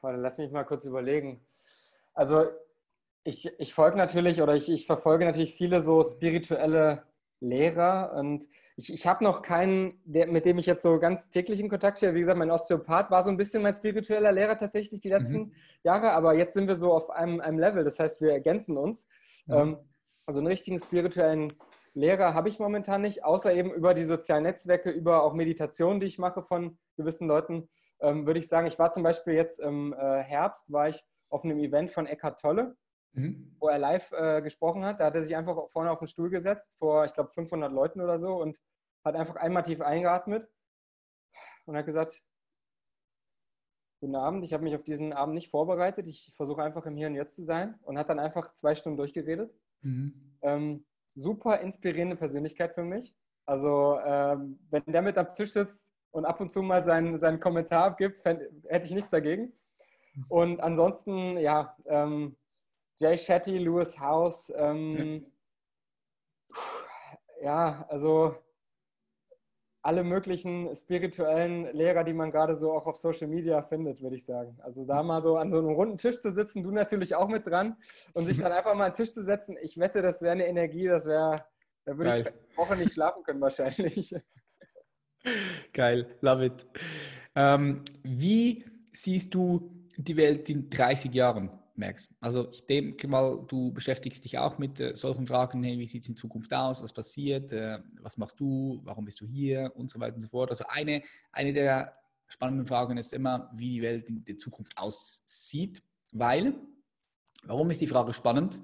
warte, 0.00 0.18
lass 0.18 0.38
mich 0.38 0.50
mal 0.50 0.64
kurz 0.64 0.84
überlegen. 0.84 1.44
Also 2.14 2.46
ich, 3.24 3.46
ich 3.58 3.74
folge 3.74 3.96
natürlich 3.96 4.42
oder 4.42 4.54
ich, 4.54 4.70
ich 4.70 4.86
verfolge 4.86 5.24
natürlich 5.24 5.54
viele 5.54 5.80
so 5.80 6.02
spirituelle 6.02 7.04
Lehrer 7.40 8.12
und 8.14 8.46
ich, 8.76 8.92
ich 8.92 9.06
habe 9.06 9.22
noch 9.22 9.42
keinen, 9.42 10.00
der, 10.04 10.26
mit 10.26 10.44
dem 10.44 10.58
ich 10.58 10.66
jetzt 10.66 10.82
so 10.82 10.98
ganz 10.98 11.30
täglich 11.30 11.60
in 11.60 11.68
Kontakt 11.68 11.98
stehe. 11.98 12.14
Wie 12.14 12.20
gesagt, 12.20 12.38
mein 12.38 12.50
Osteopath 12.50 13.10
war 13.10 13.22
so 13.22 13.30
ein 13.30 13.36
bisschen 13.36 13.62
mein 13.62 13.74
spiritueller 13.74 14.32
Lehrer 14.32 14.58
tatsächlich 14.58 15.00
die 15.00 15.10
letzten 15.10 15.38
mhm. 15.38 15.52
Jahre, 15.82 16.12
aber 16.12 16.34
jetzt 16.34 16.54
sind 16.54 16.68
wir 16.68 16.76
so 16.76 16.92
auf 16.92 17.10
einem, 17.10 17.40
einem 17.40 17.58
Level. 17.58 17.84
Das 17.84 17.98
heißt, 17.98 18.20
wir 18.20 18.32
ergänzen 18.32 18.76
uns. 18.76 19.08
Mhm. 19.46 19.54
Ähm, 19.54 19.78
also 20.26 20.40
einen 20.40 20.46
richtigen 20.46 20.78
spirituellen 20.78 21.52
Lehrer 21.94 22.34
habe 22.34 22.48
ich 22.48 22.58
momentan 22.58 23.02
nicht, 23.02 23.24
außer 23.24 23.54
eben 23.54 23.72
über 23.72 23.94
die 23.94 24.04
sozialen 24.04 24.42
Netzwerke, 24.42 24.90
über 24.90 25.22
auch 25.22 25.32
Meditationen, 25.32 26.00
die 26.00 26.06
ich 26.06 26.18
mache 26.18 26.42
von 26.42 26.76
gewissen 26.96 27.28
Leuten, 27.28 27.68
ähm, 28.00 28.26
würde 28.26 28.40
ich 28.40 28.48
sagen, 28.48 28.66
ich 28.66 28.78
war 28.78 28.90
zum 28.90 29.04
Beispiel 29.04 29.34
jetzt 29.34 29.60
im 29.60 29.92
äh, 29.92 30.22
Herbst, 30.22 30.72
war 30.72 30.88
ich 30.88 31.04
auf 31.30 31.44
einem 31.44 31.58
Event 31.58 31.90
von 31.90 32.06
Eckhart 32.06 32.40
Tolle, 32.40 32.76
mhm. 33.12 33.56
wo 33.60 33.68
er 33.68 33.78
live 33.78 34.10
äh, 34.12 34.42
gesprochen 34.42 34.84
hat. 34.84 34.98
Da 34.98 35.06
hat 35.06 35.14
er 35.14 35.22
sich 35.22 35.36
einfach 35.36 35.68
vorne 35.68 35.90
auf 35.90 36.00
den 36.00 36.08
Stuhl 36.08 36.30
gesetzt, 36.30 36.76
vor, 36.78 37.04
ich 37.04 37.14
glaube, 37.14 37.30
500 37.30 37.72
Leuten 37.72 38.00
oder 38.00 38.18
so 38.18 38.34
und 38.42 38.58
hat 39.04 39.14
einfach 39.14 39.36
einmal 39.36 39.62
tief 39.62 39.80
eingeatmet 39.80 40.48
und 41.66 41.76
hat 41.76 41.86
gesagt, 41.86 42.22
guten 44.00 44.16
Abend, 44.16 44.44
ich 44.44 44.52
habe 44.52 44.64
mich 44.64 44.74
auf 44.74 44.82
diesen 44.82 45.12
Abend 45.12 45.34
nicht 45.34 45.48
vorbereitet, 45.48 46.08
ich 46.08 46.32
versuche 46.36 46.62
einfach 46.62 46.86
im 46.86 46.96
Hier 46.96 47.06
und 47.06 47.14
Jetzt 47.14 47.36
zu 47.36 47.44
sein 47.44 47.78
und 47.82 47.98
hat 47.98 48.08
dann 48.08 48.18
einfach 48.18 48.52
zwei 48.52 48.74
Stunden 48.74 48.96
durchgeredet. 48.96 49.54
Mhm. 49.80 50.38
Ähm, 50.42 50.86
super 51.14 51.60
inspirierende 51.60 52.16
Persönlichkeit 52.16 52.74
für 52.74 52.84
mich. 52.84 53.14
Also 53.46 53.98
ähm, 54.04 54.58
wenn 54.70 54.84
der 54.86 55.02
mit 55.02 55.18
am 55.18 55.34
Tisch 55.34 55.52
sitzt 55.52 55.90
und 56.10 56.24
ab 56.24 56.40
und 56.40 56.50
zu 56.50 56.62
mal 56.62 56.82
seinen, 56.82 57.18
seinen 57.18 57.40
Kommentar 57.40 57.84
abgibt, 57.84 58.18
fänd, 58.18 58.42
hätte 58.68 58.86
ich 58.86 58.94
nichts 58.94 59.10
dagegen. 59.10 59.52
Und 60.28 60.60
ansonsten, 60.60 61.38
ja, 61.38 61.76
ähm, 61.86 62.36
Jay 62.98 63.18
Shetty, 63.18 63.58
Lewis 63.58 63.98
House, 63.98 64.52
ähm, 64.56 65.26
ja, 67.42 67.84
also 67.88 68.36
alle 69.84 70.02
möglichen 70.02 70.74
spirituellen 70.74 71.70
Lehrer, 71.76 72.04
die 72.04 72.14
man 72.14 72.30
gerade 72.30 72.56
so 72.56 72.72
auch 72.72 72.86
auf 72.86 72.96
Social 72.96 73.28
Media 73.28 73.60
findet, 73.60 74.00
würde 74.00 74.16
ich 74.16 74.24
sagen. 74.24 74.56
Also 74.62 74.86
da 74.86 75.02
mal 75.02 75.20
so 75.20 75.36
an 75.36 75.50
so 75.50 75.58
einem 75.58 75.72
runden 75.72 75.98
Tisch 75.98 76.20
zu 76.20 76.30
sitzen, 76.30 76.62
du 76.62 76.70
natürlich 76.70 77.14
auch 77.14 77.28
mit 77.28 77.46
dran 77.46 77.76
und 78.14 78.24
sich 78.24 78.38
dann 78.38 78.50
einfach 78.52 78.74
mal 78.74 78.86
an 78.86 78.92
den 78.92 78.96
Tisch 78.96 79.12
zu 79.12 79.22
setzen, 79.22 79.58
ich 79.60 79.78
wette, 79.78 80.00
das 80.00 80.22
wäre 80.22 80.32
eine 80.32 80.46
Energie, 80.46 80.86
das 80.86 81.04
wäre, 81.04 81.44
da 81.84 81.98
würde 81.98 82.10
Geil. 82.10 82.20
ich 82.20 82.26
eine 82.26 82.56
Woche 82.56 82.76
nicht 82.76 82.94
schlafen 82.94 83.22
können 83.24 83.42
wahrscheinlich. 83.42 84.14
Geil, 85.74 86.16
love 86.22 86.46
it. 86.46 86.66
Ähm, 87.36 87.82
wie 88.02 88.64
siehst 88.90 89.34
du 89.34 89.70
die 89.98 90.16
Welt 90.16 90.48
in 90.48 90.70
30 90.70 91.12
Jahren? 91.12 91.50
Merkst. 91.76 92.10
Also 92.20 92.50
ich 92.50 92.66
denke 92.66 93.08
mal, 93.08 93.44
du 93.48 93.72
beschäftigst 93.72 94.24
dich 94.24 94.38
auch 94.38 94.58
mit 94.58 94.80
äh, 94.80 94.94
solchen 94.94 95.26
Fragen, 95.26 95.62
hey, 95.62 95.78
wie 95.78 95.86
sieht 95.86 96.02
es 96.02 96.08
in 96.08 96.16
Zukunft 96.16 96.52
aus, 96.54 96.82
was 96.82 96.92
passiert, 96.92 97.52
äh, 97.52 97.78
was 98.00 98.16
machst 98.16 98.38
du, 98.40 98.80
warum 98.84 99.04
bist 99.04 99.20
du 99.20 99.26
hier 99.26 99.72
und 99.74 99.90
so 99.90 100.00
weiter 100.00 100.14
und 100.14 100.20
so 100.20 100.28
fort. 100.28 100.50
Also 100.50 100.64
eine, 100.68 101.02
eine 101.32 101.52
der 101.52 101.96
spannenden 102.28 102.66
Fragen 102.66 102.96
ist 102.96 103.12
immer, 103.12 103.50
wie 103.54 103.70
die 103.70 103.82
Welt 103.82 104.08
in 104.08 104.24
der 104.24 104.38
Zukunft 104.38 104.76
aussieht, 104.76 105.82
weil, 106.12 106.54
warum 107.44 107.70
ist 107.70 107.80
die 107.80 107.86
Frage 107.86 108.14
spannend? 108.14 108.60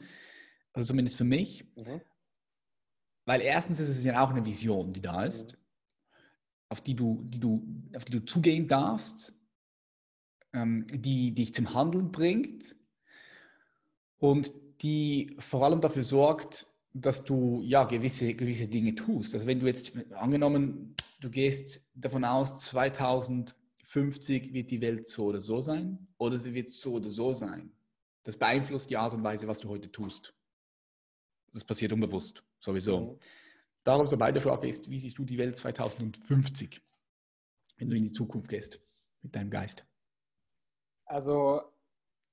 Also 0.72 0.86
zumindest 0.86 1.16
für 1.16 1.24
mich, 1.24 1.64
mhm. 1.76 2.00
weil 3.26 3.40
erstens 3.40 3.80
ist 3.80 3.88
es 3.88 4.04
ja 4.04 4.22
auch 4.22 4.30
eine 4.30 4.44
Vision, 4.44 4.92
die 4.92 5.02
da 5.02 5.24
ist, 5.24 5.52
mhm. 5.54 5.58
auf, 6.68 6.80
die 6.80 6.94
du, 6.94 7.24
die 7.24 7.40
du, 7.40 7.66
auf 7.96 8.04
die 8.04 8.12
du 8.12 8.24
zugehen 8.24 8.68
darfst, 8.68 9.34
ähm, 10.52 10.86
die 10.92 11.34
dich 11.34 11.52
zum 11.54 11.74
Handeln 11.74 12.12
bringt 12.12 12.76
und 14.20 14.52
die 14.82 15.34
vor 15.38 15.64
allem 15.64 15.80
dafür 15.80 16.04
sorgt, 16.04 16.66
dass 16.92 17.24
du 17.24 17.62
ja 17.62 17.84
gewisse, 17.84 18.34
gewisse 18.34 18.68
Dinge 18.68 18.94
tust. 18.94 19.34
Also 19.34 19.46
wenn 19.46 19.60
du 19.60 19.66
jetzt 19.66 19.96
angenommen, 20.12 20.94
du 21.20 21.30
gehst 21.30 21.88
davon 21.94 22.24
aus, 22.24 22.60
2050 22.60 24.52
wird 24.52 24.70
die 24.70 24.80
Welt 24.80 25.08
so 25.08 25.26
oder 25.26 25.40
so 25.40 25.60
sein 25.60 26.06
oder 26.18 26.36
sie 26.36 26.54
wird 26.54 26.68
so 26.68 26.94
oder 26.94 27.10
so 27.10 27.32
sein. 27.34 27.72
Das 28.22 28.36
beeinflusst 28.36 28.90
die 28.90 28.96
Art 28.96 29.14
und 29.14 29.24
Weise, 29.24 29.48
was 29.48 29.60
du 29.60 29.68
heute 29.68 29.90
tust. 29.90 30.34
Das 31.52 31.64
passiert 31.64 31.92
unbewusst, 31.92 32.44
sowieso. 32.60 33.00
Mhm. 33.00 33.18
Darum 33.82 34.06
so 34.06 34.16
meine 34.16 34.40
Frage 34.40 34.68
ist, 34.68 34.90
wie 34.90 34.98
siehst 34.98 35.18
du 35.18 35.24
die 35.24 35.38
Welt 35.38 35.56
2050, 35.56 36.82
wenn 37.78 37.88
du 37.88 37.96
in 37.96 38.02
die 38.02 38.12
Zukunft 38.12 38.48
gehst 38.48 38.80
mit 39.22 39.34
deinem 39.34 39.50
Geist? 39.50 39.86
Also 41.06 41.62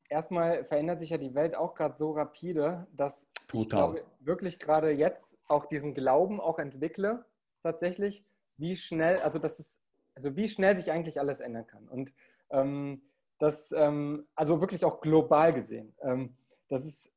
erstmal 0.10 0.64
verändert 0.66 1.00
sich 1.00 1.10
ja 1.12 1.18
die 1.18 1.36
Welt 1.36 1.56
auch 1.56 1.76
gerade 1.76 1.96
so 1.96 2.12
rapide, 2.12 2.88
dass 2.92 3.32
Total. 3.48 3.62
ich 3.62 3.70
glaube, 3.70 4.06
wirklich 4.20 4.60
gerade 4.60 4.92
jetzt 4.92 5.40
auch 5.48 5.66
diesen 5.66 5.94
Glauben 5.94 6.40
auch 6.40 6.60
entwickle, 6.60 7.26
tatsächlich, 7.64 8.24
wie 8.58 8.76
schnell, 8.76 9.20
also 9.20 9.40
das 9.40 9.60
ist, 9.60 9.84
also 10.16 10.36
wie 10.36 10.48
schnell 10.48 10.76
sich 10.76 10.92
eigentlich 10.92 11.20
alles 11.20 11.40
ändern 11.40 11.68
kann. 11.68 11.88
Und 11.88 12.14
ähm, 12.50 13.02
das, 13.40 13.72
ähm, 13.72 14.28
also 14.36 14.62
wirklich 14.62 14.84
auch 14.84 15.02
global 15.02 15.54
gesehen. 15.54 15.94
Ähm, 16.02 16.36
das 16.70 16.86
ist, 16.86 17.14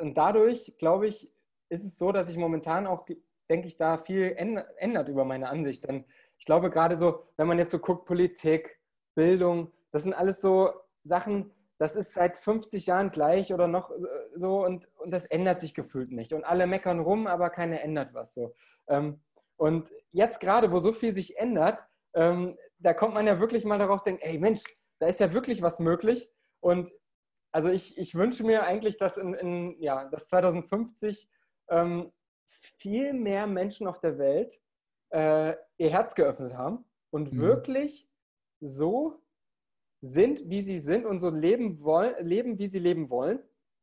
und 0.00 0.16
dadurch, 0.16 0.74
glaube 0.78 1.08
ich, 1.08 1.32
ist 1.68 1.84
es 1.84 1.98
so, 1.98 2.12
dass 2.12 2.28
ich 2.28 2.36
momentan 2.36 2.86
auch, 2.86 3.06
denke 3.48 3.66
ich, 3.66 3.76
da 3.76 3.98
viel 3.98 4.34
ändert 4.36 5.08
über 5.08 5.24
meine 5.24 5.48
Ansicht. 5.48 5.88
Denn 5.88 6.04
ich 6.38 6.44
glaube 6.44 6.70
gerade 6.70 6.96
so, 6.96 7.22
wenn 7.36 7.48
man 7.48 7.58
jetzt 7.58 7.70
so 7.72 7.78
guckt, 7.78 8.06
Politik, 8.06 8.78
Bildung, 9.14 9.72
das 9.90 10.04
sind 10.04 10.14
alles 10.14 10.40
so 10.40 10.70
Sachen, 11.02 11.50
das 11.80 11.96
ist 11.96 12.12
seit 12.12 12.36
50 12.36 12.86
Jahren 12.86 13.10
gleich 13.10 13.54
oder 13.54 13.66
noch 13.66 13.90
äh, 13.90 13.96
so 14.34 14.62
und, 14.64 14.86
und 14.98 15.10
das 15.10 15.24
ändert 15.24 15.60
sich 15.60 15.72
gefühlt 15.72 16.12
nicht. 16.12 16.34
Und 16.34 16.44
alle 16.44 16.66
meckern 16.66 17.00
rum, 17.00 17.26
aber 17.26 17.48
keiner 17.48 17.80
ändert 17.80 18.12
was 18.12 18.34
so. 18.34 18.54
Ähm, 18.86 19.22
und 19.56 19.90
jetzt 20.12 20.40
gerade, 20.40 20.72
wo 20.72 20.78
so 20.78 20.92
viel 20.92 21.10
sich 21.12 21.38
ändert, 21.38 21.86
ähm, 22.14 22.58
da 22.78 22.92
kommt 22.92 23.14
man 23.14 23.26
ja 23.26 23.40
wirklich 23.40 23.64
mal 23.64 23.78
darauf 23.78 24.02
zu 24.02 24.10
denken, 24.10 24.22
ey 24.24 24.38
Mensch, 24.38 24.62
da 24.98 25.06
ist 25.06 25.20
ja 25.20 25.32
wirklich 25.32 25.62
was 25.62 25.78
möglich. 25.78 26.30
Und 26.62 26.92
also 27.50 27.70
ich, 27.70 27.96
ich 27.96 28.14
wünsche 28.14 28.44
mir 28.44 28.64
eigentlich, 28.64 28.98
dass 28.98 29.16
in, 29.16 29.32
in 29.32 29.80
ja, 29.80 30.04
dass 30.10 30.28
2050 30.28 31.30
ähm, 31.70 32.12
viel 32.46 33.14
mehr 33.14 33.46
Menschen 33.46 33.86
auf 33.86 34.00
der 34.00 34.18
Welt 34.18 34.60
äh, 35.14 35.54
ihr 35.78 35.90
Herz 35.90 36.14
geöffnet 36.14 36.52
haben 36.58 36.84
und 37.08 37.32
mhm. 37.32 37.40
wirklich 37.40 38.06
so 38.60 39.19
sind, 40.00 40.48
wie 40.48 40.62
sie 40.62 40.78
sind 40.78 41.06
und 41.06 41.20
so 41.20 41.30
leben, 41.30 41.82
wollen, 41.82 42.14
leben, 42.26 42.58
wie 42.58 42.68
sie 42.68 42.78
leben 42.78 43.10
wollen 43.10 43.40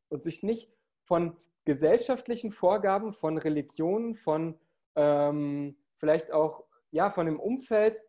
und 0.08 0.24
sich 0.24 0.42
nicht 0.42 0.70
von 1.04 1.36
gesellschaftlichen 1.64 2.50
Vorgaben, 2.50 3.12
von 3.12 3.38
Religionen, 3.38 4.14
von 4.14 4.58
ähm, 4.96 5.76
vielleicht 5.98 6.32
auch 6.32 6.64
ja, 6.90 7.10
von 7.10 7.26
dem 7.26 7.38
Umfeld 7.38 8.02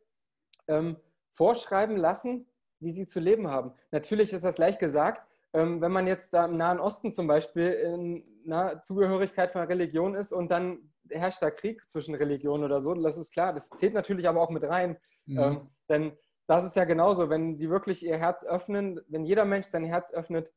ähm, 0.68 0.98
vorschreiben 1.32 1.98
lassen, 1.98 2.48
wie 2.80 2.92
sie 2.92 3.06
zu 3.06 3.20
leben 3.20 3.50
haben. 3.50 3.74
Natürlich 3.92 4.34
ist 4.34 4.44
das 4.44 4.58
leicht 4.58 4.80
gesagt, 4.80 5.28
ähm, 5.54 5.82
wenn 5.82 5.92
man 5.92 6.08
jetzt 6.08 6.34
da 6.34 6.46
im 6.46 6.58
Nahen 6.58 6.80
Osten 6.80 7.12
zum 7.12 7.28
Beispiel 7.28 7.72
in 7.72 8.24
na, 8.46 8.82
Zugehörigkeit 8.82 9.52
von 9.52 9.64
Religion 9.64 10.16
ist 10.16 10.32
und 10.32 10.50
dann 10.50 10.92
herrscht 11.10 11.42
da 11.42 11.50
Krieg 11.50 11.90
zwischen 11.90 12.16
Religionen 12.16 12.64
oder 12.64 12.82
so, 12.82 12.94
das 12.94 13.18
ist 13.18 13.34
klar, 13.34 13.52
das 13.52 13.70
zählt 13.70 13.94
natürlich 13.94 14.28
aber 14.28 14.42
auch 14.42 14.52
mit 14.52 14.64
rein. 14.64 14.98
Mhm. 15.26 15.40
Ähm, 15.40 15.70
denn 15.90 16.18
das 16.50 16.66
ist 16.66 16.76
ja 16.76 16.84
genauso, 16.86 17.30
wenn 17.30 17.56
sie 17.56 17.70
wirklich 17.70 18.04
ihr 18.04 18.18
Herz 18.18 18.44
öffnen, 18.44 19.00
wenn 19.08 19.24
jeder 19.24 19.46
Mensch 19.46 19.68
sein 19.68 19.84
Herz 19.84 20.12
öffnet 20.12 20.52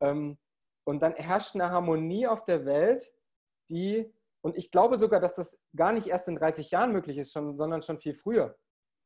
ähm, 0.00 0.36
und 0.84 1.00
dann 1.00 1.14
herrscht 1.14 1.54
eine 1.54 1.70
Harmonie 1.70 2.26
auf 2.26 2.44
der 2.44 2.66
Welt, 2.66 3.10
die, 3.70 4.12
und 4.42 4.58
ich 4.58 4.70
glaube 4.70 4.98
sogar, 4.98 5.20
dass 5.20 5.36
das 5.36 5.64
gar 5.74 5.92
nicht 5.92 6.06
erst 6.06 6.28
in 6.28 6.36
30 6.36 6.70
Jahren 6.70 6.92
möglich 6.92 7.16
ist, 7.16 7.32
schon, 7.32 7.56
sondern 7.56 7.80
schon 7.80 7.98
viel 7.98 8.12
früher, 8.12 8.58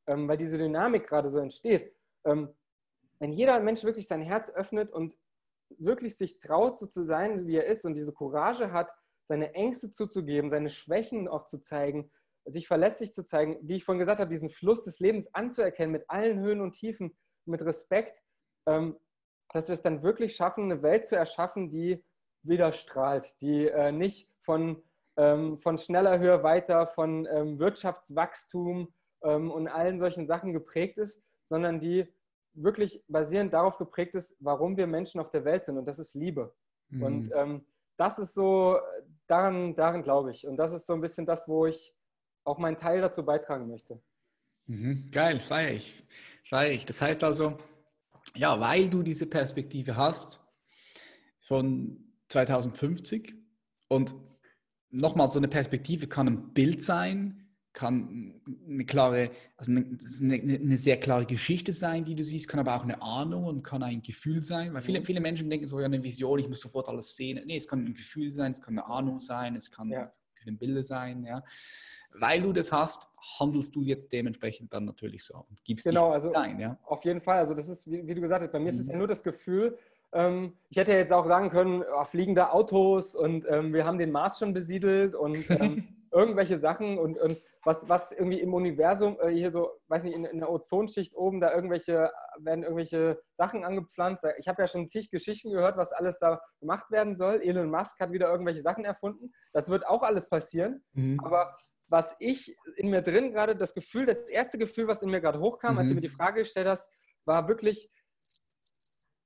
ähm, 0.08 0.26
weil 0.26 0.36
diese 0.36 0.58
Dynamik 0.58 1.06
gerade 1.06 1.28
so 1.28 1.38
entsteht. 1.38 1.94
Ähm, 2.24 2.52
wenn 3.20 3.30
jeder 3.30 3.60
Mensch 3.60 3.84
wirklich 3.84 4.08
sein 4.08 4.20
Herz 4.20 4.50
öffnet 4.50 4.90
und 4.90 5.16
wirklich 5.78 6.16
sich 6.16 6.40
traut, 6.40 6.80
so 6.80 6.86
zu 6.86 7.04
sein, 7.04 7.46
wie 7.46 7.58
er 7.58 7.66
ist 7.66 7.84
und 7.84 7.94
diese 7.94 8.12
Courage 8.12 8.72
hat, 8.72 8.92
seine 9.22 9.54
Ängste 9.54 9.92
zuzugeben, 9.92 10.50
seine 10.50 10.70
Schwächen 10.70 11.28
auch 11.28 11.46
zu 11.46 11.60
zeigen 11.60 12.10
sich 12.44 12.66
verletzlich 12.66 13.12
zu 13.12 13.24
zeigen, 13.24 13.58
wie 13.62 13.76
ich 13.76 13.84
vorhin 13.84 13.98
gesagt 13.98 14.20
habe, 14.20 14.30
diesen 14.30 14.50
Fluss 14.50 14.84
des 14.84 15.00
Lebens 15.00 15.32
anzuerkennen 15.34 15.92
mit 15.92 16.04
allen 16.08 16.40
Höhen 16.40 16.60
und 16.60 16.72
Tiefen, 16.72 17.16
mit 17.44 17.64
Respekt, 17.64 18.22
ähm, 18.66 18.96
dass 19.52 19.68
wir 19.68 19.74
es 19.74 19.82
dann 19.82 20.02
wirklich 20.02 20.34
schaffen, 20.34 20.64
eine 20.64 20.82
Welt 20.82 21.06
zu 21.06 21.16
erschaffen, 21.16 21.68
die 21.68 22.04
wieder 22.42 22.72
strahlt, 22.72 23.40
die 23.40 23.68
äh, 23.68 23.92
nicht 23.92 24.28
von 24.40 24.82
ähm, 25.18 25.58
von 25.58 25.76
schneller, 25.76 26.18
höher, 26.18 26.42
weiter, 26.42 26.86
von 26.86 27.28
ähm, 27.30 27.58
Wirtschaftswachstum 27.58 28.92
und 29.20 29.68
allen 29.68 30.00
solchen 30.00 30.26
Sachen 30.26 30.52
geprägt 30.52 30.98
ist, 30.98 31.22
sondern 31.44 31.78
die 31.78 32.12
wirklich 32.54 33.04
basierend 33.06 33.52
darauf 33.52 33.78
geprägt 33.78 34.16
ist, 34.16 34.36
warum 34.40 34.76
wir 34.76 34.88
Menschen 34.88 35.20
auf 35.20 35.30
der 35.30 35.44
Welt 35.44 35.64
sind. 35.64 35.78
Und 35.78 35.84
das 35.84 36.00
ist 36.00 36.16
Liebe. 36.16 36.52
Mhm. 36.88 37.02
Und 37.04 37.30
das 37.96 38.18
ist 38.18 38.34
so, 38.34 38.80
daran, 39.28 39.76
daran 39.76 40.02
glaube 40.02 40.32
ich. 40.32 40.44
Und 40.44 40.56
das 40.56 40.72
ist 40.72 40.86
so 40.86 40.92
ein 40.92 41.00
bisschen 41.00 41.24
das, 41.24 41.46
wo 41.46 41.66
ich 41.66 41.94
auch 42.44 42.58
meinen 42.58 42.76
Teil 42.76 43.00
dazu 43.00 43.24
beitragen 43.24 43.68
möchte. 43.68 44.00
Mhm. 44.66 45.10
Geil, 45.10 45.40
feiere 45.40 45.72
ich. 45.72 46.04
Feier 46.44 46.72
ich. 46.72 46.84
Das 46.86 47.00
heißt 47.00 47.24
also, 47.24 47.58
ja, 48.34 48.58
weil 48.60 48.88
du 48.88 49.02
diese 49.02 49.26
Perspektive 49.26 49.96
hast 49.96 50.40
von 51.40 52.12
2050 52.28 53.34
und 53.88 54.14
nochmal 54.90 55.30
so 55.30 55.38
eine 55.38 55.48
Perspektive 55.48 56.06
kann 56.06 56.28
ein 56.28 56.52
Bild 56.52 56.82
sein, 56.82 57.42
kann 57.72 58.42
eine 58.68 58.84
klare, 58.84 59.30
also 59.56 59.72
eine, 59.72 59.98
eine, 60.34 60.76
sehr 60.76 61.00
klare 61.00 61.24
Geschichte 61.24 61.72
sein, 61.72 62.04
die 62.04 62.14
du 62.14 62.22
siehst, 62.22 62.48
kann 62.48 62.60
aber 62.60 62.76
auch 62.76 62.82
eine 62.82 63.00
Ahnung 63.00 63.44
und 63.44 63.62
kann 63.62 63.82
ein 63.82 64.02
Gefühl 64.02 64.42
sein, 64.42 64.74
weil 64.74 64.82
viele, 64.82 65.00
mhm. 65.00 65.04
viele 65.06 65.20
Menschen 65.20 65.48
denken 65.48 65.66
so, 65.66 65.80
ja, 65.80 65.86
eine 65.86 66.02
Vision, 66.02 66.38
ich 66.38 66.48
muss 66.48 66.60
sofort 66.60 66.88
alles 66.88 67.16
sehen. 67.16 67.42
Nee, 67.46 67.56
es 67.56 67.66
kann 67.66 67.84
ein 67.84 67.94
Gefühl 67.94 68.30
sein, 68.30 68.52
es 68.52 68.60
kann 68.60 68.78
eine 68.78 68.86
Ahnung 68.86 69.18
sein, 69.18 69.56
es 69.56 69.70
kann, 69.70 69.88
ja. 69.88 70.12
Können 70.42 70.58
Bilder 70.58 70.82
sein, 70.82 71.24
ja. 71.24 71.42
Weil 72.14 72.42
du 72.42 72.52
das 72.52 72.70
hast, 72.70 73.08
handelst 73.38 73.74
du 73.74 73.82
jetzt 73.82 74.12
dementsprechend 74.12 74.72
dann 74.72 74.84
natürlich 74.84 75.24
so 75.24 75.46
und 75.48 75.64
gibst 75.64 75.86
genau, 75.86 76.08
dich 76.08 76.14
also 76.14 76.32
ein, 76.34 76.58
ja. 76.58 76.78
Auf 76.84 77.04
jeden 77.04 77.20
Fall, 77.20 77.38
also 77.38 77.54
das 77.54 77.68
ist, 77.68 77.90
wie, 77.90 78.06
wie 78.06 78.14
du 78.14 78.20
gesagt 78.20 78.42
hast, 78.42 78.52
bei 78.52 78.58
mir 78.58 78.64
mhm. 78.64 78.70
ist 78.70 78.80
es 78.80 78.86
mhm. 78.86 78.92
ja 78.92 78.98
nur 78.98 79.08
das 79.08 79.22
Gefühl, 79.22 79.78
ähm, 80.12 80.52
ich 80.68 80.76
hätte 80.76 80.92
jetzt 80.92 81.12
auch 81.12 81.26
sagen 81.26 81.50
können, 81.50 81.82
oh, 81.82 82.04
fliegende 82.04 82.52
Autos 82.52 83.14
und 83.14 83.46
ähm, 83.48 83.72
wir 83.72 83.86
haben 83.86 83.98
den 83.98 84.12
Mars 84.12 84.38
schon 84.38 84.52
besiedelt 84.52 85.14
und 85.14 85.48
ähm, 85.50 85.88
irgendwelche 86.12 86.58
Sachen 86.58 86.98
und, 86.98 87.18
und 87.18 87.42
was, 87.64 87.88
was 87.88 88.12
irgendwie 88.12 88.40
im 88.40 88.54
Universum 88.54 89.18
äh, 89.20 89.30
hier 89.30 89.50
so, 89.50 89.70
weiß 89.88 90.04
nicht, 90.04 90.14
in, 90.14 90.24
in, 90.24 90.38
der 90.38 90.50
Ozonschicht 90.50 91.14
oben 91.14 91.40
da 91.40 91.54
irgendwelche, 91.54 92.10
werden 92.38 92.64
irgendwelche 92.64 93.22
Sachen 93.32 93.64
angepflanzt. 93.64 94.26
Ich 94.38 94.48
habe 94.48 94.62
ja 94.62 94.66
schon 94.66 94.86
zig 94.86 95.10
Geschichten 95.10 95.50
gehört, 95.50 95.76
was 95.76 95.92
alles 95.92 96.18
da 96.18 96.40
gemacht 96.60 96.90
werden 96.90 97.14
soll. 97.14 97.40
Elon 97.42 97.70
Musk 97.70 98.00
hat 98.00 98.12
wieder 98.12 98.30
irgendwelche 98.30 98.62
Sachen 98.62 98.84
erfunden. 98.84 99.32
Das 99.52 99.68
wird 99.68 99.86
auch 99.86 100.02
alles 100.02 100.28
passieren. 100.28 100.84
Mhm. 100.92 101.20
Aber 101.20 101.54
was 101.86 102.16
ich 102.18 102.56
in 102.76 102.90
mir 102.90 103.02
drin 103.02 103.32
gerade, 103.32 103.54
das 103.54 103.74
Gefühl, 103.74 104.06
das 104.06 104.28
erste 104.28 104.58
Gefühl, 104.58 104.88
was 104.88 105.02
in 105.02 105.10
mir 105.10 105.20
gerade 105.20 105.38
hochkam, 105.38 105.74
mhm. 105.74 105.78
als 105.78 105.88
du 105.88 105.94
mhm. 105.94 105.96
mir 105.96 106.08
die 106.08 106.08
Frage 106.08 106.40
gestellt 106.40 106.66
hast, 106.66 106.90
war 107.24 107.48
wirklich 107.48 107.90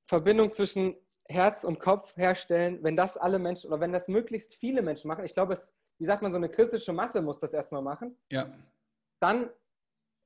Verbindung 0.02 0.50
zwischen 0.50 0.96
Herz 1.28 1.64
und 1.64 1.80
Kopf 1.80 2.16
herstellen, 2.16 2.80
wenn 2.82 2.96
das 2.96 3.16
alle 3.16 3.38
Menschen 3.38 3.68
oder 3.68 3.80
wenn 3.80 3.92
das 3.92 4.08
möglichst 4.08 4.54
viele 4.54 4.82
Menschen 4.82 5.08
machen. 5.08 5.24
Ich 5.24 5.32
glaube, 5.32 5.54
es 5.54 5.74
wie 5.98 6.04
sagt 6.04 6.22
man, 6.22 6.32
so 6.32 6.38
eine 6.38 6.48
kritische 6.48 6.92
Masse 6.92 7.22
muss 7.22 7.38
das 7.38 7.52
erstmal 7.52 7.82
machen. 7.82 8.16
Ja. 8.30 8.50
Dann 9.20 9.50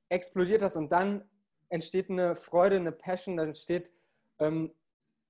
explodiert 0.09 0.61
das 0.61 0.75
und 0.75 0.91
dann 0.91 1.23
entsteht 1.69 2.09
eine 2.09 2.35
Freude, 2.35 2.75
eine 2.75 2.91
Passion, 2.91 3.37
dann 3.37 3.49
entsteht 3.49 3.93
ähm, 4.39 4.71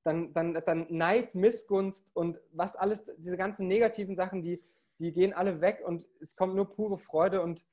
dann, 0.04 0.34
dann, 0.34 0.54
dann 0.66 0.88
Neid, 0.90 1.36
Missgunst 1.36 2.10
und 2.16 2.40
was 2.52 2.76
alles, 2.76 3.06
diese 3.18 3.38
ganzen 3.38 3.68
negativen 3.68 4.16
Sachen, 4.16 4.42
die, 4.42 4.64
die 5.00 5.12
gehen 5.12 5.34
alle 5.34 5.62
weg 5.62 5.84
und 5.86 6.08
es 6.20 6.36
kommt 6.36 6.56
nur 6.56 6.70
pure 6.70 6.98
Freude 6.98 7.42
und 7.42 7.66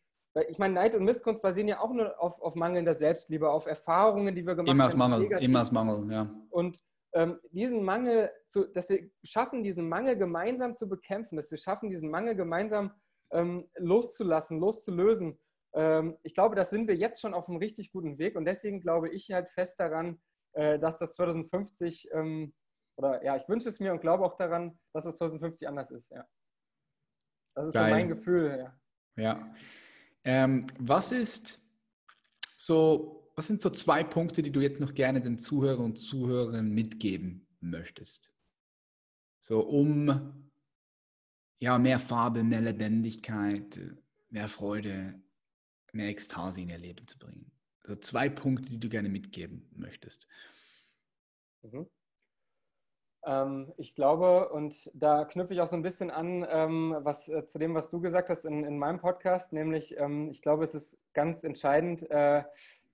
ich 0.49 0.59
meine, 0.59 0.75
Neid 0.75 0.95
und 0.95 1.05
Missgunst 1.05 1.43
basieren 1.43 1.69
ja 1.69 1.81
auch 1.81 1.93
nur 1.93 2.21
auf, 2.23 2.41
auf 2.41 2.55
mangelnder 2.55 2.95
Selbstliebe, 2.95 3.51
auf 3.51 3.67
Erfahrungen, 3.67 4.35
die 4.35 4.47
wir 4.47 4.55
gemacht 4.55 4.71
immer 4.71 4.89
haben. 4.89 4.99
Mangel, 4.99 5.43
immer 5.43 5.59
als 5.59 5.73
Mangel, 5.73 6.13
ja. 6.13 6.31
Und 6.51 6.81
diesen 7.53 7.85
Mangel, 7.85 8.31
zu, 8.47 8.67
dass 8.67 8.91
wir 8.91 9.11
schaffen, 9.25 9.63
diesen 9.63 9.89
Mangel 9.89 10.17
gemeinsam 10.17 10.77
zu 10.77 10.89
bekämpfen, 10.89 11.37
dass 11.37 11.51
wir 11.51 11.59
schaffen, 11.59 11.89
diesen 11.89 12.11
Mangel 12.11 12.35
gemeinsam 12.35 12.93
ähm, 13.33 13.69
loszulassen, 13.77 14.61
loszulösen. 14.61 15.39
Ähm, 15.75 16.19
ich 16.23 16.35
glaube, 16.35 16.55
das 16.55 16.71
sind 16.71 16.87
wir 16.87 16.97
jetzt 16.97 17.21
schon 17.21 17.35
auf 17.35 17.49
einem 17.49 17.59
richtig 17.59 17.93
guten 17.93 18.19
Weg 18.19 18.37
und 18.37 18.45
deswegen 18.45 18.81
glaube 18.81 19.09
ich 19.09 19.31
halt 19.31 19.49
fest 19.49 19.81
daran, 19.81 20.21
äh, 20.53 20.79
dass 20.79 20.99
das 20.99 21.15
2050 21.15 22.09
ähm, 22.13 22.55
oder 22.97 23.25
ja, 23.25 23.37
ich 23.37 23.49
wünsche 23.49 23.69
es 23.69 23.81
mir 23.81 23.93
und 23.93 24.01
glaube 24.01 24.25
auch 24.25 24.37
daran, 24.37 24.79
dass 24.93 25.07
es 25.07 25.19
2050 25.19 25.69
anders 25.69 25.91
ist. 25.91 26.11
Ja. 26.11 26.27
Das 27.55 27.69
ist 27.69 27.73
so 27.75 27.81
mein 27.81 28.09
Gefühl. 28.09 28.73
Ja. 29.17 29.23
ja. 29.23 29.55
Ähm, 30.25 30.67
was 30.79 31.13
ist 31.13 31.65
so 32.57 33.18
was 33.39 33.47
sind 33.47 33.63
so 33.63 33.71
zwei 33.71 34.03
Punkte, 34.03 34.43
die 34.43 34.51
du 34.51 34.61
jetzt 34.61 34.81
noch 34.81 34.95
gerne 34.95 35.21
den 35.21 35.39
Zuhörern 35.39 35.85
und 35.85 35.97
Zuhörern 35.97 36.71
mitgeben 36.71 37.47
möchtest? 37.61 38.33
So 39.39 39.61
um 39.61 40.51
ja, 41.61 41.79
mehr 41.79 42.01
Farbe, 42.01 42.43
mehr 42.43 42.61
Lebendigkeit, 42.61 43.81
mehr 44.29 44.49
Freude, 44.49 45.23
mehr 45.93 46.09
Ekstase 46.09 46.63
in 46.63 46.71
ihr 46.71 46.79
Leben 46.79 47.07
zu 47.07 47.17
bringen. 47.17 47.53
Also 47.85 47.95
zwei 47.95 48.29
Punkte, 48.29 48.71
die 48.71 48.81
du 48.81 48.89
gerne 48.89 49.09
mitgeben 49.09 49.71
möchtest. 49.71 50.27
Mhm. 51.63 51.89
Ähm, 53.25 53.73
ich 53.77 53.95
glaube, 53.95 54.49
und 54.49 54.91
da 54.95 55.25
knüpfe 55.25 55.55
ich 55.55 55.61
auch 55.61 55.69
so 55.69 55.77
ein 55.77 55.83
bisschen 55.83 56.11
an 56.11 56.45
ähm, 56.51 56.97
was, 57.03 57.29
äh, 57.29 57.45
zu 57.47 57.61
dem, 57.61 57.75
was 57.75 57.91
du 57.91 58.01
gesagt 58.01 58.31
hast 58.31 58.47
in, 58.47 58.65
in 58.65 58.79
meinem 58.79 58.99
Podcast, 58.99 59.53
nämlich 59.53 59.97
ähm, 59.97 60.29
ich 60.29 60.43
glaube, 60.43 60.65
es 60.65 60.75
ist 60.75 61.01
ganz 61.13 61.45
entscheidend, 61.45 62.11
äh, 62.11 62.43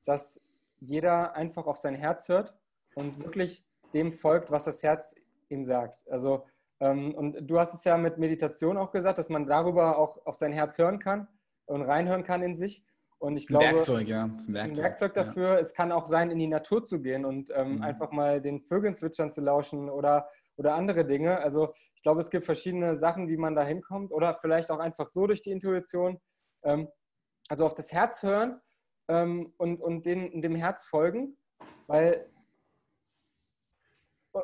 dass 0.04 0.40
jeder 0.80 1.34
einfach 1.34 1.66
auf 1.66 1.78
sein 1.78 1.94
Herz 1.94 2.28
hört 2.28 2.54
und 2.94 3.22
wirklich 3.22 3.64
dem 3.92 4.12
folgt, 4.12 4.50
was 4.50 4.64
das 4.64 4.82
Herz 4.82 5.14
ihm 5.48 5.64
sagt. 5.64 6.06
Also, 6.10 6.44
ähm, 6.80 7.14
und 7.14 7.48
du 7.48 7.58
hast 7.58 7.74
es 7.74 7.84
ja 7.84 7.96
mit 7.96 8.18
Meditation 8.18 8.76
auch 8.76 8.90
gesagt, 8.90 9.18
dass 9.18 9.28
man 9.28 9.46
darüber 9.46 9.98
auch 9.98 10.24
auf 10.26 10.36
sein 10.36 10.52
Herz 10.52 10.78
hören 10.78 10.98
kann 10.98 11.28
und 11.66 11.82
reinhören 11.82 12.24
kann 12.24 12.42
in 12.42 12.56
sich. 12.56 12.84
Und 13.18 13.36
ich 13.36 13.46
glaube, 13.46 13.66
Werkzeug, 13.66 14.08
ja. 14.08 14.24
Ein 14.24 14.36
Werkzeug, 14.48 14.64
ein 14.64 14.76
Werkzeug 14.76 15.14
dafür. 15.14 15.48
Ja. 15.50 15.58
Es 15.58 15.72
kann 15.72 15.92
auch 15.92 16.06
sein, 16.06 16.30
in 16.30 16.38
die 16.38 16.46
Natur 16.46 16.84
zu 16.84 17.00
gehen 17.00 17.24
und 17.24 17.50
ähm, 17.54 17.76
mhm. 17.76 17.82
einfach 17.82 18.10
mal 18.10 18.42
den 18.42 18.60
Vögeln 18.60 18.94
zwitschern 18.94 19.30
zu 19.30 19.40
lauschen 19.40 19.88
oder, 19.88 20.28
oder 20.56 20.74
andere 20.74 21.06
Dinge. 21.06 21.38
Also 21.38 21.72
ich 21.94 22.02
glaube, 22.02 22.20
es 22.20 22.28
gibt 22.28 22.44
verschiedene 22.44 22.96
Sachen, 22.96 23.28
wie 23.28 23.38
man 23.38 23.54
da 23.54 23.64
hinkommt 23.64 24.12
oder 24.12 24.34
vielleicht 24.34 24.70
auch 24.70 24.78
einfach 24.78 25.08
so 25.08 25.26
durch 25.26 25.40
die 25.40 25.52
Intuition. 25.52 26.20
Ähm, 26.64 26.88
also 27.48 27.64
auf 27.64 27.74
das 27.74 27.92
Herz 27.92 28.22
hören 28.22 28.60
ähm, 29.08 29.52
und, 29.56 29.80
und 29.80 30.06
den, 30.06 30.40
dem 30.40 30.54
Herz 30.54 30.86
folgen, 30.86 31.36
weil 31.86 32.26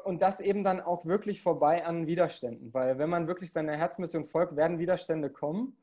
und 0.05 0.23
das 0.23 0.41
eben 0.41 0.63
dann 0.63 0.81
auch 0.81 1.05
wirklich 1.05 1.43
vorbei 1.43 1.85
an 1.85 2.07
Widerständen, 2.07 2.73
weil 2.73 2.99
wenn 2.99 3.11
man 3.11 3.27
wirklich 3.27 3.53
seiner 3.53 3.77
Herzmission 3.77 4.25
folgt, 4.25 4.55
werden 4.55 4.79
Widerstände 4.79 5.31
kommen, 5.31 5.77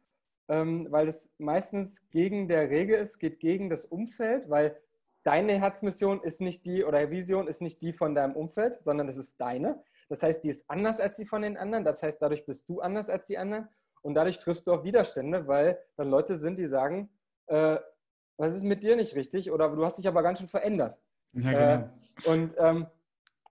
ähm, 0.47 0.87
weil 0.89 1.07
es 1.07 1.33
meistens 1.37 2.09
gegen 2.09 2.47
der 2.47 2.69
Regel 2.69 2.97
ist, 2.99 3.19
geht 3.19 3.39
gegen 3.39 3.69
das 3.69 3.83
Umfeld, 3.83 4.49
weil 4.49 4.79
deine 5.23 5.59
Herzmission 5.59 6.23
ist 6.23 6.39
nicht 6.39 6.65
die 6.65 6.85
oder 6.85 7.11
Vision 7.11 7.49
ist 7.49 7.61
nicht 7.61 7.81
die 7.81 7.91
von 7.91 8.15
deinem 8.15 8.33
Umfeld, 8.35 8.81
sondern 8.81 9.07
das 9.07 9.17
ist 9.17 9.41
deine. 9.41 9.83
Das 10.07 10.23
heißt, 10.23 10.41
die 10.41 10.49
ist 10.49 10.69
anders 10.69 11.01
als 11.01 11.17
die 11.17 11.25
von 11.25 11.41
den 11.41 11.57
anderen. 11.57 11.83
Das 11.83 12.01
heißt, 12.01 12.21
dadurch 12.21 12.45
bist 12.45 12.69
du 12.69 12.79
anders 12.79 13.09
als 13.09 13.25
die 13.25 13.37
anderen 13.37 13.67
und 14.03 14.13
dadurch 14.13 14.39
triffst 14.39 14.67
du 14.67 14.73
auf 14.73 14.85
Widerstände, 14.85 15.47
weil 15.47 15.79
dann 15.97 16.09
Leute 16.09 16.37
sind, 16.37 16.57
die 16.57 16.67
sagen, 16.67 17.09
äh, 17.47 17.77
was 18.37 18.53
ist 18.53 18.63
mit 18.63 18.83
dir 18.83 18.95
nicht 18.95 19.15
richtig? 19.15 19.51
Oder 19.51 19.69
du 19.69 19.83
hast 19.83 19.97
dich 19.97 20.07
aber 20.07 20.23
ganz 20.23 20.39
schön 20.39 20.47
verändert. 20.47 20.97
Ja, 21.33 21.51
genau. 21.51 21.89
Äh, 22.23 22.29
und 22.29 22.55
ähm, 22.57 22.87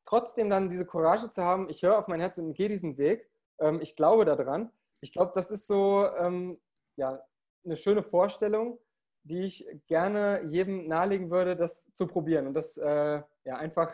trotzdem 0.04 0.48
dann 0.48 0.68
diese 0.68 0.86
Courage 0.86 1.28
zu 1.30 1.42
haben, 1.42 1.68
ich 1.68 1.82
höre 1.82 1.98
auf 1.98 2.08
mein 2.08 2.20
Herz 2.20 2.38
und 2.38 2.54
gehe 2.54 2.68
diesen 2.68 2.96
Weg. 2.96 3.28
Ähm, 3.58 3.80
ich 3.80 3.96
glaube 3.96 4.24
daran. 4.24 4.70
Ich 5.00 5.12
glaube, 5.12 5.32
das 5.34 5.50
ist 5.50 5.66
so 5.66 6.08
ähm, 6.18 6.58
ja, 6.96 7.20
eine 7.64 7.76
schöne 7.76 8.02
Vorstellung, 8.02 8.78
die 9.24 9.42
ich 9.42 9.66
gerne 9.86 10.42
jedem 10.44 10.86
nahelegen 10.88 11.30
würde, 11.30 11.56
das 11.56 11.92
zu 11.94 12.06
probieren 12.06 12.46
und 12.46 12.54
das 12.54 12.76
äh, 12.78 13.22
ja, 13.44 13.56
einfach 13.56 13.92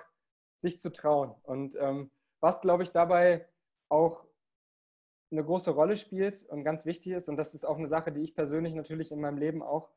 sich 0.59 0.79
zu 0.79 0.93
trauen. 0.93 1.35
Und 1.43 1.75
ähm, 1.81 2.11
was, 2.41 2.61
glaube 2.61 2.83
ich, 2.83 2.93
dabei 2.93 3.47
auch 3.89 4.25
eine 5.31 5.43
große 5.43 5.71
Rolle 5.71 5.97
spielt 5.97 6.45
und 6.49 6.65
ganz 6.65 6.85
wichtig 6.85 7.13
ist, 7.13 7.29
und 7.29 7.37
das 7.37 7.55
ist 7.55 7.65
auch 7.65 7.79
eine 7.79 7.87
Sache, 7.87 8.13
die 8.13 8.21
ich 8.21 8.35
persönlich 8.35 8.75
natürlich 8.75 9.11
in 9.11 9.21
meinem 9.21 9.39
Leben 9.39 9.63
auch 9.63 9.89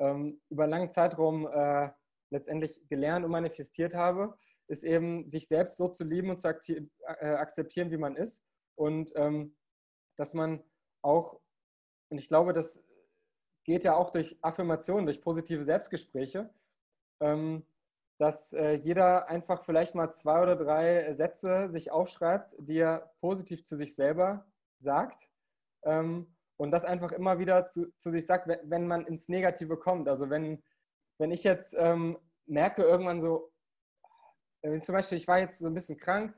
ähm, 0.00 0.40
über 0.48 0.64
einen 0.64 0.72
langen 0.72 0.90
Zeitraum 0.90 1.46
äh, 1.46 1.90
letztendlich 2.30 2.86
gelernt 2.88 3.24
und 3.24 3.30
manifestiert 3.30 3.94
habe, 3.94 4.36
ist 4.66 4.84
eben, 4.84 5.28
sich 5.28 5.48
selbst 5.48 5.76
so 5.76 5.88
zu 5.88 6.04
lieben 6.04 6.30
und 6.30 6.40
zu 6.40 6.48
äh, 6.48 7.26
akzeptieren, 7.26 7.90
wie 7.90 7.96
man 7.96 8.16
ist. 8.16 8.44
Und 8.76 9.12
ähm, 9.16 9.56
dass 10.16 10.32
man 10.32 10.62
auch, 11.02 11.40
und 12.10 12.18
ich 12.18 12.28
glaube, 12.28 12.52
das 12.52 12.82
geht 13.64 13.84
ja 13.84 13.94
auch 13.94 14.10
durch 14.10 14.38
Affirmationen, 14.42 15.06
durch 15.06 15.20
positive 15.20 15.64
Selbstgespräche, 15.64 16.50
ähm, 17.20 17.66
dass 18.18 18.52
äh, 18.52 18.72
jeder 18.74 19.28
einfach 19.28 19.64
vielleicht 19.64 19.94
mal 19.94 20.10
zwei 20.10 20.42
oder 20.42 20.56
drei 20.56 21.12
Sätze 21.14 21.68
sich 21.68 21.90
aufschreibt, 21.90 22.54
die 22.58 22.78
er 22.78 23.12
positiv 23.20 23.64
zu 23.64 23.76
sich 23.76 23.94
selber 23.94 24.46
sagt. 24.76 25.30
Ähm, 25.82 26.34
und 26.60 26.72
das 26.72 26.84
einfach 26.84 27.10
immer 27.12 27.38
wieder 27.38 27.64
zu, 27.64 27.90
zu, 27.96 28.10
sich 28.10 28.26
sagt, 28.26 28.46
wenn 28.46 28.86
man 28.86 29.06
ins 29.06 29.30
Negative 29.30 29.78
kommt. 29.78 30.06
Also 30.10 30.28
wenn, 30.28 30.62
wenn 31.16 31.30
ich 31.30 31.42
jetzt 31.42 31.74
ähm, 31.78 32.18
merke 32.44 32.82
irgendwann 32.82 33.22
so, 33.22 33.50
äh, 34.60 34.78
zum 34.82 34.94
Beispiel, 34.94 35.16
ich 35.16 35.26
war 35.26 35.38
jetzt 35.38 35.58
so 35.58 35.66
ein 35.66 35.72
bisschen 35.72 35.96
krank, 35.96 36.34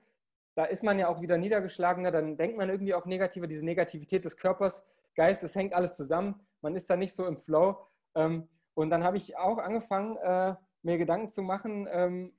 da 0.55 0.65
ist 0.67 0.85
man 0.85 0.97
ja 1.01 1.09
auch 1.09 1.23
wieder 1.23 1.39
niedergeschlagener, 1.39 2.13
dann 2.13 2.37
denkt 2.37 2.57
man 2.57 2.71
irgendwie 2.71 2.95
auch 2.95 3.05
negativer, 3.05 3.49
diese 3.49 3.65
Negativität 3.65 4.25
des 4.25 4.37
Körpers, 4.37 4.85
Geistes, 5.17 5.57
hängt 5.57 5.75
alles 5.75 5.97
zusammen. 5.97 6.41
Man 6.61 6.77
ist 6.77 6.89
da 6.89 6.95
nicht 6.95 7.17
so 7.17 7.27
im 7.27 7.39
Flow. 7.39 7.77
Ähm, 8.15 8.49
und 8.75 8.91
dann 8.91 9.03
habe 9.03 9.17
ich 9.17 9.37
auch 9.37 9.59
angefangen, 9.59 10.19
äh, 10.19 10.55
mir 10.83 10.99
Gedanken 10.99 11.31
zu 11.31 11.43
machen, 11.43 11.89
ähm, 11.91 12.33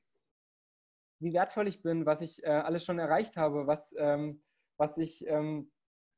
wie 1.20 1.34
wertvoll 1.34 1.68
ich 1.68 1.82
bin, 1.82 2.06
was 2.06 2.22
ich 2.22 2.46
äh, 2.46 2.48
alles 2.48 2.86
schon 2.86 2.98
erreicht 2.98 3.36
habe, 3.36 3.68
was, 3.68 3.94
ähm, 3.98 4.42
was 4.78 4.98
ich 4.98 5.28
ähm, 5.28 5.73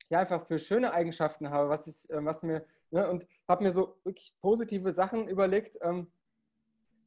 ja 0.09 0.19
einfach 0.19 0.45
für 0.45 0.59
schöne 0.59 0.93
Eigenschaften 0.93 1.49
habe, 1.49 1.69
was 1.69 1.87
ich, 1.87 2.09
äh, 2.09 2.23
was 2.23 2.43
mir, 2.43 2.65
ne, 2.91 3.09
und 3.09 3.27
habe 3.47 3.63
mir 3.63 3.71
so 3.71 3.97
wirklich 4.03 4.35
positive 4.41 4.91
Sachen 4.91 5.27
überlegt, 5.27 5.77
ähm, 5.81 6.11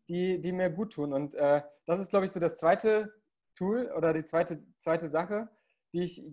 die, 0.09 0.41
die 0.41 0.53
mir 0.53 0.71
gut 0.71 0.95
tun. 0.95 1.13
Und 1.13 1.35
äh, 1.35 1.63
das 1.87 2.01
ist, 2.01 2.11
glaube 2.11 2.27
ich, 2.27 2.33
so 2.33 2.41
das 2.41 2.59
zweite 2.59 3.13
Tool 3.55 3.93
oder 3.97 4.13
die 4.13 4.25
zweite, 4.25 4.63
zweite 4.79 5.09
Sache, 5.09 5.49
die 5.93 6.03
ich, 6.03 6.27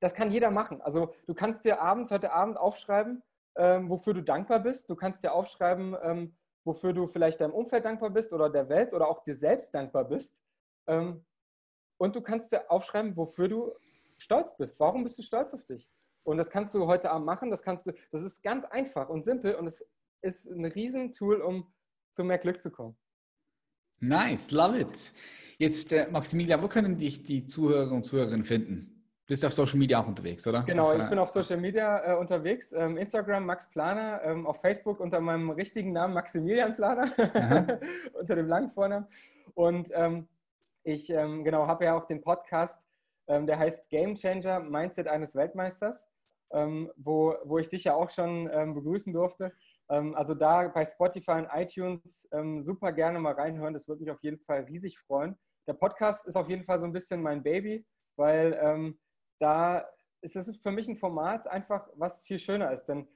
das 0.00 0.14
kann 0.14 0.30
jeder 0.30 0.50
machen. 0.50 0.80
Also 0.80 1.14
du 1.26 1.34
kannst 1.34 1.64
dir 1.64 1.80
abends, 1.80 2.10
heute 2.10 2.32
Abend 2.32 2.56
aufschreiben, 2.56 3.22
ähm, 3.56 3.90
wofür 3.90 4.14
du 4.14 4.22
dankbar 4.22 4.60
bist. 4.60 4.88
Du 4.88 4.96
kannst 4.96 5.22
dir 5.24 5.32
aufschreiben, 5.32 5.96
ähm, 6.02 6.36
wofür 6.64 6.92
du 6.92 7.06
vielleicht 7.06 7.40
deinem 7.40 7.52
Umfeld 7.52 7.84
dankbar 7.84 8.10
bist 8.10 8.32
oder 8.32 8.50
der 8.50 8.68
Welt 8.68 8.92
oder 8.94 9.08
auch 9.08 9.22
dir 9.22 9.34
selbst 9.34 9.74
dankbar 9.74 10.04
bist. 10.04 10.42
Ähm, 10.86 11.24
und 11.98 12.14
du 12.14 12.20
kannst 12.20 12.52
dir 12.52 12.70
aufschreiben, 12.70 13.16
wofür 13.16 13.48
du 13.48 13.72
stolz 14.16 14.56
bist. 14.56 14.78
Warum 14.78 15.02
bist 15.02 15.18
du 15.18 15.22
stolz 15.22 15.52
auf 15.52 15.64
dich? 15.64 15.90
Und 16.28 16.36
das 16.36 16.50
kannst 16.50 16.74
du 16.74 16.86
heute 16.86 17.10
Abend 17.10 17.24
machen. 17.24 17.50
Das, 17.50 17.62
kannst 17.62 17.86
du, 17.86 17.92
das 18.12 18.22
ist 18.22 18.42
ganz 18.42 18.66
einfach 18.66 19.08
und 19.08 19.24
simpel 19.24 19.54
und 19.54 19.66
es 19.66 19.88
ist 20.20 20.46
ein 20.46 20.66
Riesentool, 20.66 21.40
um 21.40 21.72
zu 22.10 22.22
mehr 22.22 22.36
Glück 22.36 22.60
zu 22.60 22.70
kommen. 22.70 22.98
Nice, 24.00 24.50
love 24.50 24.78
it. 24.78 25.12
Jetzt, 25.56 25.90
äh, 25.90 26.06
Maximilian, 26.10 26.62
wo 26.62 26.68
können 26.68 26.98
dich 26.98 27.22
die 27.22 27.46
Zuhörer 27.46 27.92
und 27.92 28.04
Zuhörerinnen 28.04 28.44
finden? 28.44 29.06
Du 29.24 29.32
bist 29.32 29.44
auf 29.44 29.54
Social 29.54 29.78
Media 29.78 30.00
auch 30.00 30.06
unterwegs, 30.06 30.46
oder? 30.46 30.64
Genau, 30.64 30.92
auf, 30.92 30.98
ich 30.98 31.08
bin 31.08 31.18
auf 31.18 31.30
Social 31.30 31.56
Media 31.56 32.12
äh, 32.12 32.16
unterwegs. 32.16 32.72
Ähm, 32.72 32.98
Instagram 32.98 33.46
Max 33.46 33.70
Planer, 33.70 34.20
ähm, 34.22 34.46
auf 34.46 34.60
Facebook 34.60 35.00
unter 35.00 35.20
meinem 35.20 35.48
richtigen 35.48 35.92
Namen 35.92 36.12
Maximilian 36.12 36.76
Planer, 36.76 37.10
unter 38.12 38.36
dem 38.36 38.48
langen 38.48 38.70
Vornamen. 38.70 39.06
Und 39.54 39.90
ähm, 39.94 40.28
ich 40.84 41.08
ähm, 41.08 41.42
genau 41.42 41.66
habe 41.66 41.86
ja 41.86 41.96
auch 41.96 42.04
den 42.04 42.20
Podcast, 42.20 42.86
ähm, 43.28 43.46
der 43.46 43.58
heißt 43.58 43.88
Game 43.88 44.14
Changer 44.14 44.60
Mindset 44.60 45.08
eines 45.08 45.34
Weltmeisters, 45.34 46.06
ähm, 46.52 46.90
wo, 46.96 47.34
wo 47.44 47.58
ich 47.58 47.68
dich 47.68 47.84
ja 47.84 47.94
auch 47.94 48.10
schon 48.10 48.44
begrüßen 48.46 49.12
durfte. 49.12 49.52
also 49.88 50.34
da 50.34 50.68
bei 50.68 50.84
Spotify 50.84 51.32
und 51.32 51.48
iTunes 51.52 52.28
super 52.58 52.92
gerne 52.92 53.18
mal 53.18 53.34
reinhören. 53.34 53.74
Das 53.74 53.88
würde 53.88 54.02
mich 54.02 54.10
auf 54.10 54.22
jeden 54.22 54.38
Fall 54.38 54.62
riesig 54.64 54.98
freuen. 54.98 55.38
Der 55.66 55.74
Podcast 55.74 56.26
ist 56.26 56.36
auf 56.36 56.48
jeden 56.48 56.64
Fall 56.64 56.78
so 56.78 56.84
ein 56.84 56.92
bisschen 56.92 57.22
mein 57.22 57.42
Baby, 57.42 57.86
weil 58.16 58.94
da 59.38 59.86
ist 60.20 60.36
es 60.36 60.56
für 60.58 60.70
mich 60.70 60.88
ein 60.88 60.96
Format 60.96 61.46
einfach, 61.46 61.88
was 61.94 62.22
viel 62.22 62.38
schöner 62.38 62.72
ist. 62.72 62.86
Denn 62.86 63.08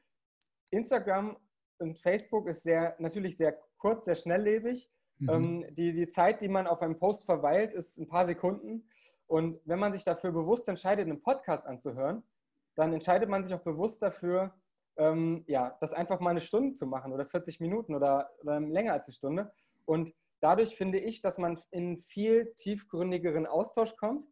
Instagram 0.71 1.37
und 1.79 1.99
Facebook 1.99 2.47
ist 2.49 2.63
sehr, 2.63 2.95
natürlich 2.99 3.37
sehr 3.37 3.59
kurz, 3.79 4.05
sehr 4.05 4.15
schnelllebig. 4.15 4.91
Mhm. 5.19 5.29
Ähm, 5.29 5.67
die, 5.75 5.93
die 5.93 6.09
Zeit, 6.09 6.43
die 6.43 6.49
man 6.49 6.67
auf 6.67 6.81
einem 6.81 6.99
Post 6.99 7.27
verweilt, 7.27 7.75
ist 7.75 7.99
ein 7.99 8.09
paar 8.09 8.25
Sekunden. 8.25 8.89
Und 9.27 9.61
wenn 9.65 9.79
man 9.79 9.93
sich 9.93 10.05
dafür 10.05 10.33
bewusst 10.33 10.69
entscheidet, 10.69 11.07
einen 11.07 11.23
Podcast 11.23 11.67
anzuhören, 11.67 12.23
dann 12.75 12.93
entscheidet 12.93 13.29
man 13.29 13.45
sich 13.45 13.55
auch 13.55 13.63
bewusst 13.63 14.03
dafür, 14.03 14.55
ähm, 14.97 15.45
ja, 15.47 15.77
das 15.81 15.93
einfach 15.93 16.21
mal 16.21 16.31
eine 16.31 16.41
Stunde 16.41 16.75
zu 16.75 16.87
machen 16.87 17.13
oder 17.13 17.27
40 17.27 17.61
Minuten 17.61 17.95
oder, 17.95 18.31
oder 18.41 18.61
länger 18.61 18.93
als 18.93 19.07
eine 19.07 19.15
Stunde. 19.15 19.53
Und 19.85 20.13
dadurch 20.41 20.77
finde 20.77 20.99
ich, 20.99 21.23
dass 21.23 21.39
man 21.39 21.59
in 21.71 21.99
viel 21.99 22.53
tiefgründigeren 22.57 23.47
Austausch 23.47 23.97
kommt 23.97 24.25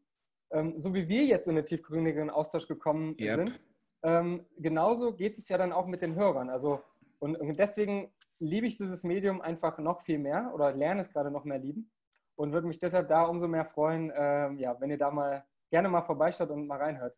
ähm, 0.52 0.78
so 0.78 0.94
wie 0.94 1.08
wir 1.08 1.24
jetzt 1.24 1.46
in 1.46 1.56
einen 1.56 1.66
tiefgründigeren 1.66 2.30
Austausch 2.30 2.66
gekommen 2.66 3.16
yep. 3.20 3.36
sind, 3.36 3.60
ähm, 4.02 4.46
genauso 4.58 5.14
geht 5.14 5.38
es 5.38 5.48
ja 5.48 5.58
dann 5.58 5.72
auch 5.72 5.86
mit 5.86 6.02
den 6.02 6.14
Hörern. 6.14 6.50
Also, 6.50 6.80
und, 7.18 7.36
und 7.36 7.58
deswegen 7.58 8.12
liebe 8.38 8.66
ich 8.66 8.76
dieses 8.76 9.04
Medium 9.04 9.40
einfach 9.40 9.78
noch 9.78 10.00
viel 10.00 10.18
mehr 10.18 10.50
oder 10.54 10.72
lerne 10.72 11.02
es 11.02 11.12
gerade 11.12 11.30
noch 11.30 11.44
mehr 11.44 11.58
lieben 11.58 11.90
und 12.36 12.52
würde 12.52 12.66
mich 12.66 12.78
deshalb 12.78 13.08
da 13.08 13.24
umso 13.24 13.46
mehr 13.46 13.66
freuen, 13.66 14.12
ähm, 14.14 14.58
ja, 14.58 14.80
wenn 14.80 14.90
ihr 14.90 14.98
da 14.98 15.10
mal 15.10 15.44
gerne 15.70 15.88
mal 15.88 16.02
vorbeischaut 16.02 16.50
und 16.50 16.66
mal 16.66 16.78
reinhört. 16.78 17.16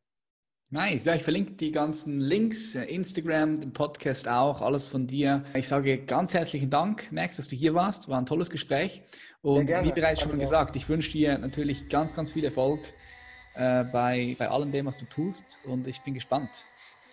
Nice. 0.73 1.05
Ja, 1.05 1.15
ich 1.15 1.23
verlinke 1.23 1.53
die 1.53 1.71
ganzen 1.71 2.19
Links, 2.19 2.75
äh, 2.75 2.85
Instagram, 2.85 3.61
den 3.61 3.75
Podcast 3.75 4.27
auch, 4.27 4.63
alles 4.63 4.89
von 4.89 5.07
dir. 5.07 5.45
Ich 5.53 5.69
sage 5.69 5.99
ganz 5.99 6.33
herzlichen 6.33 6.71
Dank, 6.71 7.13
Max, 7.13 7.37
dass 7.37 7.47
du 7.49 7.55
hier 7.55 7.75
warst. 7.75 8.09
War 8.09 8.17
ein 8.17 8.25
tolles 8.25 8.49
Gespräch. 8.49 9.03
Und 9.43 9.69
wie 9.69 9.93
bereits 9.93 10.23
schon 10.23 10.39
gesagt, 10.39 10.75
ich 10.75 10.89
wünsche 10.89 11.13
dir 11.13 11.37
natürlich 11.37 11.91
ganz, 11.91 12.15
ganz 12.15 12.33
viel 12.33 12.47
Erfolg 12.47 12.81
äh, 13.55 13.85
bei, 13.85 14.35
bei 14.39 14.49
allem 14.49 14.71
dem, 14.71 14.87
was 14.87 14.97
du 14.97 15.05
tust. 15.05 15.61
Und 15.65 15.87
ich 15.89 16.01
bin 16.01 16.15
gespannt. 16.15 16.65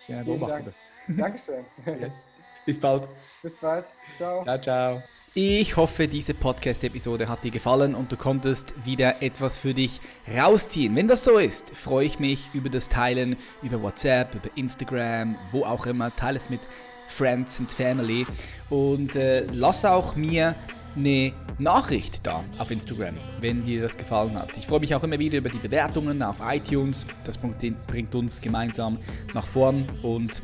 Ich 0.04 0.16
äh, 0.16 0.24
beobachte 0.24 0.64
das. 0.64 0.92
Dankeschön. 1.10 1.66
Jetzt. 2.00 2.30
Bis 2.66 2.80
bald. 2.80 3.10
Bis 3.44 3.58
bald. 3.58 3.88
Ciao. 4.16 4.42
Ciao, 4.42 4.62
ciao. 4.62 5.04
Ich 5.42 5.78
hoffe, 5.78 6.10
diese 6.10 6.34
Podcast-Episode 6.34 7.30
hat 7.30 7.46
dir 7.46 7.52
gefallen 7.52 7.96
und 7.96 8.12
du 8.12 8.18
konntest 8.18 8.74
wieder 8.84 9.22
etwas 9.22 9.58
für 9.58 9.74
dich 9.74 10.02
rausziehen. 10.38 10.98
Wenn 10.98 11.08
das 11.08 11.24
so 11.24 11.38
ist, 11.38 11.70
freue 11.70 12.06
ich 12.08 12.20
mich 12.20 12.50
über 12.54 12.68
das 12.68 12.90
Teilen 12.90 13.38
über 13.62 13.82
WhatsApp, 13.82 14.36
über 14.36 14.50
Instagram, 14.58 15.38
wo 15.52 15.64
auch 15.64 15.86
immer. 15.86 16.14
Teile 16.14 16.40
es 16.40 16.50
mit 16.50 16.60
Friends 17.08 17.58
and 17.62 17.72
Family 17.72 18.28
und 18.70 19.16
äh, 19.16 19.46
lass 19.54 19.86
auch 19.86 20.18
mir 20.18 20.56
eine 20.98 21.32
Nachricht 21.58 22.28
da 22.28 22.44
auf 22.58 22.70
Instagram, 22.70 23.16
wenn 23.40 23.64
dir 23.64 23.82
das 23.82 23.96
gefallen 23.96 24.38
hat. 24.38 24.58
Ich 24.58 24.68
freue 24.68 24.82
mich 24.82 24.94
auch 24.94 25.04
immer 25.04 25.20
wieder 25.20 25.38
über 25.38 25.50
die 25.50 25.60
Bewertungen 25.60 26.22
auf 26.22 26.42
iTunes. 26.44 27.08
Das 27.24 27.38
bringt 27.38 28.14
uns 28.14 28.42
gemeinsam 28.42 28.98
nach 29.34 29.48
vorn 29.48 29.88
und 30.04 30.44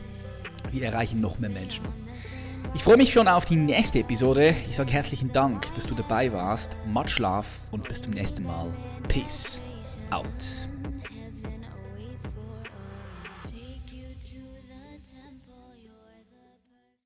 wir 0.72 0.86
erreichen 0.86 1.20
noch 1.20 1.38
mehr 1.38 1.50
Menschen. 1.50 2.05
Ich 2.76 2.84
freue 2.84 2.98
mich 2.98 3.14
schon 3.14 3.30
auf 3.30 3.46
die 3.46 3.56
nächste 3.56 4.00
Episode. 4.00 4.54
Ich 4.70 4.76
sage 4.76 4.92
herzlichen 4.92 5.32
Dank, 5.32 5.74
dass 5.76 5.88
du 5.88 5.96
dabei 5.96 6.34
warst. 6.34 6.76
Much 6.86 7.20
love 7.20 7.48
und 7.72 7.88
bis 7.88 8.02
zum 8.02 8.14
nächsten 8.14 8.44
Mal. 8.44 8.74
Peace 9.08 9.62
out. 10.12 10.26